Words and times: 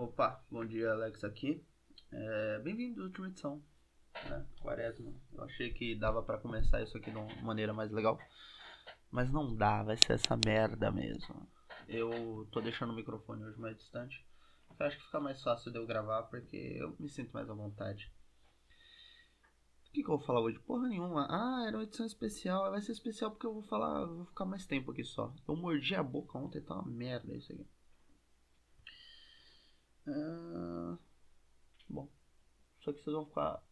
Opa, 0.00 0.42
bom 0.50 0.64
dia, 0.64 0.92
Alex 0.92 1.22
aqui. 1.24 1.62
É, 2.10 2.58
Bem-vindo 2.60 3.02
à 3.02 3.04
última 3.04 3.28
edição, 3.28 3.62
né? 4.30 4.46
Quaresma. 4.62 5.12
Eu 5.30 5.44
achei 5.44 5.74
que 5.74 5.94
dava 5.94 6.22
pra 6.22 6.38
começar 6.38 6.82
isso 6.82 6.96
aqui 6.96 7.10
de 7.10 7.18
uma 7.18 7.42
maneira 7.42 7.74
mais 7.74 7.92
legal, 7.92 8.18
mas 9.10 9.30
não 9.30 9.54
dá, 9.54 9.82
vai 9.82 9.98
ser 9.98 10.14
essa 10.14 10.38
merda 10.42 10.90
mesmo. 10.90 11.46
Eu 11.86 12.48
tô 12.50 12.62
deixando 12.62 12.94
o 12.94 12.96
microfone 12.96 13.44
hoje 13.44 13.60
mais 13.60 13.76
distante. 13.76 14.26
Eu 14.78 14.86
acho 14.86 14.96
que 14.96 15.04
fica 15.04 15.20
mais 15.20 15.42
fácil 15.42 15.70
de 15.70 15.76
eu 15.76 15.86
gravar 15.86 16.22
porque 16.22 16.56
eu 16.56 16.96
me 16.98 17.10
sinto 17.10 17.32
mais 17.34 17.50
à 17.50 17.52
vontade. 17.52 18.10
O 19.86 19.92
que, 19.92 20.02
que 20.02 20.10
eu 20.10 20.16
vou 20.16 20.26
falar 20.26 20.40
hoje? 20.40 20.58
Porra 20.60 20.88
nenhuma. 20.88 21.26
Ah, 21.28 21.66
era 21.68 21.76
uma 21.76 21.84
edição 21.84 22.06
especial. 22.06 22.70
Vai 22.70 22.80
ser 22.80 22.92
especial 22.92 23.32
porque 23.32 23.46
eu 23.46 23.52
vou 23.52 23.64
falar. 23.64 24.00
eu 24.00 24.16
Vou 24.16 24.24
ficar 24.24 24.46
mais 24.46 24.64
tempo 24.64 24.92
aqui 24.92 25.04
só. 25.04 25.34
Eu 25.46 25.56
mordi 25.56 25.94
a 25.94 26.02
boca 26.02 26.38
ontem, 26.38 26.62
tá 26.62 26.76
uma 26.76 26.90
merda 26.90 27.36
isso 27.36 27.52
aqui. 27.52 27.66
Ah, 30.06 30.98
bom, 31.88 32.08
só 32.80 32.92
que 32.92 33.02
vocês 33.02 33.14
vão 33.14 33.26
ficar 33.26 33.62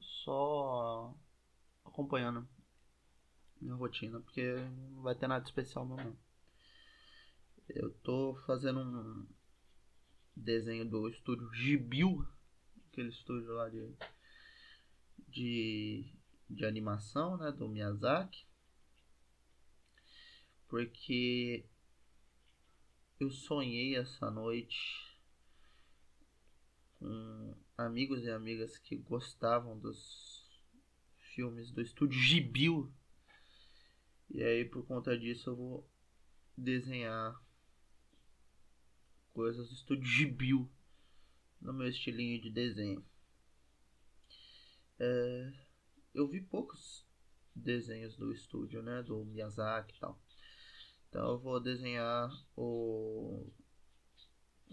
só 0.00 1.14
acompanhando 1.84 2.48
minha 3.60 3.74
rotina, 3.74 4.20
porque 4.20 4.54
não 4.92 5.02
vai 5.02 5.14
ter 5.14 5.28
nada 5.28 5.44
especial 5.44 5.86
mesmo. 5.86 6.16
Eu 7.68 7.90
tô 8.02 8.34
fazendo 8.46 8.80
um 8.80 9.26
desenho 10.34 10.88
do 10.88 11.08
estúdio 11.08 11.52
Gibil, 11.54 12.26
aquele 12.88 13.10
estúdio 13.10 13.52
lá 13.52 13.68
de, 13.68 13.94
de, 15.28 16.12
de 16.48 16.64
animação, 16.64 17.36
né, 17.36 17.52
do 17.52 17.68
Miyazaki, 17.68 18.46
porque 20.66 21.66
eu 23.18 23.30
sonhei 23.30 23.96
essa 23.96 24.30
noite 24.30 25.09
com 27.00 27.56
amigos 27.78 28.22
e 28.24 28.30
amigas 28.30 28.76
que 28.76 28.94
gostavam 28.94 29.76
dos 29.78 30.46
filmes 31.34 31.70
do 31.70 31.80
estúdio 31.80 32.20
Gibil. 32.20 32.92
E 34.28 34.42
aí 34.42 34.66
por 34.66 34.86
conta 34.86 35.18
disso 35.18 35.50
eu 35.50 35.56
vou 35.56 35.90
desenhar 36.56 37.42
coisas 39.32 39.68
do 39.68 39.74
estúdio 39.74 40.06
Gibil 40.06 40.70
no 41.60 41.72
meu 41.72 41.88
estilinho 41.88 42.40
de 42.40 42.50
desenho. 42.50 43.04
É, 44.98 45.52
eu 46.12 46.28
vi 46.28 46.42
poucos 46.42 47.06
desenhos 47.54 48.14
do 48.16 48.30
estúdio, 48.30 48.82
né, 48.82 49.02
do 49.02 49.24
Miyazaki 49.24 49.96
e 49.96 50.00
tal. 50.00 50.20
Então 51.08 51.30
eu 51.30 51.38
vou 51.38 51.58
desenhar 51.58 52.30
o 52.54 53.50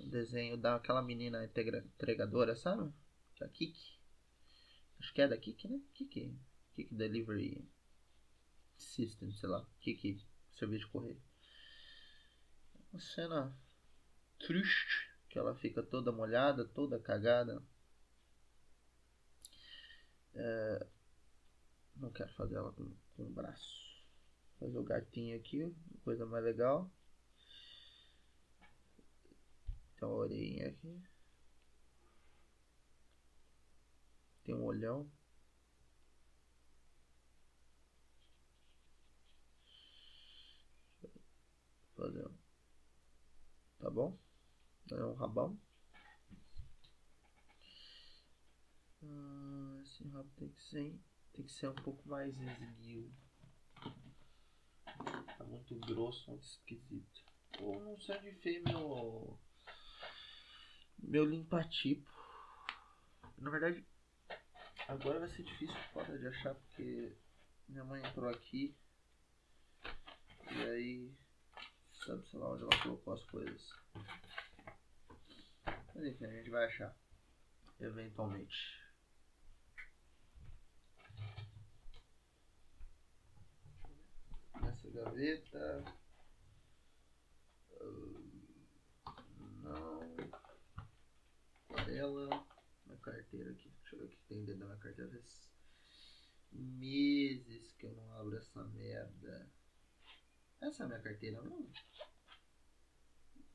desenho 0.06 0.58
daquela 0.58 1.02
menina 1.02 1.44
entregadora, 1.46 2.56
sabe? 2.56 2.92
Da 3.40 3.48
Kiki. 3.48 3.98
Acho 5.00 5.14
que 5.14 5.22
é 5.22 5.28
da 5.28 5.38
Kiki, 5.38 5.68
né? 5.68 5.80
Kiki. 5.94 6.36
Kiki 6.74 6.94
Delivery 6.94 7.68
System, 8.78 9.32
sei 9.34 9.50
lá. 9.50 9.66
Kiki 9.80 10.24
Serviço 10.56 10.86
de 10.86 10.92
Correio. 10.92 11.22
Uma 12.92 13.00
cena 13.00 13.56
triste, 14.40 15.10
que 15.30 15.38
ela 15.40 15.56
fica 15.56 15.84
toda 15.84 16.12
molhada, 16.12 16.66
toda 16.66 17.00
cagada. 17.00 17.62
É, 20.36 20.88
Não 21.98 22.12
quero 22.12 22.32
fazer 22.34 22.56
ela 22.56 22.72
com, 22.74 22.92
com 23.16 23.24
o 23.24 23.30
braço. 23.30 23.86
Fazer 24.60 24.78
o 24.78 24.84
gatinho 24.84 25.38
aqui, 25.38 25.76
coisa 26.04 26.26
mais 26.26 26.44
legal. 26.44 26.90
Tem 29.98 30.08
uma 30.08 30.16
orelhinha 30.18 30.70
aqui. 30.70 31.02
Tem 34.44 34.56
um 34.56 34.64
olhão. 34.64 35.12
Fazer. 41.96 42.28
um- 42.28 42.38
Tá 43.80 43.90
bom? 43.90 44.18
É 44.92 45.04
um 45.04 45.14
rabão. 45.14 45.60
Ah, 49.04 49.80
esse 49.84 50.08
rabo 50.08 50.30
tem 50.36 50.50
que 50.50 50.64
ser, 50.64 51.00
tem 51.34 51.46
que 51.46 51.52
ser 51.52 51.70
um 51.70 51.76
pouco 51.76 52.08
mais 52.08 52.36
esguio. 52.38 53.14
Tá 55.38 55.44
muito 55.46 55.76
grosso, 55.82 56.30
muito 56.30 56.44
esquisito. 56.44 57.24
Ou 57.60 57.80
não 57.84 58.00
sei 58.00 58.18
onde 58.18 58.32
fez 58.42 58.64
meu 58.64 59.40
meu 60.98 61.26
limpa-tipo. 61.26 62.10
Na 63.38 63.50
verdade, 63.50 63.86
agora 64.88 65.20
vai 65.20 65.30
ser 65.30 65.44
difícil 65.44 65.76
de 66.20 66.28
achar 66.28 66.56
porque 66.56 67.16
minha 67.68 67.84
mãe 67.84 68.04
entrou 68.06 68.30
aqui 68.30 68.76
e 70.52 70.64
aí 70.64 71.16
sabe 72.06 72.26
sei 72.30 72.40
lá 72.40 72.52
onde 72.52 72.64
ela 72.64 72.84
colocou 72.84 73.14
as 73.14 73.24
coisas. 73.26 73.70
Mas 75.94 76.06
enfim, 76.06 76.26
a 76.26 76.32
gente 76.32 76.50
vai 76.50 76.66
achar 76.66 76.96
eventualmente. 77.80 78.56
Nessa 84.62 84.90
gaveta. 84.90 85.84
Ah, 89.66 90.00
Não 91.70 91.77
ela, 91.90 92.48
minha 92.86 92.98
carteira 93.00 93.52
aqui. 93.52 93.70
Deixa 93.82 93.96
eu 93.96 94.00
ver 94.00 94.06
o 94.06 94.10
que 94.10 94.18
tem 94.28 94.46
dentro 94.46 94.60
da 94.60 94.66
minha 94.66 94.78
carteira. 94.78 95.10
Faz 95.12 95.50
meses 96.52 97.74
que 97.74 97.86
eu 97.86 97.94
não 97.94 98.12
abro 98.14 98.38
essa 98.38 98.64
merda. 98.66 99.52
Essa 100.62 100.84
é 100.84 100.86
a 100.86 100.90
minha 100.90 101.02
carteira 101.02 101.42
mesmo? 101.42 101.72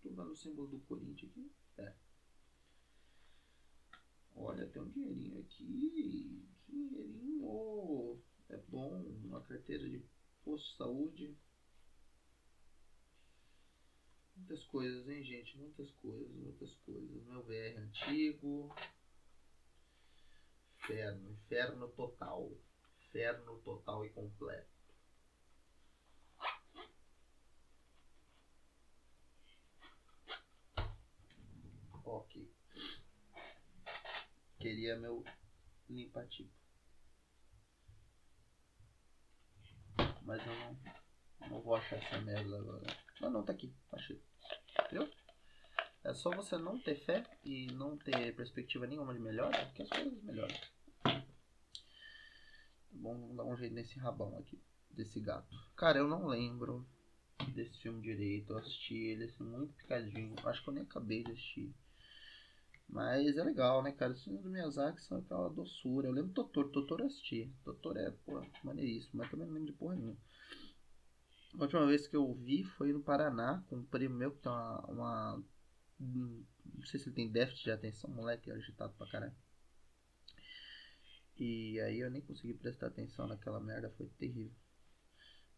Tô 0.02 0.10
vendo 0.10 0.32
o 0.32 0.36
símbolo 0.36 0.68
do 0.68 0.80
Corinthians 0.80 1.30
aqui. 1.30 1.52
É. 1.78 1.94
Olha, 4.34 4.66
tem 4.68 4.82
um 4.82 4.88
dinheirinho 4.88 5.40
aqui. 5.40 6.44
Dinheirinho. 6.68 8.22
É 8.48 8.56
bom. 8.68 9.02
Uma 9.24 9.42
carteira 9.42 9.88
de 9.88 10.04
posto 10.44 10.70
de 10.70 10.76
saúde. 10.76 11.36
Muitas 14.42 14.64
coisas, 14.64 15.08
hein, 15.08 15.22
gente? 15.22 15.56
Muitas 15.56 15.88
coisas, 15.92 16.28
muitas 16.34 16.74
coisas. 16.84 17.24
Meu 17.26 17.44
VR 17.44 17.78
antigo. 17.78 18.74
Inferno, 20.80 21.30
inferno 21.30 21.88
total. 21.90 22.50
Inferno 23.06 23.60
total 23.60 24.04
e 24.04 24.10
completo. 24.10 24.68
Ok. 32.04 32.50
Queria 34.58 34.96
meu 34.96 35.22
limpa-tipo. 35.88 36.50
Mas 40.22 40.44
eu 40.44 40.52
não, 40.52 40.78
não 41.48 41.60
vou 41.62 41.76
achar 41.76 41.96
essa 41.96 42.20
merda 42.20 42.58
agora. 42.58 42.86
Não, 43.20 43.30
não, 43.30 43.44
tá 43.44 43.52
aqui. 43.52 43.72
Achei. 43.92 44.20
Entendeu? 44.86 45.08
É 46.04 46.12
só 46.14 46.30
você 46.30 46.58
não 46.58 46.78
ter 46.78 46.96
fé 47.04 47.24
e 47.44 47.66
não 47.72 47.96
ter 47.96 48.34
perspectiva 48.34 48.86
nenhuma 48.86 49.14
de 49.14 49.20
melhora 49.20 49.70
que 49.74 49.82
as 49.82 49.88
coisas 49.88 50.22
melhoram. 50.22 50.54
Tá 51.02 51.24
bom, 52.90 53.18
vamos 53.18 53.36
dar 53.36 53.44
um 53.44 53.56
jeito 53.56 53.74
nesse 53.74 53.98
rabão 53.98 54.38
aqui, 54.38 54.60
desse 54.90 55.20
gato. 55.20 55.54
Cara, 55.76 55.98
eu 55.98 56.08
não 56.08 56.26
lembro 56.26 56.86
desse 57.54 57.78
filme 57.80 58.00
direito. 58.02 58.52
Eu 58.52 58.58
assisti 58.58 58.94
ele 58.94 59.24
assim, 59.24 59.44
muito 59.44 59.74
picadinho. 59.74 60.34
Acho 60.44 60.62
que 60.62 60.68
eu 60.68 60.74
nem 60.74 60.82
acabei 60.82 61.22
de 61.22 61.32
assistir. 61.32 61.74
Mas 62.88 63.36
é 63.36 63.42
legal, 63.42 63.82
né, 63.82 63.92
cara? 63.92 64.12
Os 64.12 64.22
filmes 64.22 64.42
do 64.42 64.50
Miyazaki 64.50 65.00
são 65.02 65.18
aquela 65.18 65.48
doçura. 65.48 66.08
Eu 66.08 66.12
lembro 66.12 66.32
do 66.32 66.34
Totoro. 66.34 66.68
Totoro 66.68 67.02
eu 67.02 67.06
assisti. 67.06 67.50
Totoro 67.64 67.98
é, 67.98 68.10
pô, 68.26 68.44
maneiríssimo. 68.62 69.12
Mas 69.14 69.30
também 69.30 69.46
não 69.46 69.54
lembro 69.54 69.72
de 69.72 69.78
porra 69.78 69.96
nenhuma. 69.96 70.18
A 71.58 71.62
última 71.62 71.86
vez 71.86 72.06
que 72.06 72.14
eu 72.16 72.34
vi 72.34 72.62
foi 72.64 72.92
no 72.92 73.02
Paraná, 73.02 73.62
com 73.68 73.76
um 73.76 73.84
primo 73.84 74.14
meu 74.14 74.32
que 74.32 74.40
tem 74.42 74.52
uma, 74.52 74.80
uma- 74.86 75.44
Não 76.00 76.84
sei 76.86 77.00
se 77.00 77.08
ele 77.08 77.16
tem 77.16 77.30
déficit 77.30 77.64
de 77.64 77.70
atenção, 77.72 78.10
moleque 78.10 78.50
agitado 78.50 78.92
pra 78.94 79.06
caralho. 79.08 79.34
E 81.38 81.78
aí 81.80 81.98
eu 82.00 82.10
nem 82.10 82.22
consegui 82.22 82.54
prestar 82.54 82.86
atenção 82.86 83.26
naquela 83.26 83.60
merda, 83.60 83.90
foi 83.98 84.06
terrível. 84.18 84.56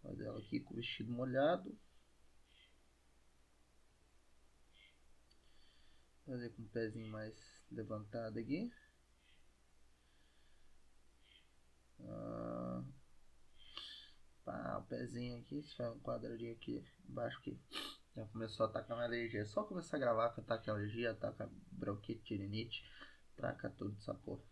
Olha 0.05 0.27
ela 0.27 0.39
aqui 0.39 0.61
com 0.61 0.73
o 0.73 0.77
vestido 0.77 1.11
molhado. 1.11 1.77
Fazer 6.27 6.51
com 6.51 6.61
o 6.61 6.67
pezinho 6.69 7.11
mais 7.11 7.35
levantado 7.71 8.39
aqui. 8.39 8.71
Ah, 12.09 12.54
pá, 14.45 14.79
o 14.79 14.85
pezinho 14.85 15.39
aqui, 15.39 15.63
se 15.63 15.75
faz 15.77 15.95
um 15.95 16.01
quadradinho 16.01 16.53
aqui 16.53 16.85
embaixo 17.09 17.39
aqui. 17.39 17.59
Já 18.15 18.27
começou 18.27 18.67
a 18.67 18.69
atacar 18.69 18.97
uma 18.97 19.05
alergia. 19.05 19.41
É 19.41 19.45
só 19.45 19.65
começar 19.65 19.97
a 19.97 20.01
gravar 20.01 20.33
que 20.33 20.41
ataca 20.41 20.71
alergia, 20.71 21.11
ataca 21.11 21.51
bronquite, 21.73 22.23
tirinite, 22.23 22.85
traca 23.35 23.71
tudo 23.71 23.97
essa 23.99 24.15
porra. 24.15 24.45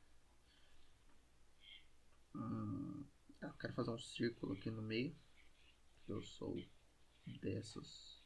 Hum, 2.35 3.05
tá, 3.39 3.55
quero 3.61 3.75
fazer 3.75 3.91
um 3.91 3.99
círculo 3.99 4.55
aqui 4.55 4.71
no 4.71 4.83
meio. 4.83 5.17
Eu 6.09 6.23
sou 6.23 6.57
dessas. 7.41 8.21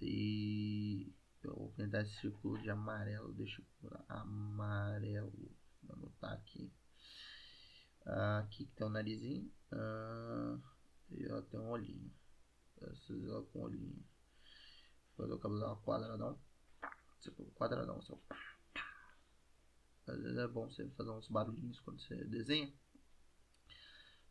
E 0.00 1.12
eu 1.42 1.54
vou 1.54 1.72
pintar 1.72 2.02
esse 2.02 2.20
círculo 2.20 2.60
de 2.62 2.70
amarelo. 2.70 3.32
Deixa 3.32 3.62
eu 3.82 3.90
amarelo. 4.08 5.32
Vou 5.82 5.96
anotar 5.96 6.34
aqui. 6.34 6.72
Aqui 8.04 8.66
que 8.66 8.72
tem 8.74 8.86
um 8.86 8.90
narizinho. 8.90 9.50
Ah, 9.70 10.58
e 11.10 11.30
ó, 11.30 11.40
tem 11.42 11.60
um 11.60 11.70
olhinho. 11.70 12.12
Essas 12.80 13.28
ó, 13.28 13.42
com 13.42 13.62
olhinho. 13.62 14.04
Fazer 15.16 15.32
o 15.32 15.38
cabelo 15.38 15.60
dar 15.60 15.66
uma 15.68 15.82
quadradão. 15.82 16.38
Tipo, 17.20 17.44
quadradão. 17.52 18.00
Às 20.06 20.20
vezes 20.20 20.38
é 20.38 20.48
bom 20.48 20.68
você 20.68 20.88
fazer 20.90 21.10
uns 21.10 21.28
barulhinhos 21.28 21.78
quando 21.80 22.00
você 22.00 22.24
desenha. 22.24 22.72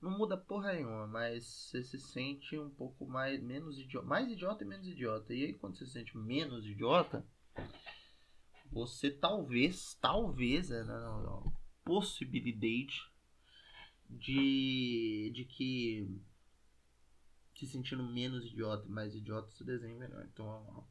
Não 0.01 0.17
muda 0.17 0.35
porra 0.35 0.73
nenhuma, 0.73 1.07
mas 1.07 1.45
você 1.45 1.83
se 1.83 1.99
sente 1.99 2.57
um 2.57 2.71
pouco 2.71 3.05
mais 3.05 3.41
menos 3.41 3.77
idiota, 3.77 4.07
mais 4.07 4.27
idiota 4.29 4.63
e 4.63 4.67
menos 4.67 4.87
idiota. 4.87 5.33
E 5.33 5.45
aí 5.45 5.53
quando 5.53 5.77
você 5.77 5.85
se 5.85 5.93
sente 5.93 6.17
menos 6.17 6.65
idiota, 6.65 7.25
você 8.71 9.11
talvez, 9.11 9.93
talvez, 10.01 10.71
é, 10.71 10.83
não, 10.83 11.21
não, 11.21 11.53
possibilidade 11.85 13.10
de, 14.11 15.31
de 15.33 15.45
que 15.45 16.21
se 17.55 17.67
sentindo 17.67 18.03
menos 18.03 18.45
idiota 18.45 18.87
e 18.87 18.91
mais 18.91 19.13
idiota, 19.13 19.51
você 19.51 19.63
desenha 19.63 19.95
melhor. 19.95 20.25
Então, 20.25 20.45
ó, 20.47 20.83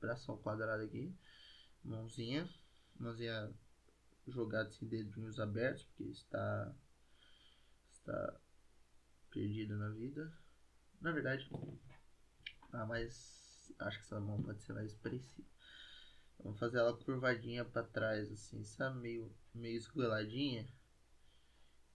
bração 0.00 0.38
quadrado 0.38 0.82
aqui, 0.82 1.14
mãozinha, 1.84 2.48
mãozinha 2.98 3.52
jogada 4.26 4.70
sem 4.70 4.88
dedinhos 4.88 5.38
abertos, 5.38 5.84
porque 5.84 6.04
está 6.04 6.74
está 7.92 8.40
perdido 9.30 9.76
na 9.76 9.90
vida. 9.90 10.32
Na 11.00 11.12
verdade, 11.12 11.46
ah, 12.72 12.86
mas 12.86 13.70
acho 13.78 13.98
que 13.98 14.04
essa 14.04 14.20
mão 14.20 14.42
pode 14.42 14.62
ser 14.62 14.72
mais 14.72 14.92
expressiva. 14.92 15.46
Vamos 16.38 16.58
fazer 16.58 16.78
ela 16.78 16.96
curvadinha 16.96 17.64
para 17.64 17.86
trás, 17.86 18.32
assim, 18.32 18.64
sabe? 18.64 18.98
Meio, 18.98 19.34
meio 19.54 19.76
esgoeladinha 19.76 20.66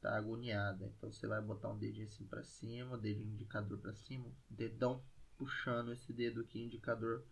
tá 0.01 0.15
agoniada. 0.17 0.91
Então 0.97 1.11
você 1.11 1.27
vai 1.27 1.41
botar 1.41 1.69
um 1.69 1.77
dedinho 1.77 2.07
assim 2.07 2.25
para 2.25 2.43
cima, 2.43 2.97
dedinho 2.97 3.33
indicador 3.33 3.79
para 3.79 3.93
cima, 3.93 4.31
dedão 4.49 5.03
puxando 5.37 5.93
esse 5.93 6.11
dedo 6.11 6.41
aqui 6.41 6.59
indicador 6.59 7.25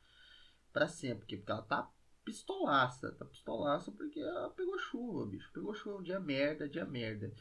para 0.72 0.88
cima, 0.88 1.16
porque, 1.16 1.38
porque 1.38 1.52
ela 1.52 1.62
tá 1.64 1.92
pistolaça, 2.24 3.12
tá 3.14 3.26
pistolaça 3.26 3.92
porque 3.92 4.20
ela 4.20 4.50
pegou 4.52 4.78
chuva, 4.78 5.26
bicho. 5.26 5.52
Pegou 5.54 5.74
chuva 5.74 6.00
um 6.00 6.04
dia 6.04 6.20
merda, 6.20 6.70
dia 6.70 6.86
merda. 6.86 7.34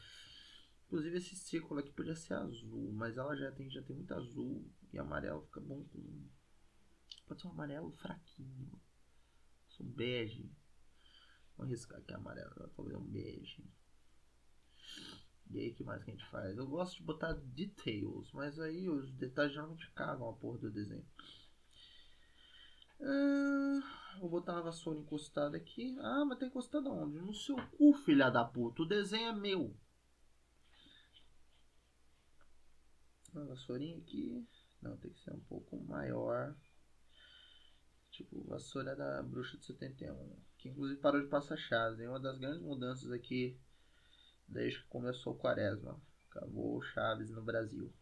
Inclusive 0.85 1.17
esse 1.17 1.35
círculo 1.35 1.79
aqui 1.79 1.91
podia 1.91 2.15
ser 2.15 2.33
azul, 2.33 2.91
mas 2.93 3.17
ela 3.17 3.35
já 3.35 3.51
tem 3.51 3.69
já 3.69 3.81
tem 3.81 3.95
muito 3.95 4.13
azul 4.13 4.65
e 4.93 4.97
amarelo 4.97 5.41
fica 5.43 5.59
bom 5.59 5.83
com 5.85 6.27
pode 7.27 7.41
ser 7.41 7.47
um 7.47 7.51
amarelo 7.51 7.91
fraquinho. 7.91 8.71
Um 9.79 9.91
bege. 9.91 10.49
Vou 11.55 11.65
arriscar 11.65 11.99
aqui 11.99 12.13
amarelo, 12.13 12.71
fazer 12.75 12.95
um 12.95 13.03
bege. 13.03 13.63
E 15.51 15.59
aí, 15.59 15.73
que 15.73 15.83
mais 15.83 16.03
que 16.03 16.11
a 16.11 16.13
gente 16.13 16.29
faz? 16.29 16.57
Eu 16.57 16.67
gosto 16.67 16.97
de 16.97 17.03
botar 17.03 17.33
details, 17.33 18.31
mas 18.33 18.59
aí 18.59 18.89
os 18.89 19.11
detalhes 19.13 19.53
geralmente 19.53 19.89
cagam 19.91 20.29
a 20.29 20.33
porra 20.33 20.59
do 20.59 20.71
desenho. 20.71 21.05
Ah, 22.99 24.17
vou 24.19 24.29
botar 24.29 24.53
uma 24.53 24.63
vassoura 24.63 24.99
encostada 24.99 25.55
aqui. 25.55 25.95
Ah, 25.99 26.25
mas 26.25 26.39
tá 26.39 26.47
encostada 26.47 26.89
onde? 26.89 27.19
No 27.19 27.33
seu 27.33 27.55
cu, 27.77 27.93
filha 27.93 28.29
da 28.29 28.43
puta. 28.43 28.81
O 28.81 28.87
desenho 28.87 29.29
é 29.29 29.33
meu. 29.33 29.75
Uma 33.33 33.45
vassourinha 33.45 33.97
aqui. 33.97 34.45
Não, 34.81 34.97
tem 34.97 35.11
que 35.11 35.19
ser 35.21 35.33
um 35.33 35.39
pouco 35.41 35.79
maior. 35.83 36.55
Tipo, 38.11 38.43
vassoura 38.45 38.95
da 38.95 39.21
bruxa 39.21 39.57
de 39.57 39.65
71. 39.65 40.41
Que 40.57 40.69
inclusive 40.69 40.99
parou 40.99 41.21
de 41.21 41.27
passar 41.27 41.57
chaves. 41.57 41.99
Uma 41.99 42.19
das 42.19 42.37
grandes 42.37 42.61
mudanças 42.61 43.11
aqui 43.11 43.59
desde 44.47 44.81
que 44.81 44.87
começou 44.87 45.33
o 45.33 45.37
quaresma. 45.37 45.99
Acabou 46.29 46.81
Chaves 46.81 47.29
no 47.31 47.41
Brasil. 47.41 47.93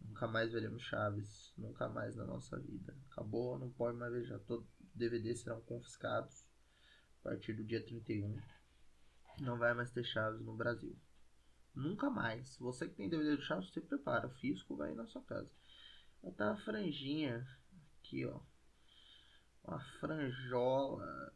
Nunca 0.00 0.26
mais 0.26 0.52
veremos 0.52 0.82
Chaves. 0.82 1.52
Nunca 1.56 1.88
mais 1.88 2.16
na 2.16 2.24
nossa 2.24 2.58
vida. 2.58 2.96
Acabou, 3.10 3.58
não 3.58 3.70
pode 3.70 3.96
mais 3.96 4.12
ver. 4.12 4.24
Já 4.24 4.38
todos 4.40 4.66
DVDs 4.94 5.40
serão 5.40 5.60
confiscados 5.62 6.46
a 7.20 7.30
partir 7.30 7.54
do 7.54 7.64
dia 7.64 7.84
31. 7.84 8.38
Não 9.40 9.58
vai 9.58 9.72
mais 9.74 9.90
ter 9.90 10.04
Chaves 10.04 10.40
no 10.42 10.54
Brasil. 10.54 10.96
Nunca 11.74 12.10
mais. 12.10 12.56
Você 12.58 12.88
que 12.88 12.96
tem 12.96 13.08
DVD 13.08 13.36
de 13.36 13.44
Chaves, 13.44 13.72
você 13.72 13.80
prepara. 13.80 14.26
O 14.26 14.34
fisco 14.34 14.76
vai 14.76 14.94
na 14.94 15.06
sua 15.06 15.22
casa. 15.22 15.50
Vai 16.22 16.32
tá 16.32 16.52
a 16.52 16.56
franjinha 16.56 17.46
aqui, 17.98 18.26
ó. 18.26 18.40
Uma 19.64 19.80
franjola 20.00 21.32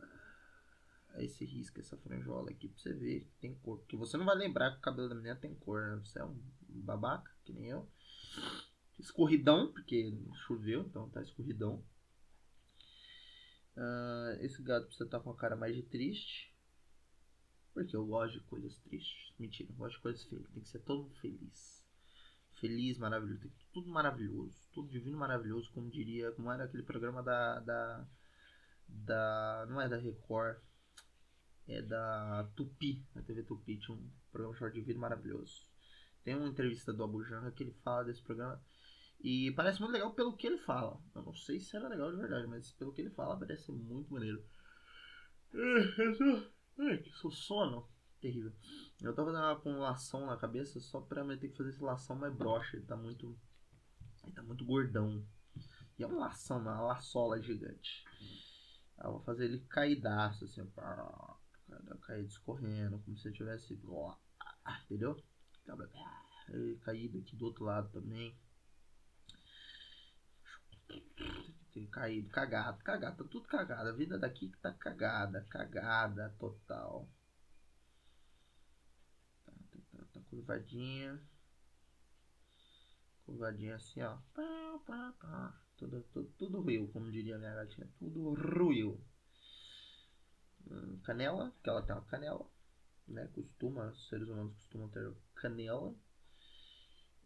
esse 1.25 1.45
risco, 1.45 1.81
essa 1.81 1.97
franjola 1.97 2.51
aqui 2.51 2.69
pra 2.69 2.79
você 2.79 2.93
ver 2.93 3.21
que 3.21 3.35
tem 3.41 3.55
cor. 3.55 3.79
Porque 3.79 3.97
você 3.97 4.17
não 4.17 4.25
vai 4.27 4.37
lembrar 4.37 4.73
que 4.73 4.79
o 4.79 4.83
cabelo 4.83 5.09
da 5.09 5.15
menina 5.15 5.37
tem 5.37 5.55
cor, 5.55 5.83
né? 5.83 5.97
Você 6.05 6.19
é 6.19 6.25
um 6.25 6.39
babaca, 6.69 7.31
que 7.45 7.53
nem 7.53 7.69
eu. 7.69 7.89
Escorridão, 8.99 9.73
porque 9.73 10.13
choveu, 10.47 10.83
então 10.83 11.09
tá 11.11 11.23
escorridão. 11.23 11.85
Uh, 13.77 14.41
esse 14.41 14.63
gato 14.63 14.87
precisa 14.87 15.05
estar 15.05 15.19
tá 15.19 15.25
com 15.25 15.31
a 15.31 15.37
cara 15.37 15.57
mais 15.57 15.75
de 15.75 15.83
triste. 15.83 16.55
Porque 17.75 17.95
eu 17.95 18.07
gosto 18.07 18.33
de 18.33 18.41
coisas 18.47 18.79
tristes. 18.79 19.35
Mentira, 19.39 19.71
eu 19.71 19.77
gosto 19.77 19.97
de 19.97 20.03
coisas 20.03 20.25
felizes. 20.25 20.51
Tem 20.51 20.63
que 20.63 20.69
ser 20.69 20.79
todo 20.81 21.11
feliz. 21.17 21.85
Feliz, 22.59 22.97
maravilhoso. 22.97 23.41
Tem 23.41 23.51
que 23.51 23.57
ser 23.59 23.69
tudo 23.71 23.91
maravilhoso. 23.91 24.57
Tudo 24.73 24.89
divino 24.89 25.19
maravilhoso, 25.19 25.71
como 25.73 25.91
diria. 25.91 26.33
Como 26.33 26.51
era 26.51 26.65
aquele 26.65 26.83
programa 26.83 27.23
da. 27.23 27.61
da, 27.61 28.07
da 28.89 29.67
não 29.69 29.79
é 29.79 29.91
da 29.91 29.99
Record 29.99 30.59
é 31.69 31.83
da 31.83 32.49
Tupi, 32.55 33.05
a 33.15 33.23
TV 33.23 33.43
Tupi, 33.43 33.79
tinha 33.79 33.97
um 33.97 34.11
programa 34.31 34.57
chamado 34.57 34.75
de 34.75 34.81
Vida 34.83 34.99
Maravilhoso. 34.99 35.67
Tem 36.23 36.35
uma 36.35 36.49
entrevista 36.49 36.93
do 36.93 37.03
Abu 37.03 37.25
Janra 37.25 37.51
que 37.51 37.63
ele 37.63 37.73
fala 37.85 38.05
desse 38.05 38.23
programa 38.23 38.61
e 39.21 39.51
parece 39.53 39.81
muito 39.81 39.93
legal 39.93 40.13
pelo 40.13 40.37
que 40.37 40.47
ele 40.47 40.59
fala. 40.59 41.01
Eu 41.15 41.23
não 41.23 41.35
sei 41.35 41.59
se 41.59 41.77
era 41.77 41.89
legal 41.89 42.11
de 42.11 42.19
verdade, 42.19 42.47
mas 42.47 42.71
pelo 42.73 42.93
que 42.93 43.01
ele 43.01 43.11
fala 43.11 43.39
parece 43.39 43.71
muito 43.73 44.13
maneiro. 44.13 44.45
Ai, 46.79 46.99
que 46.99 47.11
sono. 47.31 47.89
Terrível. 48.21 48.53
Eu 49.03 49.15
tava 49.15 49.31
fazendo 49.31 49.61
com 49.61 49.79
lação 49.79 50.27
na 50.27 50.37
cabeça 50.37 50.81
só 50.81 51.01
pra 51.01 51.23
eu 51.23 51.39
ter 51.39 51.49
que 51.49 51.57
fazer 51.57 51.71
esse 51.71 51.83
lação 51.83 52.17
mais 52.17 52.35
broxa. 52.35 52.77
Ele 52.77 52.87
tá 52.87 52.97
muito. 52.97 53.39
Ele 54.25 54.33
tá 54.33 54.43
muito 54.43 54.65
gordão. 54.65 55.25
E 55.99 56.03
é 56.03 56.07
uma 56.07 56.27
lação, 56.27 56.59
uma 56.59 56.81
laçola 56.81 57.41
gigante. 57.41 58.05
Eu 59.03 59.13
vou 59.13 59.21
fazer 59.21 59.45
ele 59.45 59.61
caidaço, 59.69 60.45
assim. 60.45 60.65
Pá 60.67 61.36
caído 62.01 62.29
escorrendo, 62.29 62.99
como 63.01 63.17
se 63.17 63.29
eu 63.29 63.33
tivesse. 63.33 63.79
Entendeu? 64.85 65.17
Caído 66.83 67.19
aqui 67.19 67.37
do 67.37 67.47
outro 67.47 67.65
lado 67.65 67.89
também. 67.91 68.39
Caído, 71.91 72.29
cagado, 72.31 72.83
cagado, 72.83 73.17
tá 73.17 73.31
tudo 73.31 73.47
cagado. 73.47 73.89
A 73.89 73.93
vida 73.93 74.19
daqui 74.19 74.51
tá 74.63 74.73
cagada, 74.73 75.45
cagada 75.51 76.35
total. 76.39 77.09
Tá, 79.45 79.53
tá, 79.53 79.79
tá, 79.93 80.05
tá 80.15 80.21
curvadinha. 80.31 81.21
Curvadinha 83.27 83.77
assim, 83.77 84.01
ó. 84.03 84.19
Tudo, 85.77 86.03
tudo, 86.13 86.33
tudo 86.39 86.89
como 86.93 87.11
diria 87.11 87.39
minha 87.39 87.55
gatinha. 87.55 87.89
Tudo 87.99 88.33
ruiu 88.35 88.99
canela, 91.05 91.53
que 91.63 91.69
ela 91.69 91.83
tem 91.83 91.95
uma 91.95 92.05
canela, 92.05 92.47
né? 93.07 93.29
Costuma, 93.35 93.91
os 93.91 94.09
seres 94.09 94.29
humanos 94.29 94.55
costumam 94.55 94.89
ter 94.89 95.13
canela. 95.35 95.95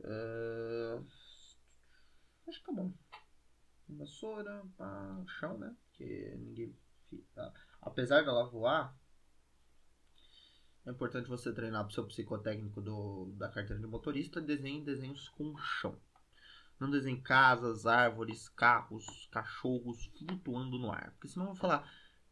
Uh, 0.00 1.06
acho 2.48 2.58
que 2.58 2.66
tá 2.66 2.72
bom. 2.72 2.92
Vassoura, 3.88 4.62
pá, 4.76 5.24
chão, 5.38 5.58
né? 5.58 5.76
Que 5.92 6.34
ninguém. 6.36 6.76
Tá. 7.34 7.52
Apesar 7.82 8.22
dela 8.22 8.48
voar, 8.48 8.96
é 10.86 10.90
importante 10.90 11.28
você 11.28 11.52
treinar 11.52 11.84
para 11.84 11.90
o 11.90 11.94
seu 11.94 12.06
psicotécnico 12.06 12.80
do, 12.80 13.32
da 13.36 13.48
carteira 13.48 13.80
de 13.80 13.86
motorista. 13.86 14.40
Desenhe 14.40 14.84
desenhos 14.84 15.28
com 15.30 15.56
chão. 15.58 15.98
Não 16.78 16.90
desenhe 16.90 17.20
casas, 17.20 17.84
árvores, 17.84 18.48
carros, 18.48 19.28
cachorros 19.30 20.06
flutuando 20.18 20.78
no 20.78 20.90
ar. 20.90 21.10
Porque 21.12 21.28
senão 21.28 21.46
vou 21.46 21.54
falar, 21.54 21.86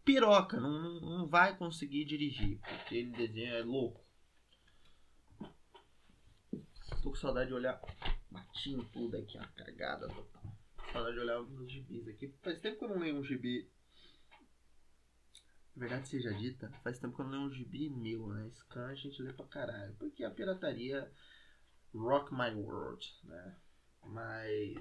piroca, 0.09 0.59
não, 0.59 1.01
não 1.01 1.27
vai 1.29 1.55
conseguir 1.55 2.07
dirigir, 2.07 2.59
porque 2.61 2.97
ele 2.97 3.11
desenha 3.11 3.59
é 3.59 3.63
louco. 3.63 4.03
Tô 7.03 7.11
com 7.11 7.15
saudade 7.15 7.49
de 7.49 7.55
olhar 7.55 7.79
Batinho 8.31 8.83
tudo 8.87 9.19
aqui, 9.19 9.37
uma 9.37 9.47
cagada 9.49 10.09
total. 10.09 10.59
Hora 10.95 11.13
de 11.13 11.19
olhar 11.21 11.37
alguns 11.37 11.71
gibis 11.71 12.09
aqui. 12.09 12.35
Faz 12.43 12.59
tempo 12.59 12.79
que 12.79 12.85
eu 12.85 12.89
não 12.89 12.99
leio 12.99 13.17
um 13.17 13.23
gibi. 13.23 13.71
Verdade 15.77 16.09
seja 16.09 16.33
dita, 16.33 16.71
faz 16.83 16.99
tempo 16.99 17.15
que 17.15 17.21
eu 17.21 17.27
não 17.27 17.33
leio 17.33 17.45
um 17.45 17.53
gibi 17.53 17.91
meu, 17.91 18.29
né? 18.29 18.51
Scan 18.55 18.87
a 18.87 18.95
gente 18.95 19.23
lê 19.23 19.35
pra 19.35 19.45
caralho. 19.47 19.95
Porque 19.97 20.25
a 20.25 20.31
pirataria 20.31 21.13
rock 21.95 22.33
my 22.33 22.55
world, 22.55 23.07
né? 23.25 23.57
Mas 24.07 24.75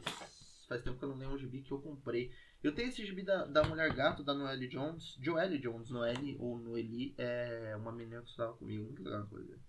faz 0.70 0.82
tempo 0.84 0.98
que 0.98 1.04
eu 1.04 1.10
não 1.10 1.18
leio 1.18 1.32
um 1.32 1.38
gibi 1.38 1.62
que 1.62 1.72
eu 1.72 1.82
comprei. 1.82 2.34
Eu 2.64 2.74
tenho 2.74 2.90
esse 2.90 3.06
gibi 3.06 3.24
da, 3.24 3.46
da 3.46 3.64
Mulher 3.64 3.94
Gato, 3.94 4.24
da 4.24 4.34
Noelle 4.34 4.68
Jones. 4.68 5.16
Joelle 5.22 5.60
Jones, 5.60 5.90
Noelle 5.90 6.36
ou 6.40 6.58
Noeli, 6.58 7.14
é 7.18 7.76
uma 7.76 7.92
menina 7.92 8.22
que 8.22 8.30
estava 8.30 8.54
comigo, 8.54 8.84
muito 8.84 9.04
legal 9.04 9.28
coisa. 9.28 9.60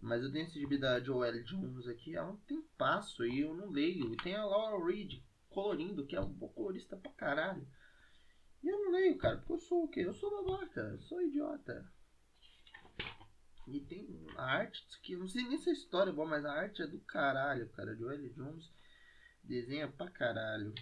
Mas 0.00 0.22
eu 0.22 0.32
tenho 0.32 0.46
esse 0.46 0.58
gibi 0.58 0.78
da 0.78 1.00
Joelle 1.00 1.42
Jones 1.44 1.86
aqui 1.86 2.16
há 2.16 2.24
um 2.24 2.36
tempasso 2.36 3.24
e 3.26 3.40
eu 3.40 3.54
não 3.54 3.70
leio. 3.70 4.12
E 4.12 4.16
tem 4.16 4.34
a 4.34 4.44
Laura 4.44 4.84
Reed 4.86 5.20
colorindo, 5.50 6.06
que 6.06 6.16
é 6.16 6.20
um 6.20 6.34
colorista 6.34 6.96
pra 6.96 7.12
caralho. 7.12 7.66
E 8.62 8.68
eu 8.68 8.84
não 8.84 8.92
leio, 8.92 9.18
cara, 9.18 9.36
porque 9.38 9.52
eu 9.52 9.58
sou 9.58 9.84
o 9.84 9.88
quê? 9.88 10.00
Eu 10.00 10.14
sou 10.14 10.44
babaca, 10.44 10.80
eu 10.80 11.00
sou 11.00 11.20
idiota. 11.20 11.92
E 13.66 13.80
tem 13.80 14.26
a 14.36 14.44
arte 14.44 14.82
que 15.02 15.12
eu 15.12 15.18
não 15.18 15.28
sei 15.28 15.42
nem 15.42 15.58
se 15.58 15.68
a 15.68 15.72
história 15.72 16.10
é 16.10 16.12
boa, 16.12 16.26
mas 16.26 16.44
a 16.44 16.52
arte 16.52 16.80
é 16.80 16.86
do 16.86 17.00
caralho, 17.00 17.68
cara. 17.70 17.94
Joelle 17.94 18.30
Jones 18.30 18.72
desenha 19.44 19.88
pra 19.88 20.10
caralho. 20.10 20.72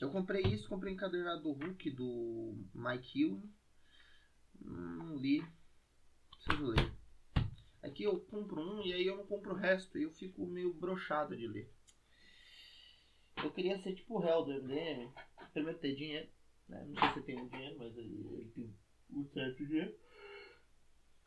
Eu 0.00 0.10
comprei 0.10 0.42
isso, 0.42 0.68
comprei 0.68 0.92
encadernado 0.92 1.42
do 1.42 1.52
Hulk 1.52 1.90
do 1.90 2.54
Mike 2.74 3.20
Hill. 3.20 3.50
Não 4.60 5.16
li. 5.16 5.44
Preciso 6.30 6.66
ler. 6.66 6.92
Aqui 7.82 8.04
eu 8.04 8.20
compro 8.20 8.60
um 8.60 8.84
e 8.84 8.92
aí 8.92 9.06
eu 9.06 9.16
não 9.16 9.26
compro 9.26 9.54
o 9.54 9.56
resto. 9.56 9.96
E 9.96 10.02
eu 10.02 10.10
fico 10.10 10.46
meio 10.46 10.72
brochado 10.74 11.36
de 11.36 11.46
ler. 11.46 11.70
Eu 13.42 13.50
queria 13.52 13.78
ser 13.78 13.94
tipo 13.94 14.18
o 14.18 14.24
Hell 14.24 14.44
do 14.44 14.52
MDM. 14.62 15.12
Primeiro 15.52 15.78
ter 15.78 15.94
dinheiro. 15.94 16.28
Né? 16.68 16.84
Não 16.84 16.94
sei 17.00 17.10
se 17.14 17.22
tem 17.22 17.40
um 17.40 17.48
dinheiro, 17.48 17.78
mas 17.78 17.96
ele 17.96 18.50
tem 18.54 18.74
um 19.10 19.24
certo 19.28 19.64
dinheiro. 19.64 19.96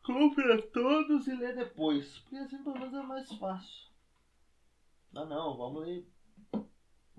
Compra 0.03 0.61
todos 0.61 1.27
e 1.27 1.35
lê 1.35 1.53
depois. 1.53 2.19
Porque 2.19 2.35
assim 2.35 2.63
pelo 2.63 2.79
menos 2.79 2.93
é 2.93 3.01
mais 3.03 3.31
fácil. 3.33 3.89
Ah 5.15 5.25
não, 5.25 5.57
vamos 5.57 5.81
ler 5.81 6.05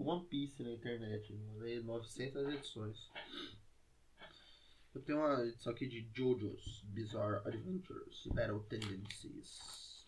One 0.03 0.27
Piece 0.27 0.63
na 0.63 0.71
internet. 0.71 1.33
Ler 1.59 1.85
900 1.85 2.49
edições. 2.55 3.11
Eu 4.95 5.03
tenho 5.03 5.19
uma 5.19 5.45
edição 5.45 5.73
aqui 5.73 5.87
de 5.87 6.09
JoJo's 6.15 6.83
Bizarre 6.85 7.47
Adventures 7.47 8.27
Battle 8.29 8.65
Tendencies. 8.65 10.07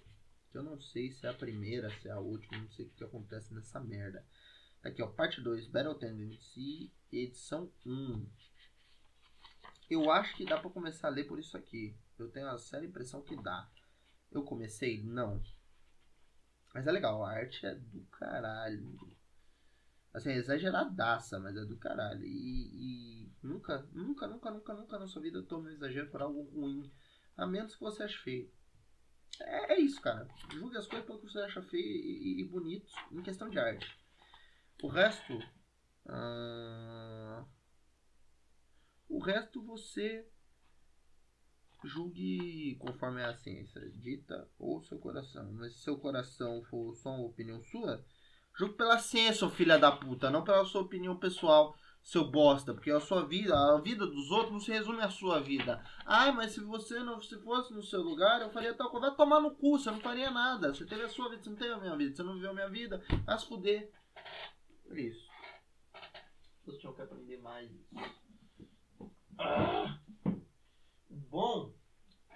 Eu 0.55 0.63
não 0.63 0.81
sei 0.81 1.13
se 1.13 1.27
é 1.27 1.31
a 1.31 1.35
primeira, 1.35 1.91
se 2.01 2.09
é 2.09 2.11
a 2.11 2.19
última, 2.19 2.59
não 2.59 2.71
sei 2.71 2.87
o 2.87 2.91
que 2.91 3.05
acontece 3.05 3.55
nessa 3.55 3.81
merda. 3.81 4.27
Aqui, 4.83 5.03
ó, 5.03 5.07
parte 5.07 5.41
2, 5.41 5.69
Battle 5.69 5.95
Tendency, 5.95 6.91
edição 7.13 7.71
1. 7.87 8.27
Eu 9.91 10.11
acho 10.11 10.35
que 10.37 10.45
dá 10.45 10.59
pra 10.59 10.71
começar 10.71 11.09
a 11.09 11.11
ler 11.11 11.25
por 11.25 11.39
isso 11.39 11.57
aqui. 11.57 11.95
Eu 12.19 12.31
tenho 12.31 12.49
a 12.49 12.59
séria 12.59 12.87
impressão 12.87 13.23
que 13.23 13.37
dá. 13.37 13.71
Eu 14.31 14.43
comecei? 14.43 15.03
Não. 15.03 15.43
Mas 16.75 16.87
é 16.87 16.93
legal, 16.93 17.23
a 17.23 17.31
arte 17.31 17.65
é 17.67 17.75
do 17.75 18.01
caralho. 18.07 18.99
Assim, 20.13 20.31
é 20.31 20.37
exageradaça, 20.37 21.39
mas 21.41 21.57
é 21.57 21.65
do 21.65 21.77
caralho. 21.77 22.25
E, 22.25 23.25
e, 23.25 23.33
nunca, 23.43 23.79
nunca, 23.93 24.27
nunca, 24.27 24.51
nunca, 24.51 24.75
nunca 24.75 24.99
na 24.99 25.07
sua 25.07 25.23
vida 25.23 25.43
tome 25.43 25.71
um 25.71 25.73
exagero 25.73 26.11
por 26.11 26.21
algo 26.21 26.43
ruim. 26.43 26.93
A 27.37 27.47
menos 27.47 27.75
que 27.75 27.81
você 27.81 28.03
ache 28.03 28.19
feio. 28.19 28.53
É, 29.41 29.75
é 29.75 29.81
isso, 29.81 30.01
cara. 30.01 30.29
Julgue 30.53 30.77
as 30.77 30.87
coisas 30.87 31.07
pelo 31.07 31.19
que 31.19 31.31
você 31.31 31.39
acha 31.39 31.63
feio 31.63 31.83
e, 31.83 32.37
e, 32.37 32.41
e 32.41 32.45
bonito 32.45 32.93
em 33.11 33.23
questão 33.23 33.49
de 33.49 33.59
arte. 33.59 33.87
O 34.83 34.89
resto. 34.89 35.33
Uh, 36.05 37.47
o 39.09 39.19
resto 39.19 39.63
você 39.63 40.29
julgue 41.85 42.77
conforme 42.77 43.23
a 43.23 43.35
ciência 43.35 43.81
dita 43.93 44.49
ou 44.59 44.83
seu 44.83 44.99
coração. 44.99 45.53
Mas 45.53 45.75
se 45.75 45.83
seu 45.83 45.99
coração 45.99 46.63
for 46.65 46.95
só 46.97 47.11
uma 47.11 47.27
opinião 47.27 47.63
sua, 47.65 48.05
julgue 48.55 48.77
pela 48.77 48.99
ciência, 48.99 49.49
filha 49.51 49.79
da 49.79 49.91
puta, 49.91 50.31
não 50.31 50.45
pela 50.45 50.65
sua 50.65 50.83
opinião 50.83 51.17
pessoal, 51.17 51.77
seu 52.03 52.25
bosta, 52.25 52.75
porque 52.75 52.91
a 52.91 53.01
sua 53.01 53.25
vida, 53.25 53.55
a 53.55 53.81
vida 53.81 54.07
dos 54.07 54.31
outros 54.31 54.53
não 54.53 54.61
se 54.61 54.73
resume 54.73 55.01
à 55.01 55.09
sua 55.09 55.41
vida. 55.41 55.83
Ah, 56.05 56.33
mas 56.33 56.53
se 56.53 56.61
você 56.61 56.99
não 57.01 57.21
se 57.21 57.39
fosse 57.39 57.73
no 57.73 57.83
seu 57.83 58.03
lugar, 58.03 58.41
eu 58.41 58.51
faria 58.51 58.75
tal 58.75 58.91
coisa. 58.91 59.09
Vai 59.09 59.17
tomar 59.17 59.41
no 59.41 59.55
cu, 59.55 59.79
você 59.79 59.91
não 59.91 60.01
faria 60.01 60.31
nada. 60.31 60.75
Você 60.75 60.85
teve 60.85 61.03
a 61.03 61.09
sua 61.09 61.31
vida, 61.31 61.43
você 61.43 61.51
não 61.51 61.57
teve 61.57 61.73
a 61.73 61.79
minha 61.79 61.97
vida. 61.97 62.15
Você 62.15 62.23
não 62.23 62.35
viveu 62.35 62.51
a 62.51 62.55
minha 62.55 62.69
vida, 62.69 63.03
vai 63.25 63.39
se 63.39 63.47
fuder. 63.47 63.93
Por 64.85 64.99
isso. 64.99 65.25
Vocês 66.65 66.79
tinham 66.79 66.95
que 66.95 67.03
aprender 67.03 67.39
mais 67.39 67.71
Ah! 69.39 69.99
Bom, 71.09 71.73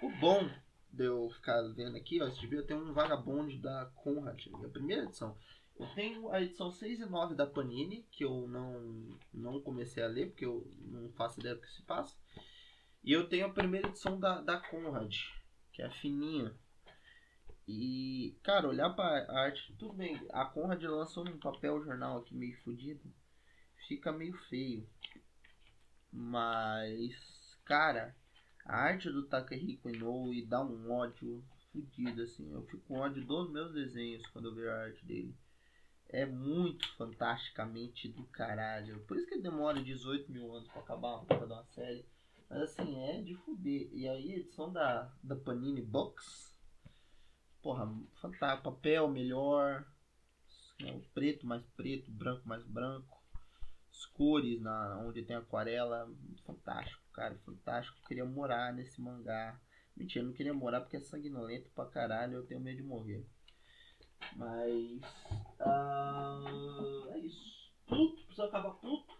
o 0.01 0.09
bom 0.19 0.49
de 0.91 1.05
eu 1.05 1.29
ficar 1.29 1.61
vendo 1.75 1.95
aqui, 1.95 2.21
ó, 2.21 2.27
esse 2.27 2.41
devia 2.41 2.63
ter 2.63 2.73
um 2.73 2.93
vagabonde 2.93 3.59
da 3.59 3.85
Conrad, 3.95 4.47
a 4.65 4.69
primeira 4.69 5.03
edição. 5.03 5.37
Eu 5.79 5.85
tenho 5.93 6.31
a 6.31 6.41
edição 6.41 6.71
6 6.71 7.01
e 7.01 7.05
9 7.05 7.35
da 7.35 7.45
Panini, 7.45 8.01
que 8.11 8.25
eu 8.25 8.47
não, 8.47 9.19
não 9.31 9.61
comecei 9.61 10.01
a 10.01 10.07
ler, 10.07 10.29
porque 10.29 10.45
eu 10.45 10.67
não 10.79 11.11
faço 11.11 11.39
ideia 11.39 11.53
do 11.53 11.61
que 11.61 11.71
se 11.71 11.83
passa. 11.83 12.17
E 13.03 13.11
eu 13.11 13.29
tenho 13.29 13.45
a 13.45 13.53
primeira 13.53 13.87
edição 13.87 14.19
da, 14.19 14.41
da 14.41 14.59
Conrad, 14.59 15.15
que 15.71 15.83
é 15.83 15.89
fininha. 15.91 16.51
E, 17.67 18.35
cara, 18.41 18.67
olhar 18.67 18.89
pra 18.89 19.05
arte, 19.29 19.75
tudo 19.77 19.93
bem, 19.93 20.19
a 20.31 20.45
Conrad 20.45 20.81
lançou 20.83 21.27
um 21.27 21.37
papel 21.37 21.83
jornal 21.83 22.19
aqui 22.19 22.33
meio 22.33 22.57
fodido, 22.63 23.13
fica 23.87 24.11
meio 24.11 24.35
feio. 24.49 24.89
Mas, 26.11 27.13
cara, 27.65 28.15
a 28.65 28.77
arte 28.77 29.11
do 29.11 29.27
Takahiko 29.27 29.89
Inoue 29.89 30.43
dá 30.47 30.65
um 30.65 30.91
ódio 30.91 31.43
fodido, 31.71 32.23
assim. 32.23 32.51
Eu 32.51 32.63
fico 32.63 32.83
com 32.87 32.99
ódio 32.99 33.23
dos 33.23 33.51
meus 33.51 33.71
desenhos 33.73 34.25
quando 34.27 34.47
eu 34.47 34.55
vejo 34.55 34.69
a 34.69 34.83
arte 34.85 35.05
dele 35.05 35.35
é 36.09 36.25
muito 36.25 36.87
fantasticamente 36.95 38.07
do 38.09 38.23
caralho. 38.27 38.99
Por 39.05 39.17
isso 39.17 39.27
que 39.27 39.39
demora 39.39 39.83
18 39.83 40.31
mil 40.31 40.53
anos 40.53 40.67
pra 40.69 40.81
acabar 40.81 41.15
uma 41.15 41.25
porra 41.25 41.47
de 41.47 41.53
uma 41.53 41.65
série. 41.65 42.05
Mas 42.49 42.61
assim, 42.61 43.03
é 43.03 43.21
de 43.21 43.35
fuder. 43.35 43.89
E 43.91 44.07
aí, 44.07 44.35
edição 44.35 44.71
da, 44.71 45.13
da 45.21 45.35
Panini 45.35 45.81
Box. 45.81 46.55
Porra, 47.61 47.93
fantástico. 48.21 48.71
Papel 48.71 49.07
melhor. 49.09 49.85
Né, 50.79 51.01
preto 51.13 51.45
mais 51.45 51.65
preto, 51.75 52.11
branco 52.11 52.47
mais 52.47 52.65
branco. 52.65 53.17
As 53.91 54.05
cores 54.05 54.61
na, 54.61 54.99
onde 54.99 55.23
tem 55.23 55.35
aquarela. 55.35 56.09
Fantástico, 56.45 57.03
cara. 57.11 57.35
Fantástico. 57.39 58.07
Queria 58.07 58.25
morar 58.25 58.73
nesse 58.73 59.01
mangá. 59.01 59.59
Mentira, 59.95 60.23
não 60.23 60.31
queria 60.33 60.53
morar 60.53 60.81
porque 60.81 60.97
é 60.97 61.01
sanguinolento 61.01 61.69
pra 61.71 61.85
caralho. 61.85 62.35
Eu 62.35 62.45
tenho 62.45 62.61
medo 62.61 62.77
de 62.77 62.83
morrer. 62.83 63.27
Mas. 64.35 65.01
Uh, 65.59 67.09
é 67.11 67.19
isso. 67.19 67.71
Puto, 67.87 68.23
precisa 68.25 68.45
acabar 68.45 68.71
puto. 68.71 69.17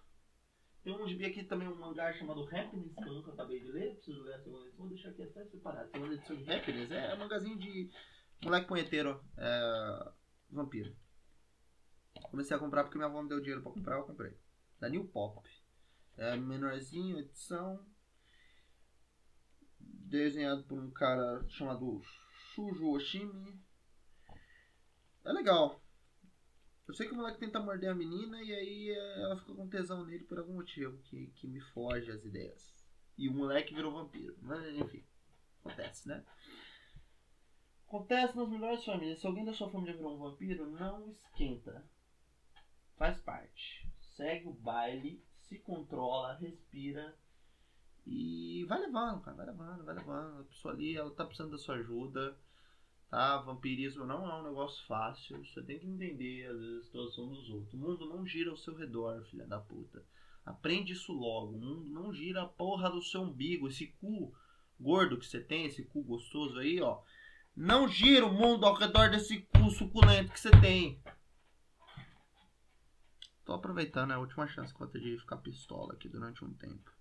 Tem 0.84 0.96
um 0.96 1.08
gibi 1.08 1.26
aqui 1.26 1.44
também, 1.44 1.68
um 1.68 1.76
mangá 1.76 2.14
chamado 2.14 2.44
Happiness, 2.44 2.96
que 2.96 3.04
eu 3.04 3.14
nunca 3.14 3.32
acabei 3.32 3.60
de 3.60 3.72
ler. 3.72 3.96
Preciso 3.96 4.22
ler 4.24 4.36
a 4.36 4.40
segunda 4.44 4.66
edição. 4.66 4.80
Vou 4.80 4.90
deixar 4.90 5.10
aqui 5.10 5.24
até 5.24 5.46
separado. 5.46 5.92
Segunda 5.92 6.14
edição 6.14 6.36
de 6.36 6.50
Happiness 6.50 6.92
é 6.92 7.14
um 7.14 7.18
mangazinho 7.18 7.58
de 7.58 7.92
moleque 8.42 8.68
punheteiro, 8.68 9.22
é, 9.38 10.12
vampiro. 10.50 10.96
Comecei 12.32 12.56
a 12.56 12.60
comprar 12.60 12.84
porque 12.84 12.98
minha 12.98 13.10
avó 13.10 13.22
me 13.22 13.30
deu 13.30 13.40
dinheiro 13.40 13.62
pra 13.62 13.72
comprar, 13.72 13.98
eu 13.98 14.04
comprei. 14.04 14.34
Da 14.80 14.88
New 14.88 15.06
Pop. 15.10 15.46
É 16.16 16.36
menorzinho, 16.38 17.20
edição. 17.20 17.86
Desenhado 19.80 20.64
por 20.64 20.80
um 20.80 20.90
cara 20.92 21.46
chamado 21.50 22.02
Shujo 22.32 22.92
Oshimi. 22.92 23.60
É 25.28 25.34
legal. 25.34 25.84
Eu 26.88 26.94
sei 26.94 27.06
que 27.06 27.14
o 27.14 27.18
moleque 27.18 27.38
tenta 27.38 27.60
morder 27.60 27.90
a 27.90 27.96
menina 27.96 28.42
e 28.42 28.54
aí 28.54 28.90
é, 28.92 29.22
ela 29.24 29.38
fica 29.38 29.54
com 29.54 29.68
tesão 29.68 30.06
nele 30.06 30.24
por 30.24 30.40
algum 30.40 30.54
motivo 30.54 30.98
que, 31.00 31.28
que 31.36 31.48
me 31.48 31.60
foge 31.60 32.10
as 32.10 32.24
ideias. 32.24 32.74
E 33.18 33.28
o 33.28 33.34
moleque 33.34 33.76
virou 33.76 33.92
vampiro. 33.92 34.38
Mas 34.42 34.74
enfim, 34.74 35.04
acontece, 35.60 36.08
né? 36.08 36.26
Acontece 37.86 38.38
nas 38.38 38.48
melhores 38.48 38.86
famílias. 38.86 39.20
Se 39.20 39.28
alguém 39.28 39.44
da 39.44 39.54
sua 39.54 39.70
família 39.70 39.98
virou 39.98 40.16
um 40.16 40.18
vampiro, 40.18 40.72
não 40.72 41.10
esquenta. 41.10 41.86
Faz 42.96 43.20
parte. 43.20 43.86
Segue 44.16 44.48
o 44.48 44.54
baile, 44.54 45.22
se 45.42 45.60
controla, 45.60 46.36
respira 46.36 47.18
e 48.06 48.64
vai 48.64 48.80
levando, 48.80 49.22
cara. 49.24 49.36
Vai 49.36 49.46
levando, 49.48 49.84
vai 49.84 49.96
levando. 49.96 50.40
A 50.40 50.46
pessoa 50.46 50.74
ali, 50.74 50.96
ela 50.96 51.14
tá 51.14 51.26
precisando 51.26 51.52
da 51.52 51.58
sua 51.58 51.76
ajuda 51.76 52.40
Tá? 53.10 53.38
Vampirismo 53.38 54.06
não 54.06 54.30
é 54.30 54.36
um 54.36 54.44
negócio 54.44 54.86
fácil. 54.86 55.44
Você 55.46 55.62
tem 55.64 55.80
que 55.80 55.88
entender, 55.88 56.46
às 56.48 56.60
vezes, 56.60 56.80
a 56.80 56.84
situação 56.84 57.30
dos 57.30 57.50
outros. 57.50 57.74
O 57.74 57.78
mundo 57.78 58.06
não 58.10 58.26
gira 58.26 58.52
ao 58.52 58.58
seu 58.58 58.76
redor, 58.76 59.24
filha 59.26 59.48
da 59.48 59.60
puta. 59.60 60.04
Aprende 60.46 60.94
isso 60.94 61.14
logo. 61.14 61.54
O 61.54 61.60
mundo 61.60 61.90
não 61.90 62.14
gira 62.14 62.44
a 62.44 62.48
porra 62.48 62.90
do 62.90 63.02
seu 63.02 63.22
umbigo. 63.22 63.68
Esse 63.68 63.88
cu 64.00 64.34
gordo 64.80 65.18
que 65.18 65.26
você 65.26 65.42
tem, 65.42 65.66
esse 65.66 65.84
cu 65.84 66.04
gostoso 66.04 66.60
aí, 66.60 66.82
ó. 66.82 67.02
Não 67.56 67.88
gira 67.88 68.26
o 68.26 68.34
mundo 68.34 68.66
ao 68.66 68.76
redor 68.76 69.10
desse 69.10 69.42
cu 69.42 69.70
suculento 69.72 70.32
que 70.32 70.40
você 70.40 70.52
tem. 70.52 71.02
Tô 73.44 73.54
aproveitando 73.54 74.12
a 74.12 74.20
última 74.20 74.46
chance 74.48 74.74
que 74.74 74.82
eu 74.82 74.86
vou 74.86 74.90
ter 74.90 75.00
de 75.00 75.18
ficar 75.18 75.38
pistola 75.38 75.94
aqui 75.94 76.10
durante 76.10 76.44
um 76.44 76.54
tempo. 76.54 76.92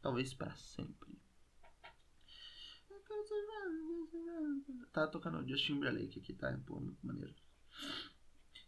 Talvez 0.00 0.32
para 0.32 0.54
sempre. 0.54 1.25
Tá 4.92 5.06
tocando 5.06 5.46
Justin 5.48 5.74
Timberlake 5.74 6.18
aqui, 6.18 6.32
tá? 6.32 6.58
Pô, 6.66 6.80
muito 6.80 7.04
maneiro. 7.06 7.34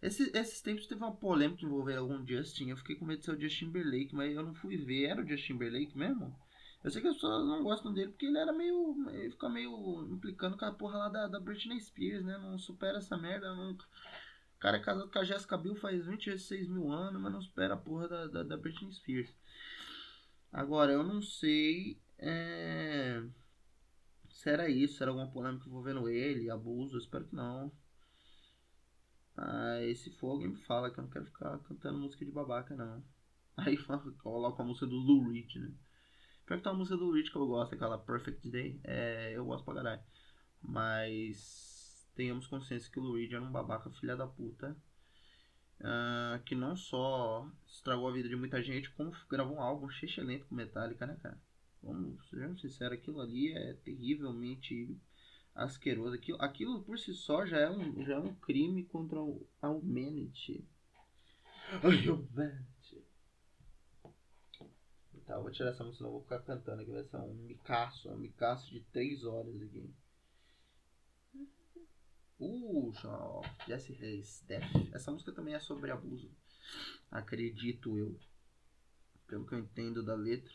Esse, 0.01 0.31
esses 0.37 0.61
tempos 0.61 0.87
teve 0.87 1.03
uma 1.03 1.15
polêmica 1.15 1.65
envolvendo 1.65 1.99
algum 1.99 2.27
Justin. 2.27 2.71
Eu 2.71 2.77
fiquei 2.77 2.97
com 2.97 3.05
medo 3.05 3.21
de 3.21 3.25
ser 3.25 3.33
o 3.33 3.41
Justin 3.41 3.67
Timberlake, 3.67 4.15
mas 4.15 4.35
eu 4.35 4.43
não 4.43 4.55
fui 4.55 4.77
ver. 4.77 5.07
Era 5.07 5.23
o 5.23 5.27
Justin 5.27 5.55
Timberlake 5.55 5.97
mesmo? 5.97 6.39
Eu 6.85 6.91
sei 6.91 7.03
que 7.03 7.09
as 7.09 7.15
pessoas 7.15 7.47
não 7.47 7.65
gostam 7.65 7.93
dele 7.93 8.11
porque 8.11 8.27
ele 8.27 8.39
era 8.39 8.53
meio. 8.53 8.97
Ele 9.11 9.31
fica 9.31 9.49
meio 9.49 10.09
implicando 10.13 10.57
com 10.57 10.65
a 10.65 10.73
porra 10.73 10.99
lá 10.99 11.09
da, 11.09 11.27
da 11.27 11.41
Britney 11.41 11.81
Spears, 11.81 12.25
né? 12.25 12.39
Não 12.39 12.57
supera 12.59 12.99
essa 12.99 13.17
merda 13.17 13.53
nunca. 13.55 13.85
O 14.57 14.61
cara 14.61 14.77
é 14.77 14.81
casado 14.81 15.11
com 15.11 15.19
a 15.19 15.25
Jessica 15.25 15.57
Biel 15.57 15.75
faz 15.77 16.07
26 16.07 16.69
mil 16.69 16.91
anos, 16.91 17.21
mas 17.21 17.33
não 17.33 17.41
supera 17.43 17.75
a 17.75 17.77
porra 17.77 18.09
da, 18.09 18.27
da, 18.27 18.43
da 18.45 18.57
Britney 18.57 18.93
Spears. 18.93 19.33
Agora, 20.53 20.93
eu 20.93 21.03
não 21.03 21.21
sei. 21.21 21.99
É... 22.19 23.23
Se 24.39 24.49
era 24.49 24.69
isso, 24.71 25.03
era 25.03 25.11
alguma 25.11 25.29
polêmica 25.29 25.69
envolvendo 25.69 26.09
ele, 26.09 26.49
abuso, 26.49 26.95
eu 26.95 27.01
espero 27.01 27.25
que 27.27 27.35
não. 27.35 27.73
Ah, 29.37 29.81
se 29.97 30.13
for, 30.13 30.31
alguém 30.31 30.51
me 30.51 30.61
fala 30.63 30.93
que 30.93 31.01
eu 31.01 31.03
não 31.03 31.11
quero 31.11 31.25
ficar 31.25 31.59
cantando 31.65 31.99
música 31.99 32.25
de 32.25 32.31
babaca, 32.31 32.77
não. 32.77 33.05
Aí 33.59 33.77
coloca 34.23 34.63
a 34.63 34.65
música 34.65 34.87
do 34.87 34.95
Lou 34.95 35.29
Reed, 35.29 35.57
né? 35.57 35.73
Pior 36.47 36.57
que 36.57 36.63
tem 36.63 36.71
uma 36.71 36.79
música 36.79 36.97
do 36.97 37.11
Reed 37.11 37.29
que 37.29 37.37
eu 37.37 37.49
gosto, 37.49 37.75
aquela 37.75 37.99
Perfect 37.99 38.49
Day. 38.49 38.81
É, 38.85 39.33
eu 39.35 39.45
gosto 39.45 39.65
pra 39.65 39.75
caralho. 39.75 40.03
Mas 40.63 42.09
tenhamos 42.15 42.47
consciência 42.47 42.93
que 42.93 43.01
o 43.01 43.03
Lou 43.03 43.17
Reed 43.17 43.33
era 43.33 43.43
um 43.43 43.51
babaca 43.51 43.91
filha 43.91 44.17
da 44.17 44.29
puta. 44.29 44.77
Uh, 45.81 46.41
que 46.45 46.55
não 46.55 46.77
só 46.77 47.51
estragou 47.67 48.09
a 48.09 48.13
vida 48.13 48.29
de 48.29 48.37
muita 48.37 48.63
gente, 48.63 48.89
como 48.93 49.11
gravou 49.29 49.57
um 49.57 49.61
álbum 49.61 49.89
excelente 49.91 50.45
com 50.45 50.55
Metallica, 50.55 51.07
né, 51.07 51.19
cara? 51.21 51.41
Vamos 51.83 52.29
ser 52.29 52.59
sinceros, 52.59 52.99
aquilo 52.99 53.21
ali 53.21 53.53
é 53.53 53.75
terrivelmente 53.75 54.97
asqueroso. 55.55 56.15
Aquilo, 56.15 56.41
aquilo 56.41 56.83
por 56.83 56.99
si 56.99 57.15
só 57.15 57.45
já 57.47 57.59
é 57.59 57.71
um, 57.71 58.05
já 58.05 58.15
é 58.15 58.19
um 58.19 58.35
crime 58.35 58.85
contra 58.85 59.19
a 59.63 59.71
humanity. 59.71 60.67
A 61.83 61.89
humanity. 61.89 63.05
Tá, 65.27 65.35
eu 65.35 65.43
vou 65.43 65.51
tirar 65.51 65.71
essa 65.71 65.85
música, 65.85 66.05
não 66.05 66.13
vou 66.13 66.23
ficar 66.23 66.41
cantando 66.41 66.81
aqui. 66.81 66.91
Vai 66.91 67.05
ser 67.05 67.17
um 67.19 67.35
micaço, 67.35 68.09
um 68.09 68.17
micaço 68.17 68.71
de 68.71 68.81
3 68.81 69.25
horas 69.25 69.61
aqui. 69.61 69.95
Uh, 72.41 72.93
Jesse 73.67 73.93
Reis, 73.93 74.43
Death. 74.47 74.95
Essa 74.95 75.11
música 75.11 75.33
também 75.33 75.55
é 75.55 75.61
sobre 75.61 75.91
abuso. 75.91 76.31
Acredito 77.11 77.99
eu. 77.99 78.19
Pelo 79.27 79.45
que 79.45 79.55
eu 79.55 79.59
entendo 79.59 80.03
da 80.03 80.15
letra. 80.15 80.55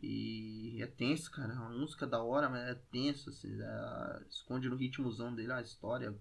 E 0.00 0.80
é 0.82 0.86
tenso, 0.86 1.30
cara. 1.30 1.52
É 1.52 1.56
uma 1.56 1.70
música 1.70 2.06
da 2.06 2.22
hora, 2.22 2.48
mas 2.48 2.68
é 2.68 2.74
tenso, 2.74 3.30
assim. 3.30 3.50
É, 3.60 4.26
esconde 4.28 4.68
no 4.68 4.76
ritmozão 4.76 5.34
dele 5.34 5.52
a 5.52 5.60
história. 5.60 6.16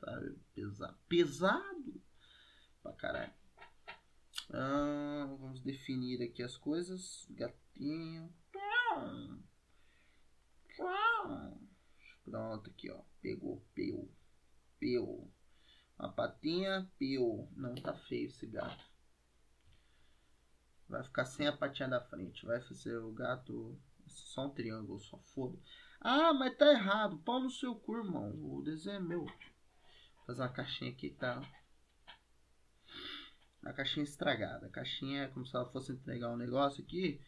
Tá 0.00 0.20
pesado. 0.54 0.98
Pesado 1.08 2.02
pra 2.82 2.92
caralho. 2.92 3.32
Ah, 4.52 5.26
vamos 5.38 5.60
definir 5.62 6.22
aqui 6.22 6.42
as 6.42 6.56
coisas. 6.56 7.26
Gatinho. 7.30 8.32
Pronto, 12.24 12.70
aqui, 12.70 12.90
ó. 12.90 13.00
Pegou, 13.20 13.64
peu. 13.74 14.10
Peu. 14.80 15.30
Uma 15.98 16.12
patinha, 16.12 16.90
peu. 16.98 17.48
Não 17.56 17.74
tá 17.74 17.94
feio 17.94 18.26
esse 18.26 18.46
gato. 18.46 18.93
Vai 20.94 21.02
ficar 21.02 21.24
sem 21.24 21.48
a 21.48 21.52
patinha 21.52 21.88
da 21.88 22.00
frente. 22.00 22.46
Vai 22.46 22.60
fazer 22.60 22.96
o 22.98 23.10
gato 23.10 23.76
só 24.06 24.46
um 24.46 24.50
triângulo, 24.50 25.00
só 25.00 25.18
foda. 25.34 25.58
Ah, 26.00 26.32
mas 26.32 26.56
tá 26.56 26.70
errado. 26.70 27.18
Pau 27.18 27.40
no 27.40 27.50
seu 27.50 27.74
cu, 27.74 27.96
irmão. 27.96 28.30
O 28.44 28.62
desenho 28.62 28.96
é 28.96 29.00
meu. 29.00 29.24
Vou 29.24 30.26
fazer 30.26 30.42
uma 30.42 30.52
caixinha 30.52 30.92
aqui, 30.92 31.10
tá? 31.10 31.42
A 33.64 33.72
caixinha 33.72 34.04
estragada. 34.04 34.66
A 34.66 34.70
caixinha 34.70 35.22
é 35.24 35.28
como 35.28 35.44
se 35.44 35.56
ela 35.56 35.68
fosse 35.72 35.90
entregar 35.90 36.30
um 36.30 36.36
negócio 36.36 36.84
aqui. 36.84 37.20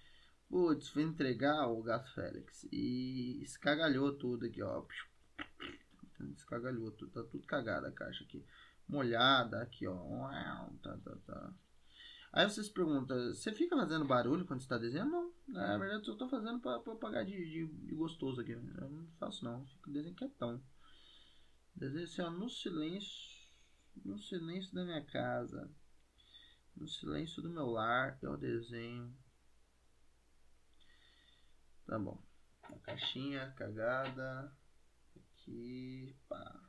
Putz, 0.48 0.88
foi 0.90 1.02
entregar 1.02 1.66
o 1.66 1.82
gato 1.82 2.08
Félix. 2.14 2.68
E 2.70 3.42
escagalhou 3.42 4.16
tudo 4.16 4.46
aqui, 4.46 4.62
ó. 4.62 4.86
Escagalhou 6.36 6.92
tudo. 6.92 7.10
Tá 7.10 7.28
tudo 7.28 7.44
cagado 7.46 7.86
a 7.88 7.92
caixa 7.92 8.22
aqui. 8.22 8.46
Molhada 8.86 9.60
aqui, 9.60 9.88
ó. 9.88 10.28
Tá, 10.84 10.96
tá, 10.98 11.16
tá. 11.26 11.54
Aí 12.36 12.44
você 12.44 12.62
se 12.62 12.70
pergunta, 12.70 13.32
você 13.32 13.50
fica 13.50 13.74
fazendo 13.74 14.04
barulho 14.04 14.44
quando 14.44 14.60
está 14.60 14.76
desenhando? 14.76 15.10
Não. 15.10 15.32
Na 15.48 15.78
verdade, 15.78 16.06
eu 16.06 16.12
estou 16.12 16.28
fazendo 16.28 16.60
para 16.60 16.80
pagar 16.96 17.24
de, 17.24 17.32
de, 17.32 17.66
de, 17.66 17.94
gostoso 17.94 18.42
aqui. 18.42 18.52
Eu 18.52 18.90
não 18.90 19.08
faço 19.18 19.42
não. 19.42 19.64
Fico 19.64 19.90
desenhando 19.90 20.18
quietão. 20.18 20.62
Desenho 21.74 22.04
assim, 22.04 22.20
ó, 22.20 22.28
no 22.28 22.50
silêncio. 22.50 23.48
No 24.04 24.18
silêncio 24.18 24.74
da 24.74 24.84
minha 24.84 25.02
casa. 25.06 25.74
No 26.76 26.86
silêncio 26.86 27.40
do 27.40 27.48
meu 27.48 27.70
lar, 27.70 28.18
eu 28.20 28.36
desenho. 28.36 29.16
Tá 31.86 31.98
bom. 31.98 32.22
A 32.64 32.78
caixinha 32.80 33.50
cagada. 33.56 34.54
Aqui. 35.16 36.14
Pá. 36.28 36.60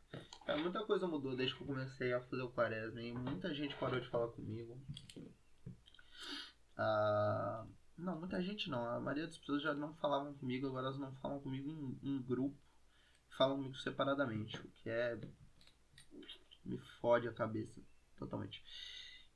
É, 0.48 0.56
muita 0.56 0.86
coisa 0.86 1.06
mudou 1.10 1.36
desde 1.36 1.58
que 1.58 1.64
eu 1.64 1.68
comecei 1.68 2.14
a 2.14 2.22
fazer 2.22 2.44
o 2.44 2.54
quaresma. 2.54 3.02
E 3.02 3.12
muita 3.12 3.54
gente 3.54 3.76
parou 3.76 4.00
de 4.00 4.08
falar 4.08 4.30
comigo. 4.30 4.82
Ah, 6.78 7.66
não, 7.98 8.20
muita 8.20 8.42
gente 8.42 8.70
não. 8.70 8.86
A 8.86 9.00
maioria 9.00 9.26
das 9.26 9.38
pessoas 9.38 9.64
já 9.64 9.74
não 9.74 9.94
falavam 9.96 10.34
comigo, 10.36 10.68
agora 10.68 10.88
elas 10.88 11.00
não 11.00 11.12
falam 11.16 11.40
comigo 11.40 11.70
em, 11.70 12.00
em 12.04 12.22
grupo. 12.22 12.58
Falam 13.38 13.58
comigo 13.58 13.76
separadamente. 13.78 14.58
O 14.60 14.70
que 14.70 14.90
é. 14.90 15.20
Me 16.64 16.78
fode 17.00 17.28
a 17.28 17.34
cabeça 17.34 17.82
totalmente. 18.18 18.64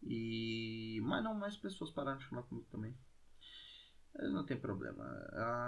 E. 0.04 1.02
Mas 1.04 1.24
não, 1.24 1.34
mais 1.34 1.58
pessoas 1.58 1.92
pararam 1.92 2.20
de 2.20 2.26
falar 2.26 2.44
comigo 2.44 2.68
também. 2.72 2.96
Não 4.16 4.46
tem 4.46 4.60
problema. 4.60 5.04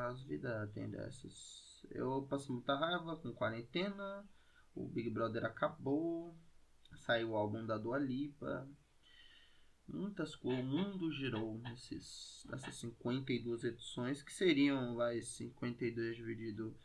As 0.09 0.21
vidas 0.23 0.71
têm 0.73 0.89
dessas. 0.89 1.85
Eu 1.89 2.27
passei 2.29 2.53
muita 2.53 2.75
raiva 2.75 3.15
com 3.17 3.33
quarentena. 3.33 4.25
O 4.75 4.87
Big 4.87 5.09
Brother 5.09 5.45
acabou. 5.45 6.35
Saiu 6.97 7.31
o 7.31 7.35
álbum 7.35 7.65
da 7.65 7.77
Dua 7.77 7.97
Lipa. 7.97 8.67
Muitas 9.87 10.35
coisas. 10.35 10.63
O 10.63 10.67
mundo 10.67 11.11
girou 11.11 11.57
nesses, 11.59 12.45
nessas 12.49 12.75
52 12.75 13.63
edições. 13.63 14.23
Que 14.23 14.33
seriam, 14.33 14.95
vai, 14.95 15.21
52 15.21 16.15
dividido 16.15 16.75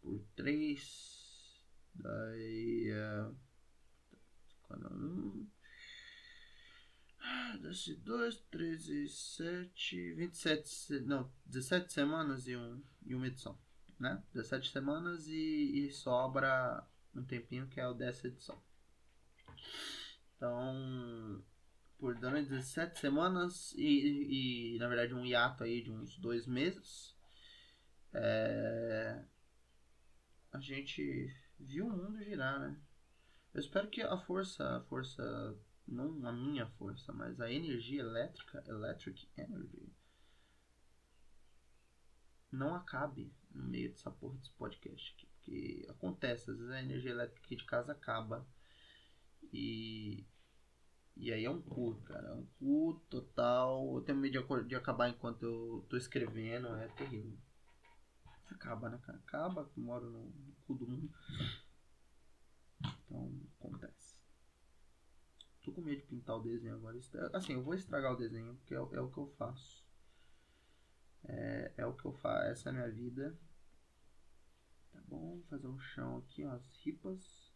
por 0.00 0.24
3. 0.36 1.62
Daí. 1.94 2.90
Uh, 2.92 3.36
cada 4.68 4.94
um. 4.94 5.46
Desce 7.60 7.94
2, 7.96 8.38
13, 8.50 9.08
7, 9.08 10.14
27, 10.14 11.00
não, 11.00 11.30
17 11.46 11.92
semanas 11.92 12.46
e, 12.46 12.56
um, 12.56 12.82
e 13.04 13.14
uma 13.14 13.26
edição, 13.26 13.58
né? 13.98 14.22
17 14.32 14.70
semanas 14.70 15.26
e, 15.28 15.86
e 15.86 15.92
sobra 15.92 16.82
um 17.14 17.22
tempinho 17.22 17.68
que 17.68 17.78
é 17.78 17.86
o 17.86 17.92
dessa 17.92 18.26
edição. 18.26 18.60
Então, 20.36 21.44
por 22.00 22.14
durante 22.16 22.48
17 22.48 22.98
semanas 22.98 23.72
e, 23.76 24.74
e, 24.74 24.78
na 24.78 24.88
verdade 24.88 25.14
um 25.14 25.24
hiato 25.24 25.62
aí 25.62 25.82
de 25.82 25.90
uns 25.90 26.18
dois 26.18 26.46
meses, 26.46 27.14
é, 28.12 29.22
a 30.52 30.58
gente 30.58 31.32
viu 31.58 31.86
o 31.86 31.90
mundo 31.90 32.24
girar, 32.24 32.58
né? 32.58 32.80
Eu 33.52 33.60
espero 33.60 33.88
que 33.88 34.00
a 34.00 34.16
força, 34.16 34.76
a 34.76 34.80
força 34.84 35.22
não 35.86 36.26
a 36.26 36.32
minha 36.32 36.66
força, 36.66 37.12
mas 37.12 37.40
a 37.40 37.52
energia 37.52 38.00
elétrica, 38.00 38.64
electric 38.66 39.28
energy, 39.36 39.92
não 42.50 42.74
acabe 42.74 43.32
no 43.52 43.64
meio 43.64 43.90
dessa 43.90 44.10
porra 44.10 44.36
desse 44.36 44.52
podcast 44.52 45.12
aqui. 45.14 45.26
Porque 45.26 45.86
acontece, 45.88 46.50
às 46.50 46.56
vezes 46.58 46.72
a 46.72 46.82
energia 46.82 47.10
elétrica 47.10 47.44
aqui 47.44 47.56
de 47.56 47.64
casa 47.64 47.92
acaba. 47.92 48.46
E. 49.52 50.26
E 51.20 51.30
aí 51.30 51.44
é 51.44 51.50
um 51.50 51.60
cu, 51.60 51.94
cara. 52.06 52.28
É 52.28 52.32
um 52.32 52.46
cu 52.58 52.98
total. 53.10 53.94
Eu 53.94 54.00
tenho 54.00 54.16
medo 54.16 54.64
de, 54.64 54.74
acabar 54.74 55.10
enquanto 55.10 55.42
eu 55.42 55.86
tô 55.90 55.98
escrevendo. 55.98 56.68
É 56.76 56.88
terrível. 56.88 57.36
Acaba, 58.50 58.88
né, 58.88 58.98
cara? 59.04 59.18
Acaba, 59.18 59.66
que 59.66 59.78
moro 59.78 60.08
no, 60.08 60.32
cu 60.66 60.74
do 60.74 60.88
mundo. 60.88 61.12
Então, 63.04 63.30
acontece. 63.58 64.16
Tô 65.62 65.72
com 65.72 65.82
medo 65.82 66.00
de 66.00 66.06
pintar 66.06 66.36
o 66.36 66.42
desenho 66.42 66.76
agora. 66.76 66.98
Assim, 67.34 67.52
eu 67.52 67.62
vou 67.62 67.74
estragar 67.74 68.14
o 68.14 68.16
desenho, 68.16 68.56
porque 68.56 68.74
é, 68.74 68.78
é 68.78 69.00
o 69.00 69.10
que 69.10 69.18
eu 69.18 69.26
faço. 69.36 69.84
É, 71.24 71.74
é, 71.76 71.86
o 71.86 71.92
que 71.92 72.06
eu 72.06 72.14
faço. 72.14 72.46
Essa 72.46 72.70
é 72.70 72.72
a 72.72 72.74
minha 72.74 72.90
vida. 72.90 73.38
Tá 74.90 75.02
bom, 75.06 75.42
fazer 75.50 75.66
um 75.66 75.78
chão 75.78 76.16
aqui, 76.16 76.46
ó, 76.46 76.52
as 76.52 76.66
ripas. 76.82 77.49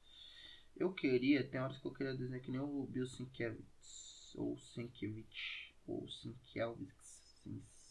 Eu 0.77 0.93
queria, 0.93 1.49
tem 1.49 1.61
horas 1.61 1.79
que 1.79 1.87
eu 1.87 1.93
queria 1.93 2.15
desenhar 2.15 2.41
que 2.41 2.51
nem 2.51 2.61
o 2.61 2.87
Bill 2.87 3.07
Sienkiewicz, 3.07 4.35
ou 4.35 4.59
Sienkiewicz, 4.59 5.73
ou 5.87 6.09
Sienkiewicz, 6.09 7.43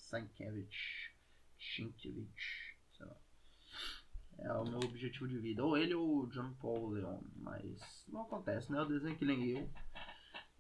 Sienkiewicz, 0.10 1.14
Sienkiewicz, 1.58 2.44
sei 2.98 3.06
lá. 3.06 3.16
É 4.40 4.54
o 4.54 4.66
meu 4.66 4.80
objetivo 4.80 5.28
de 5.28 5.40
vida. 5.40 5.64
Ou 5.64 5.78
ele 5.78 5.94
ou 5.94 6.24
o 6.24 6.28
John 6.28 6.54
Paul 6.56 6.90
Leon, 6.90 7.22
mas 7.38 8.06
não 8.10 8.24
acontece, 8.24 8.72
né? 8.72 8.80
Eu 8.80 8.88
desenho 8.88 9.18
que 9.18 9.26
nem 9.26 9.50
eu. 9.50 9.70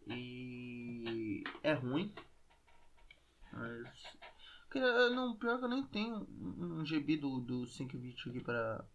E 0.08 1.44
é 1.62 1.74
ruim. 1.74 2.14
Mas. 3.52 3.90
Não, 4.74 5.38
pior 5.38 5.60
que 5.60 5.66
eu 5.66 5.70
nem 5.70 5.86
tenho 5.88 6.26
um 6.30 6.86
GB 6.86 7.18
do, 7.18 7.42
do 7.42 7.68
Sienkiewicz 7.68 8.28
aqui 8.28 8.40
para 8.40 8.88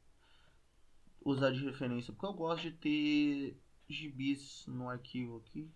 usar 1.31 1.51
de 1.51 1.65
referência, 1.65 2.13
porque 2.13 2.27
eu 2.27 2.33
gosto 2.33 2.63
de 2.63 2.73
ter 2.73 3.61
gibis 3.89 4.65
no 4.67 4.89
arquivo 4.89 5.39
aqui. 5.39 5.71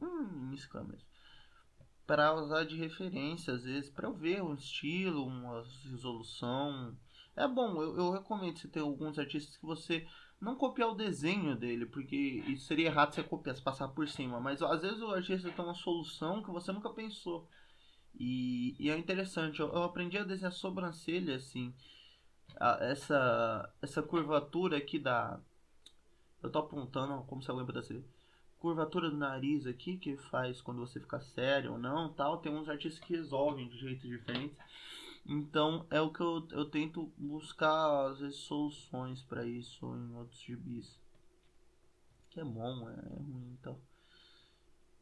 Hum, 0.00 0.52
isso 0.52 0.72
mesmo. 0.84 1.06
Para 2.06 2.34
usar 2.34 2.64
de 2.64 2.76
referência, 2.76 3.54
às 3.54 3.64
vezes, 3.64 3.90
para 3.90 4.08
eu 4.08 4.14
ver 4.14 4.42
um 4.42 4.54
estilo, 4.54 5.26
uma 5.26 5.64
resolução. 5.90 6.96
É 7.34 7.46
bom, 7.48 7.82
eu, 7.82 7.96
eu 7.96 8.10
recomendo 8.12 8.58
você 8.58 8.68
ter 8.68 8.80
alguns 8.80 9.18
artistas 9.18 9.56
que 9.56 9.66
você 9.66 10.06
não 10.40 10.54
copiar 10.54 10.90
o 10.90 10.94
desenho 10.94 11.56
dele, 11.56 11.86
porque 11.86 12.16
isso 12.46 12.66
seria 12.66 12.86
errado 12.86 13.14
você 13.14 13.22
copiar, 13.22 13.56
se 13.56 13.62
passar 13.62 13.88
por 13.88 14.06
cima. 14.08 14.38
Mas 14.40 14.62
às 14.62 14.82
vezes 14.82 15.00
o 15.00 15.10
artista 15.10 15.50
tem 15.50 15.64
uma 15.64 15.74
solução 15.74 16.42
que 16.42 16.50
você 16.50 16.72
nunca 16.72 16.90
pensou. 16.90 17.48
E, 18.18 18.76
e 18.78 18.90
é 18.90 18.96
interessante, 18.96 19.60
eu, 19.60 19.68
eu, 19.68 19.82
aprendi 19.82 20.16
a 20.16 20.24
desenhar 20.24 20.52
sobrancelha 20.52 21.36
assim. 21.36 21.74
Essa, 22.80 23.72
essa 23.82 24.02
curvatura 24.02 24.76
aqui 24.76 24.98
da. 24.98 25.38
Eu 26.42 26.50
tô 26.50 26.58
apontando 26.60 27.22
como 27.24 27.42
se 27.42 27.50
alguém 27.50 27.66
pudesse 27.66 28.04
curvatura 28.58 29.10
do 29.10 29.16
nariz 29.16 29.66
aqui 29.66 29.98
que 29.98 30.16
faz 30.16 30.60
quando 30.60 30.80
você 30.80 30.98
fica 30.98 31.20
sério 31.20 31.72
ou 31.72 31.78
não, 31.78 32.12
tal. 32.12 32.38
Tem 32.38 32.52
uns 32.52 32.68
artistas 32.68 33.02
que 33.04 33.14
resolvem 33.14 33.68
de 33.68 33.78
jeitos 33.78 34.08
diferentes. 34.08 34.56
Então 35.24 35.86
é 35.90 36.00
o 36.00 36.12
que 36.12 36.20
eu, 36.20 36.46
eu 36.52 36.64
tento 36.70 37.12
buscar 37.16 38.10
às 38.10 38.20
vezes 38.20 38.36
soluções 38.38 39.22
para 39.22 39.44
isso 39.44 39.86
em 39.94 40.14
outros 40.14 40.40
gibis. 40.40 40.98
Que 42.30 42.40
é 42.40 42.44
bom, 42.44 42.88
é, 42.88 42.92
é 42.92 43.18
ruim 43.18 43.56
então. 43.58 43.78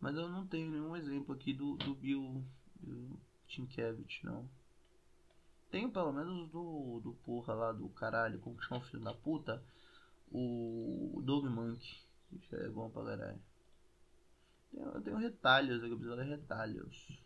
Mas 0.00 0.16
eu 0.16 0.28
não 0.28 0.46
tenho 0.46 0.70
nenhum 0.70 0.96
exemplo 0.96 1.34
aqui 1.34 1.52
do, 1.52 1.76
do 1.76 1.94
Bill, 1.94 2.44
Bill 2.80 3.18
Tinkiewicz, 3.46 4.22
não. 4.22 4.48
Tenho 5.74 5.90
pelo 5.90 6.12
menos 6.12 6.48
do, 6.52 7.00
do 7.02 7.14
porra 7.24 7.52
lá 7.52 7.72
do 7.72 7.88
caralho, 7.88 8.38
como 8.38 8.56
que 8.56 8.64
chama 8.64 8.80
o 8.80 8.84
filho 8.84 9.02
da 9.02 9.12
puta? 9.12 9.60
O 10.30 11.20
Dog 11.24 11.48
Monk. 11.48 11.84
Isso 12.30 12.54
é 12.54 12.68
bom 12.68 12.88
pra 12.88 13.02
caralho. 13.04 13.42
Eu 14.72 15.02
tenho 15.02 15.16
retalhos, 15.16 15.82
eu 15.82 15.88
preciso 15.96 16.14
ler 16.14 16.26
retalhos. 16.26 17.20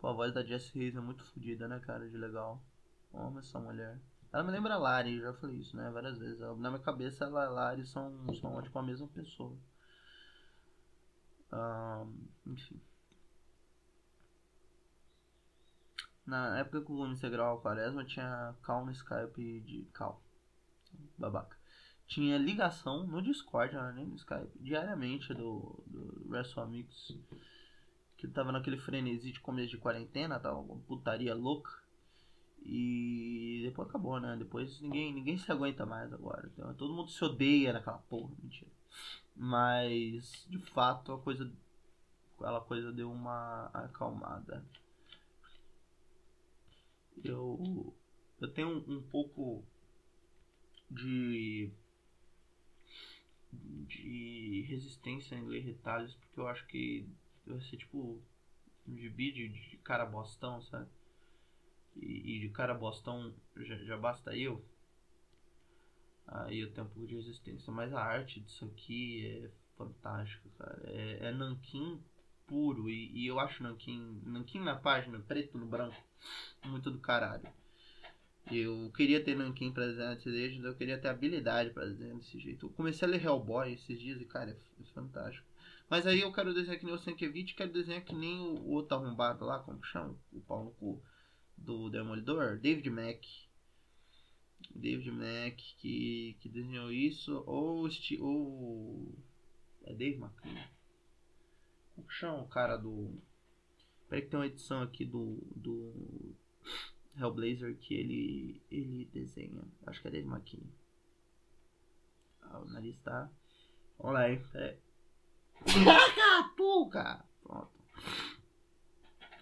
Pô, 0.00 0.08
a 0.08 0.12
voz 0.14 0.32
da 0.32 0.42
Jessie 0.42 0.80
Reis 0.80 0.96
é 0.96 1.00
muito 1.00 1.22
fodida, 1.26 1.68
né, 1.68 1.78
cara? 1.80 2.08
De 2.08 2.16
legal. 2.16 2.64
Amo 3.12 3.40
essa 3.40 3.60
mulher. 3.60 4.00
Ela 4.32 4.42
me 4.42 4.52
lembra 4.52 4.72
a 4.72 4.78
Lari, 4.78 5.20
já 5.20 5.34
falei 5.34 5.58
isso, 5.58 5.76
né? 5.76 5.90
Várias 5.90 6.16
vezes. 6.16 6.40
Na 6.40 6.70
minha 6.70 6.78
cabeça, 6.78 7.26
ela 7.26 7.44
e 7.44 7.48
Lari 7.50 7.84
são, 7.84 8.34
são 8.36 8.62
tipo 8.62 8.78
a 8.78 8.82
mesma 8.82 9.08
pessoa. 9.08 9.54
Um, 11.52 12.26
enfim. 12.46 12.80
Na 16.30 16.58
época 16.58 16.82
que 16.82 16.92
o 16.92 17.06
Integral 17.06 17.60
Quaresma 17.60 18.04
tinha 18.04 18.54
call 18.62 18.86
no 18.86 18.92
Skype 18.92 19.60
de 19.60 19.88
call. 19.92 20.22
Babaca 21.18 21.60
tinha 22.10 22.36
ligação 22.36 23.06
no 23.06 23.22
Discord, 23.22 23.72
não 23.72 23.92
nem 23.92 24.04
no 24.04 24.16
Skype, 24.16 24.58
diariamente 24.58 25.32
do, 25.32 25.80
do 25.86 26.26
WrestleMix. 26.28 27.16
Que 28.16 28.26
tava 28.26 28.50
naquele 28.50 28.76
frenesi 28.76 29.30
de 29.30 29.38
começo 29.40 29.70
de 29.70 29.78
quarentena, 29.78 30.40
tava 30.40 30.58
uma 30.58 30.80
putaria 30.80 31.32
louca. 31.34 31.70
E 32.66 33.62
depois 33.64 33.88
acabou, 33.88 34.20
né? 34.20 34.36
Depois 34.36 34.80
ninguém, 34.80 35.14
ninguém 35.14 35.38
se 35.38 35.50
aguenta 35.50 35.86
mais 35.86 36.12
agora. 36.12 36.50
Então, 36.52 36.74
todo 36.74 36.92
mundo 36.92 37.10
se 37.10 37.24
odeia 37.24 37.72
naquela 37.72 37.98
porra, 37.98 38.34
mentira. 38.42 38.70
Mas 39.34 40.44
de 40.50 40.58
fato 40.58 41.12
a 41.12 41.18
coisa. 41.18 41.50
Aquela 42.36 42.60
coisa 42.60 42.92
deu 42.92 43.10
uma 43.10 43.66
acalmada. 43.72 44.66
Eu. 47.24 47.94
Eu 48.40 48.52
tenho 48.52 48.68
um, 48.68 48.96
um 48.98 49.02
pouco 49.02 49.64
de 50.90 51.72
de 53.52 54.62
resistência 54.68 55.34
em 55.34 55.46
ler 55.46 55.60
retalhos, 55.60 56.14
porque 56.14 56.38
eu 56.38 56.46
acho 56.46 56.66
que 56.66 57.08
vai 57.44 57.60
ser 57.62 57.76
tipo 57.76 58.22
um 58.86 58.96
gibi 58.96 59.32
de, 59.32 59.48
de 59.48 59.76
cara 59.78 60.06
bostão, 60.06 60.62
sabe? 60.62 60.88
E, 61.96 62.36
e, 62.36 62.40
de 62.40 62.48
cara 62.50 62.74
bostão 62.74 63.34
já, 63.56 63.76
já 63.84 63.96
basta 63.96 64.36
eu. 64.36 64.64
Aí 66.26 66.60
eu 66.60 66.72
tenho 66.72 66.86
um 66.86 66.90
pouco 66.90 67.08
de 67.08 67.16
resistência. 67.16 67.72
Mas 67.72 67.92
a 67.92 68.00
arte 68.00 68.40
disso 68.40 68.64
aqui 68.64 69.26
é 69.26 69.50
fantástica, 69.76 70.48
cara. 70.56 70.80
É, 70.84 71.26
é 71.26 71.32
nanquim 71.32 72.00
puro. 72.50 72.90
E, 72.90 73.12
e 73.14 73.26
eu 73.28 73.38
acho 73.38 73.62
nanquim, 73.62 74.20
nanquim 74.26 74.58
na 74.58 74.74
página, 74.74 75.20
preto 75.20 75.56
no 75.56 75.66
branco, 75.66 75.96
muito 76.66 76.90
do 76.90 76.98
caralho. 76.98 77.48
Eu 78.50 78.90
queria 78.96 79.22
ter 79.22 79.36
Nankin 79.36 79.70
pra 79.70 79.86
desenhar 79.86 80.16
desse 80.16 80.30
jeito, 80.32 80.66
eu 80.66 80.74
queria 80.74 80.98
ter 80.98 81.06
habilidade 81.06 81.70
pra 81.70 81.84
desenhar 81.84 82.16
desse 82.16 82.38
jeito. 82.40 82.66
Eu 82.66 82.70
comecei 82.70 83.06
a 83.06 83.10
ler 83.10 83.24
Hellboy 83.24 83.72
esses 83.72 84.00
dias 84.00 84.20
e, 84.20 84.24
cara, 84.24 84.50
é, 84.50 84.82
é 84.82 84.84
fantástico. 84.92 85.46
Mas 85.88 86.04
aí 86.06 86.20
eu 86.20 86.32
quero 86.32 86.52
desenhar 86.52 86.78
que 86.78 86.84
nem 86.84 86.94
o 86.94 86.98
Sankiewicz, 86.98 87.52
quero 87.52 87.72
desenhar 87.72 88.02
que 88.02 88.14
nem 88.14 88.40
o, 88.40 88.54
o 88.56 88.70
outro 88.70 88.96
arrombado 88.96 89.44
lá, 89.44 89.60
como 89.60 89.84
chama? 89.84 90.16
O 90.32 90.40
pau 90.40 90.64
no 90.64 90.70
cu 90.72 91.00
do 91.56 91.90
Demolidor, 91.90 92.58
David 92.58 92.90
Mack. 92.90 93.24
David 94.74 95.12
Mack 95.12 95.62
que, 95.78 96.36
que 96.40 96.48
desenhou 96.48 96.90
isso, 96.90 97.44
ou, 97.46 97.88
ou 98.20 99.14
é 99.84 99.94
Dave 99.94 100.18
McLean. 100.18 100.79
Como 102.00 102.10
chama 102.10 102.42
o 102.42 102.48
cara 102.48 102.76
do. 102.76 103.20
Peraí 104.08 104.22
que 104.22 104.30
tem 104.30 104.40
uma 104.40 104.46
edição 104.46 104.82
aqui 104.82 105.04
do. 105.04 105.38
do 105.54 106.34
Hellblazer 107.16 107.76
que 107.76 107.94
ele, 107.94 108.62
ele 108.70 109.04
desenha. 109.06 109.62
Acho 109.86 110.00
que 110.00 110.08
é 110.08 110.10
Dave 110.10 110.28
McKinney. 110.28 110.72
Ah, 112.42 112.60
o 112.60 112.64
nariz 112.64 112.98
tá. 113.00 113.30
Vamos 113.98 114.14
lá, 114.14 114.30
hein? 114.30 114.42
Puca! 116.56 117.24
Pronto. 117.42 117.70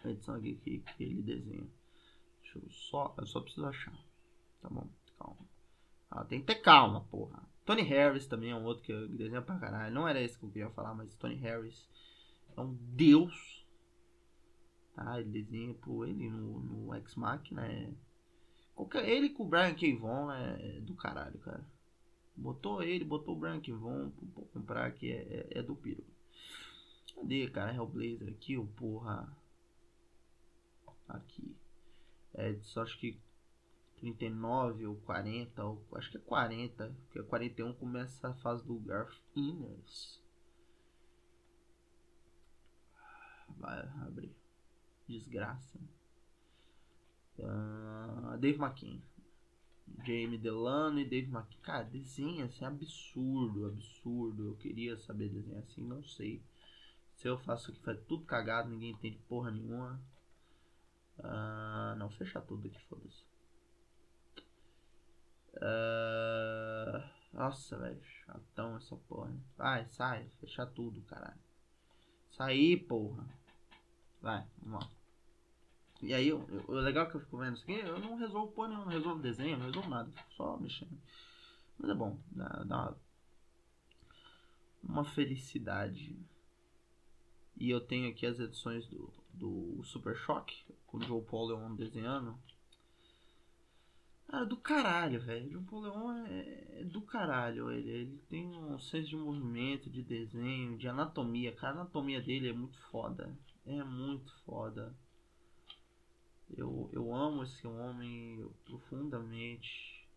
A 0.05 0.09
edição 0.11 0.35
aqui 0.35 0.57
que, 0.57 0.79
que 0.81 1.05
ele 1.05 1.23
desenha. 1.23 1.69
Deixa 2.43 2.59
eu 2.59 2.71
só. 2.71 3.15
Eu 3.19 3.27
só 3.27 3.41
preciso 3.41 3.67
achar. 3.67 3.95
Tá 4.61 4.69
bom, 4.69 4.89
calma. 5.19 5.49
Ah, 6.11 6.25
tem 6.25 6.41
que 6.41 6.47
ter 6.47 6.57
calma, 6.57 7.03
porra. 7.05 7.47
Tony 7.65 7.83
Harris 7.83 8.27
também 8.27 8.51
é 8.51 8.57
um 8.57 8.65
outro 8.65 8.83
que 8.83 8.93
eu 8.93 9.09
desenho 9.09 9.43
pra 9.43 9.59
caralho. 9.59 9.95
Não 9.95 10.09
era 10.09 10.21
esse 10.21 10.39
que 10.39 10.45
eu 10.45 10.51
queria 10.51 10.71
falar, 10.71 10.95
mas 10.95 11.15
Tony 11.15 11.37
Harris 11.37 11.87
é 12.59 12.65
um 12.65 12.75
deus 12.75 13.59
Tá? 14.99 15.21
Ele 15.21 15.31
desenha 15.31 15.75
por 15.75 16.09
ele 16.09 16.29
no, 16.29 16.59
no 16.59 16.95
X-Machina. 16.95 17.65
É... 17.65 17.89
Qualquer, 18.75 19.09
ele 19.09 19.31
com 19.31 19.45
o 19.45 19.49
Brian 19.49 19.73
K. 19.73 19.95
Von 19.95 20.33
é, 20.33 20.77
é 20.77 20.81
do 20.81 20.95
caralho, 20.95 21.39
cara. 21.39 21.65
Botou 22.37 22.83
ele, 22.83 23.05
botou 23.05 23.37
o 23.37 23.39
Brian 23.39 23.61
K. 23.61 23.73
Von 23.73 24.11
pra 24.11 24.45
comprar 24.53 24.91
que 24.93 25.13
é, 25.13 25.47
é, 25.53 25.59
é, 25.59 25.63
do 25.63 25.77
piro. 25.77 26.05
Cadê, 27.15 27.49
cara? 27.49 27.73
Hellblazer 27.73 28.29
aqui, 28.29 28.59
o 28.59 28.67
porra. 28.67 29.33
Aqui. 31.09 31.57
É, 32.35 32.57
só 32.63 32.83
acho 32.83 32.99
que 32.99 33.21
39 34.01 34.85
ou 34.85 34.97
40, 34.97 35.65
ou, 35.65 35.85
acho 35.95 36.11
que 36.11 36.17
é 36.17 36.21
40, 36.21 36.93
porque 37.05 37.23
41 37.23 37.73
começa 37.75 38.29
a 38.29 38.35
fase 38.35 38.65
do 38.67 38.79
Garth 38.81 39.15
Inners. 39.37 40.21
Vai 43.69 43.81
abrir. 44.07 44.35
Desgraça. 45.07 45.79
Uh, 47.39 48.39
Dave 48.39 48.59
McKean. 48.59 48.99
Jamie 50.07 50.39
Delano 50.39 50.99
e 50.99 51.05
Dave 51.05 51.31
McKean. 51.31 51.61
Cara, 51.61 51.85
desenha 51.85 52.47
assim, 52.47 52.65
absurdo, 52.65 53.67
absurdo. 53.67 54.49
Eu 54.49 54.57
queria 54.57 54.97
saber 54.97 55.29
desenhar 55.29 55.63
assim, 55.63 55.83
não 55.83 56.03
sei. 56.03 56.43
Se 57.17 57.29
eu 57.29 57.39
faço 57.41 57.71
aqui, 57.71 57.81
faz 57.81 58.01
tudo 58.07 58.25
cagado, 58.25 58.71
ninguém 58.71 58.93
entende 58.93 59.19
porra 59.29 59.51
nenhuma. 59.51 60.01
Uh, 61.19 61.97
não, 61.99 62.09
fechar 62.11 62.41
tudo 62.43 62.69
aqui, 62.69 62.81
foda-se. 62.89 63.23
Uh, 65.57 67.37
nossa, 67.37 67.77
velho, 67.77 68.03
chatão 68.03 68.77
essa 68.77 68.97
porra. 68.97 69.37
Vai, 69.59 69.87
sai, 69.89 70.27
fechar 70.41 70.67
tudo, 70.67 71.03
caralho. 71.03 71.41
Sair, 72.31 72.79
porra. 72.87 73.29
Vai, 74.21 74.47
vamos 74.63 74.85
lá. 74.85 74.91
E 76.01 76.15
aí, 76.15 76.33
o, 76.33 76.47
o 76.69 76.73
legal 76.75 77.07
é 77.07 77.11
que 77.11 77.17
eu 77.17 77.21
fico 77.21 77.39
vendo 77.39 77.55
isso 77.55 77.65
aqui, 77.65 77.81
eu 77.81 77.99
não 77.99 78.17
resolvo 78.17 78.53
pôr 78.53 78.69
não 78.69 78.87
resolvo 78.87 79.21
desenho, 79.21 79.59
não 79.59 79.67
resolvo 79.67 79.89
nada. 79.89 80.13
Só 80.37 80.57
mexendo. 80.57 80.97
Mas 81.79 81.91
é 81.91 81.95
bom, 81.95 82.19
dá, 82.31 82.49
dá 82.65 82.77
uma, 82.77 82.97
uma 84.83 85.05
felicidade. 85.05 86.17
E 87.57 87.71
eu 87.71 87.81
tenho 87.81 88.09
aqui 88.11 88.25
as 88.27 88.39
edições 88.39 88.87
do, 88.87 89.13
do 89.35 89.83
Super 89.85 90.17
Choque, 90.17 90.65
com 90.87 90.99
o 90.99 91.03
Joe 91.03 91.23
Paul 91.23 91.49
Leon 91.49 91.75
desenhando. 91.75 92.39
Cara, 94.29 94.45
do 94.45 94.59
caralho, 94.59 95.21
velho. 95.21 95.49
John 95.49 95.65
Paul 95.65 95.83
Leon 95.83 96.27
é, 96.27 96.81
é 96.81 96.85
do 96.85 97.01
caralho. 97.01 97.71
Ele, 97.71 97.91
ele 97.91 98.19
tem 98.29 98.47
um 98.47 98.79
senso 98.79 99.09
de 99.09 99.17
movimento, 99.17 99.89
de 99.89 100.03
desenho, 100.03 100.77
de 100.77 100.87
anatomia. 100.87 101.53
Cara, 101.53 101.79
a 101.79 101.81
anatomia 101.81 102.21
dele 102.21 102.51
é 102.51 102.53
muito 102.53 102.79
foda. 102.91 103.35
É 103.69 103.85
muito 103.85 104.35
foda. 104.47 104.97
Eu, 106.57 106.89
eu 106.91 107.15
amo 107.15 107.43
esse 107.43 107.67
homem 107.67 108.51
profundamente. 108.65 110.09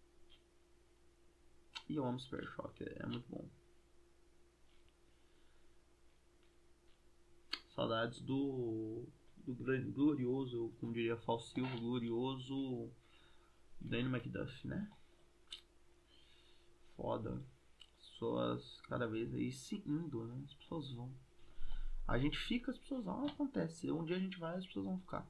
E 1.89 1.97
eu 1.97 2.05
amo 2.05 2.17
Super 2.17 2.47
Shock, 2.47 2.81
é, 2.81 3.03
é 3.03 3.05
muito 3.05 3.27
bom. 3.29 3.45
Saudades 7.75 8.21
do, 8.21 9.05
do 9.45 9.53
glorioso, 9.91 10.71
como 10.79 10.93
diria 10.93 11.17
Falsilvo, 11.17 11.77
glorioso 11.77 12.89
Danny 13.81 14.07
McDuff, 14.07 14.65
né? 14.65 14.89
Foda. 16.95 17.43
Pessoas 17.97 18.79
cada 18.87 19.07
vez 19.07 19.33
aí 19.33 19.51
se 19.51 19.83
indo, 19.85 20.23
né? 20.23 20.41
As 20.45 20.53
pessoas 20.53 20.93
vão. 20.93 21.11
A 22.07 22.17
gente 22.17 22.37
fica, 22.37 22.71
as 22.71 22.77
pessoas 22.77 23.05
vão, 23.05 23.25
acontece. 23.25 23.91
Um 23.91 24.03
dia 24.03 24.17
a 24.17 24.19
gente 24.19 24.37
vai, 24.37 24.57
as 24.57 24.65
pessoas 24.65 24.85
vão 24.85 24.99
ficar. 24.99 25.25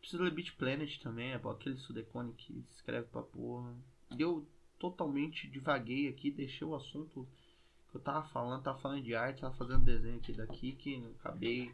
Precisa 0.00 0.22
ler 0.22 0.32
Beat 0.32 0.56
Planet 0.56 0.98
também, 1.00 1.30
é 1.32 1.36
aquele 1.36 1.76
Sudecone 1.76 2.32
que 2.34 2.64
escreve 2.70 3.06
pra 3.08 3.22
porra. 3.22 3.74
E 4.10 4.20
eu 4.20 4.46
totalmente 4.78 5.48
divaguei 5.48 6.08
aqui, 6.08 6.30
deixei 6.30 6.66
o 6.66 6.74
assunto 6.74 7.26
que 7.90 7.96
eu 7.96 8.00
tava 8.00 8.28
falando, 8.28 8.62
tava 8.62 8.78
falando 8.80 9.02
de 9.02 9.14
arte, 9.14 9.40
tava 9.40 9.54
fazendo 9.54 9.84
desenho 9.84 10.16
aqui 10.16 10.32
daqui, 10.32 10.72
que 10.72 10.98
não 10.98 11.10
acabei. 11.12 11.72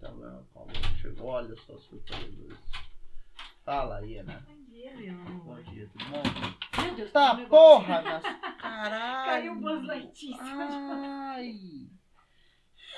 Tava, 0.00 0.46
tava, 0.52 0.72
chegou, 1.00 1.28
olha 1.28 1.54
só 1.58 1.78
surpresa. 1.78 2.58
Fala 3.64 3.98
aí, 3.98 4.22
né? 4.22 4.42
Bom 4.48 4.64
dia, 4.64 4.96
meu 4.96 5.14
amor. 5.14 5.56
Bom 5.56 5.62
dia, 5.70 5.88
tudo 5.92 6.04
bom? 6.06 6.82
Meu 6.82 6.94
Deus, 6.96 7.12
Tá 7.12 7.36
porra, 7.46 8.02
nas... 8.02 8.22
caralho. 8.58 9.30
Caiu 9.30 9.52
um 9.52 9.60
Buzz 9.60 9.86
Lightyear. 9.86 10.40
Ai. 10.40 11.90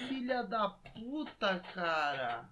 Filha 0.08 0.42
da 0.44 0.68
puta, 0.68 1.60
cara. 1.74 2.48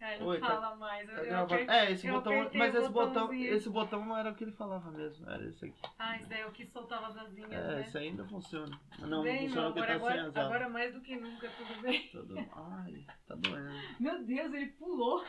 Ai, 0.00 0.18
não 0.18 0.26
Oi, 0.26 0.40
tá- 0.40 0.46
fala 0.48 0.74
mais. 0.74 1.08
Eu, 1.08 1.14
Tá 1.14 1.22
eu 1.22 1.38
apertei- 1.44 1.76
É, 1.76 1.90
esse 1.92 2.06
eu 2.08 2.14
botão. 2.14 2.50
Mas 2.54 2.74
o 2.74 2.78
esse 2.78 2.88
botão. 2.90 3.32
Esse 3.32 3.70
botão 3.70 4.04
não 4.04 4.16
era 4.16 4.30
o 4.32 4.34
que 4.34 4.42
ele 4.42 4.50
falava 4.52 4.90
mesmo. 4.90 5.30
Era 5.30 5.44
esse 5.46 5.64
aqui. 5.64 5.80
Ah, 5.96 6.16
isso 6.16 6.28
daí 6.28 6.40
é 6.40 6.46
o 6.46 6.50
que 6.50 6.66
soltava 6.66 7.06
as 7.06 7.16
asinhas, 7.18 7.52
É, 7.52 7.68
né? 7.76 7.80
esse 7.82 7.98
ainda 7.98 8.24
funciona. 8.24 8.76
Não, 8.98 9.08
não 9.08 9.22
Bem, 9.22 9.46
funciona 9.46 9.62
meu 9.68 9.74
porque 9.74 9.86
tá 9.86 9.92
sem 9.92 9.96
agora, 10.08 10.22
as 10.22 10.28
asas. 10.36 10.44
agora 10.44 10.68
mais 10.68 10.92
do 10.92 11.00
que 11.02 11.14
nunca, 11.14 11.48
tudo 11.50 11.80
bem? 11.82 12.08
Tudo... 12.10 12.34
Ai, 12.36 13.06
tá 13.28 13.34
doendo. 13.36 13.70
Meu 14.00 14.24
Deus, 14.24 14.52
ele 14.52 14.66
pulou. 14.72 15.20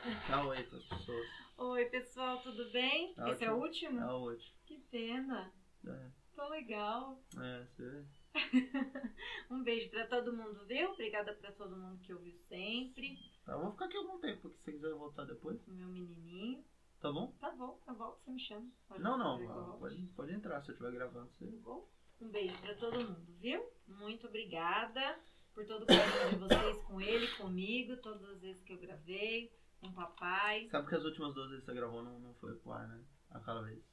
Oi 0.47 0.63
pras 0.63 0.83
pessoas. 0.85 1.27
Oi, 1.55 1.85
pessoal, 1.85 2.39
tudo 2.39 2.71
bem? 2.71 3.13
Tá 3.13 3.29
Esse 3.29 3.45
é 3.45 3.51
o 3.51 3.59
ótimo. 3.59 3.91
último? 3.91 4.01
É 4.01 4.11
hoje. 4.13 4.53
Que 4.65 4.79
pena. 4.89 5.51
É, 5.87 6.07
Tô 6.35 6.47
legal. 6.49 7.21
é, 7.39 7.63
você 7.65 7.87
vê. 7.91 8.03
Um 9.49 9.63
beijo 9.63 9.89
pra 9.91 10.07
todo 10.07 10.33
mundo, 10.35 10.65
viu? 10.65 10.89
Obrigada 10.91 11.33
pra 11.35 11.51
todo 11.51 11.75
mundo 11.77 11.99
que 12.01 12.13
ouviu 12.13 12.33
sempre. 12.49 13.17
Tá, 13.45 13.53
eu 13.53 13.61
vou 13.61 13.71
ficar 13.71 13.85
aqui 13.85 13.97
algum 13.97 14.19
tempo, 14.19 14.41
porque 14.41 14.57
se 14.57 14.63
você 14.63 14.71
quiser 14.73 14.93
voltar 14.93 15.25
depois, 15.25 15.65
meu 15.67 15.87
menininho. 15.87 16.63
tá 16.99 17.11
bom? 17.11 17.31
Tá 17.39 17.51
bom, 17.51 17.79
tá 17.85 17.93
bom, 17.93 18.11
você 18.23 18.31
me 18.31 18.39
chama. 18.39 18.71
Pode 18.87 19.03
Não, 19.03 19.17
não, 19.17 19.41
igual. 19.41 19.77
pode, 19.77 20.01
pode 20.15 20.33
entrar 20.33 20.61
se 20.61 20.69
eu 20.69 20.73
estiver 20.73 20.91
gravando. 20.93 21.29
Você... 21.33 21.45
Tudo 21.45 21.59
bom? 21.61 21.89
Um 22.21 22.29
beijo 22.29 22.57
pra 22.61 22.75
todo 22.75 22.99
mundo, 22.99 23.33
viu? 23.39 23.61
Muito 23.87 24.27
obrigada 24.27 25.19
por 25.53 25.65
todo 25.67 25.83
o 25.83 25.85
carinho 25.85 26.29
de 26.29 26.35
vocês 26.37 26.83
com 26.85 27.01
ele, 27.01 27.27
comigo, 27.35 27.97
todas 27.97 28.23
as 28.29 28.41
vezes 28.41 28.63
que 28.63 28.73
eu 28.73 28.79
gravei, 28.79 29.51
com 29.79 29.87
o 29.87 29.93
papai. 29.93 30.67
Sabe 30.69 30.87
que 30.87 30.95
as 30.95 31.03
últimas 31.03 31.33
duas 31.35 31.49
vezes 31.49 31.65
que 31.65 31.71
você 31.71 31.77
gravou 31.77 32.01
não, 32.01 32.19
não 32.19 32.33
foi 32.35 32.55
pro 32.55 32.71
ar, 32.71 32.87
né? 32.87 33.03
Aquela 33.29 33.61
vez. 33.63 33.83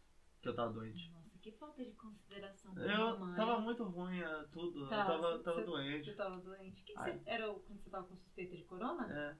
Que 0.40 0.48
eu 0.48 0.54
tava 0.54 0.72
doente. 0.72 1.12
Que 1.42 1.52
falta 1.52 1.84
de 1.84 1.92
consideração 1.92 2.72
Eu 2.76 3.08
a 3.08 3.36
tava 3.36 3.60
muito 3.60 3.84
ruim 3.84 4.20
é, 4.20 4.44
tudo. 4.52 4.88
Tá, 4.88 5.00
eu 5.00 5.06
tava, 5.06 5.42
tava 5.42 5.62
doente. 5.64 6.10
Você 6.10 6.16
tava 6.16 6.36
doente? 6.38 6.82
Que 6.82 6.92
que 6.92 6.98
você- 6.98 7.22
era 7.26 7.46
quando 7.52 7.80
você 7.80 7.90
tava 7.90 8.06
com 8.06 8.16
suspeita 8.16 8.56
de 8.56 8.64
corona? 8.64 9.12
É. 9.12 9.36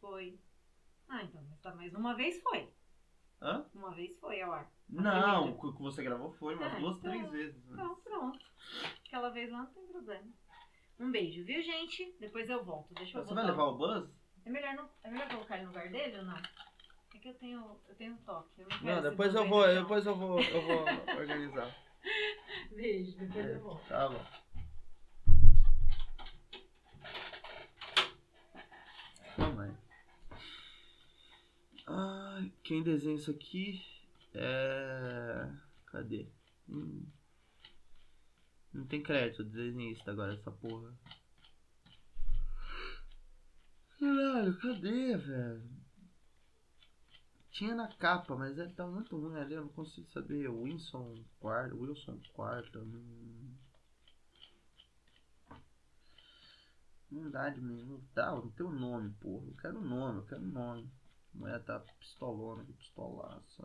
Foi. 0.00 0.38
Ah, 1.08 1.22
então, 1.22 1.42
mas 1.48 1.60
tá 1.60 1.74
mais 1.74 1.94
uma 1.94 2.14
vez 2.14 2.40
foi. 2.42 2.72
Hã? 3.40 3.68
Uma 3.74 3.92
vez 3.94 4.18
foi 4.18 4.40
ao 4.40 4.52
ar. 4.52 4.72
Não, 4.88 5.50
o 5.52 5.72
que 5.74 5.82
você 5.82 6.02
gravou 6.02 6.32
foi 6.32 6.54
umas 6.54 6.72
É, 6.72 6.80
duas, 6.80 6.98
então, 6.98 7.10
três 7.10 7.30
vezes. 7.30 7.64
Né? 7.66 7.72
Então, 7.74 7.96
pronto. 8.00 8.46
Aquela 9.06 9.28
vez 9.30 9.50
lá 9.50 9.58
não 9.58 9.72
tem 9.72 9.86
problema. 9.86 10.32
Um 10.98 11.10
beijo, 11.10 11.44
viu, 11.44 11.62
gente? 11.62 12.16
Depois 12.18 12.48
eu 12.48 12.64
volto. 12.64 12.94
Deixa 12.94 13.18
eu 13.18 13.24
Você 13.24 13.34
vai 13.34 13.44
levar 13.44 13.64
o 13.64 13.76
Buzz? 13.76 14.10
É 14.44 14.50
melhor, 14.50 14.74
não, 14.74 14.88
é 15.02 15.10
melhor 15.10 15.28
colocar 15.28 15.56
ele 15.56 15.64
no 15.64 15.70
lugar 15.70 15.90
dele 15.90 16.18
ou 16.18 16.24
não? 16.24 16.36
É 17.26 17.28
que 17.28 17.30
eu 17.30 17.34
tenho, 17.40 17.80
eu 17.88 17.94
tenho 17.96 18.16
toque. 18.18 18.60
Eu 18.60 18.68
não, 18.68 18.94
Não, 18.94 19.02
depois 19.02 19.34
eu 19.34 19.48
vou, 19.48 19.66
depois 19.66 20.06
eu 20.06 20.14
vou, 20.14 20.40
eu 20.40 20.62
vou 20.62 20.84
organizar. 21.18 21.76
Beijo, 22.70 23.18
depois 23.18 23.46
É, 23.46 23.54
eu 23.56 23.60
volto. 23.60 23.88
tá 23.88 24.08
bom. 24.08 24.24
Mamãe. 29.38 29.76
Ai, 31.88 32.52
quem 32.62 32.84
desenha 32.84 33.16
isso 33.16 33.32
aqui 33.32 33.84
é. 34.32 35.50
Cadê? 35.86 36.28
Hum. 36.68 37.06
Não 38.72 38.86
tem 38.86 39.02
crédito 39.02 39.42
de 39.44 39.50
desenhista 39.50 40.12
agora, 40.12 40.34
essa 40.34 40.52
porra. 40.52 40.94
Caralho, 43.98 44.56
cadê, 44.60 45.16
velho? 45.16 45.85
Tinha 47.56 47.74
na 47.74 47.88
capa, 47.88 48.36
mas 48.36 48.58
ele 48.58 48.74
tá 48.74 48.86
muito 48.86 49.16
ruim 49.16 49.40
ali, 49.40 49.54
eu 49.54 49.62
não 49.62 49.70
consigo 49.70 50.06
saber. 50.10 50.46
Wilson 50.46 51.24
quarto, 51.40 51.74
Wilson 51.74 52.20
quarto. 52.34 52.84
Não, 52.84 53.56
não 57.10 57.30
dá 57.30 57.48
de 57.48 57.62
mim, 57.62 57.82
não 57.82 57.98
dá, 58.14 58.32
não 58.32 58.50
tem 58.50 58.66
o 58.66 58.70
nome, 58.70 59.10
porra. 59.14 59.46
Eu 59.46 59.56
quero 59.56 59.78
o 59.78 59.82
nome, 59.82 60.18
eu 60.18 60.26
quero 60.26 60.42
o 60.42 60.46
nome. 60.46 60.92
A 61.34 61.38
mulher 61.38 61.64
tá 61.64 61.80
pistolona 61.98 62.62
aqui, 62.62 62.74
pistolaça. 62.74 63.62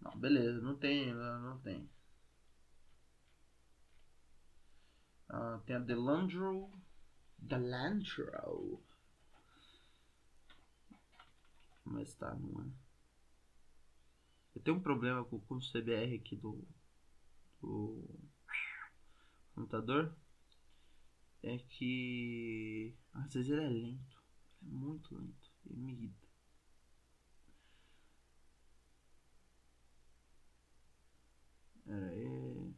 Não, 0.00 0.16
beleza, 0.20 0.60
não 0.60 0.76
tem, 0.76 1.12
não 1.12 1.58
tem. 1.58 1.90
Ah, 5.28 5.60
tem 5.66 5.74
a 5.74 5.80
Delandro. 5.80 6.70
Delandro. 7.38 8.87
Mas 11.90 12.14
tá, 12.14 12.34
não 12.34 12.62
é. 12.62 12.70
Eu 14.54 14.62
tenho 14.62 14.76
um 14.76 14.82
problema 14.82 15.24
com, 15.24 15.40
com 15.40 15.54
o 15.54 15.60
CBR 15.60 16.16
aqui 16.16 16.36
do, 16.36 16.66
do 17.60 18.04
computador. 19.54 20.14
É 21.42 21.56
que 21.58 22.94
às 23.14 23.32
vezes 23.32 23.50
ele 23.50 23.64
é 23.64 23.68
lento. 23.68 24.22
É 24.62 24.66
muito 24.68 25.14
lento. 25.14 25.52
Ele 25.66 25.80
me 25.80 25.92
irrita. 25.92 26.28
Pera 31.84 32.06
aí. 32.10 32.74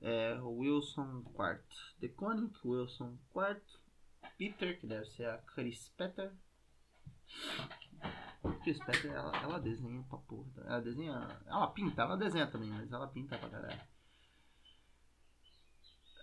É 0.00 0.40
Wilson 0.40 1.22
quarto. 1.34 1.76
Deconic, 2.00 2.56
Wilson 2.66 3.16
quarto. 3.30 3.87
Peter, 4.38 4.78
que 4.78 4.86
deve 4.86 5.04
ser 5.06 5.28
a 5.28 5.38
Chris 5.38 5.88
Petter. 5.90 6.32
Chris 8.62 8.78
Petter, 8.84 9.10
ela, 9.10 9.36
ela 9.42 9.58
desenha 9.58 10.02
pra 10.04 10.18
porra. 10.18 10.62
Ela 10.64 10.80
desenha. 10.80 11.42
Ela 11.46 11.66
pinta, 11.72 12.02
ela 12.02 12.16
desenha 12.16 12.46
também, 12.46 12.70
mas 12.70 12.90
ela 12.92 13.08
pinta 13.08 13.36
pra 13.36 13.50
caralho. 13.50 13.80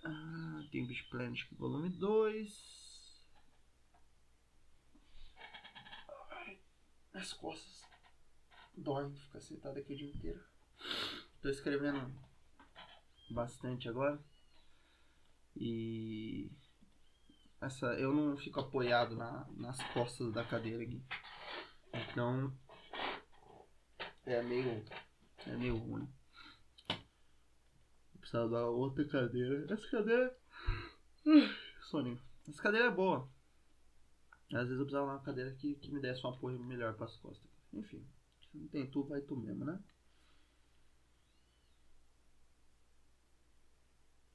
Ah, 0.02 0.66
tem 0.72 0.82
o 0.82 0.86
Beach 0.86 1.04
Planet 1.10 1.46
volume 1.52 1.90
2. 1.90 3.22
Ai, 6.30 6.58
as 7.12 7.34
costas 7.34 7.84
doem 8.74 9.14
ficar 9.14 9.40
sentado 9.40 9.78
aqui 9.78 9.92
o 9.92 9.96
dia 9.96 10.08
inteiro. 10.08 10.42
Tô 11.42 11.50
escrevendo 11.50 12.14
bastante 13.30 13.88
agora. 13.88 14.18
E 15.54 16.50
essa 17.60 17.86
eu 17.94 18.12
não 18.12 18.36
fico 18.36 18.60
apoiado 18.60 19.16
na, 19.16 19.46
nas 19.56 19.82
costas 19.92 20.32
da 20.32 20.44
cadeira 20.44 20.82
aqui. 20.82 21.02
Então 21.92 22.52
é 24.24 24.42
meio 24.42 24.84
é 25.46 25.56
meio 25.56 25.76
ruim. 25.76 26.08
Precisava 28.18 28.48
da 28.48 28.66
outra 28.66 29.06
cadeira. 29.06 29.72
Essa 29.72 29.88
cadeira. 29.88 30.36
Soninho. 31.82 32.20
Essa 32.48 32.62
cadeira 32.62 32.88
é 32.88 32.90
boa. 32.90 33.30
Às 34.52 34.68
vezes 34.68 34.78
eu 34.78 34.84
precisava 34.84 35.06
de 35.06 35.12
uma 35.12 35.22
cadeira 35.22 35.52
que, 35.54 35.74
que 35.76 35.92
me 35.92 36.00
desse 36.00 36.24
um 36.26 36.30
apoio 36.30 36.58
melhor 36.58 36.94
para 36.94 37.06
as 37.06 37.16
costas. 37.18 37.50
Enfim, 37.72 38.04
se 38.50 38.58
não 38.58 38.68
tem 38.68 38.88
tu, 38.90 39.04
vai 39.04 39.20
tu 39.20 39.36
mesmo, 39.36 39.64
né? 39.64 39.80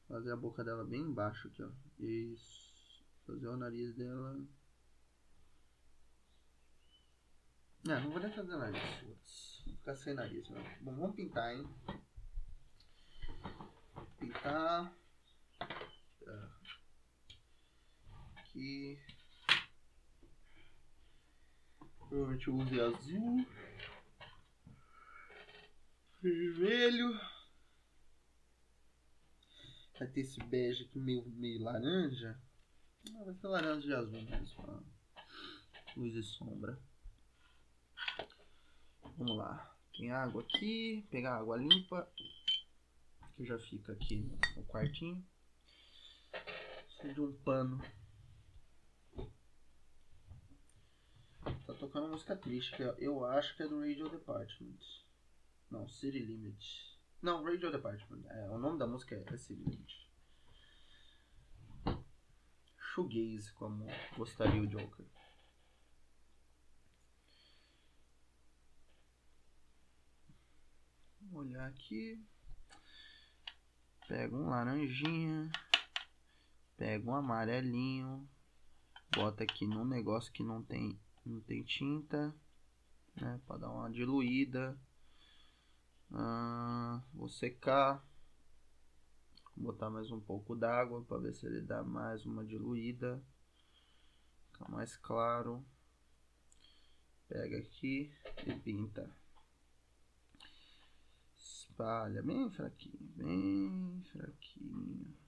Fazer 0.07 0.31
a 0.31 0.37
boca 0.37 0.63
dela 0.63 0.83
bem 0.83 1.01
embaixo 1.01 1.47
aqui, 1.47 1.63
ó. 1.63 1.69
Isso. 1.99 2.70
Fazer 3.25 3.47
o 3.47 3.57
nariz 3.57 3.95
dela. 3.95 4.33
Não, 7.83 7.99
não 8.01 8.11
vou 8.11 8.19
nem 8.19 8.31
fazer 8.31 8.55
nariz. 8.57 9.61
Vou 9.65 9.75
ficar 9.77 9.95
sem 9.95 10.13
nariz, 10.13 10.47
né? 10.49 10.77
Bom, 10.81 10.95
vamos 10.95 11.15
pintar, 11.15 11.53
hein? 11.53 11.67
Pintar. 14.19 14.93
Aqui. 18.37 18.99
Provavelmente 21.97 22.47
eu 22.47 22.55
use 22.55 22.81
azul. 22.81 23.47
Vermelho. 26.21 27.19
Vai 29.97 30.07
ter 30.07 30.21
esse 30.21 30.43
bege 30.43 30.83
aqui 30.83 30.99
meio, 30.99 31.25
meio 31.29 31.63
laranja. 31.63 32.39
Não, 33.09 33.25
vai 33.25 33.33
ser 33.33 33.47
laranja 33.47 33.87
e 33.87 33.93
azul 33.93 34.21
mesmo. 34.21 34.85
Luz 35.97 36.15
e 36.15 36.23
sombra. 36.23 36.79
Vamos 39.17 39.37
lá. 39.37 39.75
Tem 39.97 40.11
água 40.11 40.41
aqui. 40.41 41.05
Pegar 41.09 41.37
água 41.37 41.57
limpa. 41.57 42.07
Que 43.35 43.45
já 43.45 43.57
fica 43.59 43.93
aqui 43.93 44.29
no 44.55 44.65
quartinho. 44.65 45.25
Preciso 46.85 47.13
de 47.13 47.21
um 47.21 47.33
pano. 47.43 47.81
Tá 51.65 51.73
tocando 51.73 52.09
música 52.09 52.35
triste, 52.35 52.75
que 52.75 52.83
eu 52.83 53.25
acho 53.25 53.55
que 53.55 53.63
é 53.63 53.67
do 53.67 53.79
Radio 53.79 54.09
Department. 54.09 54.77
Não, 55.69 55.87
City 55.89 56.19
Limit. 56.19 56.99
Não, 57.21 57.43
Radio 57.43 57.71
Department. 57.71 58.23
É, 58.29 58.49
o 58.49 58.59
nome 58.59 58.77
da 58.77 58.85
música 58.85 59.15
é 59.15 59.37
City 59.37 59.63
Limit. 59.63 60.10
Shoegaze, 62.93 63.53
como 63.53 63.87
gostaria 64.17 64.61
o 64.61 64.67
Joker. 64.67 65.05
Vamos 71.21 71.47
olhar 71.47 71.67
aqui. 71.69 72.21
Pega 74.09 74.35
um 74.35 74.49
laranjinha. 74.49 75.49
Pega 76.75 77.09
um 77.09 77.15
amarelinho. 77.15 78.29
Bota 79.15 79.43
aqui 79.43 79.65
num 79.65 79.85
negócio 79.85 80.31
que 80.33 80.43
não 80.43 80.61
tem 80.61 80.99
não 81.25 81.39
tem 81.39 81.63
tinta, 81.63 82.35
né? 83.15 83.39
Para 83.47 83.59
dar 83.59 83.69
uma 83.69 83.89
diluída. 83.89 84.77
Ah, 86.11 87.01
vou 87.13 87.29
secar. 87.29 88.03
Botar 89.61 89.89
mais 89.89 90.11
um 90.11 90.19
pouco 90.19 90.55
d'água 90.55 91.03
para 91.03 91.19
ver 91.19 91.33
se 91.33 91.45
ele 91.45 91.61
dá 91.61 91.83
mais 91.83 92.25
uma 92.25 92.43
diluída. 92.43 93.23
Fica 94.51 94.67
mais 94.69 94.97
claro. 94.97 95.63
Pega 97.27 97.57
aqui 97.59 98.11
e 98.45 98.53
pinta. 98.59 99.09
Espalha 101.37 102.21
bem 102.21 102.49
fraquinho, 102.49 102.99
bem 103.15 104.03
fraquinho 104.11 105.21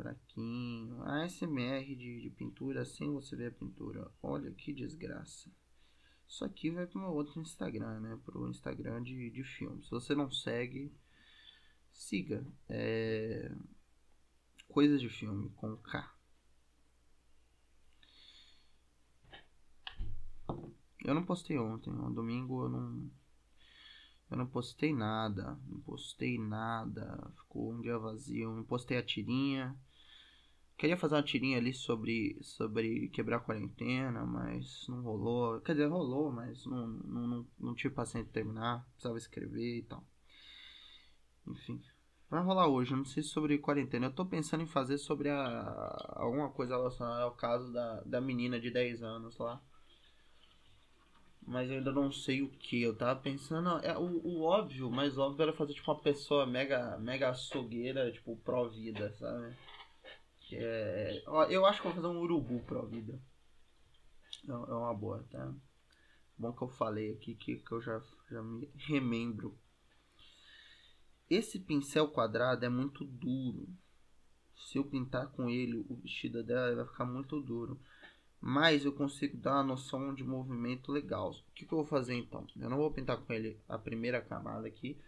fraquinho. 0.00 1.02
ASMR 1.02 1.84
de, 1.94 2.22
de 2.22 2.30
pintura 2.30 2.84
sem 2.84 3.10
você 3.10 3.36
ver 3.36 3.48
a 3.48 3.54
pintura. 3.54 4.10
Olha 4.22 4.50
que 4.50 4.72
desgraça. 4.72 5.50
Isso 6.26 6.44
aqui 6.44 6.70
vai 6.70 6.86
para 6.86 6.98
o 6.98 7.02
meu 7.02 7.10
outro 7.10 7.40
Instagram, 7.40 8.00
né? 8.00 8.18
Para 8.24 8.38
o 8.38 8.48
Instagram 8.48 9.02
de, 9.02 9.30
de 9.30 9.44
filme. 9.44 9.82
Se 9.82 9.90
você 9.90 10.14
não 10.14 10.30
segue, 10.30 10.92
siga. 12.00 12.44
É... 12.68 13.52
Coisas 14.68 15.00
de 15.00 15.08
filme 15.08 15.50
com 15.56 15.76
K. 15.76 16.14
Eu 21.04 21.14
não 21.14 21.24
postei 21.24 21.58
ontem, 21.58 21.90
no 21.90 22.12
domingo 22.12 22.64
eu 22.64 22.68
não. 22.68 23.10
Eu 24.30 24.36
não 24.36 24.46
postei 24.46 24.94
nada, 24.94 25.58
não 25.66 25.80
postei 25.80 26.38
nada, 26.38 27.32
ficou 27.36 27.72
um 27.72 27.80
dia 27.80 27.98
vazio. 27.98 28.54
Não 28.54 28.62
postei 28.62 28.96
a 28.96 29.02
tirinha, 29.02 29.76
Queria 30.80 30.96
fazer 30.96 31.16
uma 31.16 31.22
tirinha 31.22 31.58
ali 31.58 31.74
sobre, 31.74 32.38
sobre 32.40 33.10
quebrar 33.10 33.36
a 33.36 33.40
quarentena, 33.40 34.24
mas 34.24 34.88
não 34.88 35.02
rolou. 35.02 35.60
Quer 35.60 35.72
dizer, 35.72 35.88
rolou, 35.88 36.32
mas 36.32 36.64
não, 36.64 36.86
não, 36.86 37.26
não, 37.26 37.46
não 37.58 37.74
tive 37.74 37.92
paciência 37.92 38.26
de 38.26 38.32
terminar. 38.32 38.82
Precisava 38.92 39.18
escrever 39.18 39.80
e 39.80 39.82
tal. 39.82 40.02
Enfim. 41.46 41.82
Vai 42.30 42.44
rolar 42.44 42.68
hoje, 42.68 42.94
não 42.94 43.04
sei 43.04 43.24
sobre 43.24 43.58
quarentena. 43.58 44.06
Eu 44.06 44.14
tô 44.14 44.24
pensando 44.24 44.62
em 44.62 44.66
fazer 44.66 44.98
sobre 44.98 45.28
a, 45.28 46.14
alguma 46.14 46.48
coisa 46.48 46.76
relacionada 46.76 47.22
ao 47.22 47.32
caso 47.32 47.72
da, 47.72 48.00
da 48.02 48.20
menina 48.20 48.60
de 48.60 48.70
10 48.70 49.02
anos 49.02 49.36
lá. 49.36 49.60
Mas 51.42 51.68
eu 51.68 51.78
ainda 51.78 51.90
não 51.90 52.12
sei 52.12 52.40
o 52.42 52.48
que. 52.48 52.80
Eu 52.80 52.96
tava 52.96 53.18
pensando. 53.18 53.68
É, 53.84 53.98
o, 53.98 54.20
o 54.24 54.42
óbvio, 54.42 54.88
mais 54.88 55.18
óbvio 55.18 55.42
era 55.42 55.52
fazer 55.52 55.74
tipo 55.74 55.90
uma 55.90 56.00
pessoa 56.00 56.46
mega, 56.46 56.96
mega 56.98 57.30
açougueira, 57.30 58.12
tipo, 58.12 58.36
pró-vida, 58.36 59.12
sabe? 59.14 59.56
É, 60.52 61.22
eu 61.48 61.66
acho 61.66 61.80
que 61.80 61.88
vou 61.88 61.96
fazer 61.96 62.06
um 62.06 62.20
urubu 62.20 62.60
pro 62.60 62.86
vida. 62.86 63.20
É, 64.48 64.52
é 64.52 64.54
uma 64.54 64.94
boa, 64.94 65.24
tá? 65.28 65.52
Bom 66.38 66.52
que 66.52 66.62
eu 66.62 66.68
falei 66.68 67.12
aqui 67.12 67.34
que, 67.34 67.56
que 67.56 67.72
eu 67.72 67.82
já, 67.82 68.00
já 68.30 68.40
me 68.40 68.70
remembro. 68.76 69.58
Esse 71.30 71.60
pincel 71.60 72.08
quadrado 72.08 72.66
é 72.66 72.68
muito 72.68 73.04
duro. 73.04 73.68
Se 74.56 74.78
eu 74.78 74.84
pintar 74.84 75.28
com 75.28 75.48
ele 75.48 75.86
o 75.88 75.94
vestido 75.94 76.42
dela, 76.42 76.74
vai 76.74 76.84
ficar 76.84 77.04
muito 77.04 77.40
duro. 77.40 77.80
Mas 78.40 78.84
eu 78.84 78.92
consigo 78.92 79.36
dar 79.36 79.54
uma 79.54 79.62
noção 79.62 80.12
de 80.12 80.24
movimento 80.24 80.90
legal. 80.90 81.30
O 81.30 81.52
que, 81.54 81.64
que 81.64 81.72
eu 81.72 81.78
vou 81.78 81.86
fazer 81.86 82.14
então? 82.14 82.44
Eu 82.58 82.68
não 82.68 82.78
vou 82.78 82.90
pintar 82.90 83.16
com 83.18 83.32
ele 83.32 83.60
a 83.68 83.78
primeira 83.78 84.20
camada 84.20 84.66
aqui. 84.66 85.00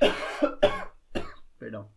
Perdão. 1.58 1.90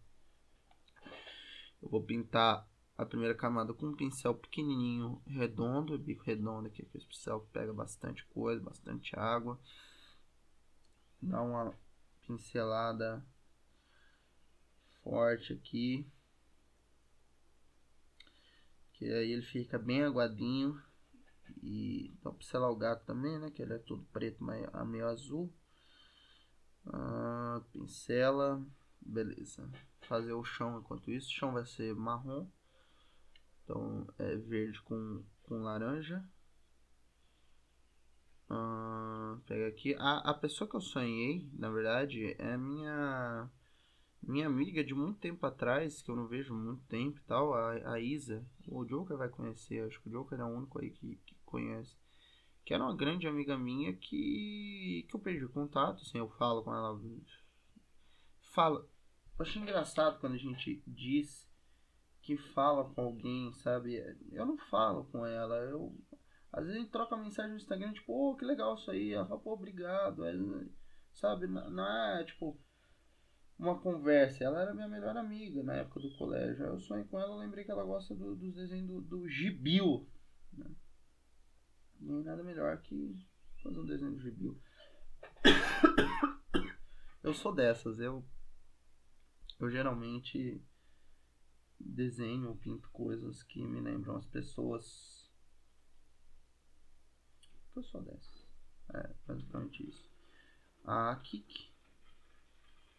Eu 1.81 1.87
vou 1.87 2.03
pintar 2.03 2.67
a 2.97 3.05
primeira 3.05 3.33
camada 3.33 3.73
com 3.73 3.85
um 3.85 3.95
pincel 3.95 4.35
pequenininho, 4.35 5.21
redondo, 5.25 5.97
bico 5.97 6.23
redondo 6.23 6.67
aqui, 6.67 6.81
aquele 6.81 7.05
pincel 7.05 7.39
que 7.41 7.51
pega 7.51 7.71
bastante 7.71 8.25
coisa, 8.25 8.61
bastante 8.61 9.17
água. 9.17 9.57
Dá 11.21 11.41
uma 11.41 11.73
pincelada 12.25 13.23
forte 15.07 15.53
aqui. 15.53 16.05
Que 18.93 19.05
aí 19.05 19.31
ele 19.31 19.43
fica 19.43 19.79
bem 19.79 20.03
aguadinho. 20.03 20.81
E 21.63 22.11
então 22.19 22.33
pincelar 22.33 22.69
o 22.69 22.75
gato 22.75 23.05
também, 23.05 23.39
né? 23.39 23.49
Que 23.49 23.61
ele 23.61 23.73
é 23.73 23.79
todo 23.79 24.03
preto, 24.11 24.43
mas 24.43 24.67
meio 24.87 25.07
azul. 25.07 25.53
Ah, 26.85 27.61
pincela. 27.71 28.65
Beleza 28.99 29.69
fazer 30.07 30.33
o 30.33 30.43
chão 30.43 30.79
enquanto 30.79 31.11
isso. 31.11 31.27
O 31.27 31.33
chão 31.33 31.53
vai 31.53 31.65
ser 31.65 31.93
marrom. 31.93 32.47
Então 33.63 34.07
é 34.17 34.35
verde 34.35 34.81
com, 34.81 35.23
com 35.43 35.61
laranja. 35.61 36.23
Uh, 38.49 39.39
pega 39.45 39.67
aqui. 39.67 39.95
A, 39.99 40.31
a 40.31 40.33
pessoa 40.33 40.69
que 40.69 40.75
eu 40.75 40.81
sonhei, 40.81 41.49
na 41.53 41.69
verdade, 41.69 42.35
é 42.39 42.57
minha 42.57 43.49
minha 44.27 44.45
amiga 44.45 44.83
de 44.83 44.93
muito 44.93 45.19
tempo 45.19 45.45
atrás, 45.45 46.01
que 46.01 46.11
eu 46.11 46.15
não 46.15 46.27
vejo 46.27 46.53
muito 46.53 46.83
tempo 46.87 47.17
e 47.17 47.23
tal, 47.23 47.53
a, 47.53 47.93
a 47.93 47.99
Isa. 47.99 48.45
O 48.67 48.83
Joker 48.83 49.17
vai 49.17 49.29
conhecer, 49.29 49.85
acho 49.87 50.01
que 50.01 50.09
o 50.09 50.11
Joker 50.11 50.39
é 50.39 50.43
o 50.43 50.47
único 50.47 50.81
aí 50.81 50.91
que, 50.91 51.15
que 51.25 51.35
conhece. 51.45 51.95
Que 52.65 52.73
era 52.73 52.83
uma 52.83 52.95
grande 52.95 53.25
amiga 53.25 53.57
minha 53.57 53.93
que, 53.93 55.07
que 55.09 55.15
eu 55.15 55.19
perdi 55.21 55.47
contato, 55.47 56.01
assim, 56.01 56.17
eu 56.17 56.29
falo 56.31 56.61
com 56.61 56.73
ela. 56.75 57.01
Fala, 58.53 58.85
eu 59.39 59.45
acho 59.45 59.59
engraçado 59.59 60.19
quando 60.19 60.33
a 60.33 60.37
gente 60.37 60.83
diz 60.85 61.49
que 62.21 62.35
fala 62.35 62.83
com 62.93 63.01
alguém, 63.01 63.53
sabe? 63.53 63.95
Eu 64.33 64.45
não 64.45 64.57
falo 64.57 65.05
com 65.05 65.25
ela, 65.25 65.55
eu. 65.55 65.95
Às 66.51 66.65
vezes 66.65 66.75
a 66.75 66.81
gente 66.81 66.91
troca 66.91 67.15
mensagem 67.15 67.51
no 67.51 67.57
Instagram, 67.57 67.93
tipo, 67.93 68.11
oh, 68.11 68.35
que 68.35 68.43
legal 68.43 68.75
isso 68.75 68.91
aí, 68.91 69.13
ela 69.13 69.39
pô, 69.39 69.53
obrigado. 69.53 70.23
sabe, 71.13 71.47
não 71.47 71.85
é 71.85 72.25
tipo 72.25 72.59
uma 73.57 73.79
conversa. 73.79 74.43
Ela 74.43 74.61
era 74.61 74.73
minha 74.73 74.87
melhor 74.87 75.15
amiga 75.17 75.63
na 75.63 75.75
época 75.75 75.99
do 75.99 76.15
colégio. 76.17 76.65
Eu 76.65 76.79
sonhei 76.79 77.05
com 77.05 77.19
ela, 77.19 77.37
lembrei 77.37 77.63
que 77.63 77.71
ela 77.71 77.83
gosta 77.83 78.13
do, 78.15 78.35
dos 78.35 78.53
desenhos 78.53 78.87
do, 78.87 79.01
do 79.01 79.29
Gibil. 79.29 80.07
Né? 80.53 80.69
E 82.01 82.23
nada 82.23 82.43
melhor 82.43 82.81
que 82.81 83.17
fazer 83.63 83.79
um 83.79 83.85
desenho 83.85 84.11
do 84.11 84.21
Gibil. 84.21 84.59
Eu 87.23 87.33
sou 87.33 87.53
dessas, 87.53 87.99
eu 87.99 88.23
eu 89.59 89.69
geralmente 89.71 90.63
desenho 91.79 92.49
ou 92.49 92.55
pinto 92.55 92.89
coisas 92.91 93.43
que 93.43 93.61
me 93.61 93.81
lembram 93.81 94.15
as 94.15 94.25
pessoas. 94.27 95.29
Eu 97.75 97.83
sou 97.83 98.01
dessas. 98.01 98.47
É, 98.93 99.13
basicamente 99.25 99.87
isso. 99.87 100.09
A 100.83 101.15
Kik. 101.17 101.75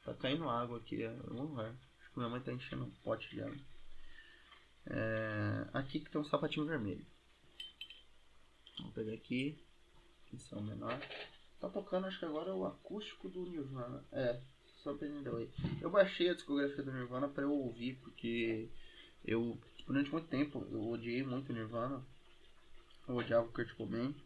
Tá 0.08 0.14
caindo 0.14 0.48
água 0.48 0.78
aqui, 0.78 1.02
é 1.02 1.10
um 1.30 1.42
lugar. 1.42 1.68
Acho 1.68 2.10
que 2.10 2.18
minha 2.18 2.30
mãe 2.30 2.40
tá 2.40 2.50
enchendo 2.50 2.84
um 2.84 2.90
pote 3.02 3.28
de 3.28 3.42
água. 3.42 3.58
É, 4.86 5.68
a 5.74 5.82
Kik 5.82 6.10
tem 6.10 6.18
um 6.18 6.24
sapatinho 6.24 6.64
vermelho. 6.64 7.04
Vamos 8.78 8.94
pegar 8.94 9.12
aqui. 9.12 9.62
Pincel 10.30 10.62
menor. 10.62 10.98
Tá 11.60 11.68
tocando, 11.68 12.06
acho 12.06 12.18
que 12.18 12.24
agora 12.24 12.48
é 12.48 12.54
o 12.54 12.64
acústico 12.64 13.28
do 13.28 13.50
Nirvana. 13.50 14.02
É, 14.10 14.40
surpreendeu 14.82 15.36
aí. 15.36 15.50
Eu 15.78 15.90
baixei 15.90 16.30
a 16.30 16.34
discografia 16.34 16.82
do 16.82 16.92
Nirvana 16.92 17.28
pra 17.28 17.42
eu 17.42 17.52
ouvir, 17.52 17.96
porque 17.96 18.70
eu, 19.22 19.60
durante 19.86 20.10
muito 20.10 20.28
tempo, 20.28 20.66
eu 20.70 20.88
odiei 20.88 21.22
muito 21.22 21.50
o 21.50 21.54
Nirvana. 21.54 22.02
Eu 23.06 23.16
odiava 23.16 23.46
o 23.46 23.52
Kurt 23.52 23.74
Cobain. 23.74 24.16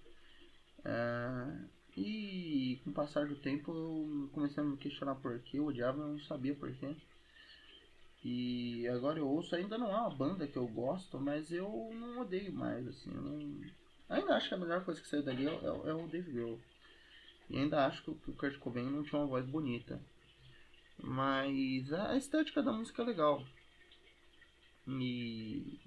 É, 0.84 1.81
e 1.96 2.80
com 2.82 2.90
o 2.90 2.94
passar 2.94 3.26
do 3.26 3.36
tempo 3.36 3.72
eu 3.72 4.30
comecei 4.32 4.62
a 4.62 4.66
me 4.66 4.76
questionar 4.76 5.14
por 5.16 5.38
que 5.40 5.58
eu 5.58 5.66
odiava, 5.66 6.00
eu 6.00 6.08
não 6.08 6.18
sabia 6.20 6.54
por 6.54 6.72
quê. 6.74 6.96
E 8.24 8.86
agora 8.88 9.18
eu 9.18 9.28
ouço, 9.28 9.54
ainda 9.54 9.76
não 9.76 9.90
é 9.90 9.96
uma 9.96 10.14
banda 10.14 10.46
que 10.46 10.56
eu 10.56 10.66
gosto, 10.68 11.18
mas 11.20 11.50
eu 11.50 11.90
não 11.94 12.20
odeio 12.20 12.52
mais, 12.52 12.86
assim, 12.86 13.10
não... 13.10 13.60
Ainda 14.08 14.36
acho 14.36 14.48
que 14.48 14.54
a 14.54 14.58
melhor 14.58 14.84
coisa 14.84 15.00
que 15.00 15.08
saiu 15.08 15.22
dali 15.22 15.46
é, 15.46 15.50
é, 15.50 15.66
é 15.90 15.94
o 15.94 16.06
Dave 16.06 16.30
Grohl. 16.30 16.60
E 17.50 17.58
ainda 17.58 17.86
acho 17.86 18.02
que 18.02 18.10
o 18.10 18.34
Kurt 18.34 18.58
Cobain 18.58 18.88
não 18.88 19.02
tinha 19.02 19.20
uma 19.20 19.26
voz 19.26 19.44
bonita. 19.46 20.00
Mas 20.98 21.92
a 21.92 22.16
estética 22.16 22.62
da 22.62 22.72
música 22.72 23.02
é 23.02 23.06
legal. 23.06 23.44
E. 24.86 25.80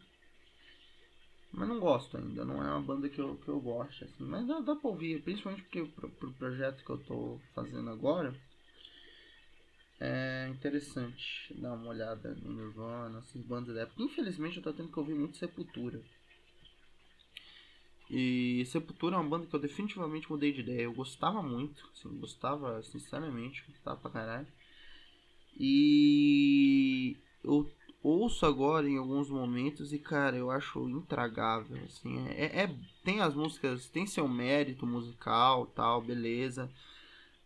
Mas 1.57 1.69
não 1.69 1.79
gosto 1.79 2.17
ainda, 2.17 2.43
não 2.43 2.61
é 2.61 2.69
uma 2.69 2.81
banda 2.81 3.07
que 3.07 3.19
eu, 3.19 3.37
que 3.37 3.47
eu 3.47 3.59
gosto, 3.61 4.03
assim. 4.03 4.25
Mas 4.25 4.45
dá, 4.45 4.59
dá 4.59 4.75
pra 4.75 4.89
ouvir, 4.89 5.21
principalmente 5.21 5.63
porque 5.63 5.85
pro, 5.85 6.09
pro 6.09 6.33
projeto 6.33 6.83
que 6.83 6.89
eu 6.89 6.97
tô 6.97 7.39
fazendo 7.53 7.89
agora. 7.89 8.35
É 9.97 10.49
interessante 10.49 11.53
dar 11.57 11.73
uma 11.73 11.87
olhada 11.87 12.35
no 12.35 12.53
Nirvana, 12.53 13.19
essas 13.19 13.41
bandas 13.41 13.73
da 13.73 13.83
época. 13.83 14.03
Infelizmente 14.03 14.57
eu 14.57 14.63
tô 14.63 14.73
tendo 14.73 14.91
que 14.91 14.99
ouvir 14.99 15.15
muito 15.15 15.37
Sepultura. 15.37 16.01
E 18.09 18.65
Sepultura 18.65 19.15
é 19.15 19.19
uma 19.19 19.29
banda 19.29 19.47
que 19.47 19.55
eu 19.55 19.59
definitivamente 19.59 20.29
mudei 20.29 20.51
de 20.51 20.59
ideia. 20.59 20.81
Eu 20.81 20.93
gostava 20.93 21.41
muito, 21.41 21.89
assim, 21.93 22.09
gostava 22.19 22.83
sinceramente, 22.83 23.63
gostava 23.69 23.97
pra 24.01 24.11
caralho. 24.11 24.47
E 25.57 27.15
ouço 28.25 28.45
agora 28.45 28.89
em 28.89 28.97
alguns 28.97 29.29
momentos 29.29 29.93
e, 29.93 29.99
cara, 29.99 30.35
eu 30.35 30.49
acho 30.49 30.89
intragável, 30.89 31.77
assim. 31.85 32.27
É, 32.29 32.63
é, 32.63 32.75
tem 33.03 33.21
as 33.21 33.35
músicas, 33.35 33.87
tem 33.87 34.07
seu 34.07 34.27
mérito 34.27 34.85
musical, 34.85 35.67
tal, 35.67 36.01
beleza. 36.01 36.69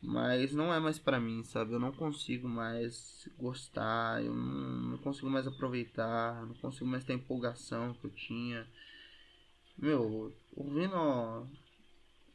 Mas 0.01 0.53
não 0.53 0.73
é 0.73 0.79
mais 0.79 0.97
para 0.97 1.19
mim, 1.19 1.43
sabe? 1.43 1.73
Eu 1.73 1.79
não 1.79 1.91
consigo 1.91 2.47
mais 2.47 3.27
gostar, 3.37 4.23
eu 4.23 4.33
não, 4.33 4.91
não 4.91 4.97
consigo 4.99 5.29
mais 5.29 5.45
aproveitar, 5.45 6.45
não 6.45 6.55
consigo 6.55 6.85
mais 6.85 7.03
ter 7.03 7.13
a 7.13 7.15
empolgação 7.17 7.93
que 7.93 8.05
eu 8.05 8.11
tinha. 8.11 8.65
Meu, 9.77 10.33
ouvindo. 10.55 11.47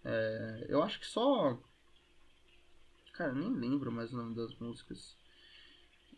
É, 0.04 0.66
eu 0.68 0.82
acho 0.82 1.00
que 1.00 1.06
só. 1.06 1.58
Cara, 3.14 3.32
nem 3.32 3.50
lembro 3.50 3.90
mais 3.90 4.12
o 4.12 4.16
nome 4.16 4.34
das 4.34 4.54
músicas. 4.56 5.16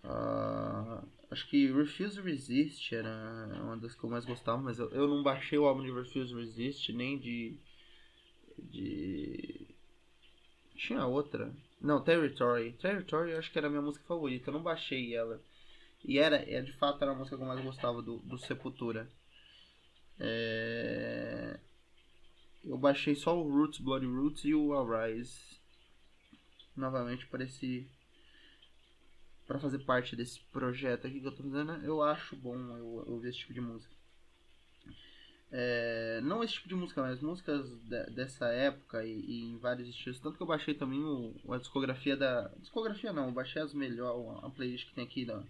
Uh, 0.02 1.06
acho 1.30 1.48
que 1.48 1.70
Refuse 1.70 2.20
Resist 2.20 2.94
era 2.94 3.10
uma 3.62 3.76
das 3.76 3.94
que 3.94 4.04
eu 4.04 4.10
mais 4.10 4.24
gostava, 4.24 4.60
mas 4.60 4.78
eu, 4.78 4.90
eu 4.90 5.08
não 5.08 5.22
baixei 5.22 5.58
o 5.58 5.66
álbum 5.66 5.82
de 5.82 5.92
Refuse 5.92 6.34
Resist, 6.34 6.92
nem 6.92 7.18
de. 7.18 7.58
de. 8.58 9.66
Tinha 10.76 11.06
outra. 11.06 11.52
Não, 11.80 12.02
Territory. 12.02 12.72
Territory 12.72 13.32
eu 13.32 13.38
acho 13.38 13.50
que 13.50 13.58
era 13.58 13.66
a 13.66 13.70
minha 13.70 13.82
música 13.82 14.04
favorita, 14.06 14.50
eu 14.50 14.54
não 14.54 14.62
baixei 14.62 15.14
ela. 15.14 15.40
E 16.04 16.18
era, 16.18 16.36
é, 16.36 16.60
de 16.62 16.72
fato, 16.72 17.02
era 17.02 17.12
a 17.12 17.14
música 17.14 17.36
que 17.36 17.42
eu 17.42 17.46
mais 17.46 17.60
gostava 17.60 18.00
do, 18.02 18.18
do 18.18 18.38
Sepultura. 18.38 19.10
É... 20.18 21.58
Eu 22.64 22.78
baixei 22.78 23.14
só 23.14 23.36
o 23.36 23.48
Roots, 23.48 23.80
Bloody 23.80 24.06
Roots 24.06 24.44
e 24.44 24.54
o 24.54 24.74
Arise. 24.74 25.60
Novamente 26.76 27.26
para 27.26 27.44
esse 27.44 27.88
para 29.46 29.58
fazer 29.58 29.78
parte 29.80 30.16
desse 30.16 30.40
projeto 30.52 31.06
aqui 31.06 31.20
que 31.20 31.26
eu 31.26 31.32
tô 31.32 31.42
fazendo, 31.42 31.72
eu 31.84 32.02
acho 32.02 32.36
bom 32.36 32.56
eu, 32.76 33.04
ouvir 33.06 33.28
esse 33.28 33.38
tipo 33.38 33.54
de 33.54 33.60
música. 33.60 33.94
É, 35.50 36.20
não 36.24 36.42
esse 36.42 36.54
tipo 36.54 36.68
de 36.68 36.74
música, 36.74 37.00
mas 37.00 37.20
músicas 37.20 37.70
de, 37.82 38.04
dessa 38.10 38.48
época 38.48 39.04
e, 39.04 39.12
e, 39.12 39.44
em 39.44 39.58
vários 39.58 39.88
estilos. 39.88 40.18
Tanto 40.18 40.36
que 40.36 40.42
eu 40.42 40.46
baixei 40.46 40.74
também 40.74 41.02
o, 41.02 41.34
a 41.52 41.58
discografia 41.58 42.16
da. 42.16 42.48
Discografia 42.58 43.12
não, 43.12 43.26
eu 43.26 43.32
baixei 43.32 43.62
as 43.62 43.72
melhores. 43.72 44.44
A 44.44 44.50
playlist 44.50 44.88
que 44.88 44.94
tem 44.94 45.04
aqui 45.04 45.24
da, 45.24 45.42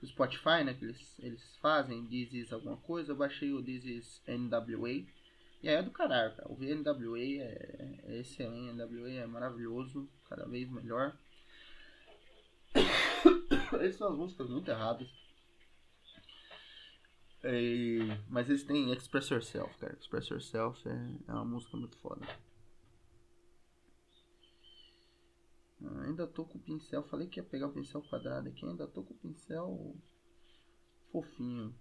do 0.00 0.06
Spotify, 0.06 0.64
né? 0.64 0.74
Que 0.74 0.86
eles, 0.86 1.18
eles 1.18 1.56
fazem, 1.60 2.06
This 2.06 2.32
is 2.32 2.52
alguma 2.52 2.78
coisa. 2.78 3.12
Eu 3.12 3.16
baixei 3.16 3.52
o 3.52 3.62
This 3.62 3.84
is 3.84 4.22
NWA. 4.26 5.04
E 5.62 5.68
aí 5.68 5.76
é 5.76 5.82
do 5.82 5.90
caralho, 5.90 6.34
cara. 6.34 6.48
O 6.50 6.56
NWA 6.56 7.18
é, 7.18 8.00
é 8.04 8.18
excelente, 8.20 8.72
NWA 8.72 9.10
é 9.10 9.26
maravilhoso, 9.26 10.08
cada 10.28 10.46
vez 10.46 10.70
melhor. 10.70 11.16
Essas 13.80 13.96
são 13.96 14.12
as 14.12 14.18
músicas 14.18 14.50
muito 14.50 14.70
erradas. 14.70 15.08
E, 17.44 17.98
mas 18.28 18.48
eles 18.48 18.64
têm 18.64 18.92
Express 18.92 19.28
Yourself, 19.28 19.76
cara. 19.78 19.94
Express 19.94 20.28
Yourself 20.28 20.88
é, 20.88 21.18
é 21.28 21.32
uma 21.32 21.44
música 21.44 21.76
muito 21.76 21.96
foda. 21.98 22.26
Ah, 25.84 26.02
ainda 26.04 26.26
tô 26.26 26.44
com 26.44 26.56
o 26.56 26.60
pincel. 26.60 27.02
Falei 27.04 27.28
que 27.28 27.38
ia 27.38 27.44
pegar 27.44 27.66
o 27.66 27.72
pincel 27.72 28.02
quadrado 28.02 28.48
aqui. 28.48 28.64
Ainda 28.64 28.86
tô 28.86 29.02
com 29.02 29.12
o 29.12 29.18
pincel 29.18 29.94
fofinho. 31.12 31.74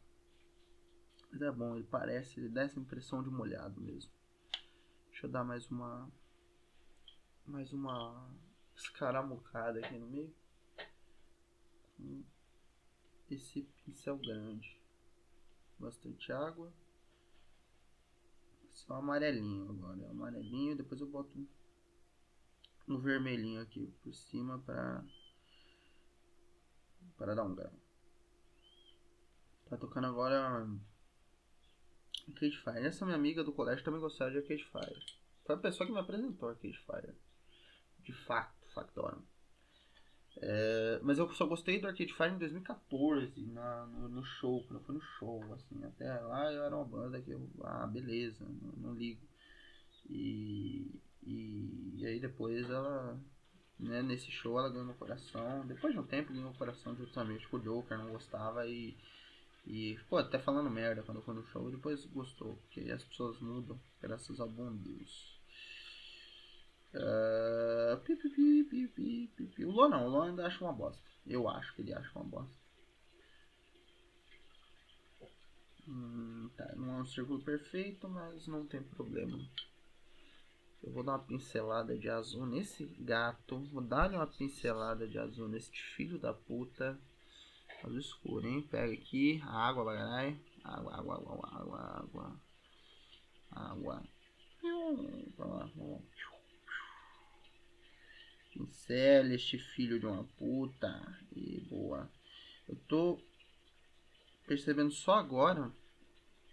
Mas 1.32 1.42
é 1.42 1.52
bom, 1.52 1.76
ele 1.76 1.86
parece, 1.86 2.40
ele 2.40 2.50
dá 2.50 2.64
essa 2.64 2.80
impressão 2.80 3.24
de 3.24 3.30
molhado 3.30 3.82
mesmo. 3.82 4.12
Deixa 5.10 5.28
eu 5.28 5.32
dar 5.32 5.44
mais 5.44 5.70
uma. 5.72 6.12
Mais 7.46 7.72
uma 7.74 8.30
escaramucada 8.76 9.80
aqui 9.80 9.98
no 9.98 10.08
meio 10.08 10.34
esse 13.30 13.64
pincel 13.84 14.18
grande. 14.18 14.80
Bastante 15.80 16.32
água. 16.32 16.72
Só 18.70 18.96
amarelinho 18.96 19.70
agora. 19.70 20.10
Amarelinho, 20.10 20.76
depois 20.76 21.00
eu 21.02 21.08
boto 21.08 21.48
um 22.88 22.98
vermelhinho 22.98 23.62
aqui 23.62 23.88
por 24.04 24.14
cima 24.14 24.60
para 24.60 25.04
para 27.18 27.36
dar 27.36 27.44
um 27.44 27.56
grau. 27.56 27.74
Tá 29.70 29.78
tocando 29.78 30.08
agora 30.08 30.68
Arcade 32.28 32.58
Fire. 32.58 32.86
Essa 32.86 33.06
minha 33.06 33.18
amiga 33.18 33.44
do 33.44 33.54
colégio 33.54 33.84
também 33.84 34.02
gostava 34.02 34.32
de 34.32 34.38
Arcade 34.38 34.66
Fire. 34.66 35.06
Foi 35.46 35.56
a 35.56 35.60
pessoa 35.60 35.88
que 35.88 35.94
me 35.94 36.00
apresentou 36.00 36.50
Arcade 36.50 36.78
Fire. 36.80 37.16
De 38.00 38.14
fato, 38.26 38.68
factorum. 38.74 39.22
É, 40.38 41.00
mas 41.04 41.20
eu 41.20 41.32
só 41.34 41.46
gostei 41.46 41.80
do 41.80 41.88
Arcade 41.88 42.14
Fire 42.14 42.32
em 42.32 42.38
2014, 42.38 43.42
na, 43.48 43.86
no, 43.86 44.10
no, 44.10 44.26
show, 44.26 44.64
quando 44.64 44.80
eu 44.80 44.86
fui 44.86 44.96
no 44.96 45.02
show, 45.02 45.54
assim, 45.54 45.84
até 45.84 46.12
lá 46.12 46.52
eu 46.52 46.64
era 46.64 46.76
uma 46.76 46.86
banda 46.86 47.22
que 47.22 47.32
eu, 47.32 47.48
ah, 47.64 47.86
beleza, 47.86 48.44
não, 48.44 48.72
não 48.90 48.94
ligo. 48.94 49.22
E, 50.10 51.00
e, 51.26 51.94
e, 51.98 52.06
aí 52.06 52.20
depois 52.20 52.70
ela, 52.70 53.18
né, 53.80 54.02
nesse 54.02 54.32
show 54.32 54.58
ela 54.58 54.70
ganhou 54.70 54.86
meu 54.86 54.96
coração, 54.96 55.66
depois 55.68 55.94
de 55.94 56.00
um 56.00 56.06
tempo 56.06 56.34
ganhou 56.34 56.52
o 56.52 56.58
coração 56.58 56.94
amigos, 57.16 57.44
tipo 57.44 57.58
o 57.58 57.62
Joker 57.62 57.98
não 57.98 58.12
gostava 58.12 58.68
e, 58.68 58.98
e 59.68 59.96
ficou 59.98 60.18
até 60.18 60.40
falando 60.40 60.70
merda 60.70 61.04
quando 61.04 61.18
eu 61.18 61.24
fui 61.24 61.36
no 61.36 61.46
show, 61.48 61.70
e 61.70 61.74
depois 61.74 62.06
gostou, 62.06 62.56
porque 62.56 62.92
as 62.92 63.04
pessoas 63.04 63.40
mudam, 63.40 63.80
graças 64.02 64.40
ao 64.40 64.50
bom 64.50 64.76
Deus. 64.76 65.33
Uh, 66.96 67.98
pi, 68.02 68.16
pi, 68.16 68.88
pi, 69.28 69.66
o 69.66 69.72
Lô 69.72 69.90
não, 69.90 70.06
o 70.06 70.10
Lô 70.10 70.22
ainda 70.22 70.46
acha 70.46 70.64
uma 70.64 70.74
bosta. 70.74 71.02
Eu 71.26 71.50
acho 71.50 71.74
que 71.76 71.82
ele 71.82 71.94
acha 71.94 72.12
uma 72.16 72.26
bosta. 72.26 72.64
Hum, 75.88 76.50
tá, 76.56 76.72
não 76.76 76.98
é 76.98 77.02
um 77.02 77.06
círculo 77.06 77.44
perfeito, 77.44 78.08
mas 78.08 78.48
não 78.48 78.66
tem 78.66 78.82
problema. 78.82 79.38
Eu 80.84 80.92
vou 80.92 81.04
dar 81.04 81.14
uma 81.14 81.24
pincelada 81.24 81.98
de 81.98 82.10
azul 82.10 82.46
nesse 82.46 82.86
gato. 83.00 83.60
Vou 83.72 83.82
dar 83.82 84.12
uma 84.12 84.28
pincelada 84.28 85.08
de 85.08 85.18
azul 85.18 85.48
nesse 85.48 85.72
filho 85.72 86.20
da 86.20 86.34
puta. 86.34 87.00
Azul 87.84 88.00
escuro, 88.00 88.48
hein? 88.48 88.62
Pega 88.70 88.94
aqui. 88.94 89.42
Água, 89.46 89.86
bagarai. 89.86 90.38
Água, 90.64 90.96
água, 90.96 91.16
água, 91.16 91.50
água, 91.54 91.80
água. 92.00 92.42
Água. 93.52 94.04
Água. 95.40 96.02
Pincela 98.54 99.34
este 99.34 99.58
filho 99.58 100.00
de 100.00 100.06
uma 100.06 100.24
puta. 100.38 101.02
E 101.36 101.60
boa. 101.70 102.10
Eu 102.70 102.76
tô 102.88 103.20
percebendo 104.46 104.92
só 104.92 105.16
agora 105.16 105.72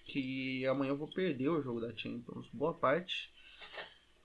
que 0.07 0.67
amanhã 0.67 0.91
eu 0.91 0.97
vou 0.97 1.09
perder 1.09 1.49
o 1.49 1.63
jogo 1.63 1.81
da 1.81 1.95
Champions. 1.95 2.49
Boa 2.53 2.75
parte. 2.75 3.31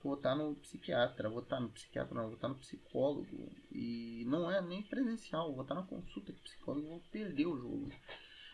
Vou 0.01 0.13
estar 0.13 0.35
no 0.35 0.55
psiquiatra, 0.55 1.29
vou 1.29 1.41
estar 1.41 1.59
no 1.59 1.69
psiquiatra, 1.69 2.13
não, 2.13 2.25
vou 2.25 2.35
estar 2.35 2.47
no 2.47 2.55
psicólogo. 2.55 3.51
E 3.71 4.23
não 4.27 4.49
é 4.49 4.61
nem 4.61 4.83
presencial, 4.83 5.51
vou 5.51 5.63
estar 5.63 5.75
na 5.75 5.83
consulta 5.83 6.31
o 6.31 6.35
psicólogo 6.35 6.85
e 6.85 6.89
vou 6.89 6.99
perder 7.11 7.47
o 7.47 7.57
jogo. 7.57 7.91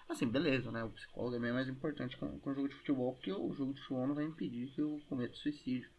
Assim, 0.08 0.28
beleza, 0.28 0.72
né? 0.72 0.84
O 0.84 0.90
psicólogo 0.90 1.36
é 1.36 1.40
bem 1.40 1.52
mais 1.52 1.68
importante 1.68 2.18
com, 2.18 2.40
com 2.40 2.50
o 2.50 2.54
jogo 2.54 2.70
de 2.70 2.76
futebol, 2.76 3.14
porque 3.14 3.32
o 3.32 3.54
jogo 3.54 3.74
de 3.74 3.82
futebol 3.82 4.08
não 4.08 4.16
vai 4.16 4.26
impedir 4.26 4.72
que 4.72 4.82
eu 4.82 5.02
cometa 5.08 5.36
suicídio. 5.36 5.90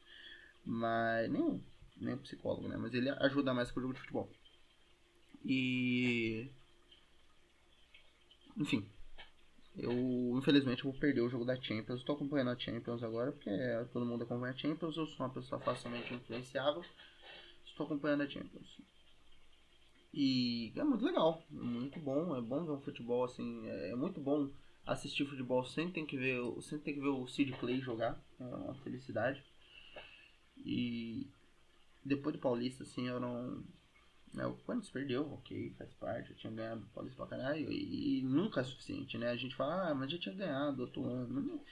Mas. 0.65 1.31
Nem, 1.31 1.63
nem 1.97 2.15
o 2.15 2.19
psicólogo, 2.19 2.69
né? 2.69 2.77
Mas 2.77 2.95
ele 2.95 3.11
ajuda 3.11 3.55
mais 3.55 3.71
com 3.71 3.81
o 3.81 3.83
jogo 3.83 3.95
de 3.95 4.01
futebol. 4.01 4.31
E. 5.45 6.49
Enfim. 8.57 8.87
Eu, 9.77 10.37
infelizmente, 10.37 10.83
vou 10.83 10.93
perder 10.93 11.23
o 11.23 11.31
jogo 11.31 11.45
da 11.45 11.61
Champions. 11.61 12.01
Estou 12.01 12.15
acompanhando 12.15 12.51
a 12.51 12.59
Champions 12.59 13.03
agora, 13.03 13.33
porque 13.33 13.51
todo 13.93 14.05
mundo 14.05 14.25
acompanha 14.25 14.53
a 14.53 14.57
Champions. 14.57 14.97
Eu 14.97 15.07
sou 15.07 15.27
uma 15.27 15.33
pessoa 15.33 15.61
facilmente 15.61 16.13
influenciável. 16.13 16.85
Estou 17.65 17.87
acompanhando 17.87 18.23
a 18.23 18.29
Champions. 18.29 18.79
E 20.13 20.73
é 20.77 20.85
muito 20.85 21.05
legal, 21.05 21.43
muito 21.51 21.99
bom. 21.99 22.37
É 22.37 22.41
bom 22.41 22.65
ver 22.67 22.73
um 22.73 22.81
futebol 22.83 23.25
assim. 23.25 23.67
É 23.67 23.95
muito 23.95 24.21
bom 24.21 24.51
assistir 24.87 25.25
futebol 25.25 25.65
sem 25.65 25.91
ter 25.91 26.05
que 26.05 26.19
ver, 26.19 26.39
sem 26.61 26.79
ter 26.79 26.93
que 26.93 27.01
ver 27.01 27.09
o 27.09 27.27
Sid 27.27 27.53
Clay 27.53 27.81
jogar. 27.81 28.23
É 28.39 28.45
uma 28.45 28.75
felicidade. 28.83 29.43
E 30.59 31.27
depois 32.05 32.35
do 32.35 32.41
Paulista, 32.41 32.83
assim, 32.83 33.09
eu 33.09 33.21
não 33.21 33.65
né, 34.33 34.47
o 34.47 34.55
Corinthians 34.55 34.91
perdeu, 34.91 35.31
ok, 35.31 35.75
faz 35.77 35.93
parte, 35.95 36.31
eu 36.31 36.37
tinha 36.37 36.53
ganhado 36.53 36.83
o 36.83 36.95
Paulista 36.95 37.17
pra 37.27 37.37
caralho, 37.37 37.71
e, 37.71 38.21
e, 38.21 38.23
nunca 38.23 38.63
é 38.63 38.65
suficiente, 38.65 39.19
né? 39.19 39.31
A 39.31 39.37
gente 39.37 39.55
fala, 39.55 39.91
ah, 39.91 39.95
mas 39.95 40.11
já 40.11 40.19
tinha 40.19 40.35
ganhado 40.35 40.81
outro 40.81 41.05
ano. 41.05 41.63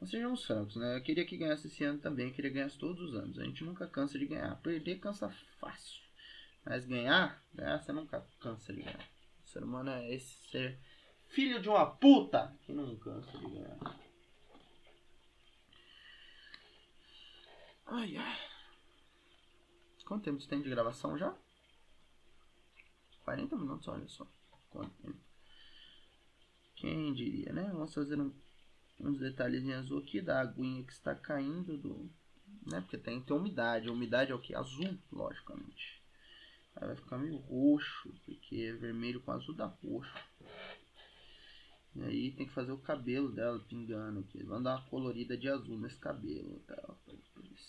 Não 0.00 0.08
sejamos 0.08 0.44
francos, 0.44 0.74
né? 0.74 0.96
Eu 0.96 1.02
queria 1.02 1.24
que 1.24 1.36
ganhasse 1.36 1.68
esse 1.68 1.84
ano 1.84 2.00
também, 2.00 2.26
eu 2.26 2.34
queria 2.34 2.50
que 2.50 2.56
ganhasse 2.56 2.76
todos 2.76 3.00
os 3.00 3.14
anos. 3.14 3.38
A 3.38 3.44
gente 3.44 3.62
nunca 3.62 3.86
cansa 3.86 4.18
de 4.18 4.26
ganhar. 4.26 4.60
Perder 4.60 4.98
cansa 4.98 5.30
fácil. 5.60 6.02
Mas 6.64 6.84
ganhar, 6.84 7.40
ganhar 7.54 7.80
você 7.80 7.92
nunca 7.92 8.26
cansa 8.40 8.72
de 8.72 8.82
ganhar. 8.82 9.08
O 9.44 9.48
ser 9.48 9.62
humano 9.62 9.90
é 9.90 10.12
esse 10.12 10.50
ser 10.50 10.76
filho 11.28 11.62
de 11.62 11.68
uma 11.68 11.86
puta 11.86 12.52
que 12.66 12.72
não 12.72 12.96
cansa 12.96 13.38
de 13.38 13.46
ganhar. 13.48 13.78
Ai, 17.86 18.16
ai. 18.16 18.51
Quanto 20.12 20.24
tempo 20.24 20.46
tem 20.46 20.60
de 20.60 20.68
gravação 20.68 21.16
já? 21.16 21.34
40 23.24 23.56
minutos, 23.56 23.88
olha 23.88 24.06
só. 24.06 24.26
Quanto 24.68 24.90
tempo. 25.02 25.16
Quem 26.76 27.14
diria, 27.14 27.50
né? 27.50 27.70
Vamos 27.72 27.94
fazer 27.94 28.20
um, 28.20 28.30
uns 29.00 29.18
detalhezinhos 29.18 29.86
azul 29.86 30.00
aqui 30.00 30.20
da 30.20 30.38
aguinha 30.38 30.84
que 30.84 30.92
está 30.92 31.14
caindo 31.14 31.78
do. 31.78 32.10
Né? 32.70 32.82
Porque 32.82 32.98
tem 32.98 33.22
que 33.22 33.26
ter 33.26 33.32
umidade. 33.32 33.88
A 33.88 33.92
umidade 33.92 34.32
é 34.32 34.34
o 34.34 34.38
que? 34.38 34.54
Azul, 34.54 34.98
logicamente. 35.10 36.02
Aí 36.76 36.88
vai 36.88 36.96
ficar 36.96 37.16
meio 37.16 37.38
roxo, 37.38 38.12
porque 38.26 38.56
é 38.56 38.72
vermelho 38.74 39.22
com 39.22 39.32
azul 39.32 39.54
dá 39.54 39.64
roxo. 39.64 40.12
E 41.94 42.02
aí 42.02 42.30
tem 42.32 42.46
que 42.46 42.52
fazer 42.52 42.72
o 42.72 42.78
cabelo 42.78 43.30
dela 43.30 43.58
pingando 43.68 44.20
aqui. 44.20 44.42
Vamos 44.42 44.64
dar 44.64 44.76
uma 44.76 44.88
colorida 44.88 45.36
de 45.36 45.48
azul 45.48 45.78
nesse 45.78 45.98
cabelo, 45.98 46.58
tá? 46.66 46.94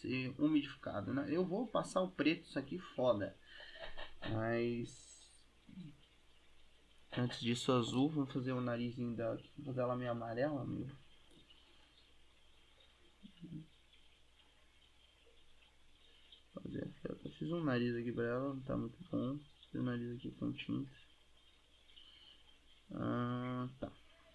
Ser 0.02 0.34
umidificado, 0.40 1.14
né? 1.14 1.28
Eu 1.30 1.46
vou 1.46 1.68
passar 1.68 2.02
o 2.02 2.12
preto, 2.12 2.48
isso 2.48 2.58
aqui 2.58 2.80
foda. 2.80 3.36
Mas 4.32 5.14
Antes 7.16 7.40
disso, 7.40 7.72
azul. 7.72 8.10
Vamos 8.10 8.34
fazer 8.34 8.54
o 8.54 8.62
narizinho 8.62 9.16
dela 9.16 9.36
aqui. 9.36 9.50
Vou 9.58 9.66
fazer 9.68 9.82
ela 9.82 9.96
meio 9.96 10.12
amarela, 10.12 10.66
meio. 10.66 10.96
Fazer 16.54 16.92
Eu 17.04 17.32
fiz 17.32 17.52
um 17.52 17.64
nariz 17.64 17.96
aqui 17.96 18.12
pra 18.12 18.24
ela, 18.24 18.54
não 18.54 18.62
tá 18.62 18.76
muito 18.76 18.98
bom. 19.12 19.38
Fiz 19.72 19.76
o 19.76 19.84
nariz 19.84 20.18
aqui 20.18 20.32
com 20.32 20.52
tinta. 20.54 20.92
Ah, 22.92 23.70
tá. 23.80 23.92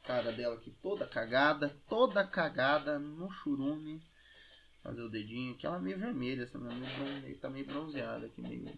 Cara 0.09 0.33
dela 0.33 0.55
aqui 0.55 0.71
toda 0.81 1.07
cagada, 1.07 1.69
toda 1.87 2.27
cagada 2.27 2.99
no 2.99 3.31
churume. 3.31 4.03
Fazer 4.83 5.03
o 5.03 5.11
dedinho 5.11 5.53
aqui, 5.53 5.67
ela 5.67 5.77
é 5.77 5.81
meio 5.81 5.99
vermelha, 5.99 6.45
essa 6.45 6.59
minha 6.59 7.21
meio, 7.21 7.39
tá 7.39 7.51
meio 7.51 7.67
bronzeada 7.67 8.25
aqui, 8.25 8.41
meio, 8.41 8.73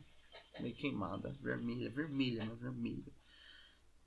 meio 0.58 0.74
queimada. 0.74 1.32
Vermelha, 1.40 1.88
vermelha, 1.88 2.44
mas 2.44 2.58
vermelha. 2.58 3.12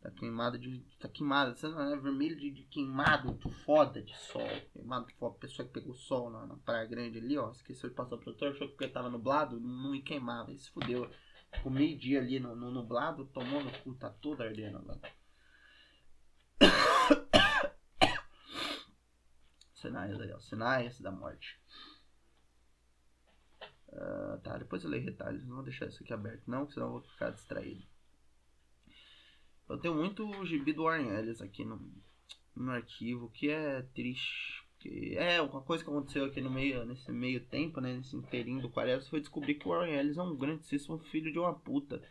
Tá 0.02 0.12
queimado 0.12 0.60
de. 0.60 0.82
Tá 1.00 1.08
queimado, 1.08 1.56
você 1.56 1.66
não 1.70 1.94
é 1.94 1.96
vermelho 1.96 2.36
de, 2.36 2.52
de, 2.52 2.64
queimado 2.64 3.36
de 3.36 3.50
foda 3.64 4.02
de 4.02 4.14
sol. 4.18 4.50
Queimado 4.74 5.08
de 5.08 5.14
foda. 5.14 5.38
Pessoa 5.40 5.66
que 5.66 5.74
pegou 5.74 5.96
sol 5.96 6.30
na, 6.30 6.46
na 6.46 6.58
Praia 6.58 6.86
Grande 6.86 7.20
ali, 7.20 7.38
ó. 7.38 7.52
Esqueceu 7.52 7.90
de 7.90 7.96
passar 7.96 8.16
o 8.16 8.20
protetor, 8.20 8.50
achou 8.50 8.68
que 8.68 8.74
porque 8.76 8.90
tava 8.90 9.10
nublado, 9.10 9.62
não, 9.62 9.96
ia 9.96 10.04
queimava. 10.04 10.52
Isso 10.52 10.74
fudeu. 10.74 11.10
Ficou 11.54 11.72
meio 11.72 11.98
dia 11.98 12.20
ali 12.20 12.38
no, 12.38 12.54
no 12.54 12.70
nublado, 12.70 13.24
tomou 13.28 13.64
no 13.64 13.72
cu, 13.80 13.96
tá 13.96 14.10
tudo 14.10 14.44
ardendo 14.44 14.86
lá. 14.86 15.00
Sinais 19.84 20.20
aí, 20.20 20.32
ó. 20.32 20.40
Sinais 20.40 21.00
da 21.02 21.12
morte. 21.12 21.60
Uh, 23.90 24.40
tá, 24.42 24.58
depois 24.58 24.84
eu 24.84 24.90
leio 24.90 25.04
retalhos. 25.04 25.46
Não 25.46 25.56
vou 25.56 25.64
deixar 25.64 25.88
isso 25.88 26.02
aqui 26.02 26.14
aberto, 26.14 26.44
não, 26.48 26.68
senão 26.70 26.88
eu 26.88 26.92
vou 26.94 27.02
ficar 27.02 27.32
distraído. 27.32 27.84
Eu 29.70 29.78
tenho 29.78 29.94
muito 29.94 30.46
gibi 30.46 30.72
do 30.72 30.84
Warren 30.84 31.10
Ellis 31.10 31.42
aqui 31.42 31.66
no, 31.66 31.82
no 32.56 32.72
arquivo, 32.72 33.30
que 33.30 33.50
é 33.50 33.82
triste. 33.94 34.64
Que 34.80 35.18
é 35.18 35.42
uma 35.42 35.62
coisa 35.62 35.84
que 35.84 35.90
aconteceu 35.90 36.26
aqui 36.26 36.42
no 36.42 36.50
meio, 36.50 36.86
nesse 36.86 37.12
meio 37.12 37.46
tempo, 37.46 37.82
né? 37.82 37.98
Nesse 37.98 38.16
inteirinho 38.16 38.62
do 38.62 38.70
Quaresma, 38.70 39.10
foi 39.10 39.20
descobrir 39.20 39.56
que 39.56 39.68
o 39.68 39.72
Warren 39.72 39.94
Ellis 39.94 40.18
é 40.18 40.24
um 40.24 40.36
grandíssimo 40.36 40.98
filho 41.00 41.32
de 41.32 41.40
uma 41.40 41.54
puta. 41.54 42.02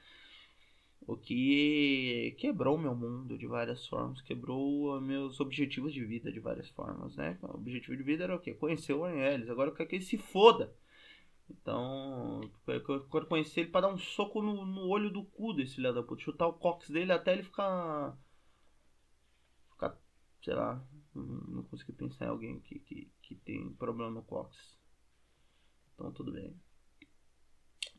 O 1.07 1.17
que 1.17 2.35
quebrou 2.39 2.79
meu 2.79 2.95
mundo 2.95 3.37
de 3.37 3.47
várias 3.47 3.87
formas, 3.89 4.21
quebrou 4.23 5.01
meus 5.01 5.41
objetivos 5.41 5.93
de 5.93 6.05
vida 6.05 6.31
de 6.31 6.39
várias 6.39 6.69
formas, 6.71 7.17
né? 7.17 7.37
O 7.43 7.57
objetivo 7.57 7.97
de 7.97 8.03
vida 8.05 8.25
era 8.25 8.37
o 8.37 8.39
quê? 8.39 8.55
Conhecer 8.55 8.93
o 8.93 9.01
Warren. 9.01 9.51
Agora 9.51 9.71
eu 9.71 9.75
quero 9.75 9.89
que 9.89 9.97
ele 9.97 10.05
se 10.05 10.17
foda. 10.17 10.73
Então, 11.51 12.41
eu 12.67 13.09
quero 13.11 13.27
conhecer 13.27 13.61
ele 13.61 13.71
para 13.71 13.89
dar 13.89 13.95
um 13.95 13.99
soco 13.99 14.41
no, 14.41 14.65
no 14.65 14.89
olho 14.89 15.11
do 15.11 15.25
cu 15.25 15.53
desse 15.53 15.75
filho 15.77 15.93
da 15.93 16.03
puta. 16.03 16.23
Chutar 16.23 16.47
o 16.47 16.55
cox 16.55 16.89
dele 16.89 17.13
até 17.13 17.33
ele 17.33 17.43
ficar. 17.43 18.17
Ficar. 19.71 19.99
Sei 20.43 20.55
lá. 20.55 20.85
Não 21.15 21.65
consegui 21.65 21.93
pensar 21.93 22.27
em 22.27 22.29
alguém 22.29 22.61
que, 22.61 22.79
que, 22.79 23.13
que 23.23 23.35
tem 23.35 23.73
problema 23.75 24.11
no 24.11 24.23
cox. 24.23 24.79
Então, 25.95 26.13
tudo 26.13 26.33
bem. 26.33 26.57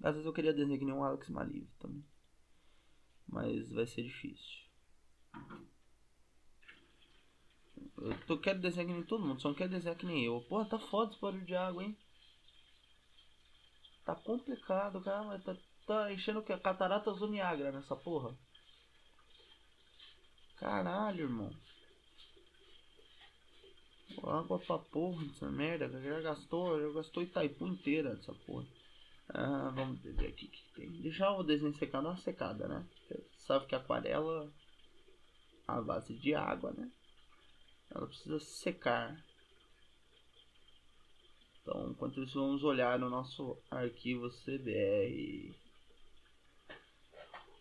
Às 0.01 0.13
vezes 0.13 0.25
eu 0.25 0.33
queria 0.33 0.53
desenhar 0.53 0.79
que 0.79 0.85
nem 0.85 0.93
um 0.95 1.03
Alex 1.03 1.29
Maliv 1.29 1.67
também. 1.79 2.03
Mas 3.27 3.71
vai 3.71 3.85
ser 3.87 4.03
difícil. 4.03 4.63
Eu 7.97 8.19
tô, 8.25 8.37
quero 8.37 8.59
desenhar 8.59 8.87
que 8.87 8.93
nem 8.93 9.03
todo 9.03 9.25
mundo, 9.25 9.41
só 9.41 9.49
não 9.49 9.55
quero 9.55 9.69
desenhar 9.69 9.97
que 9.97 10.05
nem 10.05 10.25
eu. 10.25 10.41
Porra, 10.41 10.65
tá 10.65 10.77
foda 10.77 11.11
esse 11.11 11.21
barulho 11.21 11.45
de 11.45 11.55
água, 11.55 11.83
hein? 11.83 11.97
Tá 14.05 14.15
complicado, 14.15 15.01
cara. 15.01 15.39
Tá, 15.39 15.55
tá 15.87 16.11
enchendo 16.11 16.39
o 16.39 16.43
que? 16.43 16.55
Cataratas 16.57 17.19
do 17.19 17.27
Niagara 17.27 17.71
nessa 17.71 17.95
porra. 17.95 18.37
Caralho, 20.57 21.23
irmão. 21.23 21.51
Água 24.23 24.59
pra 24.59 24.77
porra 24.77 25.25
dessa 25.25 25.49
merda. 25.49 25.89
Já 26.01 26.21
gastou, 26.21 26.81
já 26.81 26.93
gastou 26.93 27.23
Itaipu 27.23 27.67
inteira 27.67 28.15
dessa 28.15 28.33
porra. 28.33 28.65
Ah, 29.33 29.71
vamos 29.73 29.99
ver 29.99 30.27
aqui 30.27 30.45
o 30.45 30.49
que 30.49 30.63
tem. 30.75 31.01
Deixar 31.01 31.31
o 31.31 31.43
desenho 31.43 31.73
secar, 31.73 32.01
uma 32.01 32.15
secada, 32.17 32.67
né? 32.67 32.85
Sabe 33.39 33.65
que 33.65 33.73
aquarela, 33.73 34.51
a 35.67 35.81
base 35.81 36.13
de 36.13 36.35
água, 36.35 36.71
né? 36.71 36.91
Ela 37.89 38.05
precisa 38.05 38.39
secar. 38.39 39.19
Então, 41.61 41.89
enquanto 41.89 42.21
isso, 42.21 42.39
vamos 42.39 42.63
olhar 42.63 42.99
no 42.99 43.09
nosso 43.09 43.57
arquivo 43.71 44.29
CBR. 44.29 45.55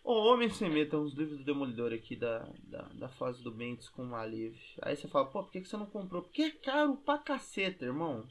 O 0.03 0.11
Homem 0.25 0.49
Sem 0.49 0.69
Medo 0.69 0.91
tem 0.91 0.99
uns 0.99 1.13
livros 1.13 1.39
do 1.39 1.45
Demolidor 1.45 1.93
aqui 1.93 2.15
da, 2.15 2.39
da, 2.65 2.81
da 2.93 3.09
fase 3.09 3.41
do 3.41 3.49
Bentes 3.49 3.89
com 3.89 4.03
Maliv. 4.03 4.59
Aí 4.81 4.95
você 4.95 5.07
fala, 5.07 5.25
pô, 5.25 5.41
por 5.41 5.51
que, 5.51 5.61
que 5.61 5.69
você 5.69 5.77
não 5.77 5.85
comprou? 5.85 6.21
Porque 6.21 6.43
é 6.43 6.51
caro 6.51 6.97
pra 6.97 7.17
caceta, 7.17 7.85
irmão. 7.85 8.27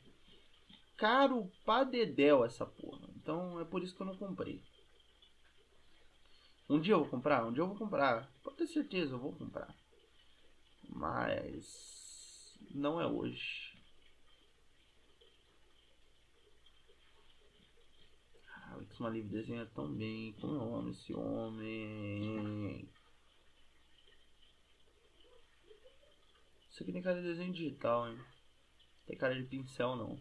Caro 0.97 1.51
pra 1.65 1.83
dedéu 1.83 2.45
essa 2.45 2.67
porra. 2.67 3.12
Então 3.23 3.61
é 3.61 3.65
por 3.65 3.83
isso 3.83 3.95
que 3.95 4.03
eu 4.03 4.07
não 4.07 4.17
comprei. 4.17 4.61
Um 6.69 6.81
dia 6.81 6.95
eu 6.95 7.01
vou 7.01 7.09
comprar? 7.09 7.47
Um 7.47 7.53
dia 7.53 7.63
eu 7.63 7.69
vou 7.69 7.77
comprar. 7.77 8.29
Pode 8.43 8.57
ter 8.57 8.67
certeza, 8.67 9.15
eu 9.15 9.19
vou 9.19 9.33
comprar. 9.33 9.73
Mas 10.89 12.59
não 12.71 13.01
é 13.01 13.07
hoje. 13.07 13.79
Alex 18.73 18.99
Maliv 18.99 19.29
desenha 19.29 19.67
tão 19.67 19.93
bem. 19.93 20.33
Como 20.41 20.55
eu 20.55 20.75
amo 20.75 20.91
esse 20.91 21.15
homem. 21.15 22.89
Isso 26.71 26.83
aqui 26.83 26.93
tem 26.93 27.03
cara 27.03 27.21
de 27.21 27.29
desenho 27.29 27.53
digital, 27.53 28.09
hein? 28.09 28.19
Tem 29.07 29.17
cara 29.17 29.35
de 29.37 29.47
pincel, 29.47 29.95
não. 29.95 30.19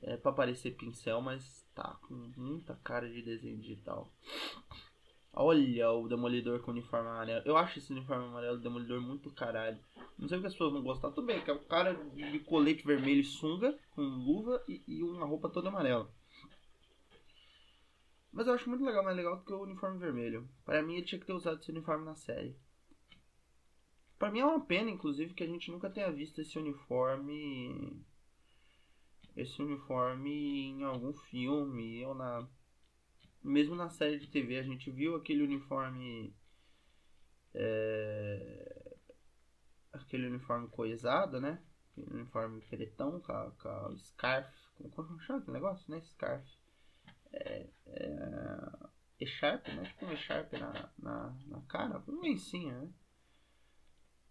É 0.00 0.16
pra 0.16 0.32
parecer 0.32 0.76
pincel, 0.76 1.20
mas 1.20 1.67
tá 1.78 1.96
com 2.08 2.14
muita 2.36 2.74
cara 2.82 3.08
de 3.08 3.22
desenho 3.22 3.58
digital. 3.58 4.12
Olha 5.32 5.92
o 5.92 6.08
Demolidor 6.08 6.60
com 6.60 6.72
o 6.72 6.74
uniforme 6.74 7.08
amarelo. 7.08 7.42
Eu 7.44 7.56
acho 7.56 7.78
esse 7.78 7.92
uniforme 7.92 8.24
amarelo 8.24 8.56
do 8.56 8.62
Demolidor 8.62 9.00
muito 9.00 9.30
caralho. 9.30 9.78
Não 10.18 10.28
sei 10.28 10.38
porque 10.38 10.48
as 10.48 10.54
pessoas 10.54 10.72
não 10.72 10.82
gostam. 10.82 11.12
Tudo 11.12 11.26
bem, 11.26 11.40
que 11.40 11.50
é 11.50 11.54
o 11.54 11.64
cara 11.64 11.94
de 11.94 12.40
colete 12.40 12.84
vermelho 12.84 13.20
e 13.20 13.24
sunga, 13.24 13.78
com 13.90 14.02
luva 14.02 14.64
e, 14.66 14.82
e 14.88 15.02
uma 15.04 15.24
roupa 15.24 15.48
toda 15.48 15.68
amarela. 15.68 16.12
Mas 18.32 18.48
eu 18.48 18.54
acho 18.54 18.68
muito 18.68 18.84
legal, 18.84 19.04
mais 19.04 19.16
legal 19.16 19.36
do 19.36 19.44
que 19.44 19.52
o 19.52 19.62
uniforme 19.62 19.98
vermelho. 19.98 20.48
Para 20.64 20.82
mim, 20.82 20.94
ele 20.94 21.06
tinha 21.06 21.20
que 21.20 21.26
ter 21.26 21.32
usado 21.32 21.60
esse 21.60 21.70
uniforme 21.70 22.04
na 22.04 22.16
série. 22.16 22.56
Para 24.18 24.32
mim 24.32 24.40
é 24.40 24.44
uma 24.44 24.60
pena, 24.60 24.90
inclusive, 24.90 25.34
que 25.34 25.44
a 25.44 25.46
gente 25.46 25.70
nunca 25.70 25.88
tenha 25.88 26.10
visto 26.10 26.40
esse 26.40 26.58
uniforme. 26.58 28.04
Esse 29.38 29.62
uniforme 29.62 30.70
em 30.70 30.82
algum 30.82 31.12
filme 31.12 32.04
ou 32.04 32.12
na. 32.12 32.44
Mesmo 33.40 33.76
na 33.76 33.88
série 33.88 34.18
de 34.18 34.26
TV, 34.26 34.58
a 34.58 34.64
gente 34.64 34.90
viu 34.90 35.14
aquele 35.14 35.44
uniforme. 35.44 36.34
É... 37.54 38.96
Aquele 39.92 40.26
uniforme 40.26 40.66
coisado, 40.68 41.40
né? 41.40 41.62
Aquele 41.92 42.16
uniforme 42.16 42.60
pretão 42.62 43.20
com 43.20 43.32
a, 43.32 43.50
com 43.52 43.96
scarf. 43.98 44.52
Como 44.90 45.20
chama 45.20 45.38
aquele 45.38 45.52
negócio, 45.52 45.88
né? 45.88 46.00
Scarf. 46.00 46.44
É, 47.32 47.68
é, 47.86 48.88
echarpe, 49.20 49.70
né? 49.72 49.84
Tipo 49.84 50.06
um 50.06 50.12
echarpe 50.12 50.58
na, 50.58 50.92
na, 50.98 51.36
na 51.46 51.60
cara. 51.68 52.02
Um 52.08 52.20
lencinho, 52.20 52.72
né? 52.72 52.92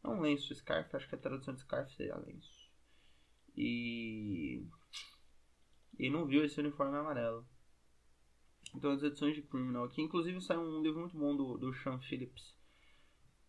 É 0.03 0.07
um 0.09 0.19
lenço, 0.19 0.53
scarf, 0.53 0.93
acho 0.93 1.07
que 1.07 1.15
a 1.15 1.17
tradução 1.17 1.53
de 1.53 1.61
scarf 1.61 1.93
seria 1.95 2.17
lenço. 2.17 2.69
E. 3.55 4.67
E 5.97 6.09
não 6.09 6.25
viu 6.25 6.43
esse 6.43 6.59
uniforme 6.59 6.97
amarelo. 6.97 7.45
Então 8.75 8.91
as 8.91 9.01
edições 9.01 9.35
de 9.35 9.41
Criminal 9.41 9.85
aqui, 9.85 10.01
inclusive 10.01 10.41
saiu 10.41 10.61
um 10.61 10.81
livro 10.81 10.99
muito 10.99 11.17
bom 11.17 11.35
do, 11.35 11.57
do 11.57 11.73
Sean 11.73 11.99
Phillips 11.99 12.55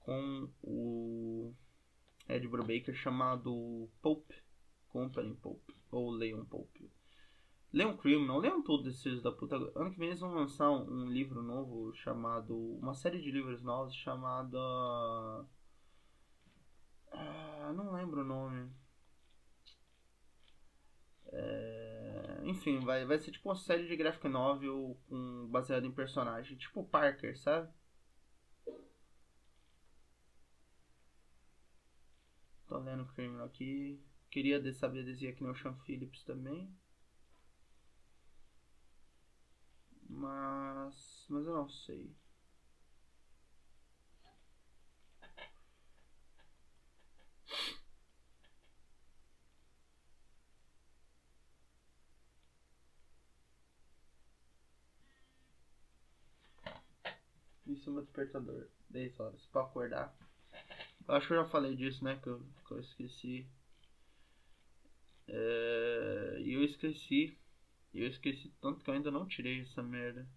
com 0.01 0.49
o 0.62 1.53
Ed 2.28 2.46
Brubaker 2.49 2.94
chamado 2.94 3.90
Pope 4.01 4.34
Company 4.88 5.34
Pope 5.34 5.74
ou 5.90 6.11
Leon 6.11 6.44
Pope. 6.44 6.90
Leon 7.72 7.96
Criminal, 7.96 8.38
leiam 8.38 8.62
tudo 8.62 8.84
desses 8.84 9.20
da 9.22 9.30
puta. 9.30 9.57
Ano 9.74 9.90
que 9.90 9.99
vem 9.99 10.09
eles 10.09 10.20
vão 10.20 10.32
lançar 10.32 10.70
um, 10.70 11.03
um 11.03 11.07
livro 11.07 11.42
novo 11.42 11.92
chamado. 11.94 12.57
Uma 12.78 12.94
série 12.94 13.20
de 13.20 13.30
livros 13.30 13.62
novos 13.62 13.94
chamada 13.94 14.59
ah, 17.12 17.72
não 17.74 17.92
lembro 17.92 18.20
o 18.20 18.24
nome. 18.24 18.70
É... 21.32 21.88
Enfim, 22.49 22.80
vai, 22.80 23.05
vai 23.05 23.18
ser 23.18 23.30
tipo 23.30 23.46
uma 23.46 23.55
série 23.55 23.86
de 23.86 23.94
graphic 23.94 24.26
novel 24.26 24.99
com, 25.07 25.46
baseada 25.49 25.86
em 25.86 25.92
personagem. 25.92 26.57
Tipo 26.57 26.82
Parker, 26.82 27.38
sabe? 27.38 27.70
Tô 32.66 32.78
lendo 32.78 33.03
o 33.03 33.07
Criminal 33.09 33.44
aqui. 33.46 34.01
Queria 34.30 34.62
saber 34.72 35.05
dizer 35.05 35.28
aqui 35.28 35.44
no 35.44 35.55
Sean 35.55 35.74
Phillips 35.84 36.24
também. 36.24 36.74
Mas. 40.09 41.26
Mas 41.28 41.46
eu 41.46 41.53
não 41.55 41.68
sei. 41.68 42.16
Isso 57.68 57.88
é 57.88 57.92
meu 57.92 58.02
despertador. 58.02 58.66
10 58.90 59.20
horas 59.20 59.46
pra 59.46 59.62
acordar. 59.62 60.12
Eu 61.08 61.14
acho 61.14 61.26
que 61.28 61.34
eu 61.34 61.44
já 61.44 61.48
falei 61.50 61.76
disso, 61.76 62.04
né? 62.04 62.18
Que 62.22 62.28
eu, 62.28 62.42
que 62.66 62.72
eu 62.74 62.80
esqueci. 62.80 63.46
É, 65.28 66.38
e 66.40 66.52
eu 66.54 66.64
esqueci. 66.64 67.36
Eu 67.94 68.06
esqueci 68.08 68.50
tanto 68.60 68.84
que 68.84 68.90
eu 68.90 68.94
ainda 68.94 69.10
não 69.10 69.26
tirei 69.26 69.60
essa 69.62 69.82
merda. 69.82 70.28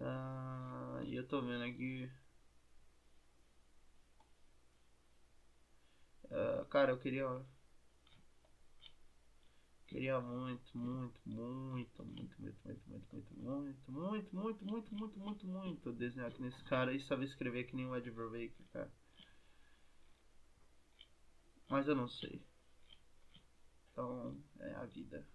Ah, 0.00 1.00
e 1.04 1.14
eu 1.16 1.26
tô 1.26 1.40
vendo 1.40 1.64
aqui. 1.64 2.10
Ah, 6.30 6.64
cara, 6.70 6.90
eu 6.92 6.98
queria. 6.98 7.24
Queria 9.92 10.18
muito, 10.22 10.74
muito, 10.74 11.20
muito, 11.26 12.02
muito, 12.02 12.02
muito, 12.02 12.40
muito, 12.40 12.88
muito, 12.88 13.36
muito, 13.36 13.92
muito, 13.92 13.92
muito, 13.92 14.34
muito, 14.34 14.64
muito, 14.64 14.94
muito, 14.94 15.18
muito, 15.18 15.46
muito 15.46 15.92
desenhar 15.92 16.30
aqui 16.30 16.40
nesse 16.40 16.64
cara 16.64 16.94
e 16.94 17.00
saber 17.00 17.26
escrever 17.26 17.64
que 17.64 17.76
nem 17.76 17.86
o 17.86 17.94
Ed 17.94 18.10
Brubaker, 18.10 18.66
cara. 18.72 18.90
Mas 21.68 21.86
eu 21.86 21.94
não 21.94 22.08
sei. 22.08 22.40
Então, 23.92 24.34
é 24.60 24.74
a 24.76 24.86
vida. 24.86 25.26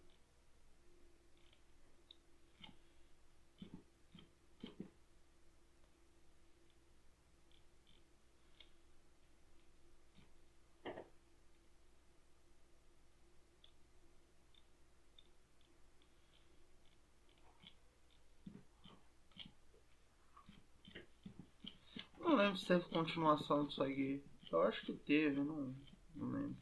Não 22.19 22.35
lembro 22.35 22.46
se 22.57 22.65
teve 22.65 22.83
continuação 22.85 23.65
disso 23.65 23.83
aqui. 23.83 24.23
Eu 24.51 24.61
acho 24.61 24.85
que 24.85 24.93
teve, 24.93 25.41
não, 25.41 25.75
não 26.15 26.31
lembro. 26.31 26.57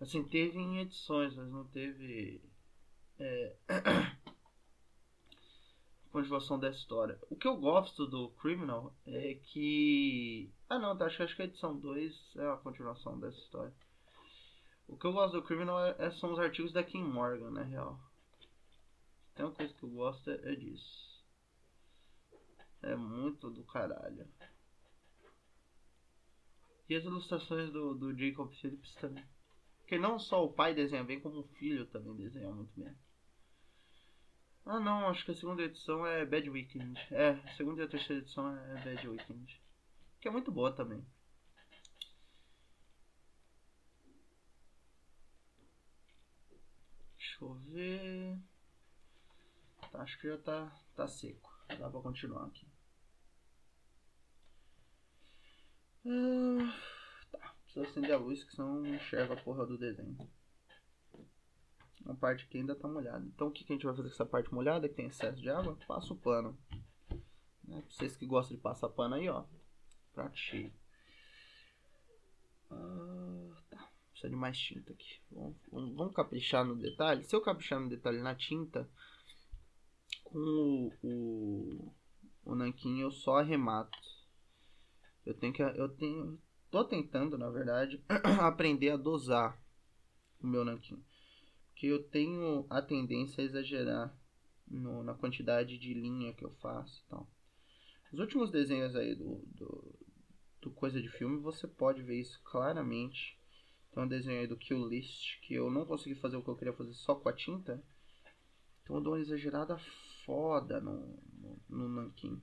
Assim, 0.00 0.22
teve 0.22 0.58
em 0.58 0.78
edições, 0.80 1.34
mas 1.34 1.48
não 1.50 1.64
teve. 1.66 2.40
É, 3.18 3.56
continuação 6.10 6.58
da 6.58 6.70
história. 6.70 7.18
O 7.28 7.36
que 7.36 7.46
eu 7.46 7.56
gosto 7.56 8.06
do 8.06 8.30
Criminal 8.30 8.94
é 9.06 9.34
que. 9.34 10.52
Ah, 10.68 10.78
não, 10.78 10.92
acho, 11.02 11.22
acho 11.22 11.34
que 11.34 11.42
a 11.42 11.46
edição 11.46 11.78
2 11.78 12.36
é 12.36 12.46
a 12.48 12.56
continuação 12.56 13.18
dessa 13.18 13.38
história. 13.38 13.74
O 14.86 14.96
que 14.96 15.06
eu 15.06 15.12
gosto 15.12 15.34
do 15.34 15.42
Criminal 15.42 15.84
é, 15.84 15.96
é, 15.98 16.10
são 16.12 16.32
os 16.32 16.38
artigos 16.38 16.72
da 16.72 16.82
Kim 16.82 17.04
Morgan, 17.04 17.50
na 17.50 17.62
real. 17.62 18.00
Tem 19.34 19.44
uma 19.44 19.54
coisa 19.54 19.72
que 19.74 19.82
eu 19.82 19.90
gosto 19.90 20.30
é, 20.30 20.52
é 20.52 20.54
disso. 20.54 21.24
É 22.82 22.96
muito 22.96 23.50
do 23.50 23.64
caralho. 23.64 24.26
E 26.88 26.94
as 26.96 27.04
ilustrações 27.04 27.70
do, 27.70 27.94
do 27.94 28.16
Jacob 28.16 28.50
Phillips 28.54 28.94
também. 28.94 29.24
Porque 29.78 29.98
não 29.98 30.18
só 30.18 30.44
o 30.44 30.52
pai 30.52 30.74
desenha 30.74 31.04
bem, 31.04 31.20
como 31.20 31.40
o 31.40 31.48
filho 31.58 31.86
também 31.86 32.14
desenha 32.14 32.50
muito 32.50 32.78
bem. 32.78 32.94
Ah 34.64 34.78
não, 34.78 35.08
acho 35.08 35.24
que 35.24 35.30
a 35.30 35.34
segunda 35.34 35.62
edição 35.62 36.06
é 36.06 36.26
Bad 36.26 36.48
Weekend. 36.50 36.98
É, 37.10 37.30
a 37.30 37.54
segunda 37.56 37.82
e 37.82 37.84
a 37.84 37.88
terceira 37.88 38.22
edição 38.22 38.54
é 38.54 38.84
Bad 38.84 39.08
Weekend. 39.08 39.60
Que 40.20 40.28
é 40.28 40.30
muito 40.30 40.52
boa 40.52 40.70
também. 40.72 41.04
Deixa 47.16 47.44
eu 47.44 47.54
ver. 47.54 48.38
Tá, 49.90 50.02
acho 50.02 50.18
que 50.20 50.28
já 50.28 50.38
tá, 50.38 50.70
tá 50.94 51.08
seco. 51.08 51.50
Dá 51.78 51.88
pra 51.88 52.00
continuar 52.00 52.46
aqui. 52.46 52.66
Ah, 56.10 56.74
tá, 57.30 57.54
precisa 57.64 57.86
acender 57.86 58.12
a 58.12 58.18
luz 58.18 58.42
que 58.42 58.54
senão 58.54 58.80
não 58.80 58.94
enxerga 58.94 59.34
a 59.34 59.42
porra 59.42 59.66
do 59.66 59.76
desenho. 59.76 60.16
Uma 62.00 62.16
parte 62.16 62.46
que 62.46 62.56
ainda 62.56 62.74
tá 62.74 62.88
molhada. 62.88 63.22
Então 63.26 63.48
o 63.48 63.50
que, 63.50 63.62
que 63.62 63.72
a 63.72 63.76
gente 63.76 63.84
vai 63.84 63.94
fazer 63.94 64.08
com 64.08 64.14
essa 64.14 64.24
parte 64.24 64.54
molhada 64.54 64.88
que 64.88 64.94
tem 64.94 65.08
excesso 65.08 65.38
de 65.38 65.50
água? 65.50 65.76
Passa 65.86 66.14
o 66.14 66.16
pano. 66.16 66.58
Né? 67.64 67.82
Pra 67.82 67.90
vocês 67.90 68.16
que 68.16 68.24
gostam 68.24 68.56
de 68.56 68.62
passar 68.62 68.88
pano 68.88 69.16
aí, 69.16 69.28
ó. 69.28 69.44
Prato 70.14 70.38
cheio. 70.38 70.72
Ah, 72.70 73.62
tá. 73.68 73.90
Precisa 74.10 74.30
de 74.30 74.36
mais 74.36 74.58
tinta 74.58 74.92
aqui. 74.94 75.20
Vamos, 75.30 75.56
vamos, 75.70 75.94
vamos 75.94 76.14
caprichar 76.14 76.64
no 76.64 76.74
detalhe. 76.74 77.24
Se 77.24 77.36
eu 77.36 77.42
caprichar 77.42 77.78
no 77.78 77.90
detalhe 77.90 78.22
na 78.22 78.34
tinta, 78.34 78.88
com 80.24 80.38
o, 80.38 80.92
o, 81.02 81.94
o 82.46 82.54
nanquim 82.54 83.00
eu 83.00 83.10
só 83.10 83.38
arremato. 83.38 83.98
Eu 85.28 85.34
tenho 85.34 85.52
que 85.52 85.62
eu 85.62 85.90
tenho 85.90 86.40
tô 86.70 86.82
tentando, 86.84 87.36
na 87.36 87.50
verdade, 87.50 88.02
aprender 88.40 88.88
a 88.88 88.96
dosar 88.96 89.62
o 90.40 90.46
meu 90.46 90.64
nanquim. 90.64 91.04
Porque 91.68 91.86
eu 91.86 92.02
tenho 92.02 92.66
a 92.70 92.80
tendência 92.80 93.42
a 93.42 93.44
exagerar 93.44 94.18
no, 94.66 95.02
na 95.02 95.12
quantidade 95.12 95.76
de 95.76 95.92
linha 95.92 96.32
que 96.32 96.42
eu 96.42 96.50
faço 96.62 97.02
e 97.04 97.10
tal. 97.10 97.30
Os 98.10 98.18
últimos 98.18 98.50
desenhos 98.50 98.96
aí 98.96 99.14
do, 99.14 99.44
do 100.62 100.70
coisa 100.70 100.98
de 101.00 101.10
filme, 101.10 101.38
você 101.42 101.66
pode 101.66 102.02
ver 102.02 102.18
isso 102.18 102.40
claramente. 102.42 103.38
Tem 103.92 104.02
um 104.02 104.08
desenho 104.08 104.40
aí 104.40 104.46
do 104.46 104.56
Kill 104.56 104.88
List 104.88 105.40
que 105.42 105.52
eu 105.52 105.70
não 105.70 105.84
consegui 105.84 106.14
fazer 106.14 106.38
o 106.38 106.42
que 106.42 106.48
eu 106.48 106.56
queria 106.56 106.72
fazer 106.72 106.94
só 106.94 107.14
com 107.14 107.28
a 107.28 107.34
tinta. 107.34 107.84
Então 108.82 108.96
eu 108.96 109.02
dou 109.02 109.12
uma 109.12 109.20
exagerada 109.20 109.76
foda 110.24 110.80
no, 110.80 111.22
no, 111.34 111.60
no 111.68 111.88
nanquim. 111.90 112.40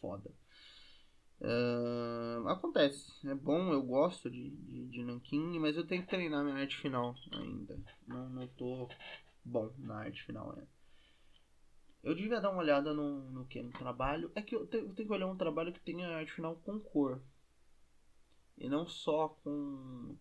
Foda. 0.00 0.34
Uh, 1.40 2.48
acontece, 2.48 3.28
é 3.28 3.34
bom, 3.34 3.72
eu 3.72 3.82
gosto 3.82 4.30
de, 4.30 4.50
de, 4.50 4.86
de 4.86 5.04
nanquim, 5.04 5.58
mas 5.58 5.76
eu 5.76 5.86
tenho 5.86 6.02
que 6.02 6.08
treinar 6.08 6.42
minha 6.42 6.56
arte 6.56 6.76
final 6.78 7.14
ainda. 7.32 7.78
Não, 8.06 8.28
não 8.30 8.46
tô 8.48 8.88
bom 9.44 9.70
na 9.78 9.98
arte 9.98 10.22
final 10.24 10.50
ainda. 10.52 10.68
Eu 12.06 12.14
devia 12.14 12.40
dar 12.40 12.50
uma 12.50 12.60
olhada 12.60 12.94
no, 12.94 13.30
no 13.32 13.44
que? 13.46 13.60
No 13.60 13.72
trabalho. 13.72 14.30
É 14.36 14.40
que 14.40 14.54
eu 14.54 14.64
tenho, 14.66 14.84
eu 14.84 14.94
tenho 14.94 15.08
que 15.08 15.14
olhar 15.14 15.26
um 15.26 15.36
trabalho 15.36 15.72
que 15.72 15.80
tenha 15.80 16.08
arte 16.08 16.32
final 16.32 16.54
com 16.56 16.78
cor. 16.78 17.20
E 18.56 18.68
não 18.68 18.86
só 18.86 19.28
com. 19.28 20.16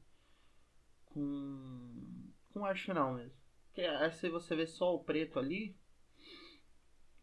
com. 1.05 2.31
com 2.51 2.65
arte 2.65 2.85
final 2.85 3.13
mesmo. 3.13 3.37
Porque 3.67 4.11
se 4.13 4.29
você 4.29 4.55
vê 4.55 4.65
só 4.65 4.95
o 4.95 5.03
preto 5.03 5.37
ali, 5.37 5.77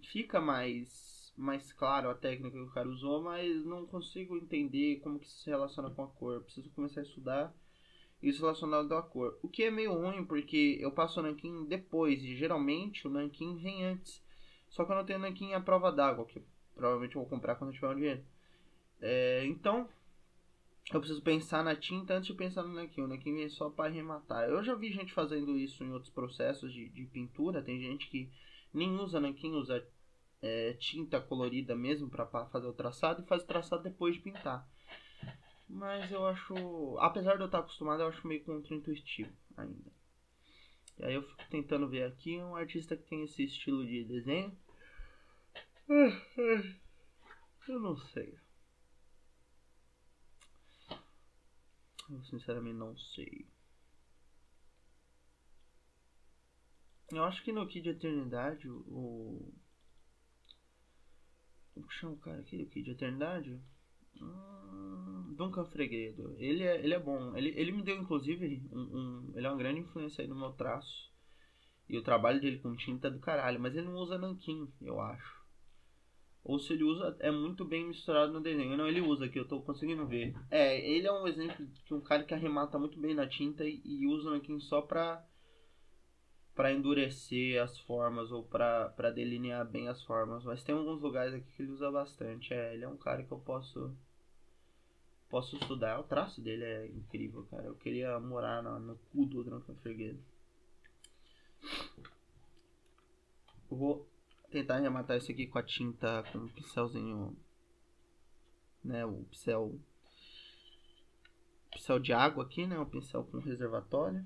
fica 0.00 0.40
mais. 0.40 1.11
Mais 1.36 1.72
claro 1.72 2.10
a 2.10 2.14
técnica 2.14 2.56
que 2.56 2.64
o 2.64 2.70
cara 2.70 2.88
usou, 2.88 3.22
mas 3.22 3.64
não 3.64 3.86
consigo 3.86 4.36
entender 4.36 5.00
como 5.00 5.18
que 5.18 5.26
isso 5.26 5.38
se 5.38 5.50
relaciona 5.50 5.90
com 5.90 6.04
a 6.04 6.08
cor. 6.08 6.42
preciso 6.42 6.70
começar 6.70 7.00
a 7.00 7.04
estudar 7.04 7.54
isso 8.22 8.42
relacionado 8.42 8.94
à 8.94 9.02
cor. 9.02 9.38
O 9.42 9.48
que 9.48 9.64
é 9.64 9.70
meio 9.70 9.94
ruim 9.94 10.24
porque 10.24 10.78
eu 10.80 10.92
passo 10.92 11.20
o 11.20 11.22
nanquim 11.22 11.64
depois 11.64 12.22
e 12.22 12.36
geralmente 12.36 13.06
o 13.06 13.10
nanquim 13.10 13.56
vem 13.56 13.84
antes. 13.84 14.22
Só 14.68 14.84
que 14.84 14.92
eu 14.92 14.96
não 14.96 15.04
tenho 15.04 15.18
nanquim 15.18 15.52
à 15.52 15.60
prova 15.60 15.90
d'água, 15.90 16.24
que 16.24 16.42
provavelmente 16.74 17.16
eu 17.16 17.22
vou 17.22 17.28
comprar 17.28 17.56
quando 17.56 17.70
eu 17.70 17.74
tiver 17.74 17.88
um 17.88 17.96
dinheiro. 17.96 18.24
É, 19.00 19.44
então, 19.46 19.88
eu 20.92 21.00
preciso 21.00 21.20
pensar 21.20 21.64
na 21.64 21.74
tinta 21.74 22.14
antes 22.14 22.28
de 22.28 22.34
pensar 22.34 22.62
no 22.62 22.72
nanquim. 22.72 23.02
O 23.02 23.08
nanquim 23.08 23.42
é 23.42 23.48
só 23.48 23.68
para 23.68 23.90
arrematar. 23.90 24.48
Eu 24.48 24.62
já 24.62 24.74
vi 24.74 24.92
gente 24.92 25.12
fazendo 25.12 25.58
isso 25.58 25.82
em 25.82 25.92
outros 25.92 26.12
processos 26.12 26.72
de, 26.72 26.88
de 26.88 27.04
pintura. 27.06 27.62
Tem 27.62 27.80
gente 27.80 28.08
que 28.08 28.30
nem 28.72 28.94
usa 28.94 29.20
nanquim, 29.20 29.52
usa 29.52 29.84
é, 30.42 30.74
tinta 30.74 31.20
colorida 31.20 31.74
mesmo 31.74 32.10
para 32.10 32.26
fazer 32.26 32.66
o 32.66 32.74
traçado 32.74 33.22
e 33.22 33.26
faz 33.26 33.42
o 33.44 33.46
traçado 33.46 33.84
depois 33.84 34.16
de 34.16 34.20
pintar. 34.20 34.68
Mas 35.68 36.10
eu 36.10 36.26
acho, 36.26 36.98
apesar 36.98 37.36
de 37.36 37.42
eu 37.42 37.46
estar 37.46 37.60
acostumado, 37.60 38.02
eu 38.02 38.08
acho 38.08 38.26
meio 38.26 38.44
contra-intuitivo 38.44 39.32
ainda. 39.56 39.92
E 40.98 41.04
aí 41.04 41.14
eu 41.14 41.22
fico 41.22 41.48
tentando 41.48 41.88
ver 41.88 42.04
aqui 42.04 42.36
um 42.42 42.54
artista 42.54 42.96
que 42.96 43.04
tem 43.04 43.22
esse 43.22 43.44
estilo 43.44 43.86
de 43.86 44.04
desenho. 44.04 44.56
Eu 47.68 47.78
não 47.78 47.96
sei. 47.96 48.38
Eu 52.10 52.22
sinceramente 52.24 52.76
não 52.76 52.96
sei. 52.96 53.46
Eu 57.10 57.24
acho 57.24 57.42
que 57.44 57.52
no 57.52 57.66
Kid 57.66 57.88
Eternidade 57.88 58.68
o. 58.68 59.52
Como 61.74 61.90
chama 61.90 62.12
o 62.14 62.18
cara 62.18 62.40
aqui 62.40 62.58
do 62.58 62.66
Kid 62.66 62.90
Eternidade? 62.90 63.60
Hum, 64.20 65.34
Duncan 65.36 65.64
Fregredo. 65.66 66.34
Ele 66.38 66.62
é, 66.62 66.82
ele 66.82 66.94
é 66.94 66.98
bom. 66.98 67.36
Ele, 67.36 67.48
ele 67.56 67.72
me 67.72 67.82
deu, 67.82 67.96
inclusive, 67.96 68.62
um, 68.72 68.80
um, 68.80 69.32
Ele 69.34 69.46
é 69.46 69.50
uma 69.50 69.58
grande 69.58 69.80
influência 69.80 70.22
aí 70.22 70.28
no 70.28 70.38
meu 70.38 70.52
traço. 70.52 71.10
E 71.88 71.96
o 71.96 72.02
trabalho 72.02 72.40
dele 72.40 72.58
com 72.58 72.76
tinta 72.76 73.08
é 73.08 73.10
do 73.10 73.20
caralho. 73.20 73.60
Mas 73.60 73.74
ele 73.74 73.86
não 73.86 73.96
usa 73.96 74.18
nanquim, 74.18 74.70
eu 74.80 75.00
acho. 75.00 75.42
Ou 76.44 76.58
se 76.58 76.72
ele 76.72 76.82
usa, 76.82 77.16
é 77.20 77.30
muito 77.30 77.64
bem 77.64 77.86
misturado 77.86 78.32
no 78.32 78.40
desenho. 78.40 78.76
Não, 78.76 78.88
ele 78.88 79.00
usa 79.00 79.26
aqui, 79.26 79.38
eu 79.38 79.46
tô 79.46 79.60
conseguindo 79.62 80.06
ver. 80.06 80.34
É, 80.50 80.78
ele 80.90 81.06
é 81.06 81.12
um 81.12 81.26
exemplo 81.26 81.64
de 81.66 81.94
um 81.94 82.00
cara 82.00 82.24
que 82.24 82.34
arremata 82.34 82.78
muito 82.78 82.98
bem 83.00 83.14
na 83.14 83.28
tinta 83.28 83.64
e, 83.64 83.80
e 83.84 84.06
usa 84.06 84.28
o 84.28 84.32
nanquim 84.32 84.58
só 84.58 84.82
pra 84.82 85.24
para 86.54 86.72
endurecer 86.72 87.62
as 87.62 87.78
formas 87.80 88.30
ou 88.30 88.42
para 88.42 89.10
delinear 89.14 89.66
bem 89.66 89.88
as 89.88 90.02
formas. 90.02 90.44
Mas 90.44 90.62
tem 90.62 90.74
alguns 90.74 91.00
lugares 91.00 91.34
aqui 91.34 91.50
que 91.56 91.62
ele 91.62 91.72
usa 91.72 91.90
bastante. 91.90 92.52
É, 92.52 92.74
ele 92.74 92.84
é 92.84 92.88
um 92.88 92.96
cara 92.96 93.22
que 93.22 93.32
eu 93.32 93.38
posso 93.38 93.94
posso 95.30 95.56
estudar. 95.56 95.98
O 95.98 96.04
traço 96.04 96.42
dele 96.42 96.62
é 96.62 96.86
incrível, 96.88 97.46
cara. 97.50 97.64
Eu 97.64 97.74
queria 97.76 98.20
morar 98.20 98.62
no, 98.62 98.78
no 98.78 98.96
cu 98.96 99.24
do 99.24 99.42
Drunken 99.42 99.74
Freguedo. 99.76 100.22
Eu 103.70 103.76
vou 103.78 104.06
tentar 104.50 104.76
arrematar 104.76 105.16
isso 105.16 105.32
aqui 105.32 105.46
com 105.46 105.58
a 105.58 105.62
tinta, 105.62 106.22
com 106.30 106.38
um 106.38 106.48
pincelzinho, 106.48 107.34
né, 108.84 109.06
o 109.06 109.24
pincel 109.30 109.80
pincel 111.70 111.98
de 111.98 112.12
água 112.12 112.44
aqui, 112.44 112.66
né, 112.66 112.78
um 112.78 112.84
pincel 112.84 113.24
com 113.24 113.38
reservatório. 113.38 114.22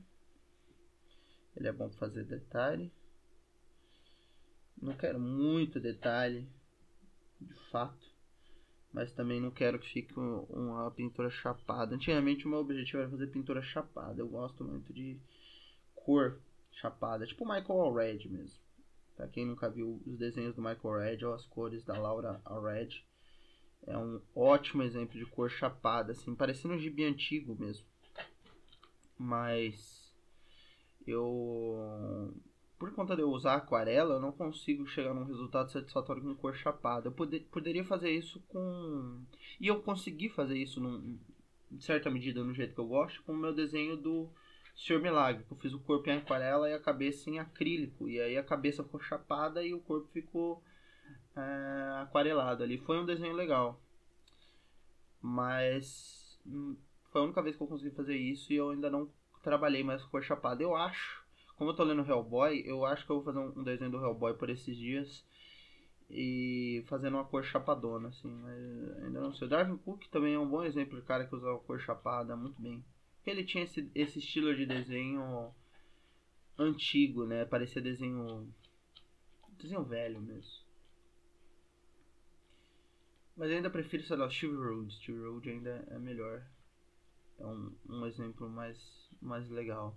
Ele 1.57 1.69
é 1.69 1.73
bom 1.73 1.89
para 1.89 1.99
fazer 1.99 2.25
detalhe. 2.25 2.93
Não 4.81 4.95
quero 4.95 5.19
muito 5.19 5.81
detalhe, 5.81 6.47
de 7.41 7.55
fato. 7.71 8.15
Mas 8.93 9.13
também 9.13 9.41
não 9.41 9.51
quero 9.51 9.79
que 9.79 9.93
fique 9.93 10.15
uma 10.19 10.91
pintura 10.91 11.31
chapada. 11.31 11.95
Antigamente 11.95 12.47
o 12.47 12.49
meu 12.49 12.61
objetivo 12.61 12.99
era 12.99 13.11
fazer 13.11 13.27
pintura 13.29 13.63
chapada. 13.63 14.21
Eu 14.21 14.29
gosto 14.29 14.65
muito 14.65 14.93
de 14.93 15.19
cor 15.95 16.41
chapada. 16.73 17.27
Tipo 17.27 17.45
Michael 17.45 17.81
Allred 17.81 18.29
mesmo. 18.29 18.61
Pra 19.15 19.29
quem 19.29 19.47
nunca 19.47 19.71
viu 19.71 20.03
os 20.07 20.19
desenhos 20.19 20.55
do 20.55 20.63
Michael 20.63 20.95
Allred 20.95 21.25
ou 21.25 21.35
as 21.35 21.47
cores 21.47 21.85
da 21.85 21.99
Laura 21.99 22.41
Allred. 22.45 23.05
É 23.87 23.97
um 23.97 24.21
ótimo 24.35 24.83
exemplo 24.83 25.19
de 25.19 25.27
cor 25.27 25.51
chapada, 25.51 26.13
assim, 26.13 26.35
parecendo 26.35 26.75
um 26.75 26.79
gibi 26.79 27.05
antigo 27.05 27.55
mesmo. 27.55 27.87
Mas 29.19 30.06
eu 31.13 32.35
por 32.79 32.93
conta 32.93 33.17
de 33.17 33.23
eu 33.23 33.31
usar 33.31 33.57
aquarela, 33.57 34.15
eu 34.15 34.21
não 34.21 34.33
consigo 34.33 34.87
chegar 34.87 35.15
num 35.15 35.25
resultado 35.25 35.71
satisfatório 35.71 36.23
com 36.23 36.35
cor 36.35 36.55
chapada. 36.55 37.09
Eu 37.09 37.13
poder, 37.13 37.41
poderia 37.51 37.85
fazer 37.85 38.11
isso 38.11 38.41
com. 38.49 39.25
E 39.59 39.67
eu 39.67 39.83
consegui 39.83 40.29
fazer 40.29 40.59
isso 40.59 40.81
num, 40.81 41.19
em 41.73 41.81
certa 41.81 42.11
medida, 42.11 42.45
no 42.45 42.53
jeito 42.53 42.75
que 42.75 42.81
eu 42.81 42.87
gosto, 42.87 43.23
com 43.23 43.33
o 43.33 43.37
meu 43.37 43.55
desenho 43.55 43.97
do 43.97 44.31
Senhor 44.77 45.01
Milagre. 45.01 45.45
Que 45.45 45.53
eu 45.53 45.57
fiz 45.57 45.73
o 45.73 45.81
corpo 45.81 46.11
em 46.11 46.19
aquarela 46.19 46.69
e 46.69 46.75
a 46.75 46.81
cabeça 46.81 47.31
em 47.31 47.39
acrílico. 47.39 48.09
E 48.09 48.21
aí 48.21 48.37
a 48.37 48.45
cabeça 48.45 48.85
ficou 48.85 49.01
chapada 49.01 49.65
e 49.65 49.73
o 49.73 49.81
corpo 49.81 50.09
ficou 50.13 50.63
é, 51.35 52.03
aquarelado 52.03 52.63
ali. 52.63 52.77
Foi 52.79 52.99
um 52.99 53.07
desenho 53.07 53.35
legal. 53.35 53.81
Mas 55.23 56.39
hum, 56.47 56.77
foi 57.11 57.23
a 57.23 57.25
única 57.25 57.43
vez 57.43 57.57
que 57.57 57.63
eu 57.63 57.67
consegui 57.67 57.97
fazer 57.97 58.17
isso 58.17 58.53
e 58.53 58.57
eu 58.57 58.69
ainda 58.69 58.91
não 58.91 59.11
trabalhei 59.47 59.85
mais 59.85 60.03
com 60.03 60.11
cor 60.11 60.25
chapada. 60.25 60.61
Eu 60.61 60.75
acho, 60.75 61.25
como 61.57 61.71
eu 61.71 61.75
tô 61.75 61.85
lendo 61.85 62.05
Hellboy, 62.05 62.65
eu 62.67 62.85
acho 62.85 63.07
que 63.07 63.13
eu 63.13 63.23
vou 63.23 63.25
fazer 63.25 63.39
um 63.39 63.63
desenho 63.63 63.93
do 63.93 64.05
Hellboy 64.05 64.35
por 64.35 64.51
esses 64.51 64.77
dias 64.77 65.25
e 66.11 66.83
fazendo 66.89 67.15
uma 67.15 67.25
cor 67.25 67.45
chapadona, 67.45 68.09
assim, 68.09 68.29
mas 68.29 69.05
ainda 69.05 69.21
não 69.21 69.33
sei. 69.33 69.47
O 69.47 69.51
Darwin 69.51 69.77
Cook 69.79 70.09
também 70.09 70.35
é 70.35 70.39
um 70.39 70.49
bom 70.49 70.65
exemplo 70.65 71.01
de 71.01 71.07
cara 71.07 71.25
que 71.25 71.35
usa 71.35 71.49
uma 71.49 71.61
cor 71.61 71.79
chapada 71.81 72.35
muito 72.35 72.61
bem. 72.61 72.85
Ele 73.25 73.45
tinha 73.45 73.63
esse, 73.63 73.89
esse 73.95 74.19
estilo 74.19 74.55
de 74.55 74.67
desenho 74.67 75.55
antigo, 76.59 77.25
né? 77.25 77.45
Parecia 77.45 77.81
desenho. 77.81 78.53
desenho 79.61 79.85
velho 79.85 80.21
mesmo. 80.21 80.67
Mas 83.37 83.51
eu 83.51 83.57
ainda 83.57 83.71
prefiro, 83.71 84.03
sei 84.03 84.17
lá, 84.17 84.29
Steve 84.29 84.57
Road. 84.57 84.93
Steve 84.93 85.21
Road 85.21 85.49
ainda 85.49 85.87
é 85.89 85.99
melhor. 85.99 86.43
É 87.39 87.47
um, 87.47 87.73
um 87.89 88.07
exemplo 88.07 88.49
mais 88.49 89.07
mais 89.21 89.49
legal. 89.51 89.97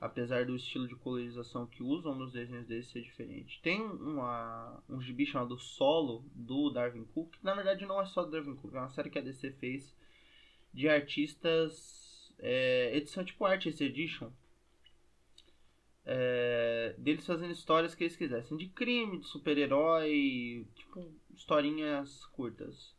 Apesar 0.00 0.46
do 0.46 0.56
estilo 0.56 0.88
de 0.88 0.96
colorização 0.96 1.66
que 1.66 1.82
usam 1.82 2.14
nos 2.14 2.32
desenhos 2.32 2.66
dele 2.66 2.82
ser 2.82 3.02
diferente. 3.02 3.60
Tem 3.60 3.82
uma, 3.82 4.82
um 4.88 5.00
gibi 5.00 5.26
chamado 5.26 5.58
Solo 5.58 6.24
do 6.34 6.70
Darwin 6.70 7.04
Cook. 7.04 7.36
Que 7.36 7.44
na 7.44 7.54
verdade 7.54 7.84
não 7.84 8.00
é 8.00 8.06
só 8.06 8.24
do 8.24 8.30
Darwin 8.30 8.56
Cook, 8.56 8.74
é 8.74 8.78
uma 8.78 8.88
série 8.88 9.10
que 9.10 9.18
a 9.18 9.22
DC 9.22 9.52
fez 9.52 9.94
de 10.72 10.88
artistas. 10.88 12.32
É, 12.38 12.96
edição 12.96 13.24
tipo 13.24 13.44
Artist 13.44 13.80
Edition. 13.80 14.32
É, 16.06 16.94
deles 16.96 17.26
fazendo 17.26 17.52
histórias 17.52 17.94
que 17.94 18.04
eles 18.04 18.16
quisessem. 18.16 18.56
De 18.56 18.68
crime, 18.68 19.18
de 19.18 19.26
super-herói. 19.26 20.66
Tipo, 20.74 21.12
historinhas 21.34 22.24
curtas 22.26 22.98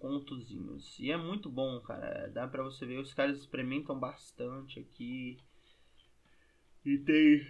contozinhos. 0.00 0.98
E 0.98 1.10
é 1.10 1.16
muito 1.16 1.48
bom, 1.48 1.80
cara. 1.80 2.28
Dá 2.28 2.48
pra 2.48 2.62
você 2.62 2.84
ver, 2.84 2.98
os 2.98 3.14
caras 3.14 3.38
experimentam 3.38 3.98
bastante 3.98 4.80
aqui. 4.80 5.38
E 6.84 6.98
tem 6.98 7.46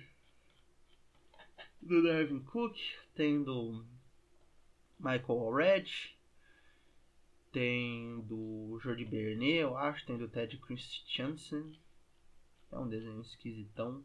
do 1.81 2.03
Devin 2.03 2.41
Cook, 2.41 2.77
tem 3.15 3.43
do 3.43 3.85
Michael 4.99 5.41
Allred, 5.41 6.19
tem 7.53 8.21
do 8.23 8.79
Jordi 8.83 9.05
Bernet, 9.05 9.61
eu 9.61 9.77
acho, 9.77 10.05
tem 10.05 10.19
do 10.19 10.29
Ted 10.29 10.59
Christiansen. 10.59 11.73
É 12.73 12.79
um 12.79 12.89
desenho 12.89 13.21
esquisitão. 13.21 14.05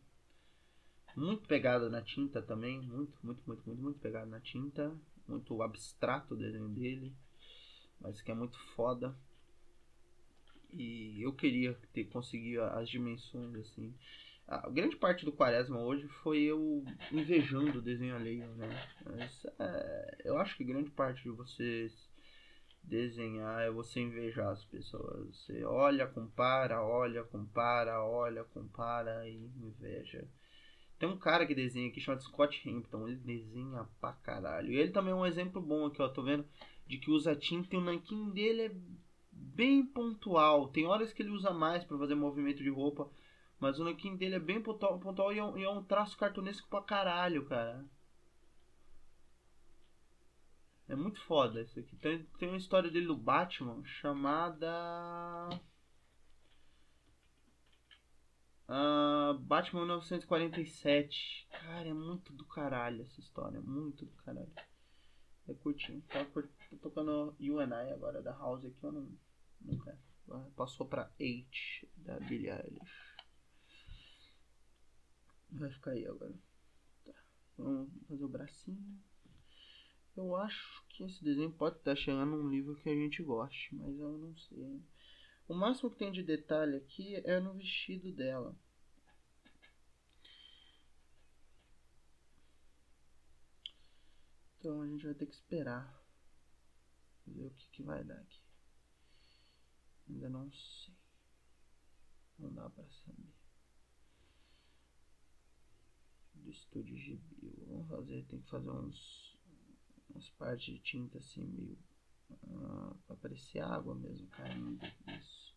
Muito 1.15 1.47
pegado 1.47 1.89
na 1.89 2.01
tinta 2.01 2.41
também, 2.41 2.81
muito, 2.81 3.17
muito, 3.23 3.41
muito, 3.45 3.63
muito, 3.65 3.81
muito 3.81 3.99
pegado 3.99 4.29
na 4.29 4.39
tinta. 4.39 4.95
Muito 5.27 5.61
abstrato 5.63 6.33
o 6.33 6.37
desenho 6.37 6.69
dele. 6.69 7.15
Mas 8.05 8.21
que 8.21 8.31
é 8.31 8.35
muito 8.35 8.57
foda. 8.75 9.15
E 10.71 11.21
eu 11.21 11.33
queria 11.33 11.73
ter 11.93 12.05
conseguido 12.05 12.61
as 12.63 12.89
dimensões 12.89 13.55
assim. 13.55 13.93
A 14.47 14.69
grande 14.69 14.95
parte 14.95 15.25
do 15.25 15.31
quaresma 15.31 15.79
hoje 15.79 16.07
foi 16.21 16.43
eu 16.43 16.83
invejando 17.11 17.79
o 17.79 17.81
desenho 17.81 18.15
alheio, 18.15 18.47
né? 18.55 18.69
Mas, 19.03 19.45
é, 19.57 20.17
eu 20.23 20.37
acho 20.37 20.55
que 20.55 20.63
grande 20.63 20.91
parte 20.91 21.23
de 21.23 21.29
vocês 21.29 22.07
desenhar 22.83 23.63
é 23.63 23.71
você 23.71 24.01
invejar 24.01 24.49
as 24.49 24.63
pessoas. 24.65 25.35
Você 25.35 25.63
olha, 25.63 26.05
compara, 26.05 26.83
olha, 26.83 27.23
compara, 27.23 28.03
olha, 28.03 28.43
compara 28.43 29.27
e 29.27 29.49
inveja. 29.57 30.27
Tem 30.99 31.09
um 31.09 31.17
cara 31.17 31.45
que 31.45 31.55
desenha 31.55 31.89
aqui 31.89 31.99
chamado 31.99 32.23
Scott 32.23 32.69
Hampton. 32.69 33.07
Ele 33.07 33.17
desenha 33.17 33.87
pra 33.99 34.13
caralho. 34.13 34.71
E 34.71 34.77
ele 34.77 34.91
também 34.91 35.11
é 35.11 35.15
um 35.15 35.25
exemplo 35.25 35.61
bom 35.61 35.87
aqui, 35.87 36.01
ó. 36.01 36.07
Tô 36.07 36.21
vendo 36.21 36.45
de 36.87 36.97
que 36.97 37.11
usa 37.11 37.35
tinta 37.35 37.75
e 37.75 37.77
o 37.77 37.81
nanquim 37.81 38.29
dele 38.31 38.61
é 38.63 38.75
bem 39.31 39.85
pontual. 39.85 40.69
Tem 40.69 40.85
horas 40.85 41.11
que 41.11 41.21
ele 41.21 41.31
usa 41.31 41.51
mais 41.51 41.83
para 41.83 41.97
fazer 41.97 42.15
movimento 42.15 42.63
de 42.63 42.69
roupa. 42.69 43.09
Mas 43.59 43.79
o 43.79 43.83
nanquim 43.83 44.15
dele 44.15 44.35
é 44.35 44.39
bem 44.39 44.61
pontual, 44.61 44.99
pontual 44.99 45.33
e, 45.33 45.39
é 45.39 45.43
um, 45.43 45.57
e 45.57 45.63
é 45.63 45.69
um 45.69 45.83
traço 45.83 46.17
cartunesco 46.17 46.67
pra 46.69 46.81
caralho, 46.81 47.45
cara. 47.45 47.85
É 50.87 50.95
muito 50.95 51.19
foda 51.21 51.61
isso 51.61 51.79
aqui. 51.79 51.95
Tem, 51.97 52.23
tem 52.37 52.49
uma 52.49 52.57
história 52.57 52.91
dele 52.91 53.07
do 53.07 53.15
Batman 53.15 53.83
chamada. 53.85 55.49
Uh, 58.69 59.37
Batman 59.39 59.81
1947. 59.81 61.47
Cara, 61.49 61.87
é 61.87 61.93
muito 61.93 62.31
do 62.33 62.45
caralho 62.45 63.01
essa 63.01 63.19
história. 63.19 63.59
Muito 63.61 64.05
do 64.05 64.15
caralho. 64.17 64.51
É 65.47 65.53
curtinho. 65.53 66.01
Tá, 66.03 66.25
tô 66.25 66.77
tocando 66.77 67.35
UNI 67.39 67.91
agora 67.93 68.21
da 68.21 68.31
House 68.31 68.65
aqui. 68.65 68.83
Eu 68.83 68.91
não, 68.91 69.17
quero. 69.83 69.97
Passou 70.55 70.87
pra 70.87 71.11
8 71.19 71.47
da 71.97 72.19
Billie 72.19 72.49
Eilish. 72.49 73.15
Vai 75.51 75.69
ficar 75.71 75.91
aí 75.91 76.05
agora. 76.07 76.33
Tá. 77.05 77.13
Vamos 77.57 77.89
fazer 78.07 78.23
o 78.23 78.29
bracinho. 78.29 78.99
Eu 80.17 80.35
acho 80.35 80.83
que 80.89 81.03
esse 81.03 81.23
desenho 81.23 81.51
pode 81.51 81.77
estar 81.77 81.95
chegando 81.95 82.37
num 82.37 82.49
nível 82.49 82.75
que 82.75 82.89
a 82.89 82.95
gente 82.95 83.21
goste, 83.21 83.75
mas 83.75 83.99
eu 83.99 84.17
não 84.17 84.35
sei. 84.37 84.81
O 85.47 85.53
máximo 85.53 85.91
que 85.91 85.97
tem 85.97 86.11
de 86.11 86.23
detalhe 86.23 86.75
aqui 86.77 87.15
é 87.17 87.39
no 87.39 87.53
vestido 87.53 88.11
dela. 88.11 88.55
Então 94.65 94.81
a 94.81 94.87
gente 94.87 95.05
vai 95.05 95.13
ter 95.13 95.27
que 95.27 95.35
esperar. 95.35 96.03
Ver 97.27 97.45
o 97.45 97.51
que, 97.51 97.69
que 97.69 97.83
vai 97.83 98.03
dar 98.03 98.15
aqui. 98.15 98.41
Ainda 100.09 100.27
não 100.27 100.51
sei. 100.51 100.95
Não 102.39 102.51
dá 102.51 102.67
pra 102.71 102.83
saber. 102.89 103.31
Do 106.33 106.49
estúdio 106.49 106.97
GB. 106.97 107.21
Vamos 107.67 107.87
fazer, 107.89 108.25
tem 108.25 108.41
que 108.41 108.49
fazer 108.49 108.71
uns 108.71 109.37
umas 110.09 110.29
partes 110.31 110.73
de 110.73 110.79
tinta 110.79 111.19
assim 111.19 111.45
meio 111.45 111.77
uh, 112.47 112.95
para 113.05 113.17
parecer 113.17 113.59
água 113.59 113.93
mesmo 113.95 114.27
caindo 114.29 114.79
isso 115.19 115.53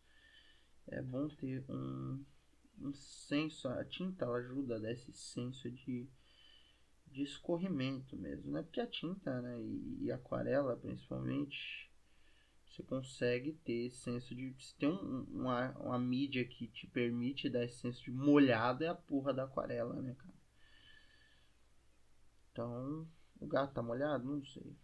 é 0.87 1.01
bom 1.01 1.29
ter 1.29 1.63
um, 1.69 2.25
um 2.79 2.93
senso 2.93 3.69
a 3.69 3.85
tinta 3.85 4.25
ela 4.25 4.37
ajuda 4.37 4.75
a 4.75 4.79
dar 4.79 4.91
esse 4.91 5.13
senso 5.13 5.71
de, 5.71 6.09
de 7.11 7.23
escorrimento 7.23 8.15
mesmo 8.17 8.51
né 8.51 8.61
porque 8.63 8.81
a 8.81 8.87
tinta 8.87 9.41
né 9.41 9.59
e, 9.61 10.05
e 10.05 10.11
aquarela 10.11 10.75
principalmente 10.77 11.89
você 12.67 12.83
consegue 12.83 13.53
ter 13.65 13.87
esse 13.87 13.97
senso 13.97 14.35
de 14.35 14.55
se 14.59 14.75
tem 14.75 14.89
um, 14.89 15.25
uma, 15.31 15.71
uma 15.79 15.99
mídia 15.99 16.45
que 16.45 16.67
te 16.67 16.87
permite 16.87 17.49
dar 17.49 17.65
esse 17.65 17.79
senso 17.79 18.03
de 18.03 18.11
molhado 18.11 18.83
é 18.83 18.87
a 18.87 18.95
porra 18.95 19.33
da 19.33 19.43
aquarela 19.43 20.01
né 20.01 20.15
cara 20.15 20.39
então 22.51 23.07
o 23.39 23.47
gato 23.47 23.73
tá 23.73 23.81
molhado? 23.81 24.25
Não 24.25 24.43
sei. 24.45 24.75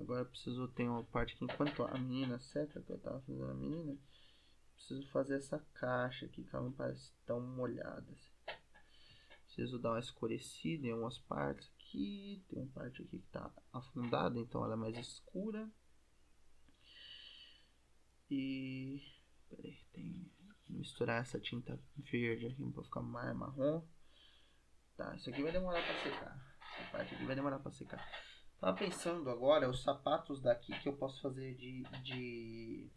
Agora 0.00 0.24
preciso 0.24 0.68
ter 0.68 0.88
uma 0.88 1.04
parte 1.04 1.36
que 1.36 1.44
enquanto 1.44 1.82
a 1.82 1.98
menina 1.98 2.38
seca, 2.38 2.80
que 2.80 2.90
eu 2.90 2.98
tava 2.98 3.20
fazendo 3.20 3.50
a 3.50 3.54
menina, 3.54 3.98
preciso 4.74 5.06
fazer 5.08 5.36
essa 5.36 5.58
caixa 5.74 6.26
aqui 6.26 6.44
que 6.44 6.54
ela 6.54 6.64
não 6.64 6.72
parece 6.72 7.12
tão 7.26 7.40
molhada. 7.40 8.06
Assim. 8.12 8.33
Preciso 9.54 9.78
dar 9.78 9.90
uma 9.90 10.00
escurecida 10.00 10.84
em 10.84 10.90
algumas 10.90 11.16
partes 11.16 11.70
aqui. 11.76 12.44
Tem 12.48 12.58
uma 12.58 12.72
parte 12.72 13.02
aqui 13.02 13.20
que 13.20 13.28
tá 13.28 13.48
afundada, 13.72 14.36
então 14.36 14.64
ela 14.64 14.74
é 14.74 14.76
mais 14.76 14.98
escura. 14.98 15.70
E. 18.28 19.00
Peraí, 19.48 19.78
tem. 19.92 20.28
Misturar 20.68 21.22
essa 21.22 21.38
tinta 21.38 21.80
verde 21.96 22.46
aqui 22.46 22.68
pra 22.72 22.82
ficar 22.82 23.02
mais 23.02 23.36
marrom. 23.36 23.86
Tá, 24.96 25.14
isso 25.14 25.30
aqui 25.30 25.40
vai 25.40 25.52
demorar 25.52 25.84
pra 25.84 26.02
secar. 26.02 26.56
Essa 26.58 26.90
parte 26.90 27.14
aqui 27.14 27.24
vai 27.24 27.36
demorar 27.36 27.58
pra 27.60 27.70
secar. 27.70 28.24
Tava 28.58 28.76
pensando 28.76 29.30
agora 29.30 29.70
os 29.70 29.84
sapatos 29.84 30.42
daqui 30.42 30.76
que 30.80 30.88
eu 30.88 30.96
posso 30.96 31.22
fazer 31.22 31.54
de. 31.54 31.84
de... 32.02 32.90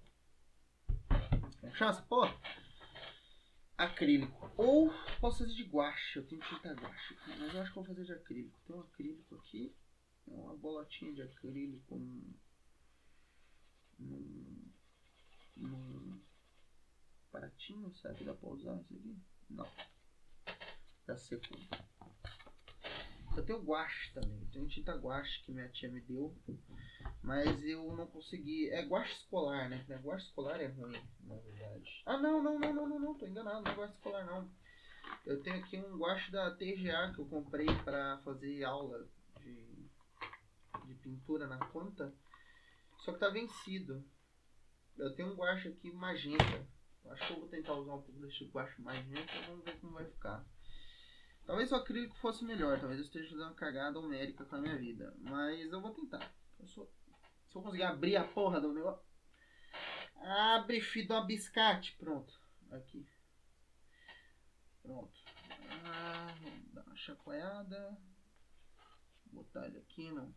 Essa 1.61 2.01
porra? 2.01 2.35
Acrílico. 3.77 4.51
Ou 4.57 4.91
posso 5.21 5.39
fazer 5.39 5.53
de 5.53 5.63
guache. 5.63 6.17
Eu 6.17 6.27
tenho 6.27 6.41
tinta 6.41 6.73
guache 6.73 7.17
mas 7.27 7.53
eu 7.53 7.61
acho 7.61 7.69
que 7.69 7.75
vou 7.75 7.85
fazer 7.85 8.03
de 8.03 8.13
acrílico. 8.13 8.59
Tem 8.65 8.75
um 8.75 8.81
acrílico 8.81 9.35
aqui. 9.35 9.75
Uma 10.25 10.55
bolotinha 10.55 11.13
de 11.13 11.21
acrílico. 11.21 11.95
Um, 11.95 12.33
num, 13.99 14.71
num 15.55 16.21
pratinho. 17.31 17.93
Será 17.95 18.13
que 18.13 18.23
dá 18.23 18.33
pra 18.33 18.49
usar 18.49 18.81
isso 18.81 18.93
aqui? 18.95 19.15
Não. 19.49 19.69
Tá 21.05 21.15
seco. 21.15 21.47
Eu 23.37 23.45
tenho 23.45 23.61
guache 23.61 24.11
também. 24.13 24.41
Eu 24.41 24.47
tenho 24.51 24.67
tinta 24.67 24.97
guache 24.97 25.43
que 25.43 25.51
minha 25.51 25.69
tia 25.69 25.91
me 25.91 26.01
deu. 26.01 26.35
Mas 27.21 27.63
eu 27.63 27.95
não 27.95 28.07
consegui. 28.07 28.67
É 28.71 28.83
guache 28.83 29.13
escolar, 29.13 29.69
né? 29.69 29.85
É 29.87 29.97
guache 29.97 30.25
escolar 30.25 30.59
é 30.59 30.65
ruim, 30.65 30.99
na 31.21 31.35
verdade. 31.35 32.01
Ah, 32.07 32.17
não, 32.17 32.41
não, 32.41 32.57
não, 32.57 32.73
não, 32.73 32.89
não, 32.89 32.99
não. 32.99 33.13
Tô 33.13 33.27
enganado. 33.27 33.61
Não 33.61 33.71
é 33.71 33.75
guache 33.75 33.93
escolar, 33.93 34.25
não. 34.25 34.49
Eu 35.23 35.39
tenho 35.43 35.57
aqui 35.57 35.77
um 35.77 35.97
guache 35.97 36.31
da 36.31 36.49
TGA 36.55 37.13
que 37.13 37.19
eu 37.19 37.27
comprei 37.27 37.67
pra 37.83 38.17
fazer 38.25 38.63
aula 38.63 39.07
de, 39.39 39.87
de 40.85 40.95
pintura 40.95 41.45
na 41.45 41.59
conta. 41.59 42.11
Só 43.05 43.13
que 43.13 43.19
tá 43.19 43.29
vencido. 43.29 44.03
Eu 44.97 45.13
tenho 45.13 45.31
um 45.31 45.35
guache 45.35 45.67
aqui 45.67 45.91
magenta. 45.91 46.67
Acho 47.05 47.27
que 47.27 47.33
eu 47.33 47.39
vou 47.39 47.49
tentar 47.49 47.75
usar 47.75 47.93
um 47.93 48.01
pouco 48.01 48.19
desse 48.19 48.45
guache 48.45 48.81
magenta. 48.81 49.31
Vamos 49.47 49.63
ver 49.63 49.79
como 49.79 49.93
vai 49.93 50.05
ficar. 50.05 50.43
Talvez 51.47 51.71
o 51.71 51.75
acrílico 51.75 52.17
fosse 52.17 52.43
melhor, 52.43 52.77
talvez 52.77 52.99
eu 52.99 53.05
esteja 53.05 53.29
fazendo 53.29 53.47
uma 53.47 53.55
cagada 53.55 53.97
homérica 53.97 54.43
com 54.43 54.57
a 54.57 54.59
minha 54.59 54.77
vida. 54.77 55.15
Mas 55.21 55.71
eu 55.71 55.81
vou 55.81 55.93
tentar. 55.93 56.29
Eu 56.59 56.67
sou... 56.67 56.91
Se 57.47 57.57
eu 57.57 57.61
conseguir 57.61 57.83
abrir 57.83 58.17
a 58.17 58.27
porra 58.27 58.59
do 58.59 58.73
negócio. 58.73 59.01
Abre, 60.17 60.81
filho 60.81 61.07
do 61.07 61.25
biscate. 61.25 61.95
Pronto. 61.95 62.37
Aqui. 62.69 63.07
Pronto. 64.81 65.17
Ah, 65.85 66.35
vamos 66.41 66.73
dar 66.73 66.83
uma 66.83 66.97
chacoalhada. 66.97 67.97
Botar 69.27 69.67
ele 69.67 69.77
aqui 69.77 70.11
no 70.11 70.35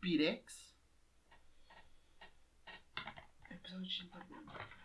Pirex. 0.00 0.74
Eu 3.50 3.58
preciso 3.58 3.82
de 3.82 3.88
tinta 3.90 4.18
branca. 4.20 4.83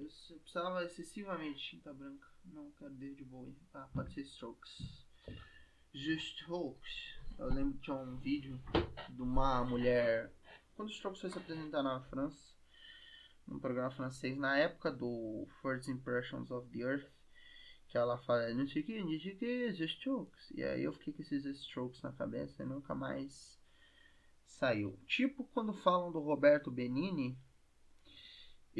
Eu 0.00 0.38
precisava 0.38 0.84
excessivamente 0.84 1.58
de 1.58 1.70
tinta 1.70 1.92
branca. 1.92 2.26
Não 2.46 2.70
quero 2.72 2.94
David 2.94 3.24
Bowie. 3.24 3.54
Ah, 3.74 3.88
pode 3.92 4.12
ser 4.14 4.22
Strokes. 4.22 5.06
Just 5.92 6.38
Strokes. 6.40 7.18
Eu 7.38 7.48
lembro 7.48 7.74
que 7.74 7.82
tinha 7.82 7.96
um 7.96 8.16
vídeo 8.16 8.58
de 9.10 9.20
uma 9.20 9.62
mulher. 9.62 10.32
Quando 10.74 10.88
o 10.88 10.92
Strokes 10.92 11.20
foi 11.20 11.30
se 11.30 11.38
apresentar 11.38 11.82
na 11.82 12.00
França, 12.04 12.54
num 13.46 13.58
programa 13.58 13.90
francês, 13.90 14.38
na 14.38 14.56
época 14.56 14.90
do 14.90 15.46
First 15.60 15.88
Impressions 15.88 16.50
of 16.50 16.70
the 16.70 16.78
Earth, 16.78 17.10
que 17.88 17.98
ela 17.98 18.16
fala, 18.18 18.54
não 18.54 18.66
sei 18.68 18.82
o 18.82 18.86
que, 18.86 19.02
não 19.02 19.20
sei 19.20 19.34
o 19.34 19.38
que, 19.38 19.74
The 19.76 19.84
Strokes. 19.84 20.50
E 20.52 20.62
aí 20.62 20.82
eu 20.82 20.92
fiquei 20.94 21.12
com 21.12 21.22
esses 21.22 21.44
Strokes 21.44 22.00
na 22.00 22.12
cabeça 22.12 22.62
e 22.62 22.66
nunca 22.66 22.94
mais 22.94 23.60
saiu. 24.46 24.98
Tipo 25.06 25.44
quando 25.52 25.74
falam 25.74 26.10
do 26.10 26.20
Roberto 26.20 26.70
Benini 26.70 27.38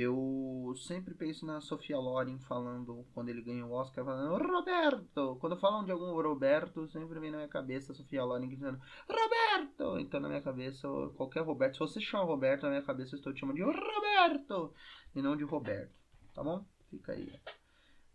eu 0.01 0.75
sempre 0.77 1.15
penso 1.15 1.45
na 1.45 1.61
Sofia 1.61 1.99
Loren 1.99 2.39
falando, 2.41 3.07
quando 3.13 3.29
ele 3.29 3.43
ganha 3.43 3.67
o 3.67 3.73
Oscar, 3.73 4.05
falando 4.05 4.43
Roberto! 4.43 5.37
Quando 5.41 5.59
falam 5.59 5.85
de 5.85 5.93
algum 5.93 6.13
Roberto, 6.21 6.89
sempre 6.89 7.21
vem 7.21 7.31
na 7.31 7.39
minha 7.39 7.49
cabeça 7.49 7.93
a 7.93 7.95
Sofia 7.95 8.25
Loren 8.25 8.49
dizendo 8.49 8.81
Roberto! 9.09 9.99
Então 9.99 10.21
na 10.21 10.29
minha 10.29 10.43
cabeça, 10.43 10.89
qualquer 11.17 11.43
Roberto, 11.43 11.75
se 11.75 11.81
você 11.81 12.01
chama 12.01 12.25
Roberto, 12.25 12.63
na 12.63 12.71
minha 12.71 12.83
cabeça 12.83 13.15
eu 13.15 13.19
estou 13.19 13.33
te 13.33 13.41
chamando 13.41 13.57
de 13.57 13.63
Roberto! 13.63 14.75
E 15.15 15.21
não 15.21 15.37
de 15.37 15.45
Roberto, 15.45 15.95
tá 16.35 16.43
bom? 16.43 16.65
Fica 16.91 17.13
aí 17.13 17.33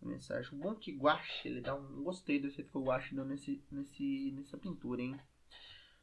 a 0.02 0.06
mensagem. 0.06 0.52
O 0.52 0.60
bom 0.60 0.74
que 0.74 0.92
guache, 0.92 1.48
ele 1.48 1.60
dá 1.60 1.74
um. 1.74 2.02
Gostei 2.02 2.40
do 2.40 2.48
efeito 2.48 2.70
que 2.70 2.78
o 2.78 2.84
guache 2.84 3.14
deu 3.14 3.24
nesse, 3.24 3.62
nesse, 3.70 4.32
nessa 4.32 4.58
pintura, 4.58 5.02
hein? 5.02 5.18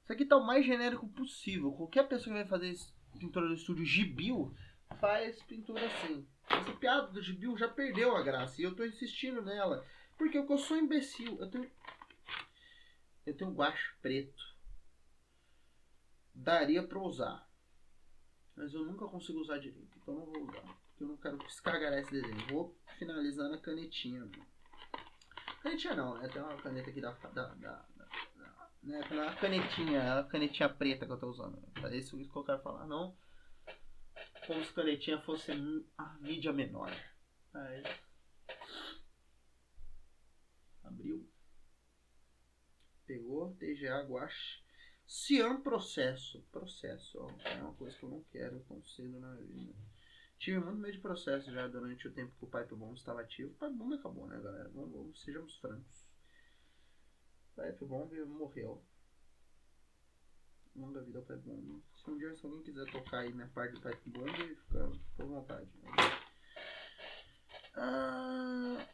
Isso 0.04 0.12
aqui 0.12 0.26
tá 0.26 0.36
o 0.36 0.46
mais 0.46 0.66
genérico 0.66 1.08
possível. 1.10 1.72
Qualquer 1.72 2.08
pessoa 2.08 2.36
que 2.36 2.42
vai 2.42 2.48
fazer 2.48 2.74
pintura 3.18 3.48
do 3.48 3.54
estúdio 3.54 3.86
Gibil 3.86 4.54
faz 4.94 5.42
pintura 5.44 5.86
assim. 5.86 6.28
Essa 6.50 6.74
piada 6.74 7.08
do 7.08 7.22
Gibil 7.22 7.58
já 7.58 7.68
perdeu 7.68 8.16
a 8.16 8.22
graça 8.22 8.62
e 8.62 8.66
eu 8.66 8.76
tô 8.76 8.86
insistindo 8.86 9.42
nela. 9.42 9.86
Porque 10.18 10.38
eu 10.38 10.58
sou 10.58 10.78
imbecil. 10.78 11.38
Eu 11.40 11.50
tenho. 11.50 11.72
Eu 13.26 13.36
tenho 13.36 13.52
guache 13.52 13.94
preto. 14.02 14.44
Daria 16.34 16.84
pra 16.84 17.00
usar. 17.00 17.48
Mas 18.56 18.74
eu 18.74 18.86
nunca 18.86 19.08
consigo 19.08 19.40
usar 19.40 19.58
direito. 19.58 19.98
Então 19.98 20.14
não 20.14 20.26
vou 20.26 20.44
usar. 20.44 20.78
Eu 21.00 21.08
não 21.08 21.18
quero 21.18 21.38
escagar 21.46 21.94
esse 21.94 22.12
desenho. 22.12 22.48
Vou 22.48 22.76
finalizar 22.98 23.50
na 23.50 23.58
canetinha. 23.58 24.30
Canetinha 25.62 25.96
não, 25.96 26.18
né? 26.18 26.28
Tem 26.28 26.42
uma 26.42 26.58
caneta 26.58 26.90
aqui 26.90 27.02
da. 27.02 27.12
da, 27.12 27.48
da, 27.56 27.86
da 27.96 28.08
né? 28.84 29.00
A 29.00 29.36
canetinha, 29.36 30.20
a 30.20 30.24
canetinha 30.26 30.70
preta 30.70 31.06
que 31.06 31.12
eu 31.12 31.20
tô 31.20 31.30
usando. 31.30 31.58
É 31.84 31.96
isso 31.96 32.18
que 32.18 32.36
eu 32.36 32.44
quero 32.44 32.62
falar. 32.62 32.86
Não 32.86 33.16
como 34.48 34.64
se 34.64 34.74
canetinha 34.74 35.22
fosse 35.22 35.52
a 35.98 36.18
mídia 36.20 36.52
menor. 36.52 36.92
Aí. 37.54 37.84
Abriu. 40.84 41.28
Pegou, 43.06 43.56
TGA, 43.56 44.04
guache. 44.04 44.64
Cian 45.06 45.62
processo. 45.62 46.42
Processo, 46.52 47.20
ó. 47.20 47.30
É 47.48 47.62
uma 47.62 47.74
coisa 47.74 47.98
que 47.98 48.04
eu 48.04 48.10
não 48.10 48.24
quero 48.32 48.60
tão 48.62 48.84
cedo 48.84 49.20
na 49.20 49.36
vida. 49.36 49.74
Tive 50.38 50.60
muito 50.60 50.80
medo 50.80 50.94
de 50.94 51.00
processo 51.00 51.52
já 51.52 51.68
durante 51.68 52.08
o 52.08 52.12
tempo 52.12 52.36
que 52.38 52.44
o 52.44 52.48
Pipe 52.48 52.76
Bomb 52.76 52.98
estava 52.98 53.22
ativo. 53.22 53.52
O 53.52 53.56
Pipe 53.56 53.78
Bomb 53.78 53.94
acabou, 53.94 54.28
né, 54.28 54.40
galera? 54.42 54.70
Vamos, 54.70 54.92
vamos, 54.92 55.24
sejamos 55.24 55.56
francos. 55.58 56.06
O 57.56 57.62
Pipe 57.62 57.86
Bomb 57.86 58.14
morreu. 58.26 58.84
Longa 60.76 61.02
vida 61.02 61.20
ao 61.20 61.26
Pipe 61.26 61.40
Bomb. 61.40 61.84
Se 61.96 62.10
um 62.10 62.18
dia 62.18 62.36
se 62.36 62.46
alguém 62.46 62.64
quiser 62.64 62.92
tocar 62.92 63.20
aí 63.20 63.34
minha 63.34 63.48
parte 63.48 63.74
do 63.74 64.12
Bomb, 64.12 64.32
fica 64.34 64.92
por 65.16 65.26
vontade. 65.26 65.70
Né? 65.82 65.92
Ah... 67.76 68.88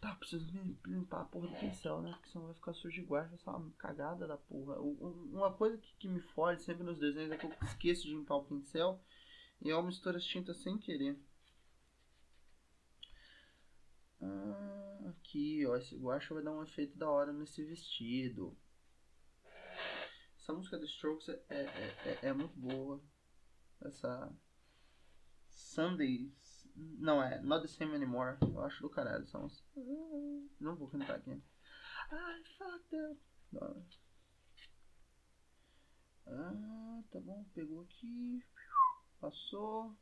Tá, 0.00 0.14
preciso 0.14 0.46
limpar 0.86 1.22
a 1.22 1.24
porra 1.24 1.48
do 1.48 1.56
pincel, 1.56 2.00
né? 2.02 2.12
Porque 2.12 2.30
senão 2.30 2.46
vai 2.46 2.54
ficar 2.54 2.72
sujo 2.72 2.94
de 2.94 3.02
guarda, 3.02 3.34
essa 3.34 3.50
é 3.50 3.54
cagada 3.78 4.26
da 4.28 4.36
porra. 4.36 4.80
Uma 4.80 5.52
coisa 5.52 5.76
que, 5.76 5.94
que 5.96 6.08
me 6.08 6.20
foge 6.20 6.62
sempre 6.62 6.84
nos 6.84 6.98
desenhos 6.98 7.32
é 7.32 7.36
que 7.36 7.46
eu 7.46 7.52
esqueço 7.62 8.02
de 8.02 8.14
limpar 8.14 8.36
o 8.36 8.44
pincel 8.44 9.00
e 9.60 9.68
eu 9.68 9.82
misturo 9.82 10.16
as 10.16 10.24
tintas 10.24 10.56
sem 10.62 10.78
querer. 10.78 11.18
Ah, 14.20 15.10
aqui, 15.10 15.66
ó, 15.66 15.76
esse 15.76 15.96
guache 15.96 16.32
vai 16.32 16.42
dar 16.42 16.52
um 16.52 16.62
efeito 16.62 16.96
da 16.96 17.10
hora 17.10 17.32
nesse 17.32 17.64
vestido. 17.64 18.56
Essa 20.48 20.56
música 20.56 20.78
do 20.78 20.86
Strokes 20.86 21.28
é, 21.28 21.42
é, 21.50 21.94
é, 22.06 22.18
é 22.28 22.32
muito 22.32 22.58
boa. 22.58 23.02
Essa 23.82 24.34
Sundays 25.50 26.66
não 26.74 27.22
é, 27.22 27.38
Not 27.42 27.66
the 27.66 27.68
Same 27.68 27.94
Anymore. 27.94 28.38
Eu 28.40 28.58
acho 28.62 28.80
do 28.80 28.88
caralho 28.88 29.24
essa 29.24 29.38
música. 29.38 29.68
Não 30.58 30.74
vou 30.74 30.88
cantar 30.88 31.16
aqui. 31.16 31.32
I 31.32 32.42
fucked 32.56 32.96
up. 32.96 34.00
Ah, 36.26 37.02
tá 37.10 37.20
bom. 37.20 37.44
Pegou 37.52 37.82
aqui. 37.82 38.42
Passou. 39.20 39.94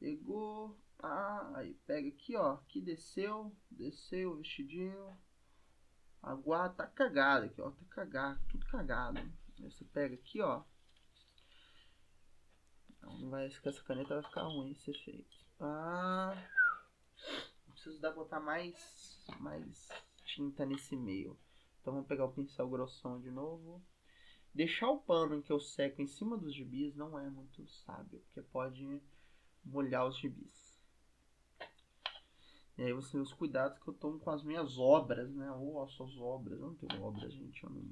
Pegou. 0.00 0.80
Ah, 1.00 1.52
aí 1.56 1.74
pega 1.86 2.08
aqui, 2.08 2.34
ó. 2.34 2.54
Aqui 2.54 2.80
desceu. 2.80 3.54
Desceu 3.70 4.32
o 4.32 4.36
vestidinho. 4.38 5.18
A 6.22 6.68
tá 6.70 6.86
cagada 6.86 7.46
aqui, 7.46 7.60
ó. 7.60 7.70
Tá 7.70 7.84
cagado. 7.90 8.40
Tudo 8.48 8.66
cagado. 8.66 9.20
Você 9.60 9.84
pega 9.84 10.14
aqui, 10.14 10.40
ó. 10.40 10.62
Não 13.02 13.30
vai, 13.30 13.46
essa 13.46 13.82
caneta 13.82 14.20
vai 14.20 14.22
ficar 14.22 14.42
ruim 14.42 14.72
esse 14.72 14.90
efeito. 14.90 15.36
Ah, 15.60 16.36
preciso 17.72 18.00
dar 18.00 18.12
botar 18.12 18.40
mais, 18.40 19.24
mais 19.40 19.88
tinta 20.24 20.66
nesse 20.66 20.96
meio. 20.96 21.38
Então 21.80 21.92
vamos 21.92 22.08
pegar 22.08 22.26
o 22.26 22.32
pincel 22.32 22.68
grossão 22.68 23.20
de 23.20 23.30
novo. 23.30 23.82
Deixar 24.54 24.90
o 24.90 25.00
pano 25.00 25.36
em 25.36 25.42
que 25.42 25.52
eu 25.52 25.60
seco 25.60 26.02
em 26.02 26.06
cima 26.06 26.36
dos 26.36 26.54
gibis 26.54 26.94
não 26.96 27.18
é 27.18 27.30
muito 27.30 27.66
sábio, 27.68 28.20
porque 28.20 28.42
pode 28.42 29.00
molhar 29.64 30.06
os 30.06 30.18
gibis. 30.18 30.67
E 32.78 32.82
aí 32.84 32.92
você 32.92 33.16
vê 33.16 33.22
os 33.22 33.34
cuidados 33.34 33.76
que 33.80 33.88
eu 33.88 33.94
tomo 33.94 34.20
com 34.20 34.30
as 34.30 34.44
minhas 34.44 34.78
obras, 34.78 35.28
né? 35.34 35.50
Ou 35.50 35.82
as 35.82 35.90
suas 35.94 36.16
obras. 36.16 36.60
Eu 36.60 36.68
não 36.68 36.74
tenho 36.76 37.02
obras, 37.02 37.34
gente. 37.34 37.64
Eu 37.64 37.70
não, 37.70 37.82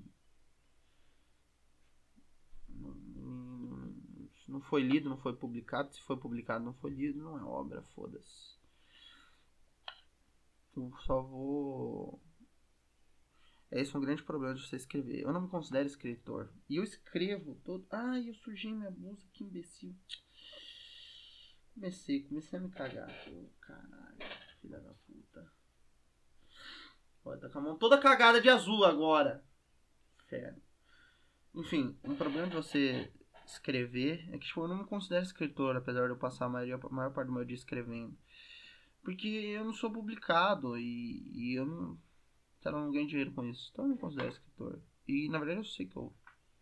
não, 4.46 4.60
foi 4.60 4.82
lido, 4.82 5.10
não 5.10 5.18
foi 5.18 5.34
publicado. 5.34 5.92
Se 5.92 6.00
foi 6.02 6.16
publicado, 6.16 6.64
não 6.64 6.72
foi 6.74 6.92
lido, 6.92 7.20
não 7.20 7.36
é 7.36 7.42
obra, 7.42 7.82
foda-se. 7.82 8.56
Eu 10.76 10.92
só 11.04 11.20
vou. 11.20 12.22
É 13.68 13.80
esse 13.80 13.96
um 13.96 14.00
grande 14.00 14.22
problema 14.22 14.54
de 14.54 14.64
você 14.64 14.76
escrever. 14.76 15.22
Eu 15.22 15.32
não 15.32 15.40
me 15.40 15.48
considero 15.48 15.88
escritor. 15.88 16.48
E 16.70 16.76
eu 16.76 16.84
escrevo 16.84 17.56
todo. 17.64 17.84
Ai, 17.90 18.28
eu 18.28 18.34
sujei 18.36 18.72
minha 18.72 18.92
blusa, 18.92 19.26
que 19.32 19.42
imbecil. 19.42 19.96
Comecei, 21.74 22.22
comecei 22.22 22.56
a 22.56 22.62
me 22.62 22.70
cagar. 22.70 23.10
Caralho, 23.60 24.45
filha 24.66 24.80
da 24.80 24.92
puta. 25.06 25.52
Pode 27.22 27.40
tá 27.40 27.48
com 27.48 27.58
a 27.58 27.62
mão 27.62 27.78
toda 27.78 27.98
cagada 27.98 28.40
de 28.40 28.48
azul 28.48 28.84
agora. 28.84 29.44
Inferno. 30.24 30.62
Enfim, 31.54 31.96
um 32.04 32.16
problema 32.16 32.48
de 32.48 32.56
você 32.56 33.10
escrever 33.46 34.28
é 34.32 34.38
que 34.38 34.46
tipo, 34.46 34.60
eu 34.60 34.68
não 34.68 34.78
me 34.78 34.84
considero 34.84 35.24
escritor, 35.24 35.76
apesar 35.76 36.04
de 36.04 36.10
eu 36.10 36.18
passar 36.18 36.46
a 36.46 36.48
maior, 36.48 36.80
a 36.84 36.88
maior 36.88 37.12
parte 37.12 37.28
do 37.28 37.32
meu 37.32 37.44
dia 37.44 37.56
escrevendo. 37.56 38.16
Porque 39.02 39.28
eu 39.28 39.64
não 39.64 39.72
sou 39.72 39.90
publicado 39.90 40.76
e, 40.76 41.30
e 41.32 41.58
eu 41.58 41.64
não, 41.64 41.98
sei 42.60 42.72
lá, 42.72 42.80
não 42.80 42.90
ganho 42.90 43.06
dinheiro 43.06 43.32
com 43.32 43.44
isso. 43.44 43.70
Então 43.72 43.84
eu 43.84 43.88
não 43.88 43.94
me 43.94 44.00
considero 44.00 44.28
escritor. 44.28 44.82
E 45.06 45.28
na 45.28 45.38
verdade 45.38 45.60
eu 45.60 45.64
sei 45.64 45.86
que 45.86 45.96
eu, 45.96 46.12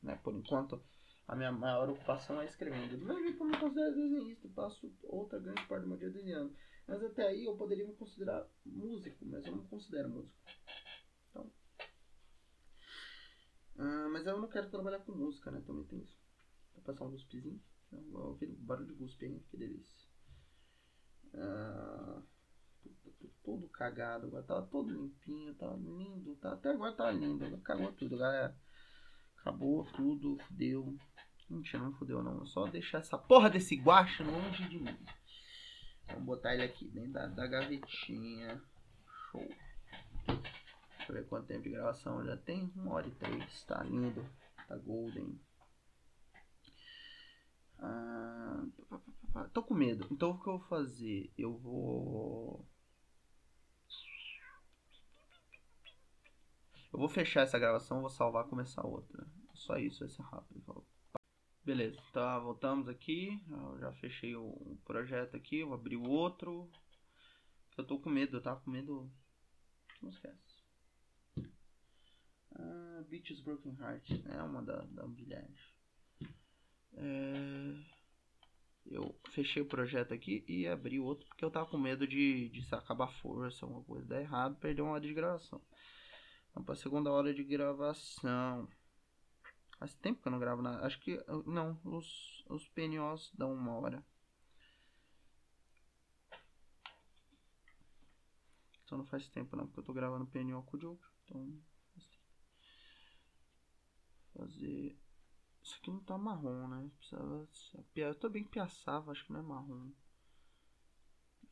né, 0.02 0.18
por 0.22 0.34
enquanto, 0.34 0.80
a 1.26 1.34
minha 1.34 1.50
maior 1.50 1.88
ocupação 1.88 2.40
é 2.40 2.44
escrevendo. 2.44 2.98
Do 2.98 3.06
mesmo 3.06 3.22
jeito 3.22 3.36
que 3.38 3.42
eu 3.42 3.46
me 3.46 3.58
considero 3.58 3.94
desenhista, 3.94 4.48
passo 4.54 4.92
outra 5.04 5.38
grande 5.40 5.66
parte 5.66 5.82
do 5.84 5.88
meu 5.88 5.96
dia 5.96 6.10
desenhando. 6.10 6.54
Mas 6.86 7.02
até 7.02 7.28
aí 7.28 7.44
eu 7.44 7.56
poderia 7.56 7.86
me 7.86 7.94
considerar 7.94 8.46
músico, 8.64 9.24
mas 9.24 9.46
eu 9.46 9.56
não 9.56 9.66
considero 9.66 10.08
músico. 10.10 10.36
Então. 11.30 11.52
Uh, 13.76 14.10
mas 14.10 14.26
eu 14.26 14.38
não 14.38 14.48
quero 14.48 14.70
trabalhar 14.70 15.00
com 15.00 15.12
música, 15.12 15.50
né? 15.50 15.62
Também 15.66 15.84
tem 15.84 16.00
isso 16.00 16.24
passar 16.84 17.04
um 17.04 17.10
guspezinho. 17.10 17.60
Vou 18.10 18.28
ouvir 18.28 18.46
barulho 18.46 18.88
de 18.88 18.94
guspe, 18.94 19.26
hein? 19.26 19.42
Que 19.50 19.56
delícia. 19.56 20.08
Ah, 21.34 22.22
tudo 23.42 23.68
cagado 23.68 24.26
agora. 24.26 24.42
Tava 24.42 24.66
todo 24.66 24.90
limpinho, 24.90 25.54
tava 25.54 25.76
lindo. 25.76 26.36
Tá, 26.36 26.52
até 26.52 26.70
agora 26.70 26.92
tá 26.92 27.10
lindo. 27.10 27.44
Agora 27.44 27.62
cagou 27.62 27.92
tudo, 27.92 28.18
galera. 28.18 28.56
Acabou 29.38 29.84
tudo, 29.92 30.38
fudeu. 30.46 30.96
Mentira, 31.48 31.82
não 31.82 31.92
fudeu 31.94 32.22
não. 32.22 32.42
É 32.42 32.46
só 32.46 32.66
deixar 32.66 32.98
essa 32.98 33.18
porra 33.18 33.50
desse 33.50 33.76
guache 33.76 34.22
longe 34.22 34.68
de 34.68 34.78
mim. 34.78 34.96
Vamos 36.08 36.24
botar 36.24 36.54
ele 36.54 36.62
aqui 36.62 36.86
dentro 36.88 37.12
da, 37.12 37.26
da 37.26 37.46
gavetinha. 37.46 38.62
Show. 39.30 39.48
Deixa 40.26 41.12
eu 41.12 41.14
ver 41.14 41.26
quanto 41.26 41.46
tempo 41.46 41.62
de 41.62 41.70
gravação 41.70 42.24
já 42.24 42.36
tem. 42.36 42.72
Uma 42.76 42.94
hora 42.94 43.06
e 43.06 43.10
três. 43.12 43.64
Tá 43.64 43.82
lindo. 43.82 44.24
Tá 44.68 44.76
golden. 44.76 45.38
Ah, 47.78 48.64
tô 49.52 49.62
com 49.62 49.74
medo. 49.74 50.06
Então 50.10 50.30
o 50.30 50.40
que 50.40 50.48
eu 50.48 50.58
vou 50.58 50.68
fazer? 50.68 51.32
Eu 51.36 51.56
vou. 51.58 52.66
Eu 56.92 56.98
vou 57.00 57.08
fechar 57.08 57.42
essa 57.42 57.58
gravação, 57.58 58.00
vou 58.00 58.08
salvar 58.08 58.46
e 58.46 58.48
começar 58.48 58.86
outra. 58.86 59.26
Só 59.52 59.76
isso, 59.76 60.00
vai 60.00 60.08
ser 60.08 60.22
rápido. 60.22 60.86
Beleza, 61.64 61.98
tá, 62.12 62.38
voltamos 62.38 62.88
aqui. 62.88 63.40
Eu 63.50 63.78
já 63.78 63.92
fechei 63.94 64.36
o 64.36 64.78
projeto 64.84 65.34
aqui, 65.34 65.64
vou 65.64 65.72
abrir 65.72 65.96
o 65.96 66.10
outro. 66.10 66.70
Eu 67.78 67.86
tô 67.86 67.98
com 67.98 68.10
medo, 68.10 68.38
tá? 68.38 68.54
Com 68.56 68.70
medo. 68.70 69.10
Não 70.02 70.10
esquece. 70.10 70.62
Ah, 72.54 73.02
Beaches 73.08 73.40
Broken 73.40 73.74
Heart 73.80 74.10
é 74.26 74.42
uma 74.42 74.62
da, 74.62 74.84
da 74.84 75.06
bilhete. 75.06 75.74
É... 76.92 77.94
Eu 78.84 79.18
fechei 79.30 79.62
o 79.62 79.66
projeto 79.66 80.12
aqui 80.12 80.44
e 80.46 80.68
abri 80.68 81.00
outro 81.00 81.26
porque 81.26 81.42
eu 81.42 81.50
tava 81.50 81.66
com 81.70 81.78
medo 81.78 82.06
de, 82.06 82.50
de 82.50 82.74
acabar 82.74 83.06
a 83.06 83.20
força, 83.22 83.64
alguma 83.64 83.82
coisa 83.82 84.06
dar 84.06 84.20
errado, 84.20 84.60
perder 84.60 84.82
uma 84.82 84.92
hora 84.92 85.00
de 85.00 85.14
gravação. 85.14 85.62
Vamos 86.52 86.66
pra 86.66 86.76
segunda 86.76 87.10
hora 87.10 87.32
de 87.32 87.42
gravação. 87.42 88.68
Faz 89.84 89.94
tempo 89.96 90.22
que 90.22 90.28
eu 90.28 90.32
não 90.32 90.38
gravo 90.38 90.62
nada. 90.62 90.86
Acho 90.86 90.98
que. 90.98 91.22
Não, 91.44 91.78
os, 91.84 92.42
os 92.48 92.66
PNOs 92.68 93.30
dão 93.34 93.52
uma 93.52 93.72
hora. 93.72 94.02
Só 98.86 98.96
não 98.96 99.04
faz 99.04 99.28
tempo 99.28 99.54
não, 99.54 99.66
porque 99.66 99.80
eu 99.80 99.84
tô 99.84 99.92
gravando 99.92 100.26
PNO 100.26 100.62
com 100.62 100.78
o 100.78 100.80
Joe. 100.80 100.98
Então. 101.24 101.60
Fazer. 104.32 104.98
Isso 105.62 105.76
aqui 105.76 105.90
não 105.90 106.00
tá 106.00 106.16
marrom, 106.16 106.66
né? 106.66 106.90
Precisava. 106.96 107.46
Eu 107.94 108.14
que 108.14 108.44
piaçava, 108.44 109.12
acho 109.12 109.26
que 109.26 109.34
não 109.34 109.40
é 109.40 109.42
marrom. 109.42 109.92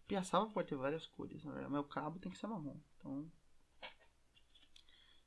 Piaçava 0.08 0.48
pode 0.48 0.70
ter 0.70 0.76
várias 0.76 1.06
cores, 1.06 1.44
na 1.44 1.52
verdade. 1.52 1.72
Mas 1.74 1.84
o 1.84 1.88
cabo 1.88 2.18
tem 2.18 2.32
que 2.32 2.38
ser 2.38 2.46
marrom. 2.46 2.80
Então. 2.96 3.30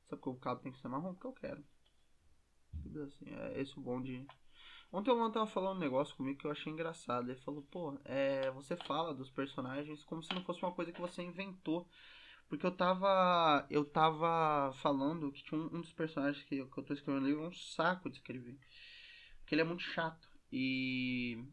Sabe 0.08 0.20
que 0.20 0.28
o 0.28 0.34
cabo 0.34 0.60
tem 0.60 0.72
que 0.72 0.80
ser 0.80 0.88
marrom? 0.88 1.14
Porque 1.14 1.28
eu 1.28 1.32
quero. 1.32 1.75
Assim, 3.04 3.26
é 3.28 3.60
esse 3.60 3.78
o 3.78 3.82
bom 3.82 4.00
de. 4.00 4.26
Ontem 4.92 5.10
o 5.10 5.14
Luan 5.14 5.30
tava 5.30 5.46
falando 5.46 5.76
um 5.76 5.80
negócio 5.80 6.16
comigo 6.16 6.38
que 6.38 6.46
eu 6.46 6.50
achei 6.50 6.72
engraçado. 6.72 7.30
Ele 7.30 7.40
falou, 7.40 7.62
pô, 7.70 7.98
é, 8.04 8.50
você 8.52 8.76
fala 8.76 9.14
dos 9.14 9.30
personagens 9.30 10.02
como 10.04 10.22
se 10.22 10.32
não 10.34 10.42
fosse 10.44 10.62
uma 10.62 10.72
coisa 10.72 10.92
que 10.92 11.00
você 11.00 11.22
inventou. 11.22 11.88
Porque 12.48 12.64
eu 12.64 12.70
tava. 12.70 13.66
Eu 13.68 13.84
tava 13.84 14.72
falando 14.80 15.32
que 15.32 15.42
tinha 15.42 15.60
um, 15.60 15.66
um 15.66 15.80
dos 15.80 15.92
personagens 15.92 16.42
que, 16.44 16.64
que 16.64 16.78
eu 16.78 16.84
tô 16.84 16.94
escrevendo 16.94 17.26
ali 17.26 17.34
um 17.34 17.52
saco 17.52 18.08
de 18.08 18.16
escrever. 18.16 18.56
Porque 19.40 19.54
ele 19.54 19.62
é 19.62 19.64
muito 19.64 19.82
chato. 19.82 20.28
E. 20.52 21.44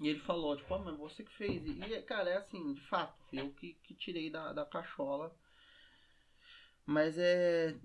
E 0.00 0.08
ele 0.08 0.18
falou, 0.20 0.56
tipo, 0.56 0.74
ah, 0.74 0.78
mas 0.78 0.96
você 0.96 1.22
que 1.22 1.32
fez. 1.36 1.62
E, 1.64 2.02
cara, 2.02 2.30
é 2.30 2.36
assim, 2.38 2.72
de 2.74 2.80
fato, 2.88 3.14
eu 3.32 3.52
que, 3.52 3.74
que 3.84 3.94
tirei 3.94 4.30
da, 4.30 4.52
da 4.52 4.64
cachola. 4.64 5.34
Mas 6.86 7.16
é. 7.18 7.76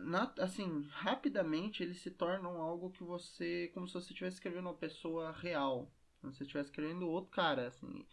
Na, 0.00 0.32
assim, 0.38 0.82
rapidamente 0.90 1.82
eles 1.82 2.00
se 2.00 2.10
tornam 2.10 2.60
algo 2.60 2.90
que 2.90 3.02
você. 3.02 3.70
Como 3.74 3.86
se 3.86 3.94
você 3.94 4.12
estivesse 4.12 4.36
escrevendo 4.36 4.66
uma 4.66 4.74
pessoa 4.74 5.32
real. 5.32 5.92
Como 6.20 6.32
se 6.32 6.38
você 6.38 6.44
estivesse 6.44 6.70
escrevendo 6.70 7.08
outro 7.08 7.30
cara, 7.30 7.68
assim. 7.68 8.06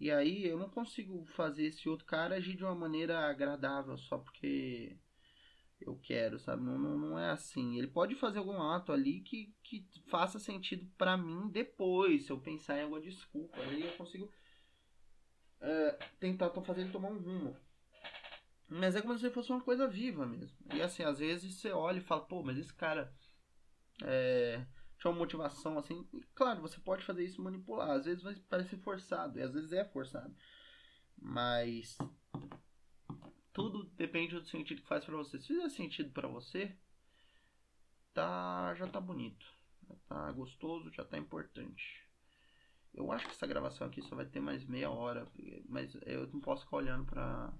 E 0.00 0.10
aí 0.10 0.46
eu 0.46 0.58
não 0.58 0.70
consigo 0.70 1.26
fazer 1.34 1.66
esse 1.66 1.88
outro 1.88 2.06
cara 2.06 2.36
agir 2.36 2.56
de 2.56 2.64
uma 2.64 2.74
maneira 2.74 3.18
agradável 3.28 3.98
só 3.98 4.18
porque 4.18 4.96
eu 5.80 5.96
quero, 5.96 6.38
sabe? 6.38 6.62
Não, 6.62 6.78
não, 6.78 6.96
não 6.96 7.18
é 7.18 7.30
assim. 7.30 7.78
Ele 7.78 7.88
pode 7.88 8.14
fazer 8.14 8.38
algum 8.38 8.60
ato 8.62 8.92
ali 8.92 9.20
que, 9.20 9.54
que 9.62 9.86
faça 10.08 10.38
sentido 10.38 10.88
para 10.96 11.16
mim 11.16 11.48
depois, 11.48 12.26
se 12.26 12.32
eu 12.32 12.40
pensar 12.40 12.78
em 12.78 12.82
alguma 12.82 13.00
desculpa. 13.00 13.58
Aí 13.58 13.82
eu 13.82 13.96
consigo 13.96 14.30
é, 15.60 15.98
tentar 16.20 16.50
fazer 16.50 16.82
ele 16.82 16.92
tomar 16.92 17.10
um 17.10 17.18
rumo. 17.18 17.56
Mas 18.68 18.94
é 18.94 19.00
como 19.00 19.18
se 19.18 19.30
fosse 19.30 19.50
uma 19.50 19.62
coisa 19.62 19.88
viva 19.88 20.26
mesmo. 20.26 20.56
E 20.74 20.82
assim, 20.82 21.02
às 21.02 21.18
vezes 21.18 21.54
você 21.54 21.70
olha 21.72 21.98
e 21.98 22.02
fala, 22.02 22.26
pô, 22.26 22.42
mas 22.42 22.58
esse 22.58 22.74
cara 22.74 23.12
é, 24.02 24.64
tinha 24.98 25.10
uma 25.10 25.18
motivação 25.18 25.78
assim. 25.78 26.06
E, 26.12 26.20
claro, 26.34 26.60
você 26.60 26.78
pode 26.80 27.04
fazer 27.04 27.24
isso 27.24 27.42
manipular. 27.42 27.90
Às 27.90 28.04
vezes 28.04 28.22
vai 28.22 28.34
parecer 28.34 28.76
forçado, 28.78 29.38
e 29.38 29.42
às 29.42 29.54
vezes 29.54 29.72
é 29.72 29.84
forçado. 29.86 30.34
Mas 31.16 31.96
tudo 33.52 33.84
depende 33.96 34.38
do 34.38 34.46
sentido 34.46 34.82
que 34.82 34.88
faz 34.88 35.04
para 35.04 35.16
você. 35.16 35.38
Se 35.38 35.48
fizer 35.48 35.68
sentido 35.70 36.12
para 36.12 36.28
você, 36.28 36.76
tá, 38.12 38.74
já 38.74 38.86
tá 38.86 39.00
bonito. 39.00 39.46
Já 39.88 39.96
tá 40.08 40.32
gostoso, 40.32 40.92
já 40.92 41.04
tá 41.04 41.16
importante. 41.16 42.06
Eu 42.92 43.10
acho 43.12 43.26
que 43.26 43.32
essa 43.32 43.46
gravação 43.46 43.86
aqui 43.86 44.02
só 44.02 44.14
vai 44.14 44.26
ter 44.26 44.40
mais 44.40 44.64
meia 44.66 44.90
hora, 44.90 45.26
mas 45.68 45.96
eu 46.04 46.26
não 46.28 46.40
posso 46.40 46.64
ficar 46.64 46.78
olhando 46.78 47.04
pra, 47.04 47.52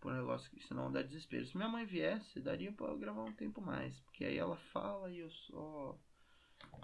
pro 0.00 0.14
negócio, 0.14 0.50
senão 0.62 0.90
dá 0.90 1.02
desespero. 1.02 1.46
Se 1.46 1.56
minha 1.56 1.68
mãe 1.68 1.84
viesse, 1.84 2.40
daria 2.40 2.74
eu 2.78 2.98
gravar 2.98 3.24
um 3.24 3.32
tempo 3.32 3.60
mais, 3.60 3.98
porque 4.00 4.24
aí 4.24 4.36
ela 4.36 4.56
fala 4.72 5.10
e 5.10 5.18
eu 5.18 5.30
só 5.30 5.98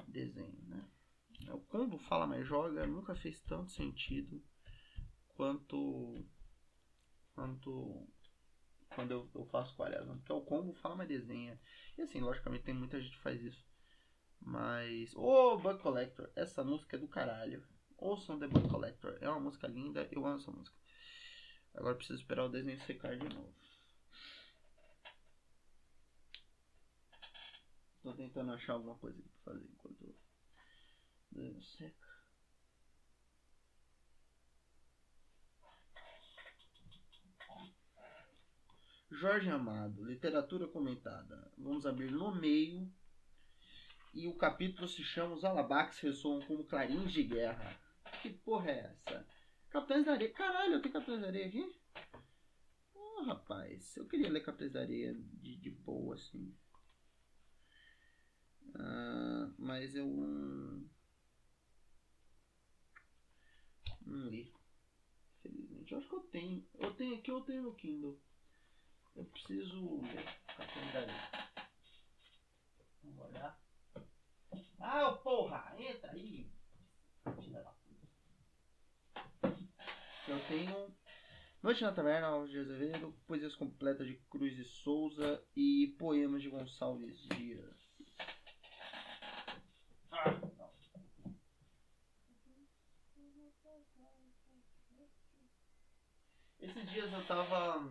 desenho, 0.08 0.62
né? 0.66 0.84
O 1.48 1.60
combo 1.60 1.98
Fala 1.98 2.26
Mais 2.26 2.46
Joga 2.46 2.86
nunca 2.86 3.14
fez 3.14 3.40
tanto 3.42 3.70
sentido 3.70 4.42
quanto 5.28 6.24
quanto 7.34 8.08
quando 8.94 9.10
eu, 9.10 9.28
eu 9.34 9.44
faço 9.46 9.74
Quaresma, 9.74 10.14
porque 10.16 10.32
o 10.32 10.40
combo 10.40 10.72
Fala 10.74 10.96
Mais 10.96 11.08
Desenha. 11.08 11.60
E 11.98 12.02
assim, 12.02 12.20
logicamente 12.20 12.64
tem 12.64 12.74
muita 12.74 13.00
gente 13.00 13.16
que 13.16 13.22
faz 13.22 13.42
isso. 13.42 13.64
Mas, 14.40 15.14
ô 15.16 15.54
oh, 15.54 15.58
Bug 15.58 15.80
Collector, 15.80 16.30
essa 16.36 16.62
música 16.62 16.96
é 16.96 16.98
do 16.98 17.08
caralho. 17.08 17.66
Ouçam 17.96 18.38
The 18.38 18.46
Bug 18.46 18.68
Collector, 18.68 19.16
é 19.20 19.28
uma 19.28 19.40
música 19.40 19.66
linda, 19.66 20.08
eu 20.12 20.24
amo 20.24 20.36
essa 20.36 20.50
música. 20.50 20.76
Agora 21.74 21.96
preciso 21.96 22.20
esperar 22.20 22.44
o 22.44 22.48
desenho 22.48 22.80
secar 22.80 23.16
de 23.16 23.28
novo. 23.28 23.54
Tô 28.02 28.12
tentando 28.12 28.52
achar 28.52 28.74
alguma 28.74 28.96
coisa 28.96 29.20
pra 29.22 29.52
fazer 29.52 29.66
enquanto 29.66 30.02
o 30.02 30.16
desenho 31.32 31.62
seca. 31.62 32.14
Jorge 39.10 39.48
Amado, 39.48 40.04
literatura 40.04 40.66
comentada. 40.66 41.50
Vamos 41.56 41.86
abrir 41.86 42.10
no 42.10 42.34
meio. 42.34 42.92
E 44.12 44.28
o 44.28 44.36
capítulo 44.36 44.86
se 44.86 45.02
chama 45.02 45.34
Os 45.34 45.44
Alabaques 45.44 45.98
ressoam 46.00 46.40
como 46.42 46.64
clarins 46.64 47.12
de 47.12 47.22
guerra. 47.24 47.80
Que 48.22 48.30
porra 48.30 48.70
é 48.70 48.78
essa? 48.80 49.33
Capitães 49.74 50.06
da 50.06 50.12
Areia. 50.12 50.32
Caralho, 50.32 50.74
eu 50.74 50.80
tenho 50.82 50.92
Capitães 50.92 51.20
da 51.20 51.26
Areia 51.26 51.48
aqui? 51.48 51.74
Oh, 52.94 53.24
rapaz. 53.24 53.96
Eu 53.96 54.06
queria 54.06 54.30
ler 54.30 54.44
Capitães 54.44 54.72
da 54.72 54.82
Areia 54.82 55.12
de, 55.14 55.56
de 55.56 55.68
boa, 55.68 56.14
assim. 56.14 56.56
Uh, 58.68 59.52
mas 59.58 59.96
eu 59.96 60.06
não 64.06 64.28
li. 64.28 64.54
Felizmente. 65.42 65.92
Eu 65.92 65.98
acho 65.98 66.08
que 66.08 66.14
eu 66.14 66.20
tenho. 66.20 66.64
Eu 66.74 66.94
tenho 66.94 67.18
aqui, 67.18 67.30
eu 67.32 67.40
tenho 67.40 67.62
no 67.64 67.74
Kindle. 67.74 68.22
Eu 69.16 69.24
preciso 69.24 70.00
ler 70.02 70.24
Capitães 70.56 70.92
da 70.92 71.00
Areia. 71.00 71.50
Vamos 73.02 73.24
olhar. 73.24 73.60
Ah, 74.78 75.12
porra! 75.14 75.74
Entra 75.76 76.12
aí! 76.12 76.48
Eu 80.26 80.40
tenho 80.48 80.94
Noite 81.64 81.82
na 81.82 81.92
Taverna, 81.92 82.26
Alves 82.26 82.50
de 82.50 82.58
Azevedo, 82.58 83.14
Poesias 83.26 83.56
Completas 83.56 84.06
de 84.06 84.16
Cruz 84.30 84.58
e 84.58 84.64
Souza 84.64 85.42
e 85.56 85.94
Poemas 85.98 86.42
de 86.42 86.50
Gonçalves 86.50 87.26
Dias. 87.28 87.74
Ah, 90.12 90.40
Esses 96.60 96.90
dias 96.90 97.12
eu 97.12 97.26
tava. 97.26 97.90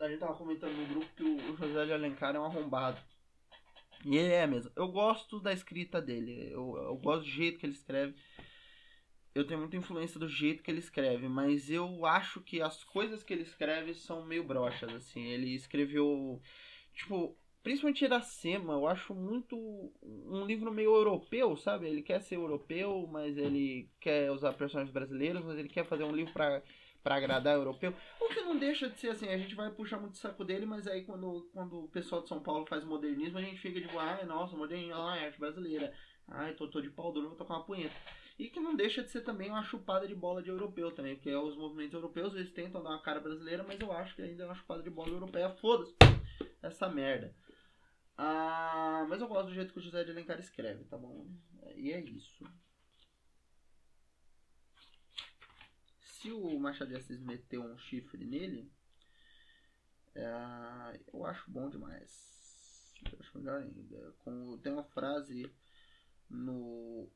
A 0.00 0.08
gente 0.08 0.20
tava 0.20 0.34
comentando 0.34 0.74
no 0.74 0.86
grupo 0.86 1.14
que 1.14 1.22
o 1.22 1.56
José 1.56 1.84
de 1.86 1.92
Alencar 1.92 2.34
é 2.34 2.40
um 2.40 2.44
arrombado. 2.44 2.98
E 4.04 4.16
ele 4.16 4.32
é 4.32 4.46
mesmo. 4.46 4.72
Eu 4.74 4.88
gosto 4.88 5.38
da 5.38 5.52
escrita 5.52 6.00
dele. 6.00 6.50
Eu, 6.50 6.76
eu 6.76 6.96
gosto 6.96 7.24
do 7.24 7.30
jeito 7.30 7.58
que 7.58 7.66
ele 7.66 7.74
escreve 7.74 8.14
eu 9.34 9.46
tenho 9.46 9.60
muita 9.60 9.76
influência 9.76 10.20
do 10.20 10.28
jeito 10.28 10.62
que 10.62 10.70
ele 10.70 10.80
escreve, 10.80 11.28
mas 11.28 11.70
eu 11.70 12.04
acho 12.04 12.40
que 12.40 12.60
as 12.60 12.84
coisas 12.84 13.22
que 13.22 13.32
ele 13.32 13.42
escreve 13.42 13.94
são 13.94 14.24
meio 14.24 14.44
broxas, 14.44 14.92
assim. 14.94 15.24
Ele 15.28 15.54
escreveu, 15.54 16.40
tipo, 16.94 17.36
principalmente 17.62 18.04
Iracema, 18.04 18.74
eu 18.74 18.86
acho 18.86 19.14
muito 19.14 19.56
um 20.02 20.44
livro 20.44 20.72
meio 20.72 20.94
europeu, 20.94 21.56
sabe? 21.56 21.86
Ele 21.86 22.02
quer 22.02 22.20
ser 22.20 22.36
europeu, 22.36 23.08
mas 23.10 23.38
ele 23.38 23.88
quer 24.00 24.30
usar 24.30 24.52
personagens 24.52 24.92
brasileiros, 24.92 25.44
mas 25.44 25.58
ele 25.58 25.68
quer 25.68 25.84
fazer 25.84 26.04
um 26.04 26.14
livro 26.14 26.32
para 26.32 26.62
para 27.02 27.16
agradar 27.16 27.56
europeu. 27.56 27.92
O 28.20 28.28
que 28.28 28.40
não 28.42 28.56
deixa 28.56 28.88
de 28.88 28.96
ser 28.96 29.08
assim, 29.08 29.28
a 29.28 29.36
gente 29.36 29.54
vai 29.54 29.70
puxar 29.70 29.98
muito 29.98 30.14
o 30.14 30.18
saco 30.18 30.44
dele, 30.44 30.64
mas 30.64 30.86
aí 30.86 31.04
quando, 31.04 31.48
quando 31.52 31.84
o 31.84 31.88
pessoal 31.88 32.22
de 32.22 32.28
São 32.28 32.40
Paulo 32.40 32.64
faz 32.66 32.84
modernismo, 32.84 33.38
a 33.38 33.42
gente 33.42 33.60
fica 33.60 33.80
tipo, 33.80 33.98
ah, 33.98 34.24
nossa, 34.24 34.56
modernismo, 34.56 34.94
ah, 34.94 35.14
arte 35.14 35.38
brasileira. 35.38 35.92
Ai, 36.28 36.54
tô, 36.54 36.68
tô 36.68 36.80
de 36.80 36.90
pau 36.90 37.12
duro, 37.12 37.30
vou 37.30 37.36
tocar 37.36 37.54
uma 37.54 37.64
punheta. 37.64 37.94
E 38.42 38.50
que 38.50 38.58
não 38.58 38.74
deixa 38.74 39.04
de 39.04 39.08
ser 39.08 39.20
também 39.20 39.50
uma 39.50 39.62
chupada 39.62 40.04
de 40.04 40.16
bola 40.16 40.42
de 40.42 40.48
europeu 40.48 40.90
também, 40.90 41.14
porque 41.14 41.32
os 41.32 41.56
movimentos 41.56 41.94
europeus 41.94 42.34
eles 42.34 42.50
tentam 42.50 42.82
dar 42.82 42.90
uma 42.90 43.00
cara 43.00 43.20
brasileira, 43.20 43.62
mas 43.62 43.80
eu 43.80 43.92
acho 43.92 44.16
que 44.16 44.22
ainda 44.22 44.42
é 44.42 44.46
uma 44.46 44.56
chupada 44.56 44.82
de 44.82 44.90
bola 44.90 45.10
europeia. 45.10 45.48
Foda-se 45.48 45.94
essa 46.60 46.88
merda. 46.88 47.32
Ah, 48.18 49.06
mas 49.08 49.20
eu 49.20 49.28
gosto 49.28 49.46
do 49.46 49.54
jeito 49.54 49.72
que 49.72 49.78
o 49.78 49.82
José 49.82 50.02
de 50.02 50.10
Alencar 50.10 50.40
escreve, 50.40 50.82
tá 50.86 50.98
bom? 50.98 51.30
E 51.76 51.92
é 51.92 52.00
isso. 52.00 52.44
Se 56.00 56.32
o 56.32 56.58
Machado 56.58 56.88
de 56.88 56.96
Assis 56.96 57.20
meteu 57.20 57.62
um 57.62 57.78
chifre 57.78 58.24
nele, 58.24 58.68
é, 60.16 61.00
eu 61.14 61.24
acho 61.26 61.48
bom 61.48 61.70
demais. 61.70 62.92
Eu 63.12 63.20
acho 63.20 63.38
melhor 63.38 63.62
ainda. 63.62 64.12
Como 64.24 64.58
tem 64.58 64.72
uma 64.72 64.82
frase 64.82 65.48
no 66.28 67.08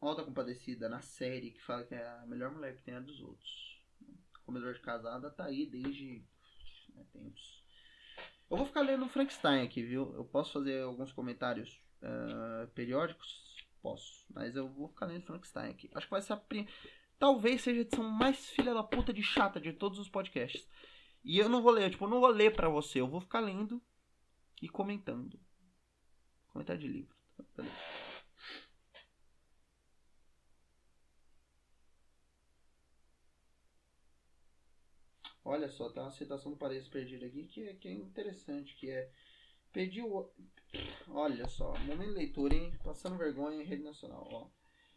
Alta 0.00 0.22
Compadecida 0.22 0.88
na 0.88 1.00
série 1.00 1.50
que 1.50 1.62
fala 1.62 1.84
que 1.84 1.94
é 1.94 2.06
a 2.06 2.26
melhor 2.26 2.52
mulher 2.52 2.76
que 2.76 2.82
tem 2.82 2.94
a 2.94 3.00
dos 3.00 3.20
outros. 3.20 3.82
Comedor 4.44 4.74
de 4.74 4.80
casada 4.80 5.30
tá 5.30 5.44
aí 5.44 5.66
desde 5.66 6.24
né, 6.94 7.04
tempos. 7.12 7.64
Eu 8.48 8.56
vou 8.56 8.66
ficar 8.66 8.82
lendo 8.82 9.08
Frankenstein 9.08 9.64
aqui, 9.64 9.82
viu? 9.82 10.14
Eu 10.14 10.24
posso 10.24 10.52
fazer 10.52 10.82
alguns 10.82 11.12
comentários 11.12 11.82
uh, 12.02 12.68
periódicos? 12.68 13.44
Posso. 13.82 14.24
Mas 14.30 14.54
eu 14.54 14.68
vou 14.68 14.88
ficar 14.88 15.06
lendo 15.06 15.26
Frankenstein 15.26 15.70
aqui. 15.70 15.90
Acho 15.94 16.06
que 16.06 16.12
vai 16.12 16.22
ser 16.22 16.34
a 16.34 16.36
prim... 16.36 16.66
Talvez 17.18 17.62
seja 17.62 17.80
a 17.80 17.82
edição 17.82 18.04
mais 18.04 18.50
filha 18.50 18.74
da 18.74 18.82
puta 18.82 19.12
de 19.12 19.22
chata 19.22 19.60
de 19.60 19.72
todos 19.72 19.98
os 19.98 20.08
podcasts. 20.08 20.68
E 21.24 21.38
eu 21.38 21.48
não 21.48 21.62
vou 21.62 21.72
ler, 21.72 21.90
tipo, 21.90 22.04
eu 22.04 22.10
não 22.10 22.20
vou 22.20 22.28
ler 22.28 22.54
pra 22.54 22.68
você. 22.68 23.00
Eu 23.00 23.08
vou 23.08 23.20
ficar 23.20 23.40
lendo 23.40 23.82
e 24.62 24.68
comentando. 24.68 25.40
Comentário 26.52 26.80
de 26.80 26.88
livro. 26.88 27.16
Beleza. 27.56 27.74
Olha 35.48 35.68
só, 35.68 35.88
tem 35.88 36.02
uma 36.02 36.10
citação 36.10 36.50
do 36.50 36.58
Paraíso 36.58 36.90
Perdido 36.90 37.24
aqui 37.24 37.44
que 37.44 37.68
é, 37.68 37.74
que 37.74 37.86
é 37.86 37.92
interessante, 37.92 38.74
que 38.74 38.90
é 38.90 39.08
Perdi 39.72 40.02
o. 40.02 40.28
Olha 41.08 41.46
só, 41.46 41.78
momento 41.80 42.08
de 42.08 42.16
leitura, 42.16 42.54
hein? 42.54 42.72
Passando 42.82 43.16
vergonha 43.16 43.62
em 43.62 43.64
rede 43.64 43.84
nacional. 43.84 44.26
Ó. 44.28 44.48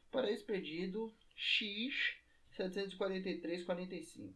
Paraíso 0.10 0.46
Perdido, 0.46 1.14
X 1.36 2.16
743-45. 2.58 4.34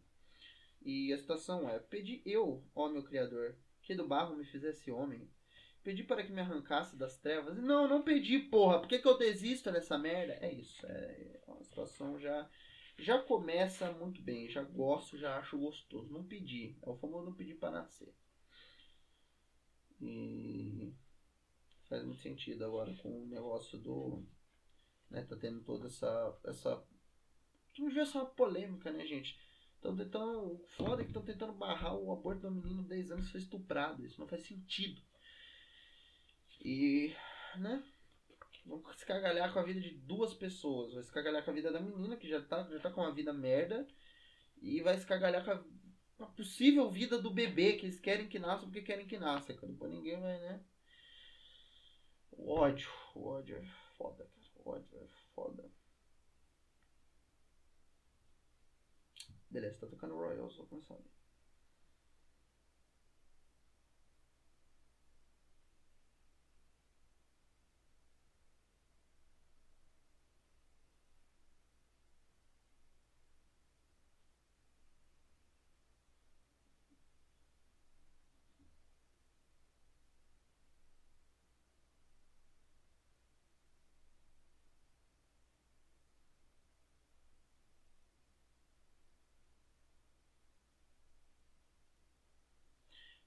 E 0.85 1.11
a 1.13 1.17
citação 1.17 1.67
é: 1.67 1.79
Pedi 1.79 2.21
eu, 2.25 2.63
ó 2.75 2.89
meu 2.89 3.01
Criador, 3.01 3.55
que 3.81 3.95
do 3.95 4.07
barro 4.07 4.35
me 4.35 4.45
fizesse 4.45 4.91
homem. 4.91 5.27
Pedi 5.81 6.03
para 6.03 6.23
que 6.23 6.31
me 6.31 6.41
arrancasse 6.41 6.95
das 6.95 7.17
trevas. 7.17 7.57
Não, 7.57 7.87
não 7.87 8.03
pedi, 8.03 8.37
porra. 8.37 8.79
Por 8.79 8.87
que, 8.87 8.99
que 8.99 9.07
eu 9.07 9.17
desisto 9.17 9.71
nessa 9.71 9.97
merda? 9.97 10.33
É 10.41 10.51
isso. 10.51 10.85
É, 10.85 11.41
a 11.47 11.63
situação 11.63 12.19
já 12.19 12.47
já 12.97 13.21
começa 13.21 13.91
muito 13.93 14.21
bem. 14.21 14.49
Já 14.49 14.63
gosto, 14.63 15.17
já 15.17 15.37
acho 15.37 15.57
gostoso. 15.57 16.11
Não 16.11 16.23
pedi. 16.23 16.77
É 16.81 16.89
o 16.89 16.95
famoso 16.97 17.25
não 17.25 17.33
pedir 17.33 17.55
para 17.55 17.71
nascer. 17.71 18.13
E 20.01 20.93
faz 21.87 22.03
muito 22.03 22.21
sentido 22.21 22.65
agora 22.65 22.93
com 22.95 23.23
o 23.23 23.27
negócio 23.27 23.77
do. 23.77 24.23
Né, 25.09 25.23
tá 25.23 25.35
tendo 25.35 25.61
toda 25.61 25.87
essa. 25.87 26.39
essa 26.45 26.83
Vamos 27.77 27.93
ver 27.93 28.01
essa 28.01 28.25
polêmica, 28.25 28.91
né, 28.91 29.05
gente? 29.05 29.39
Estão 29.75 29.95
tentando. 29.95 30.63
Foda 30.77 31.01
é 31.01 31.05
que 31.05 31.09
estão 31.09 31.23
tentando 31.23 31.53
barrar 31.53 31.95
o 31.95 32.11
aborto 32.11 32.41
de 32.41 32.47
um 32.47 32.51
menino 32.51 32.83
de 32.83 32.89
10 32.89 33.11
anos 33.11 33.25
que 33.25 33.31
foi 33.31 33.41
estuprado. 33.41 34.05
Isso 34.05 34.19
não 34.19 34.27
faz 34.27 34.43
sentido. 34.43 35.01
E. 36.63 37.13
né? 37.57 37.83
Vão 38.65 38.81
se 38.95 39.05
cagalhar 39.05 39.51
com 39.53 39.59
a 39.59 39.63
vida 39.63 39.79
de 39.79 39.91
duas 39.91 40.33
pessoas. 40.33 40.93
Vai 40.93 41.03
se 41.03 41.11
cagalhar 41.11 41.43
com 41.43 41.51
a 41.51 41.53
vida 41.53 41.71
da 41.71 41.79
menina, 41.79 42.17
que 42.17 42.27
já 42.27 42.41
tá, 42.41 42.63
já 42.63 42.79
tá 42.79 42.91
com 42.91 43.01
uma 43.01 43.13
vida 43.13 43.33
merda. 43.33 43.87
E 44.61 44.81
vai 44.81 44.97
se 44.97 45.05
cagalhar 45.05 45.43
com 45.43 45.51
a 45.51 45.63
a 46.19 46.25
possível 46.27 46.89
vida 46.89 47.21
do 47.21 47.29
bebê 47.29 47.73
que 47.73 47.85
eles 47.85 47.99
querem 47.99 48.27
que 48.27 48.39
nasça 48.39 48.65
porque 48.65 48.81
querem 48.81 49.07
que 49.07 49.17
nasça, 49.17 49.53
cara. 49.53 49.71
Depois 49.71 49.91
ninguém 49.91 50.19
vai, 50.19 50.39
né? 50.39 50.63
O 52.31 52.51
ódio, 52.51 52.89
o 53.15 53.27
ódio 53.27 53.57
é 53.57 53.65
foda, 53.97 54.25
cara. 54.25 54.47
O 54.55 54.69
ódio 54.69 54.99
é 54.99 55.07
foda. 55.35 55.71
Beleza, 59.49 59.79
tá 59.79 59.87
tocando 59.87 60.15
Royal, 60.15 60.49
só 60.49 60.63
começar 60.65 60.95
ali. 60.95 61.11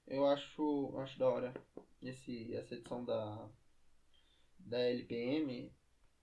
Eu 0.07 0.25
acho, 0.25 0.97
acho 0.99 1.19
da 1.19 1.27
hora 1.27 1.53
esse, 2.01 2.55
essa 2.55 2.75
edição 2.75 3.03
da, 3.03 3.49
da 4.59 4.79
LPM, 4.79 5.73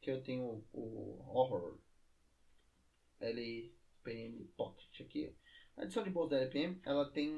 que 0.01 0.11
eu 0.11 0.23
tenho 0.23 0.65
o 0.73 1.23
Horror 1.29 1.79
LPM 3.21 4.45
Pocket 4.57 5.01
aqui. 5.03 5.35
A 5.77 5.85
edição 5.85 6.03
de 6.03 6.11
bolsa 6.11 6.37
da 6.37 6.43
LPM, 6.43 6.81
ela 6.85 7.11
tem 7.11 7.31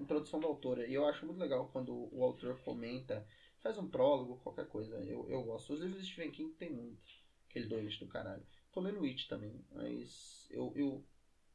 introdução 0.00 0.40
da 0.40 0.46
autora, 0.48 0.86
e 0.86 0.94
eu 0.94 1.06
acho 1.06 1.24
muito 1.24 1.38
legal 1.38 1.68
quando 1.68 2.08
o 2.12 2.24
autor 2.24 2.58
comenta, 2.62 3.24
faz 3.60 3.78
um 3.78 3.88
prólogo, 3.88 4.38
qualquer 4.38 4.66
coisa, 4.66 4.96
eu, 5.04 5.28
eu 5.28 5.42
gosto. 5.44 5.72
Os 5.72 5.80
livros 5.80 6.00
de 6.00 6.06
Stephen 6.08 6.32
King 6.32 6.52
tem 6.54 6.72
muito, 6.72 7.00
aquele 7.48 7.66
dois 7.66 7.96
do 7.98 8.08
caralho. 8.08 8.44
Tô 8.72 8.80
lendo 8.80 9.04
It 9.04 9.28
também, 9.28 9.64
mas 9.70 10.48
eu, 10.50 10.72
eu 10.74 11.04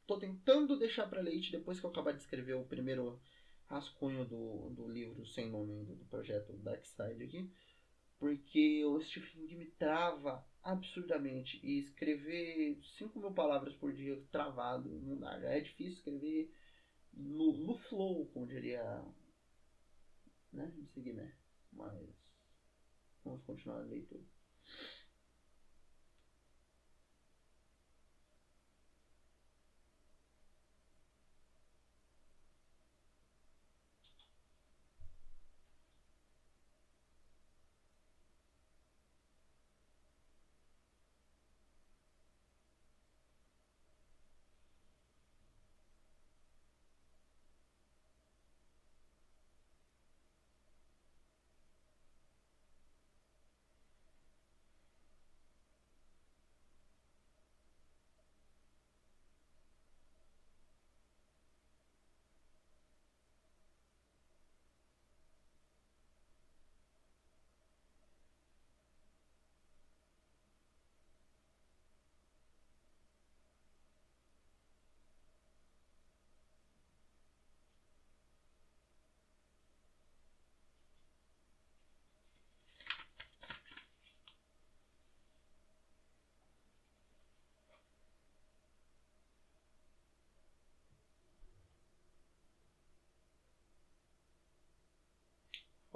tô 0.06 0.18
tentando 0.18 0.78
deixar 0.78 1.06
pra 1.06 1.20
ler 1.20 1.32
It 1.32 1.50
depois 1.50 1.78
que 1.78 1.84
eu 1.84 1.90
acabar 1.90 2.12
de 2.12 2.22
escrever 2.22 2.54
o 2.54 2.64
primeiro 2.64 3.20
rascunho 3.68 4.24
do, 4.24 4.70
do 4.70 4.88
livro 4.88 5.26
sem 5.26 5.50
nome 5.50 5.84
do, 5.84 5.96
projeto 6.06 6.52
Dark 6.58 6.84
Side 6.84 7.22
aqui, 7.22 7.50
porque 8.18 8.84
o 8.84 9.00
Stephen 9.00 9.46
King 9.46 9.56
me 9.56 9.66
trava 9.72 10.44
absurdamente 10.62 11.60
e 11.62 11.78
escrever 11.78 12.78
5 12.98 13.18
mil 13.20 13.32
palavras 13.32 13.74
por 13.74 13.92
dia 13.92 14.20
travado 14.32 14.88
não 15.00 15.18
dá. 15.18 15.38
Já 15.38 15.50
é 15.50 15.60
difícil 15.60 15.94
escrever 15.94 16.52
no, 17.12 17.52
no 17.52 17.78
flow, 17.78 18.26
como 18.32 18.46
diria 18.46 19.04
né? 20.52 20.72
Seguir, 20.94 21.14
né? 21.14 21.32
Mas 21.72 21.92
vamos 23.24 23.42
continuar 23.44 23.80
a 23.80 23.86
leitura. 23.86 24.24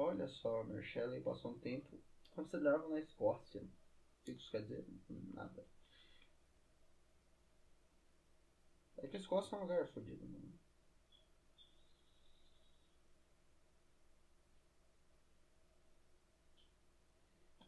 Olha 0.02 0.26
só, 0.26 0.64
Mary 0.64 0.82
Shelley 0.82 1.20
passou 1.20 1.52
um 1.52 1.58
tempo 1.60 1.96
considerável 2.32 2.88
na 2.90 2.98
Escócia. 2.98 3.60
O 3.62 3.68
que 4.24 4.32
isso 4.32 4.50
quer 4.50 4.62
dizer? 4.62 4.84
Nada. 5.32 5.64
É 8.96 9.06
que 9.06 9.18
a 9.18 9.20
Escócia 9.20 9.54
é 9.54 9.58
um 9.58 9.62
lugar 9.64 9.86
fodido, 9.88 10.24
né? 10.26 10.40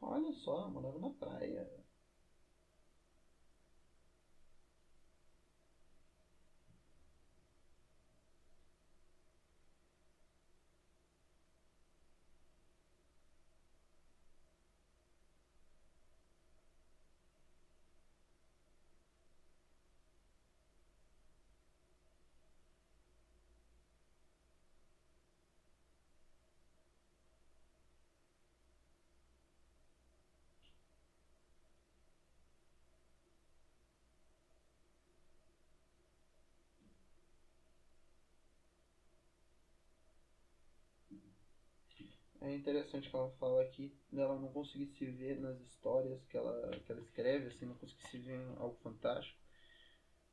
Olha 0.01 0.31
só, 0.33 0.71
morava 0.71 1.01
na 1.01 1.11
praia. 1.11 1.69
É 42.45 42.55
interessante 42.55 43.09
que 43.11 43.17
ela 43.17 43.31
fala 43.39 43.63
aqui 43.63 43.93
dela 44.11 44.39
não 44.39 44.49
conseguir 44.53 44.87
se 44.87 45.07
ver 45.07 45.39
nas 45.41 45.61
histórias 45.61 46.25
que 46.27 46.37
ela, 46.37 46.71
que 46.85 46.93
ela 46.93 47.01
escreve, 47.01 47.47
assim, 47.49 47.67
não 47.67 47.75
conseguir 47.77 48.03
se 48.09 48.19
ver 48.19 48.35
em 48.35 48.57
algo 48.57 48.77
fantástico. 48.83 49.39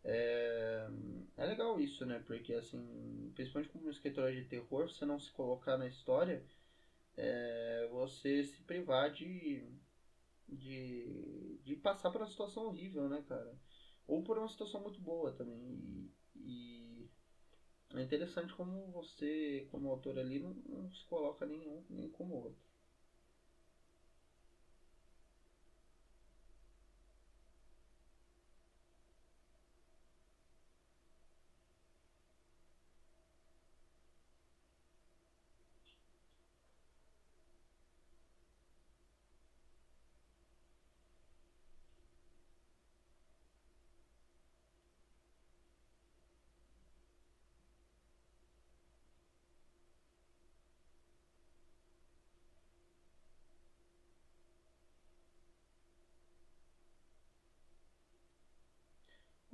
É, 0.03 0.87
é 1.37 1.45
legal 1.45 1.79
isso, 1.79 2.05
né? 2.05 2.19
Porque, 2.25 2.53
assim, 2.53 3.31
principalmente 3.35 3.71
como 3.71 3.89
escritora 3.89 4.33
de 4.33 4.45
terror, 4.45 4.89
você 4.89 5.05
não 5.05 5.19
se 5.19 5.31
colocar 5.31 5.77
na 5.77 5.87
história, 5.87 6.43
é, 7.17 7.87
você 7.91 8.43
se 8.43 8.61
privar 8.63 9.11
de, 9.11 9.63
de, 10.47 11.59
de 11.63 11.75
passar 11.75 12.11
por 12.11 12.21
uma 12.21 12.27
situação 12.29 12.65
horrível, 12.67 13.09
né, 13.09 13.23
cara? 13.27 13.55
Ou 14.07 14.23
por 14.23 14.37
uma 14.37 14.49
situação 14.49 14.81
muito 14.81 14.99
boa 15.01 15.31
também. 15.33 15.59
E, 15.61 16.11
e 16.35 16.80
é 17.99 18.01
interessante 18.01 18.53
como 18.53 18.91
você, 18.91 19.67
como 19.71 19.89
autor 19.89 20.17
ali, 20.19 20.39
não, 20.39 20.53
não 20.67 20.91
se 20.91 21.05
coloca 21.05 21.45
nenhum 21.45 21.83
nem 21.89 22.09
como 22.09 22.35
outro. 22.35 22.70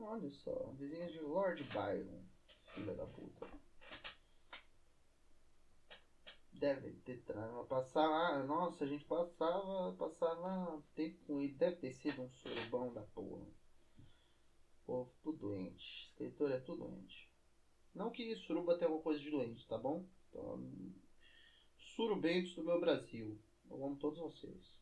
Olha 0.09 0.31
só, 0.31 0.53
desenhos 0.77 1.11
de 1.11 1.19
Lord 1.19 1.61
Byron, 1.65 2.23
filha 2.73 2.95
da 2.95 3.05
puta. 3.05 3.45
Deve 6.53 6.93
ter 7.03 7.21
passar 7.67 8.07
lá. 8.07 8.41
Nossa, 8.41 8.85
a 8.85 8.87
gente 8.87 9.03
passava, 9.03 9.93
passava 9.97 10.81
tempo 10.95 11.25
com 11.25 11.41
ele. 11.41 11.53
Deve 11.55 11.75
ter 11.75 11.91
sido 11.91 12.21
um 12.21 12.29
surubão 12.29 12.93
da 12.93 13.01
porra. 13.01 13.45
Povo 14.85 15.13
tudo 15.21 15.39
doente. 15.39 16.07
Escritor 16.07 16.51
é 16.51 16.59
tudo 16.59 16.87
doente. 16.87 17.29
Não 17.93 18.09
que 18.09 18.33
suruba 18.37 18.77
tenha 18.77 18.87
alguma 18.87 19.03
coisa 19.03 19.19
de 19.19 19.29
doente, 19.29 19.67
tá 19.67 19.77
bom? 19.77 20.05
Então, 20.29 20.93
surubentos 21.97 22.55
do 22.55 22.63
meu 22.63 22.79
Brasil. 22.79 23.37
Eu 23.69 23.85
amo 23.85 23.97
todos 23.97 24.19
vocês. 24.19 24.77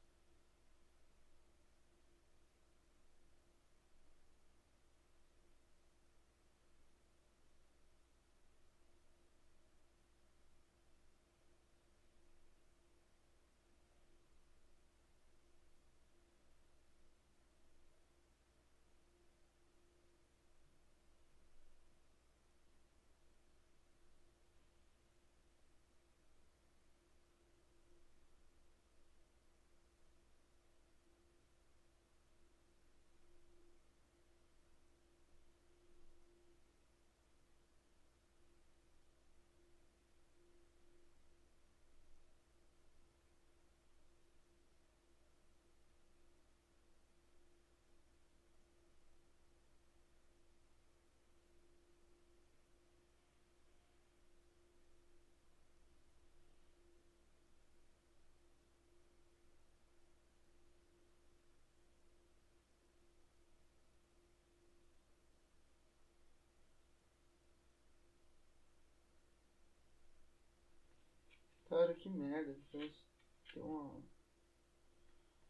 Cara, 71.75 71.94
que 72.05 72.09
merda. 72.09 72.55
Tem 72.71 73.63
uma. 73.63 73.99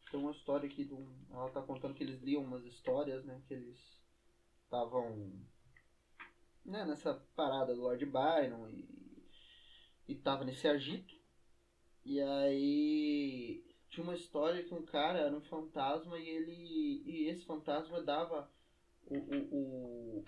Tem 0.09 0.19
uma 0.19 0.31
história 0.31 0.69
aqui 0.69 0.85
do. 0.85 1.13
Ela 1.29 1.49
tá 1.49 1.61
contando 1.61 1.93
que 1.93 2.03
eles 2.03 2.21
liam 2.21 2.43
umas 2.43 2.63
histórias, 2.63 3.25
né? 3.25 3.41
Que 3.47 3.55
eles 3.55 3.77
estavam. 4.63 5.33
Né, 6.63 6.83
nessa 6.85 7.13
parada 7.35 7.75
do 7.75 7.81
Lord 7.81 8.05
Byron 8.05 8.69
e. 8.69 9.05
E 10.07 10.15
tava 10.15 10.45
nesse 10.45 10.67
agito. 10.67 11.13
E 12.05 12.21
aí. 12.21 13.65
Tinha 13.89 14.03
uma 14.03 14.15
história 14.15 14.63
que 14.63 14.73
um 14.73 14.85
cara 14.85 15.19
era 15.19 15.35
um 15.35 15.41
fantasma 15.41 16.17
e 16.17 16.29
ele. 16.29 17.03
E 17.05 17.27
esse 17.29 17.45
fantasma 17.45 18.01
dava 18.01 18.49
o, 19.07 19.17
o, 19.17 20.19
o 20.19 20.25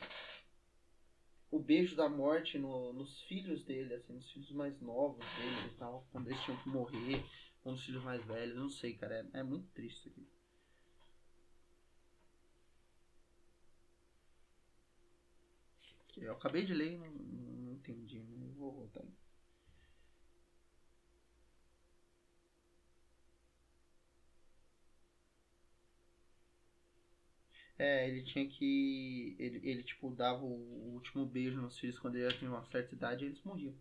o 1.52 1.60
beijo 1.60 1.96
da 1.96 2.08
morte 2.10 2.58
no, 2.58 2.94
nos 2.94 3.22
filhos 3.24 3.64
dele, 3.64 3.94
assim, 3.96 4.14
nos 4.14 4.32
filhos 4.32 4.52
mais 4.52 4.80
novos 4.82 5.26
dele 5.36 5.68
e 5.74 5.78
tal, 5.78 6.06
quando 6.12 6.28
eles 6.28 6.42
tinham 6.44 6.62
que 6.62 6.70
morrer, 6.70 7.24
com 7.64 7.72
os 7.74 7.84
filhos 7.84 8.04
mais 8.04 8.24
velhos, 8.26 8.56
não 8.58 8.70
sei, 8.70 8.94
cara, 8.94 9.28
é, 9.34 9.40
é 9.40 9.44
muito 9.44 9.68
triste 9.74 9.98
isso 10.00 10.10
aqui. 10.10 10.28
Eu 16.18 16.34
acabei 16.34 16.66
de 16.66 16.74
ler 16.74 16.94
e 16.94 16.98
não, 16.98 17.10
não 17.10 17.74
entendi, 17.74 18.20
né? 18.20 18.52
vou 18.58 18.72
voltar 18.74 19.02
aí. 19.02 19.14
É, 27.80 28.08
ele 28.08 28.24
tinha 28.24 28.48
que. 28.48 29.36
Ele, 29.40 29.60
ele 29.70 29.84
tipo, 29.84 30.10
dava 30.14 30.44
o, 30.44 30.94
último 30.94 31.26
beijo 31.26 31.62
nos 31.62 31.78
filhos 31.78 32.00
quando 32.00 32.16
ele 32.16 32.30
já 32.30 32.38
tinha 32.38 32.50
uma 32.52 32.66
certa 32.66 32.94
idade 32.96 33.24
e 33.24 33.28
eles 33.28 33.42
morriam. 33.44 33.76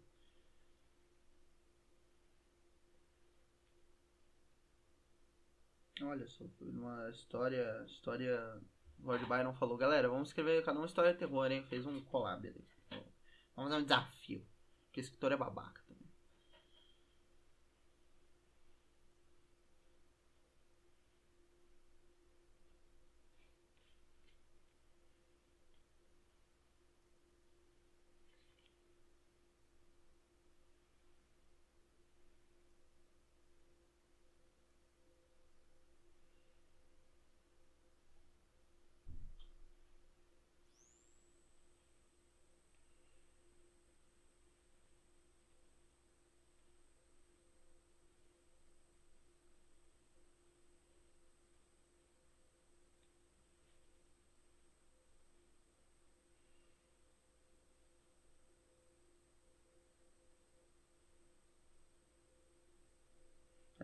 Olha 6.02 6.26
só, 6.26 6.44
uma 6.60 7.10
história. 7.10 7.84
História. 7.86 8.60
Lord 9.00 9.24
Byron 9.26 9.54
falou, 9.54 9.76
galera, 9.76 10.08
vamos 10.08 10.28
escrever 10.28 10.64
cada 10.64 10.78
uma 10.78 10.86
história 10.86 11.12
de 11.12 11.18
terror, 11.18 11.50
hein? 11.50 11.64
Fez 11.66 11.84
um 11.86 12.00
collab 12.02 12.46
ali. 12.48 12.64
Vamos 13.54 13.70
dar 13.70 13.78
um 13.78 13.82
desafio. 13.82 14.46
Porque 14.86 15.00
escritor 15.00 15.32
é 15.32 15.36
babaca 15.36 15.82
também. 15.86 16.06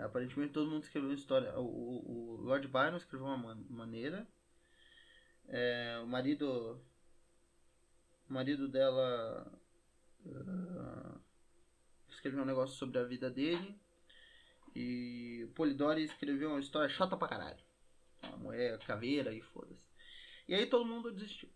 Aparentemente 0.05 0.53
todo 0.53 0.70
mundo 0.70 0.83
escreveu 0.83 1.11
uma 1.11 1.15
história. 1.15 1.59
O, 1.59 1.62
o, 1.65 2.37
Lord 2.43 2.66
Byron 2.69 2.97
escreveu 2.97 3.27
uma 3.27 3.55
maneira. 3.69 4.27
É, 5.49 6.01
o 6.03 6.07
marido. 6.07 6.81
O 8.29 8.33
marido 8.33 8.69
dela. 8.69 9.53
Uh, 10.24 11.20
escreveu 12.09 12.43
um 12.43 12.47
negócio 12.47 12.77
sobre 12.77 12.99
a 12.99 13.05
vida 13.05 13.31
dele. 13.31 13.79
E 14.74 15.45
o 15.45 15.53
Polidori 15.53 16.05
escreveu 16.05 16.51
uma 16.51 16.61
história 16.61 16.89
chata 16.89 17.16
pra 17.16 17.29
caralho. 17.29 17.62
Uma 18.23 18.37
mulher, 18.37 18.79
caveira 18.81 19.35
e 19.35 19.41
foda-se. 19.41 19.93
E 20.49 20.55
aí 20.55 20.66
todo 20.66 20.87
mundo 20.87 21.12
desistiu. 21.12 21.51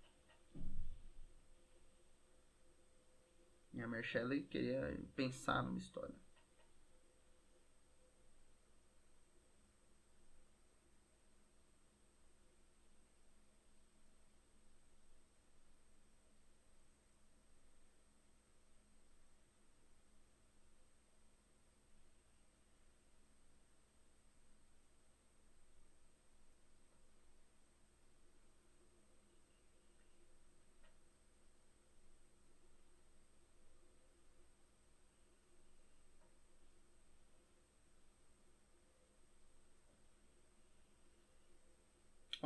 E 3.76 3.82
a 3.82 3.86
Mary 3.86 4.42
queria 4.44 4.98
pensar 5.14 5.62
numa 5.62 5.78
história. 5.78 6.14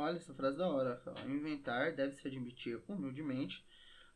Olha 0.01 0.17
essa 0.17 0.33
frase 0.33 0.57
da 0.57 0.67
hora. 0.67 0.99
Inventar 1.27 1.95
deve-se 1.95 2.27
admitir 2.27 2.81
humildemente. 2.87 3.63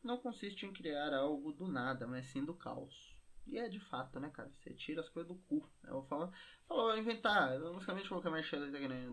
Não 0.02 0.18
consiste 0.18 0.66
em 0.66 0.72
criar 0.72 1.14
algo 1.14 1.52
do 1.52 1.68
nada, 1.68 2.08
mas 2.08 2.26
sim 2.26 2.44
do 2.44 2.54
caos. 2.54 3.14
E 3.46 3.56
é 3.56 3.68
de 3.68 3.78
fato, 3.78 4.18
né, 4.18 4.28
cara? 4.30 4.50
Você 4.50 4.74
tira 4.74 5.00
as 5.00 5.08
coisas 5.08 5.32
do 5.32 5.38
cu. 5.42 5.64
Eu 5.84 6.02
falo, 6.06 6.32
falou 6.66 6.98
inventar. 6.98 7.56
Basicamente, 7.60 8.12
o 8.12 8.20
que 8.20 8.26
a 8.26 8.30
Marcela 8.32 8.66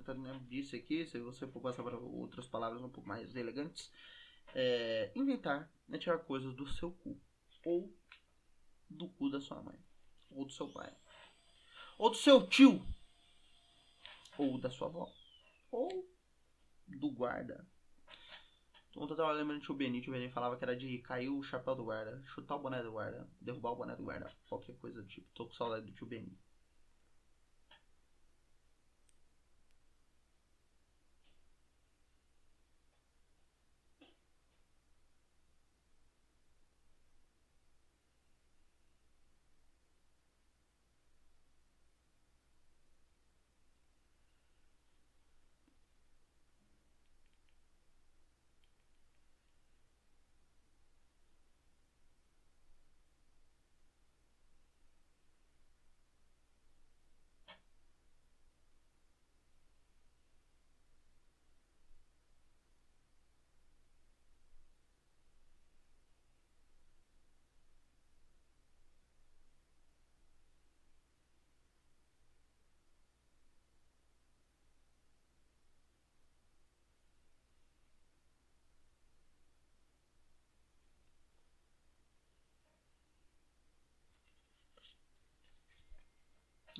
tá, 0.04 0.16
né, 0.16 0.42
disse 0.50 0.76
aqui, 0.76 1.06
se 1.06 1.20
você 1.20 1.46
for 1.46 1.62
passar 1.62 1.84
para 1.84 1.96
outras 1.96 2.48
palavras 2.48 2.82
um 2.82 2.90
pouco 2.90 3.08
mais 3.08 3.36
elegantes, 3.36 3.94
é, 4.56 5.12
inventar 5.16 5.72
é 5.92 5.98
tirar 6.00 6.18
coisas 6.18 6.56
do 6.56 6.68
seu 6.68 6.92
cu. 6.92 7.22
Ou 7.64 7.96
do 8.90 9.08
cu 9.10 9.30
da 9.30 9.40
sua 9.40 9.62
mãe. 9.62 9.78
Ou 10.32 10.44
do 10.44 10.52
seu 10.52 10.68
pai. 10.70 10.92
Ou 12.00 12.10
do 12.10 12.18
seu 12.18 12.48
tio. 12.48 12.84
Ou 14.40 14.58
da 14.58 14.72
sua 14.72 14.88
avó. 14.88 15.08
Ou 15.70 16.13
do 16.88 17.12
guarda. 17.12 17.66
Ontem 18.96 19.14
eu 19.14 19.18
tava 19.18 19.32
lembrando 19.32 19.60
do 19.60 19.66
tio 19.66 19.74
Beni, 19.74 20.00
o 20.00 20.02
tio 20.02 20.14
Beni 20.14 20.30
falava 20.32 20.56
que 20.56 20.64
era 20.64 20.76
de 20.76 21.00
cair 21.00 21.30
o 21.30 21.42
chapéu 21.42 21.76
do 21.76 21.84
guarda, 21.84 22.22
chutar 22.28 22.56
o 22.56 22.60
boné 22.60 22.84
do 22.84 22.92
guarda, 22.92 23.28
derrubar 23.42 23.72
o 23.72 23.76
boné 23.76 23.96
do 23.96 24.04
guarda, 24.04 24.32
qualquer 24.48 24.78
coisa 24.78 25.02
do 25.02 25.08
tipo. 25.08 25.28
Tô 25.34 25.48
com 25.48 25.54
saudade 25.54 25.86
do 25.86 25.92
tio 25.94 26.06
Beni. 26.06 26.38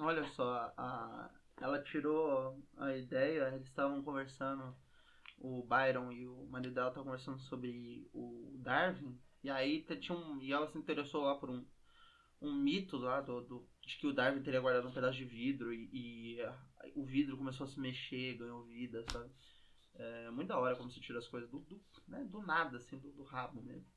Olha 0.06 0.26
só, 0.32 0.74
a, 0.76 1.32
ela 1.62 1.82
tirou 1.82 2.62
a 2.78 2.94
ideia, 2.94 3.48
eles 3.54 3.68
estavam 3.68 4.04
conversando, 4.04 4.76
o 5.40 5.64
Byron 5.64 6.12
e 6.12 6.28
o 6.28 6.46
marido 6.48 6.74
dela 6.74 6.90
estavam 6.90 7.06
conversando 7.06 7.40
sobre 7.40 8.06
o 8.14 8.58
Darwin, 8.58 9.18
e 9.42 9.50
aí 9.50 9.82
tinha 10.02 10.18
um, 10.18 10.42
e 10.42 10.52
ela 10.52 10.68
se 10.68 10.78
interessou 10.78 11.24
lá 11.24 11.36
por 11.36 11.50
um, 11.50 11.66
um 12.42 12.54
mito 12.54 12.98
lá 12.98 13.22
do, 13.22 13.42
do, 13.42 13.70
de 13.82 13.98
que 13.98 14.06
o 14.06 14.14
Darwin 14.14 14.44
teria 14.44 14.60
guardado 14.60 14.90
um 14.90 14.94
pedaço 14.94 15.18
de 15.18 15.24
vidro 15.24 15.74
e, 15.74 16.36
e 16.36 16.42
a, 16.42 16.54
o 16.96 17.06
vidro 17.06 17.38
começou 17.38 17.66
a 17.66 17.70
se 17.70 17.80
mexer, 17.80 18.38
ganhou 18.38 18.66
vida, 18.66 19.06
sabe? 19.10 19.32
É 19.96 20.30
muito 20.32 20.50
da 20.50 20.60
hora 20.60 20.76
como 20.76 20.92
se 20.92 21.00
tira 21.00 21.20
as 21.20 21.28
coisas 21.30 21.50
do, 21.50 21.60
do, 21.60 21.82
né, 22.10 22.26
do 22.26 22.42
nada, 22.42 22.76
assim, 22.78 22.98
do, 22.98 23.10
do 23.14 23.24
rabo 23.24 23.62
mesmo. 23.62 23.93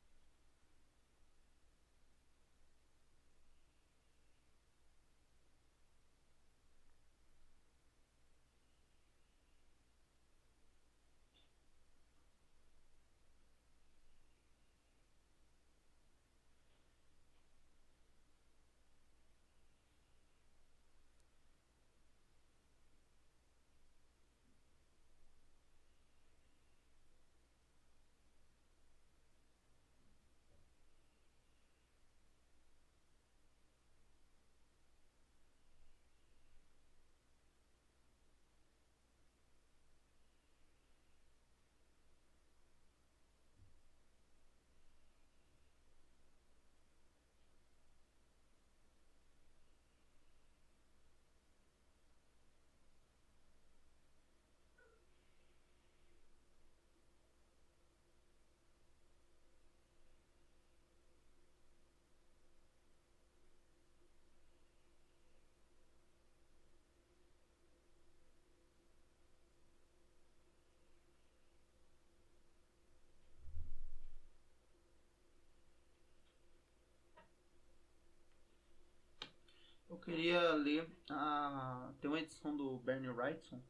Eu 79.96 80.00
queria 80.00 80.52
ler 80.52 80.86
a. 81.10 81.90
Tem 82.00 82.10
uma 82.10 82.20
edição 82.20 82.54
do 82.54 82.76
Bernie 82.80 83.08
Wrightson. 83.08 83.62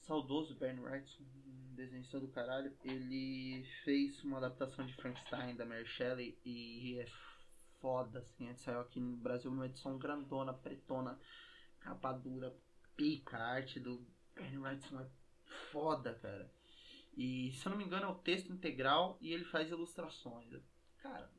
Saudoso 0.00 0.56
Bernie 0.56 0.82
Wrightson, 0.82 1.22
desenhista 1.76 2.18
do 2.18 2.26
caralho. 2.26 2.76
Ele 2.82 3.64
fez 3.84 4.24
uma 4.24 4.38
adaptação 4.38 4.84
de 4.84 4.92
Frankenstein 4.94 5.54
da 5.54 5.64
Mary 5.64 5.86
Shelley 5.86 6.36
e 6.44 6.98
é 6.98 7.06
foda, 7.80 8.18
assim. 8.18 8.48
Ele 8.48 8.58
saiu 8.58 8.80
aqui 8.80 8.98
no 8.98 9.16
Brasil 9.16 9.52
uma 9.52 9.66
edição 9.66 9.96
grandona, 9.98 10.52
pretona, 10.52 11.16
capa 11.78 12.12
dura, 12.12 12.52
pica. 12.96 13.36
A 13.38 13.52
arte 13.52 13.78
do 13.78 14.04
Bernie 14.34 14.58
Wrightson 14.58 15.00
é 15.00 15.06
foda, 15.70 16.12
cara. 16.14 16.50
E 17.16 17.52
se 17.52 17.64
eu 17.66 17.70
não 17.70 17.78
me 17.78 17.84
engano 17.84 18.06
é 18.06 18.08
o 18.08 18.18
texto 18.18 18.52
integral 18.52 19.16
e 19.20 19.32
ele 19.32 19.44
faz 19.44 19.70
ilustrações. 19.70 20.50
Cara, 20.98 21.30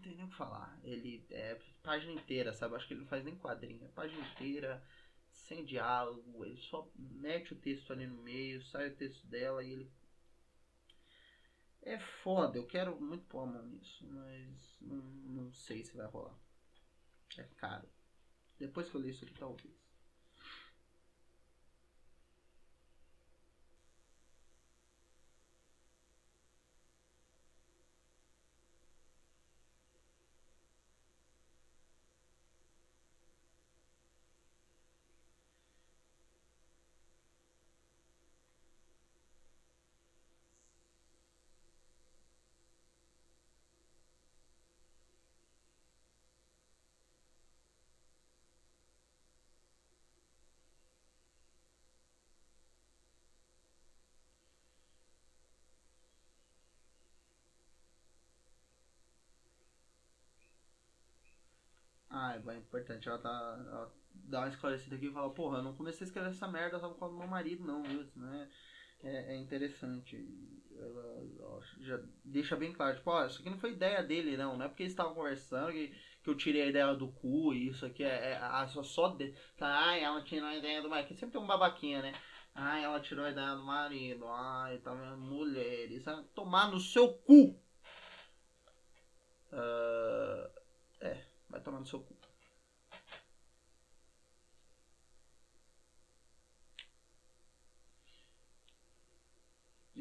não 0.00 0.04
tem 0.04 0.16
nem 0.16 0.24
o 0.24 0.28
que 0.28 0.36
falar. 0.36 0.78
Ele 0.82 1.24
é 1.30 1.58
página 1.82 2.12
inteira, 2.12 2.52
sabe? 2.52 2.74
Acho 2.74 2.86
que 2.86 2.94
ele 2.94 3.00
não 3.00 3.06
faz 3.08 3.22
nem 3.24 3.36
quadrinho. 3.36 3.84
É 3.84 3.88
página 3.88 4.26
inteira, 4.30 4.82
sem 5.30 5.64
diálogo. 5.64 6.44
Ele 6.44 6.56
só 6.56 6.90
mete 6.96 7.52
o 7.52 7.56
texto 7.56 7.92
ali 7.92 8.06
no 8.06 8.16
meio, 8.22 8.62
sai 8.62 8.88
o 8.88 8.96
texto 8.96 9.26
dela 9.26 9.62
e 9.62 9.72
ele. 9.72 9.90
É 11.82 11.98
foda, 11.98 12.56
eu 12.56 12.66
quero 12.66 12.98
muito 13.00 13.26
pôr 13.26 13.40
a 13.40 13.46
mão 13.46 13.66
nisso, 13.66 14.02
mas 14.06 14.76
não, 14.80 14.96
não 14.96 15.52
sei 15.52 15.82
se 15.84 15.94
vai 15.96 16.06
rolar. 16.06 16.38
É 17.36 17.44
caro. 17.56 17.88
Depois 18.58 18.88
que 18.90 18.96
eu 18.96 19.00
ler 19.00 19.10
isso 19.10 19.24
aqui, 19.24 19.34
talvez. 19.34 19.74
Ah, 62.10 62.29
é 62.48 62.56
importante. 62.56 63.08
Ela 63.08 63.18
tá. 63.18 63.64
Ela 63.68 63.92
dá 64.12 64.40
uma 64.40 64.48
esclarecida 64.48 64.96
aqui 64.96 65.06
e 65.06 65.12
fala, 65.12 65.30
porra, 65.30 65.58
eu 65.58 65.64
não 65.64 65.74
comecei 65.74 66.04
a 66.04 66.08
escrever 66.08 66.30
essa 66.30 66.48
merda 66.48 66.78
só 66.78 66.88
por 66.88 66.98
causa 66.98 67.14
do 67.14 67.18
meu 67.18 67.28
marido, 67.28 67.64
não, 67.64 67.82
viu? 67.82 68.02
Isso 68.02 68.18
não 68.18 68.32
é, 68.32 68.48
é, 69.02 69.34
é 69.34 69.36
interessante. 69.36 70.16
Ela, 70.78 71.26
ela 71.38 71.60
já 71.80 72.00
deixa 72.24 72.56
bem 72.56 72.72
claro, 72.72 72.96
tipo, 72.96 73.10
ó, 73.10 73.26
isso 73.26 73.40
aqui 73.40 73.50
não 73.50 73.58
foi 73.58 73.72
ideia 73.72 74.02
dele, 74.02 74.36
não. 74.36 74.56
Não 74.56 74.64
é 74.64 74.68
porque 74.68 74.84
eles 74.84 74.92
estavam 74.92 75.14
conversando 75.14 75.72
que, 75.72 75.88
que 76.22 76.30
eu 76.30 76.36
tirei 76.36 76.62
a 76.62 76.66
ideia 76.66 76.94
do 76.94 77.08
cu 77.08 77.52
e 77.52 77.68
isso 77.68 77.84
aqui 77.84 78.02
é. 78.02 78.32
é 78.32 78.68
só, 78.68 78.82
só 78.82 79.08
de, 79.08 79.32
tá, 79.56 79.66
ai, 79.66 80.02
ela 80.02 80.22
tirou 80.22 80.48
a 80.48 80.56
ideia 80.56 80.80
do 80.80 80.88
marido. 80.88 81.14
Sempre 81.14 81.32
tem 81.32 81.40
um 81.40 81.46
babaquinha, 81.46 82.02
né? 82.02 82.12
Ai, 82.54 82.84
ela 82.84 83.00
tirou 83.00 83.24
a 83.24 83.30
ideia 83.30 83.54
do 83.54 83.62
marido. 83.62 84.26
Ai, 84.26 84.78
tá 84.78 84.94
vendo? 84.94 85.18
Mulheres. 85.18 86.04
Tomar 86.34 86.70
no 86.70 86.80
seu 86.80 87.12
cu! 87.12 87.60
Uh, 89.52 90.50
é. 91.00 91.24
Vai 91.48 91.60
tomar 91.60 91.80
no 91.80 91.86
seu 91.86 92.00
cu. 92.00 92.19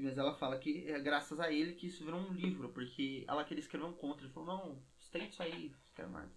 Mas 0.02 0.18
ela 0.18 0.34
fala 0.36 0.58
que 0.58 0.90
é 0.90 1.00
graças 1.00 1.40
a 1.40 1.52
ele 1.52 1.74
que 1.74 1.88
isso 1.88 2.06
virou 2.06 2.20
um 2.20 2.34
livro, 2.34 2.70
porque 2.70 3.26
ela 3.28 3.44
queria 3.44 3.62
escrever 3.62 3.86
um 3.86 3.94
conto. 3.94 4.24
Ele 4.24 4.34
falou, 4.34 4.48
não, 4.48 4.84
tem 5.12 5.28
isso 5.28 5.42
aí, 5.44 5.74
mais. 6.12 6.32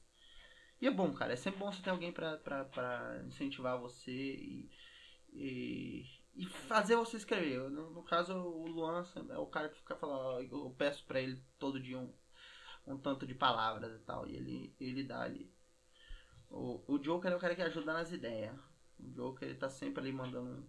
E 0.81 0.87
é 0.89 0.91
bom, 0.91 1.13
cara, 1.15 1.33
é 1.33 1.37
sempre 1.37 1.61
bom 1.61 1.71
você 1.71 1.81
ter 1.81 1.91
alguém 1.91 2.13
pra, 2.13 2.37
pra, 2.39 2.65
pra 2.65 3.23
incentivar 3.25 3.79
você 3.79 4.11
e, 4.11 4.71
e, 5.33 6.05
e 6.35 6.47
fazer 6.47 6.97
você 6.97 7.17
escrever. 7.17 7.71
No, 7.71 7.91
no, 7.91 8.03
caso, 8.03 8.35
o 8.35 8.67
Luan 8.67 9.05
é 9.31 9.39
o 9.39 9.47
cara 9.47 9.69
que 9.69 9.79
fica 9.79 9.95
falando, 9.95 10.43
eu 10.43 10.75
peço 10.77 11.07
pra 11.07 11.21
ele 11.21 11.41
todo 11.57 11.81
dia 11.81 11.97
um, 11.97 12.13
um 12.85 12.99
tanto 12.99 13.25
de 13.25 13.35
palavras 13.35 13.95
e 13.95 14.05
tal. 14.05 14.27
E 14.27 14.35
ele, 14.35 14.75
ele 14.81 15.05
dá 15.05 15.23
ali. 15.23 15.55
O, 16.51 16.83
o 16.95 16.99
Joker 16.99 17.31
é 17.31 17.37
o 17.37 17.41
cara 17.41 17.55
que 17.55 17.63
ajuda 17.63 17.93
nas 17.93 18.11
ideias. 18.11 18.59
O 18.99 19.09
Joker 19.11 19.49
ele 19.49 19.59
tá 19.59 19.71
sempre 19.71 20.01
ali 20.01 20.13
mandando 20.13 20.69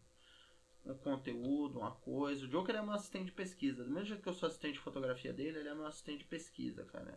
um, 0.86 0.96
conteúdo, 0.96 1.80
uma 1.80 1.92
coisa. 1.92 2.46
O 2.46 2.48
Joker 2.48 2.76
é 2.76 2.82
meu 2.82 2.94
assistente 2.94 3.26
de 3.26 3.32
pesquisa. 3.32 3.84
Do 3.84 3.92
mesmo 3.92 4.08
jeito 4.08 4.24
que 4.24 4.30
eu 4.30 4.34
sou 4.34 4.48
assistente 4.48 4.74
de 4.74 4.80
fotografia 4.80 5.34
dele, 5.34 5.60
ele 5.60 5.70
é 5.70 5.74
meu 5.74 5.86
assistente 5.86 6.20
de 6.20 6.26
pesquisa, 6.26 6.84
cara. 6.86 7.14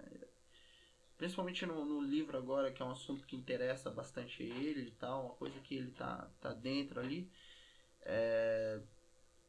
Principalmente 1.16 1.64
no, 1.64 1.84
no 1.84 2.01
livro 2.01 2.36
agora, 2.36 2.70
que 2.70 2.82
é 2.82 2.84
um 2.84 2.90
assunto 2.90 3.26
que 3.26 3.36
interessa 3.36 3.90
bastante 3.90 4.43
ele 4.43 4.88
e 4.88 4.90
tal, 4.93 5.26
uma 5.26 5.34
coisa 5.34 5.59
que 5.60 5.74
ele 5.74 5.90
tá, 5.93 6.30
tá 6.40 6.52
dentro 6.52 7.01
ali. 7.01 7.30
É, 8.02 8.80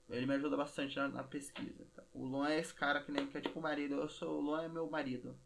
ele 0.10 0.26
me 0.26 0.34
ajuda 0.36 0.56
bastante 0.56 0.96
na, 0.96 1.08
na 1.10 1.24
pesquisa. 1.24 1.86
Tá? 1.94 2.04
O 2.14 2.26
Luan 2.26 2.50
é 2.50 2.60
esse 2.60 2.74
cara 2.74 3.04
que 3.04 3.12
nem 3.12 3.28
que 3.28 3.38
é 3.38 3.42
tipo 3.42 3.62
marido. 3.62 3.96
Eu 3.96 4.10
sou, 4.10 4.38
o 4.38 4.42
Luan 4.42 4.64
é 4.64 4.70
meu 4.70 4.90
marido. 4.90 5.38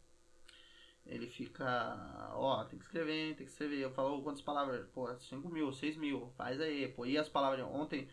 Ele 1.04 1.26
fica, 1.26 2.30
ó, 2.34 2.64
tem 2.64 2.78
que 2.78 2.84
escrever, 2.84 3.34
tem 3.34 3.44
que 3.44 3.52
escrever. 3.52 3.80
Eu 3.80 3.90
falo 3.90 4.22
quantas 4.22 4.40
palavras? 4.40 4.88
Pô, 4.90 5.12
5 5.12 5.48
mil, 5.48 5.72
6 5.72 5.96
mil, 5.96 6.32
faz 6.36 6.60
aí. 6.60 6.86
Pô, 6.88 7.04
e 7.04 7.18
as 7.18 7.28
palavras? 7.28 7.66
Ontem 7.66 8.08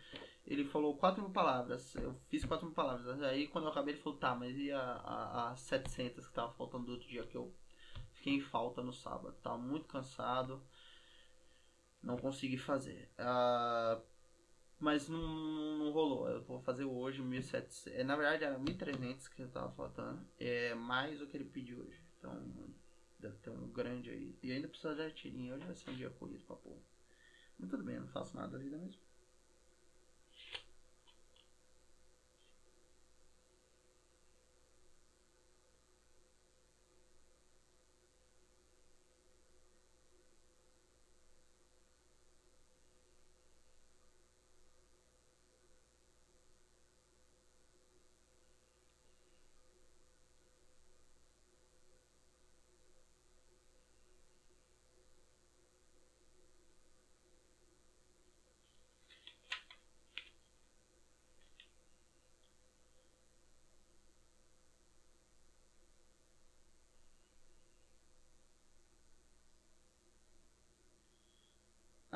ele 0.50 0.64
falou 0.64 0.96
4 0.96 1.22
mil 1.22 1.30
palavras. 1.30 1.94
Eu 1.94 2.12
fiz 2.28 2.44
4 2.44 2.66
mil 2.66 2.74
palavras. 2.74 3.22
Aí 3.22 3.46
quando 3.46 3.66
eu 3.66 3.70
acabei, 3.70 3.94
ele 3.94 4.02
falou, 4.02 4.18
tá, 4.18 4.34
mas 4.34 4.56
e 4.56 4.72
a, 4.72 5.50
a, 5.52 5.56
700 5.56 6.26
que 6.26 6.34
tava 6.34 6.52
faltando 6.54 6.86
do 6.86 6.92
outro 6.92 7.08
dia 7.08 7.24
que 7.24 7.36
eu 7.36 7.54
fiquei 8.14 8.34
em 8.34 8.40
falta 8.40 8.82
no 8.82 8.92
sábado? 8.92 9.36
Tava 9.40 9.58
muito 9.58 9.86
cansado. 9.86 10.60
Não 12.02 12.16
consegui 12.16 12.58
fazer. 12.58 13.12
Uh, 13.16 14.02
mas 14.80 15.08
não, 15.08 15.78
não 15.78 15.92
rolou. 15.92 16.28
Eu 16.28 16.42
vou 16.42 16.60
fazer 16.60 16.84
hoje 16.84 17.22
1700. 17.22 17.86
É, 17.86 18.02
na 18.02 18.16
verdade 18.16 18.42
era 18.42 18.58
1300 18.58 19.28
que 19.28 19.42
eu 19.42 19.50
tava 19.50 19.70
faltando. 19.70 20.26
É 20.36 20.74
mais 20.74 21.22
o 21.22 21.28
que 21.28 21.36
ele 21.36 21.44
pediu 21.44 21.78
hoje. 21.78 22.02
Então 22.18 22.74
deve 23.20 23.36
ter 23.36 23.50
um 23.50 23.68
grande 23.70 24.10
aí. 24.10 24.36
E 24.42 24.50
ainda 24.50 24.66
precisa 24.66 24.96
de 24.96 25.14
tirinha. 25.14 25.54
Hoje 25.54 25.64
vai 25.64 25.76
ser 25.76 25.90
um 25.90 25.94
dia 25.94 26.10
corrido 26.10 26.44
pra 26.44 26.56
porra. 26.56 26.82
Mas 27.56 27.70
tudo 27.70 27.84
bem, 27.84 27.94
eu 27.94 28.00
não 28.00 28.08
faço 28.08 28.34
nada 28.34 28.48
da 28.48 28.58
vida 28.58 28.76
mesmo. 28.76 29.09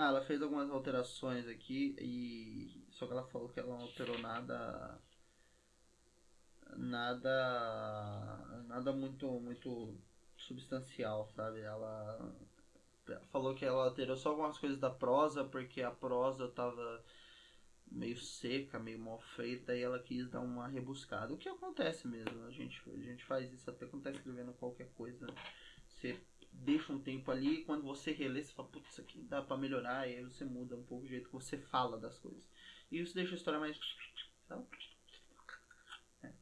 Ah, 0.05 0.09
ela 0.09 0.21
fez 0.21 0.43
algumas 0.43 0.69
alterações 0.71 1.49
aqui 1.49 1.97
e 1.99 2.85
só 2.91 3.07
que 3.07 3.13
ela 3.13 3.25
falou 3.25 3.49
que 3.49 3.59
ela 3.59 3.75
não 3.75 3.81
alterou 3.81 4.19
nada 4.19 5.01
nada 6.77 8.65
nada 8.67 8.93
muito 8.93 9.27
muito 9.41 9.99
substancial, 10.37 11.27
sabe? 11.29 11.61
Ela 11.61 12.37
falou 13.33 13.55
que 13.55 13.65
ela 13.65 13.85
alterou 13.85 14.15
só 14.15 14.31
algumas 14.31 14.59
coisas 14.59 14.79
da 14.79 14.91
prosa 14.91 15.43
porque 15.43 15.81
a 15.81 15.91
prosa 15.91 16.49
tava 16.49 17.03
meio 17.91 18.19
seca, 18.19 18.79
meio 18.79 18.99
mal 18.99 19.21
feita 19.37 19.75
e 19.75 19.81
ela 19.81 19.99
quis 19.99 20.29
dar 20.29 20.41
uma 20.41 20.69
rebuscada. 20.69 21.33
O 21.33 21.39
que 21.39 21.49
acontece 21.49 22.07
mesmo, 22.07 22.45
a 22.45 22.51
gente 22.51 22.83
a 22.91 22.99
gente 22.99 23.25
faz 23.25 23.51
isso 23.51 23.71
até 23.71 23.87
quando 23.87 24.03
tá 24.03 24.11
escrevendo 24.11 24.53
qualquer 24.53 24.91
coisa. 24.93 25.27
Você 25.89 26.21
deixa 26.55 26.93
um 26.93 27.01
tempo 27.01 27.31
ali 27.31 27.61
e 27.61 27.65
quando 27.65 27.83
você 27.83 28.13
relê, 28.13 28.43
você 28.43 28.53
fala, 28.53 28.69
putz, 28.69 28.91
isso 28.91 29.01
aqui 29.01 29.23
dá 29.23 29.43
pra 29.43 29.57
melhorar, 29.57 30.09
e 30.09 30.17
aí 30.17 30.25
você 30.25 30.45
muda 30.45 30.77
um 30.77 30.85
pouco 30.85 31.05
o 31.05 31.09
jeito 31.09 31.27
que 31.27 31.35
você 31.35 31.59
fala 31.59 31.99
das 31.99 32.19
coisas. 32.19 32.49
E 32.91 33.01
isso 33.01 33.15
deixa 33.15 33.35
a 33.35 33.37
história 33.37 33.61
mais. 33.61 33.79
Sabe? 34.47 34.67
É. 36.23 36.33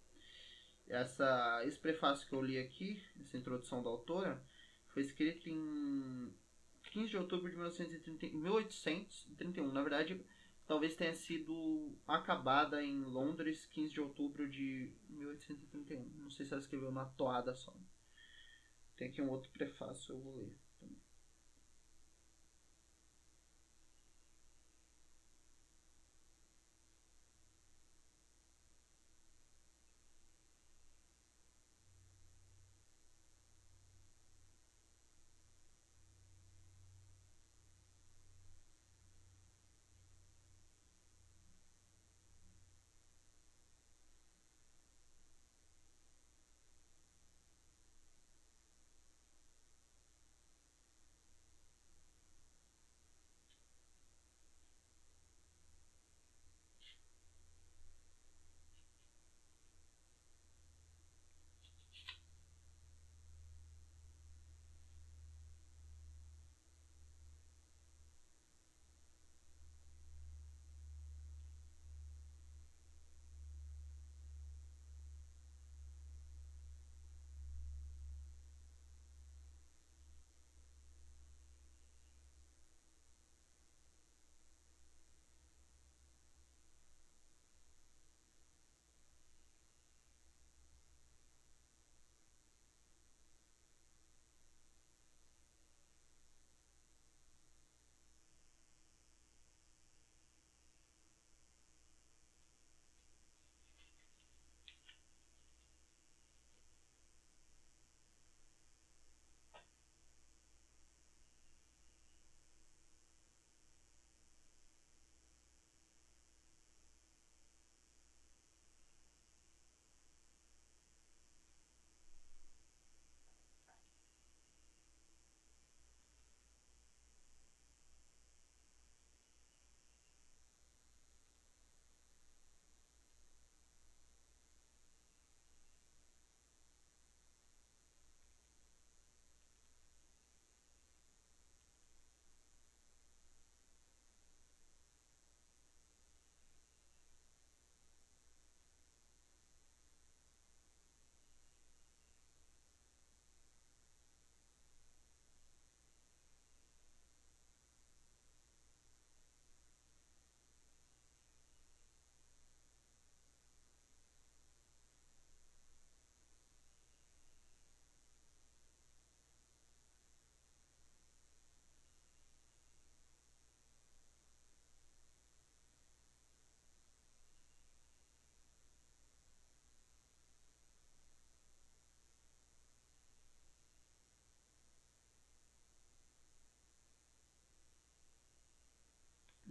Essa, 0.89 1.63
esse 1.65 1.79
prefácio 1.79 2.29
que 2.29 2.35
eu 2.35 2.43
li 2.43 2.59
aqui, 2.59 3.03
essa 3.21 3.37
introdução 3.37 3.83
da 3.83 3.91
autora, 3.91 4.43
foi 4.89 5.03
escrito 5.03 5.49
em 5.49 6.33
15 6.91 7.09
de 7.09 7.17
outubro 7.17 7.49
de 7.49 7.57
1930, 7.57 8.37
1831. 8.37 9.73
Na 9.73 9.81
verdade, 9.81 10.25
talvez 10.67 10.95
tenha 10.95 11.15
sido 11.15 11.99
acabada 12.07 12.85
em 12.85 13.03
Londres 13.03 13.67
15 13.67 13.93
de 13.93 14.01
outubro 14.01 14.49
de 14.49 14.93
1831. 15.09 16.05
Não 16.17 16.31
sei 16.31 16.45
se 16.45 16.53
ela 16.53 16.61
escreveu 16.61 16.93
na 16.93 17.07
toada 17.07 17.55
só. 17.55 17.75
Tem 18.97 19.09
aqui 19.09 19.21
um 19.21 19.31
outro 19.31 19.51
prefácio, 19.51 20.15
eu 20.15 20.21
vou 20.21 20.35
ler. 20.37 20.62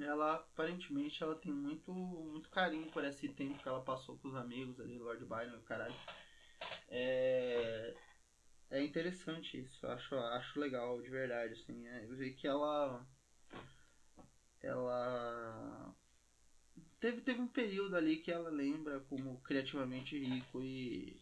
Ela 0.05 0.35
aparentemente 0.35 1.21
ela 1.23 1.35
tem 1.35 1.51
muito, 1.51 1.91
muito 1.93 2.49
carinho 2.49 2.89
por 2.91 3.03
esse 3.03 3.27
tempo 3.29 3.61
que 3.61 3.67
ela 3.67 3.81
passou 3.81 4.17
com 4.17 4.29
os 4.29 4.35
amigos 4.35 4.79
ali, 4.79 4.97
Lord 4.97 5.23
Byron 5.25 5.57
e 5.57 5.61
caralho. 5.63 5.95
É, 6.89 7.93
é 8.69 8.83
interessante 8.83 9.59
isso, 9.59 9.85
acho, 9.87 10.15
acho 10.15 10.59
legal, 10.59 11.01
de 11.01 11.09
verdade, 11.09 11.53
assim. 11.53 11.87
É, 11.87 12.05
eu 12.05 12.15
vi 12.15 12.33
que 12.33 12.47
ela. 12.47 13.05
Ela. 14.61 15.93
Teve, 16.99 17.21
teve 17.21 17.41
um 17.41 17.47
período 17.47 17.95
ali 17.95 18.17
que 18.17 18.31
ela 18.31 18.49
lembra 18.49 18.99
como 19.01 19.41
criativamente 19.41 20.17
rico 20.17 20.61
e 20.61 21.19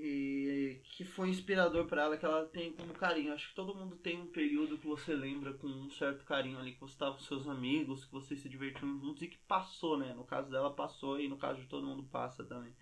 e 0.00 0.80
que 0.84 1.04
foi 1.04 1.28
inspirador 1.28 1.86
para 1.86 2.02
ela, 2.02 2.16
que 2.16 2.24
ela 2.24 2.46
tem 2.46 2.72
como 2.72 2.92
carinho. 2.94 3.32
Acho 3.32 3.48
que 3.48 3.54
todo 3.54 3.74
mundo 3.74 3.96
tem 3.96 4.20
um 4.20 4.28
período 4.28 4.78
que 4.78 4.86
você 4.86 5.12
lembra 5.14 5.52
com 5.54 5.66
um 5.66 5.90
certo 5.90 6.24
carinho 6.24 6.58
ali, 6.58 6.72
que 6.72 6.80
você 6.80 6.92
estava 6.92 7.16
com 7.16 7.22
seus 7.22 7.48
amigos, 7.48 8.04
que 8.04 8.12
vocês 8.12 8.40
se 8.40 8.48
divertiam 8.48 8.98
juntos 9.00 9.22
e 9.22 9.28
que 9.28 9.38
passou, 9.38 9.98
né? 9.98 10.14
No 10.14 10.24
caso 10.24 10.50
dela 10.50 10.72
passou 10.72 11.20
e 11.20 11.28
no 11.28 11.36
caso 11.36 11.60
de 11.60 11.66
todo 11.66 11.86
mundo 11.86 12.04
passa 12.04 12.44
também. 12.44 12.72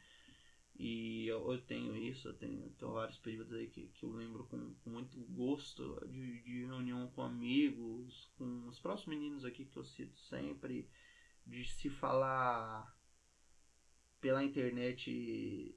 E 0.79 1.27
eu, 1.27 1.53
eu 1.53 1.59
tenho 1.63 1.97
isso, 1.97 2.29
eu 2.29 2.35
tenho, 2.35 2.69
tenho 2.79 2.93
vários 2.93 3.19
períodos 3.19 3.55
aí 3.55 3.67
que, 3.67 3.87
que 3.89 4.05
eu 4.05 4.13
lembro 4.13 4.45
com, 4.45 4.75
com 4.75 4.91
muito 4.91 5.19
gosto 5.31 5.99
de, 6.07 6.43
de 6.43 6.67
reunião 6.67 7.09
com 7.15 7.23
amigos, 7.23 8.31
com 8.37 8.69
os 8.69 8.79
próximos 8.79 9.17
meninos 9.17 9.45
aqui 9.47 9.65
que 9.65 9.77
eu 9.77 9.85
cito 9.85 10.19
sempre, 10.21 10.87
de 11.47 11.65
se 11.65 11.89
falar 11.89 12.95
pela 14.21 14.45
internet 14.45 15.75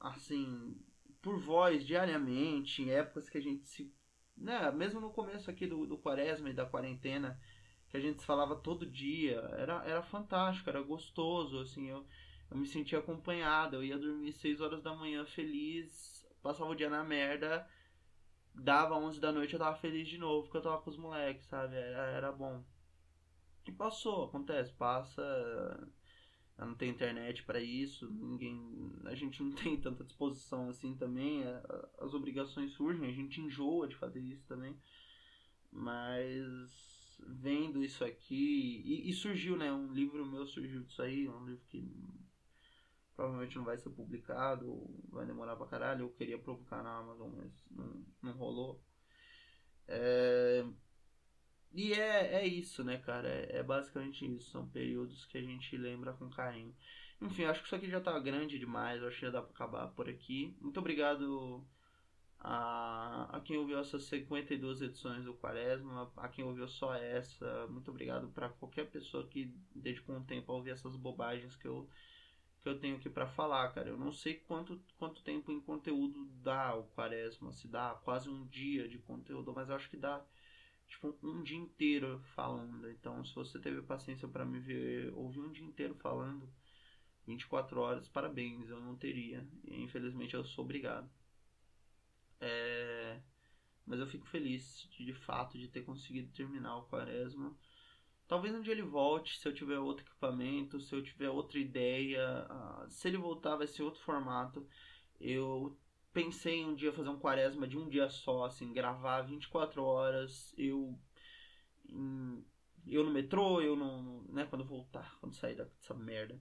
assim, 0.00 0.76
por 1.22 1.38
voz 1.38 1.84
diariamente, 1.84 2.82
em 2.82 2.90
épocas 2.90 3.28
que 3.28 3.38
a 3.38 3.40
gente 3.42 3.66
se. 3.66 3.92
Né, 4.36 4.70
mesmo 4.72 5.00
no 5.00 5.10
começo 5.10 5.48
aqui 5.50 5.66
do, 5.66 5.86
do 5.86 5.96
quaresma 5.96 6.50
e 6.50 6.54
da 6.54 6.66
quarentena, 6.66 7.40
que 7.88 7.96
a 7.96 8.00
gente 8.00 8.20
se 8.20 8.26
falava 8.26 8.56
todo 8.56 8.84
dia, 8.84 9.38
era, 9.56 9.84
era 9.84 10.02
fantástico, 10.02 10.68
era 10.68 10.82
gostoso, 10.82 11.60
assim, 11.60 11.88
eu, 11.88 12.04
eu 12.50 12.56
me 12.56 12.66
sentia 12.66 12.98
acompanhado, 12.98 13.76
eu 13.76 13.84
ia 13.84 13.98
dormir 13.98 14.32
6 14.32 14.60
horas 14.60 14.82
da 14.82 14.92
manhã 14.94 15.24
feliz, 15.24 16.26
passava 16.42 16.70
o 16.70 16.74
dia 16.74 16.90
na 16.90 17.04
merda, 17.04 17.64
dava 18.52 18.96
11 18.96 19.20
da 19.20 19.32
noite 19.32 19.52
eu 19.54 19.60
tava 19.60 19.76
feliz 19.76 20.08
de 20.08 20.18
novo, 20.18 20.42
porque 20.42 20.58
eu 20.58 20.62
tava 20.62 20.82
com 20.82 20.90
os 20.90 20.96
moleques, 20.96 21.46
sabe, 21.46 21.76
era, 21.76 22.06
era 22.10 22.32
bom. 22.32 22.64
E 23.66 23.72
passou, 23.72 24.24
acontece, 24.24 24.72
passa 24.72 25.22
não 26.58 26.74
tem 26.74 26.90
internet 26.90 27.42
para 27.44 27.60
isso, 27.60 28.10
ninguém, 28.10 28.92
a 29.04 29.14
gente 29.14 29.42
não 29.42 29.52
tem 29.56 29.76
tanta 29.80 30.04
disposição 30.04 30.68
assim 30.68 30.94
também, 30.94 31.42
as 31.98 32.14
obrigações 32.14 32.72
surgem, 32.72 33.08
a 33.08 33.12
gente 33.12 33.40
enjoa 33.40 33.88
de 33.88 33.96
fazer 33.96 34.20
isso 34.20 34.46
também, 34.46 34.76
mas 35.72 37.18
vendo 37.26 37.82
isso 37.82 38.04
aqui, 38.04 38.82
e, 38.84 39.08
e 39.08 39.12
surgiu, 39.12 39.56
né, 39.56 39.72
um 39.72 39.92
livro 39.92 40.24
meu 40.26 40.46
surgiu 40.46 40.82
disso 40.82 41.02
aí, 41.02 41.28
um 41.28 41.44
livro 41.44 41.64
que 41.68 41.90
provavelmente 43.16 43.56
não 43.56 43.64
vai 43.64 43.78
ser 43.78 43.90
publicado, 43.90 44.82
vai 45.10 45.24
demorar 45.24 45.56
pra 45.56 45.66
caralho, 45.66 46.02
eu 46.02 46.10
queria 46.10 46.38
publicar 46.38 46.82
na 46.82 46.98
Amazon, 46.98 47.30
mas 47.36 47.52
não, 47.70 48.04
não 48.22 48.32
rolou. 48.32 48.82
É, 49.86 50.64
e 51.74 51.92
é, 51.92 52.34
é 52.36 52.46
isso, 52.46 52.84
né, 52.84 52.98
cara? 52.98 53.28
É, 53.28 53.58
é, 53.58 53.62
basicamente 53.62 54.24
isso. 54.24 54.50
São 54.50 54.68
períodos 54.68 55.26
que 55.26 55.36
a 55.38 55.42
gente 55.42 55.76
lembra 55.76 56.12
com 56.12 56.30
carinho. 56.30 56.74
Enfim, 57.20 57.44
acho 57.44 57.60
que 57.60 57.66
isso 57.66 57.74
aqui 57.74 57.90
já 57.90 58.00
tá 58.00 58.18
grande 58.20 58.58
demais. 58.58 59.02
Acho 59.02 59.18
que 59.18 59.26
já 59.26 59.32
dá 59.32 59.42
pra 59.42 59.50
acabar 59.52 59.88
por 59.88 60.08
aqui. 60.08 60.56
Muito 60.60 60.78
obrigado 60.78 61.66
a, 62.38 63.36
a 63.36 63.40
quem 63.40 63.56
ouviu 63.56 63.78
essas 63.78 64.04
52 64.04 64.82
edições 64.82 65.24
do 65.24 65.34
Quaresma, 65.34 66.12
a 66.16 66.28
quem 66.28 66.44
ouviu 66.44 66.68
só 66.68 66.94
essa. 66.94 67.66
Muito 67.68 67.90
obrigado 67.90 68.28
para 68.28 68.50
qualquer 68.50 68.88
pessoa 68.90 69.26
que 69.26 69.52
dedicou 69.74 70.14
um 70.14 70.24
tempo 70.24 70.52
a 70.52 70.54
ouvir 70.54 70.70
essas 70.70 70.94
bobagens 70.94 71.56
que 71.56 71.66
eu, 71.66 71.88
que 72.60 72.68
eu 72.68 72.78
tenho 72.78 72.96
aqui 72.96 73.10
para 73.10 73.26
falar, 73.26 73.72
cara. 73.72 73.88
Eu 73.88 73.98
não 73.98 74.12
sei 74.12 74.34
quanto, 74.34 74.80
quanto 74.96 75.24
tempo 75.24 75.50
em 75.50 75.60
conteúdo 75.60 76.26
dá 76.42 76.76
o 76.76 76.84
Quaresma, 76.90 77.52
se 77.52 77.66
dá 77.66 77.98
quase 78.04 78.28
um 78.28 78.46
dia 78.46 78.88
de 78.88 78.98
conteúdo, 78.98 79.52
mas 79.52 79.70
acho 79.70 79.90
que 79.90 79.96
dá 79.96 80.24
tipo, 80.88 81.16
um 81.22 81.42
dia 81.42 81.58
inteiro 81.58 82.20
falando. 82.34 82.90
Então, 82.90 83.24
se 83.24 83.34
você 83.34 83.58
teve 83.58 83.82
paciência 83.82 84.28
para 84.28 84.44
me 84.44 84.60
ver, 84.60 85.12
ouvir 85.14 85.40
um 85.40 85.52
dia 85.52 85.64
inteiro 85.64 85.94
falando, 85.96 86.48
24 87.26 87.80
horas, 87.80 88.08
parabéns, 88.08 88.68
eu 88.68 88.80
não 88.80 88.96
teria. 88.96 89.46
E, 89.64 89.82
infelizmente, 89.82 90.34
eu 90.34 90.44
sou 90.44 90.64
obrigado. 90.64 91.10
É... 92.40 93.20
Mas 93.86 94.00
eu 94.00 94.06
fico 94.06 94.26
feliz, 94.26 94.88
de, 94.90 95.04
de 95.04 95.12
fato, 95.12 95.58
de 95.58 95.68
ter 95.68 95.82
conseguido 95.82 96.32
terminar 96.32 96.76
o 96.78 96.86
Quaresma. 96.86 97.54
Talvez 98.26 98.54
um 98.54 98.62
dia 98.62 98.72
ele 98.72 98.82
volte, 98.82 99.38
se 99.38 99.46
eu 99.46 99.54
tiver 99.54 99.78
outro 99.78 100.04
equipamento, 100.04 100.80
se 100.80 100.94
eu 100.94 101.02
tiver 101.02 101.28
outra 101.28 101.58
ideia. 101.58 102.46
Uh, 102.50 102.90
se 102.90 103.08
ele 103.08 103.18
voltar, 103.18 103.56
vai 103.56 103.66
ser 103.66 103.82
outro 103.82 104.00
formato. 104.02 104.66
Eu 105.20 105.78
pensei 106.14 106.64
um 106.64 106.74
dia 106.74 106.92
fazer 106.92 107.10
um 107.10 107.18
quaresma 107.18 107.66
de 107.66 107.76
um 107.76 107.88
dia 107.88 108.08
só, 108.08 108.44
assim, 108.44 108.72
gravar 108.72 109.22
24 109.22 109.82
horas, 109.84 110.54
eu 110.56 110.98
em, 111.90 112.42
eu 112.86 113.04
no 113.04 113.10
metrô, 113.10 113.60
eu 113.60 113.76
não, 113.76 114.22
né, 114.28 114.46
quando 114.46 114.64
voltar, 114.64 115.16
quando 115.20 115.34
sair 115.34 115.56
dessa 115.56 115.94
merda. 115.94 116.40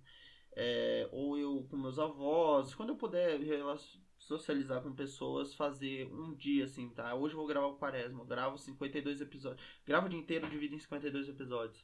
É, 0.56 1.10
ou 1.12 1.38
eu 1.38 1.66
com 1.70 1.76
meus 1.78 1.98
avós, 1.98 2.76
quando 2.76 2.90
eu 2.90 2.96
puder 2.96 3.40
socializar 4.20 4.82
com 4.84 4.94
pessoas, 4.94 5.56
fazer 5.56 6.06
um 6.14 6.36
dia 6.36 6.66
assim, 6.66 6.90
tá? 6.90 7.16
Hoje 7.16 7.34
eu 7.34 7.40
vou 7.40 7.48
gravar 7.48 7.68
o 7.68 7.78
quaresma, 7.78 8.22
eu 8.22 8.26
gravo 8.26 8.58
52 8.58 9.22
episódios. 9.22 9.66
Gravo 9.86 10.06
o 10.06 10.10
dia 10.10 10.20
inteiro, 10.20 10.50
divido 10.50 10.76
em 10.76 10.80
52 10.80 11.30
episódios. 11.30 11.84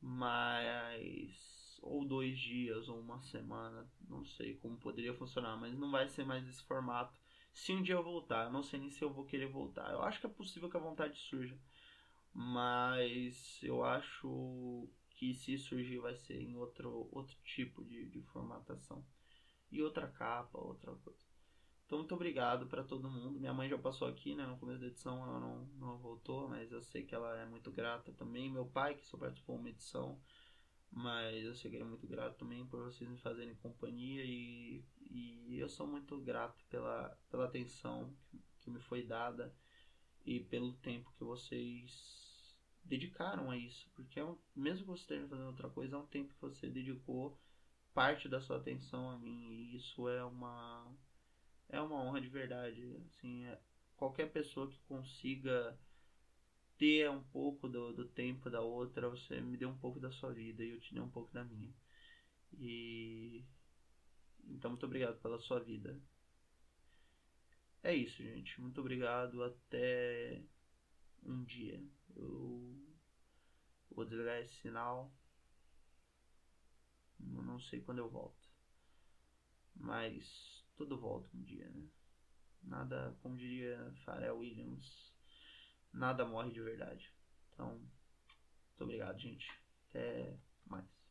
Mas 0.00 1.61
ou 1.82 2.04
dois 2.06 2.38
dias, 2.38 2.88
ou 2.88 2.98
uma 2.98 3.20
semana, 3.20 3.86
não 4.08 4.24
sei 4.24 4.54
como 4.56 4.78
poderia 4.78 5.12
funcionar, 5.14 5.56
mas 5.56 5.76
não 5.76 5.90
vai 5.90 6.08
ser 6.08 6.24
mais 6.24 6.46
esse 6.48 6.62
formato. 6.62 7.20
Se 7.52 7.72
um 7.72 7.82
dia 7.82 7.96
eu 7.96 8.02
voltar, 8.02 8.46
eu 8.46 8.52
não 8.52 8.62
sei 8.62 8.80
nem 8.80 8.90
se 8.90 9.02
eu 9.02 9.12
vou 9.12 9.26
querer 9.26 9.48
voltar. 9.48 9.92
Eu 9.92 10.02
acho 10.02 10.20
que 10.20 10.26
é 10.26 10.30
possível 10.30 10.70
que 10.70 10.76
a 10.76 10.80
vontade 10.80 11.18
surja, 11.18 11.58
mas 12.32 13.60
eu 13.62 13.84
acho 13.84 14.88
que 15.10 15.34
se 15.34 15.58
surgir 15.58 15.98
vai 15.98 16.16
ser 16.16 16.40
em 16.40 16.56
outro, 16.56 17.08
outro 17.12 17.36
tipo 17.44 17.84
de, 17.84 18.06
de 18.06 18.22
formatação 18.22 19.04
e 19.70 19.82
outra 19.82 20.06
capa, 20.08 20.58
outra 20.58 20.94
coisa. 20.96 21.32
Então, 21.92 21.98
muito 21.98 22.14
obrigado 22.14 22.66
para 22.66 22.82
todo 22.82 23.10
mundo. 23.10 23.38
Minha 23.38 23.52
mãe 23.52 23.68
já 23.68 23.76
passou 23.76 24.08
aqui, 24.08 24.34
né? 24.34 24.46
No 24.46 24.56
começo 24.56 24.80
da 24.80 24.86
edição 24.86 25.22
ela 25.22 25.38
não, 25.38 25.66
não 25.78 25.98
voltou, 25.98 26.48
mas 26.48 26.72
eu 26.72 26.80
sei 26.80 27.04
que 27.04 27.14
ela 27.14 27.38
é 27.38 27.44
muito 27.44 27.70
grata 27.70 28.12
também. 28.14 28.50
Meu 28.50 28.64
pai, 28.64 28.94
que 28.94 29.04
só 29.04 29.18
participou 29.18 29.56
uma 29.56 29.68
edição, 29.68 30.18
mas 30.92 31.64
eu 31.64 31.70
que 31.70 31.76
é 31.76 31.84
muito 31.84 32.06
grato 32.06 32.36
também 32.36 32.66
por 32.66 32.84
vocês 32.84 33.08
me 33.08 33.16
fazerem 33.16 33.54
companhia 33.56 34.22
e, 34.24 34.84
e 35.10 35.58
eu 35.58 35.68
sou 35.68 35.86
muito 35.86 36.20
grato 36.20 36.62
pela, 36.68 37.18
pela 37.30 37.46
atenção 37.46 38.14
que, 38.30 38.38
que 38.60 38.70
me 38.70 38.78
foi 38.78 39.02
dada 39.02 39.54
e 40.24 40.40
pelo 40.40 40.74
tempo 40.74 41.10
que 41.16 41.24
vocês 41.24 42.54
dedicaram 42.84 43.50
a 43.50 43.56
isso. 43.56 43.90
Porque 43.94 44.20
é 44.20 44.24
um, 44.24 44.36
mesmo 44.54 44.82
que 44.82 44.90
você 44.90 45.00
esteja 45.00 45.28
fazendo 45.28 45.48
outra 45.48 45.70
coisa, 45.70 45.96
é 45.96 45.98
um 45.98 46.06
tempo 46.06 46.34
que 46.34 46.40
você 46.40 46.68
dedicou 46.68 47.40
parte 47.94 48.28
da 48.28 48.40
sua 48.40 48.58
atenção 48.58 49.10
a 49.10 49.18
mim 49.18 49.48
e 49.50 49.76
isso 49.76 50.08
é 50.08 50.24
uma 50.24 50.86
é 51.68 51.80
uma 51.80 51.96
honra 51.96 52.20
de 52.20 52.28
verdade 52.28 52.96
assim 53.06 53.44
é, 53.44 53.58
qualquer 53.96 54.32
pessoa 54.32 54.66
que 54.70 54.78
consiga 54.88 55.78
ter 56.82 57.08
um 57.08 57.22
pouco 57.22 57.68
do, 57.68 57.92
do 57.92 58.08
tempo 58.08 58.50
da 58.50 58.60
outra, 58.60 59.08
você 59.08 59.40
me 59.40 59.56
deu 59.56 59.68
um 59.68 59.78
pouco 59.78 60.00
da 60.00 60.10
sua 60.10 60.32
vida 60.32 60.64
e 60.64 60.70
eu 60.70 60.80
te 60.80 60.92
dei 60.92 61.00
um 61.00 61.08
pouco 61.08 61.32
da 61.32 61.44
minha. 61.44 61.72
E 62.58 63.44
então 64.48 64.72
muito 64.72 64.84
obrigado 64.84 65.20
pela 65.20 65.38
sua 65.38 65.60
vida. 65.60 65.96
É 67.84 67.94
isso, 67.94 68.20
gente. 68.20 68.60
Muito 68.60 68.80
obrigado. 68.80 69.44
Até 69.44 70.42
um 71.22 71.44
dia. 71.44 71.80
Eu 72.16 72.76
vou 73.88 74.04
desligar 74.04 74.40
esse 74.40 74.54
sinal. 74.56 75.14
Eu 77.20 77.42
não 77.42 77.60
sei 77.60 77.80
quando 77.80 77.98
eu 77.98 78.10
volto. 78.10 78.50
Mas 79.76 80.66
tudo 80.74 80.98
volta 80.98 81.30
um 81.36 81.44
dia, 81.44 81.70
né? 81.70 81.88
Nada, 82.64 83.16
como 83.22 83.36
diria 83.36 83.94
Pharrell 84.04 84.38
Williams, 84.38 85.11
nada 85.92 86.24
morre 86.24 86.50
de 86.50 86.60
verdade. 86.60 87.12
Então, 87.52 87.68
muito 87.70 88.80
obrigado, 88.80 89.18
gente. 89.18 89.46
Até 89.90 90.36
mais. 90.66 91.01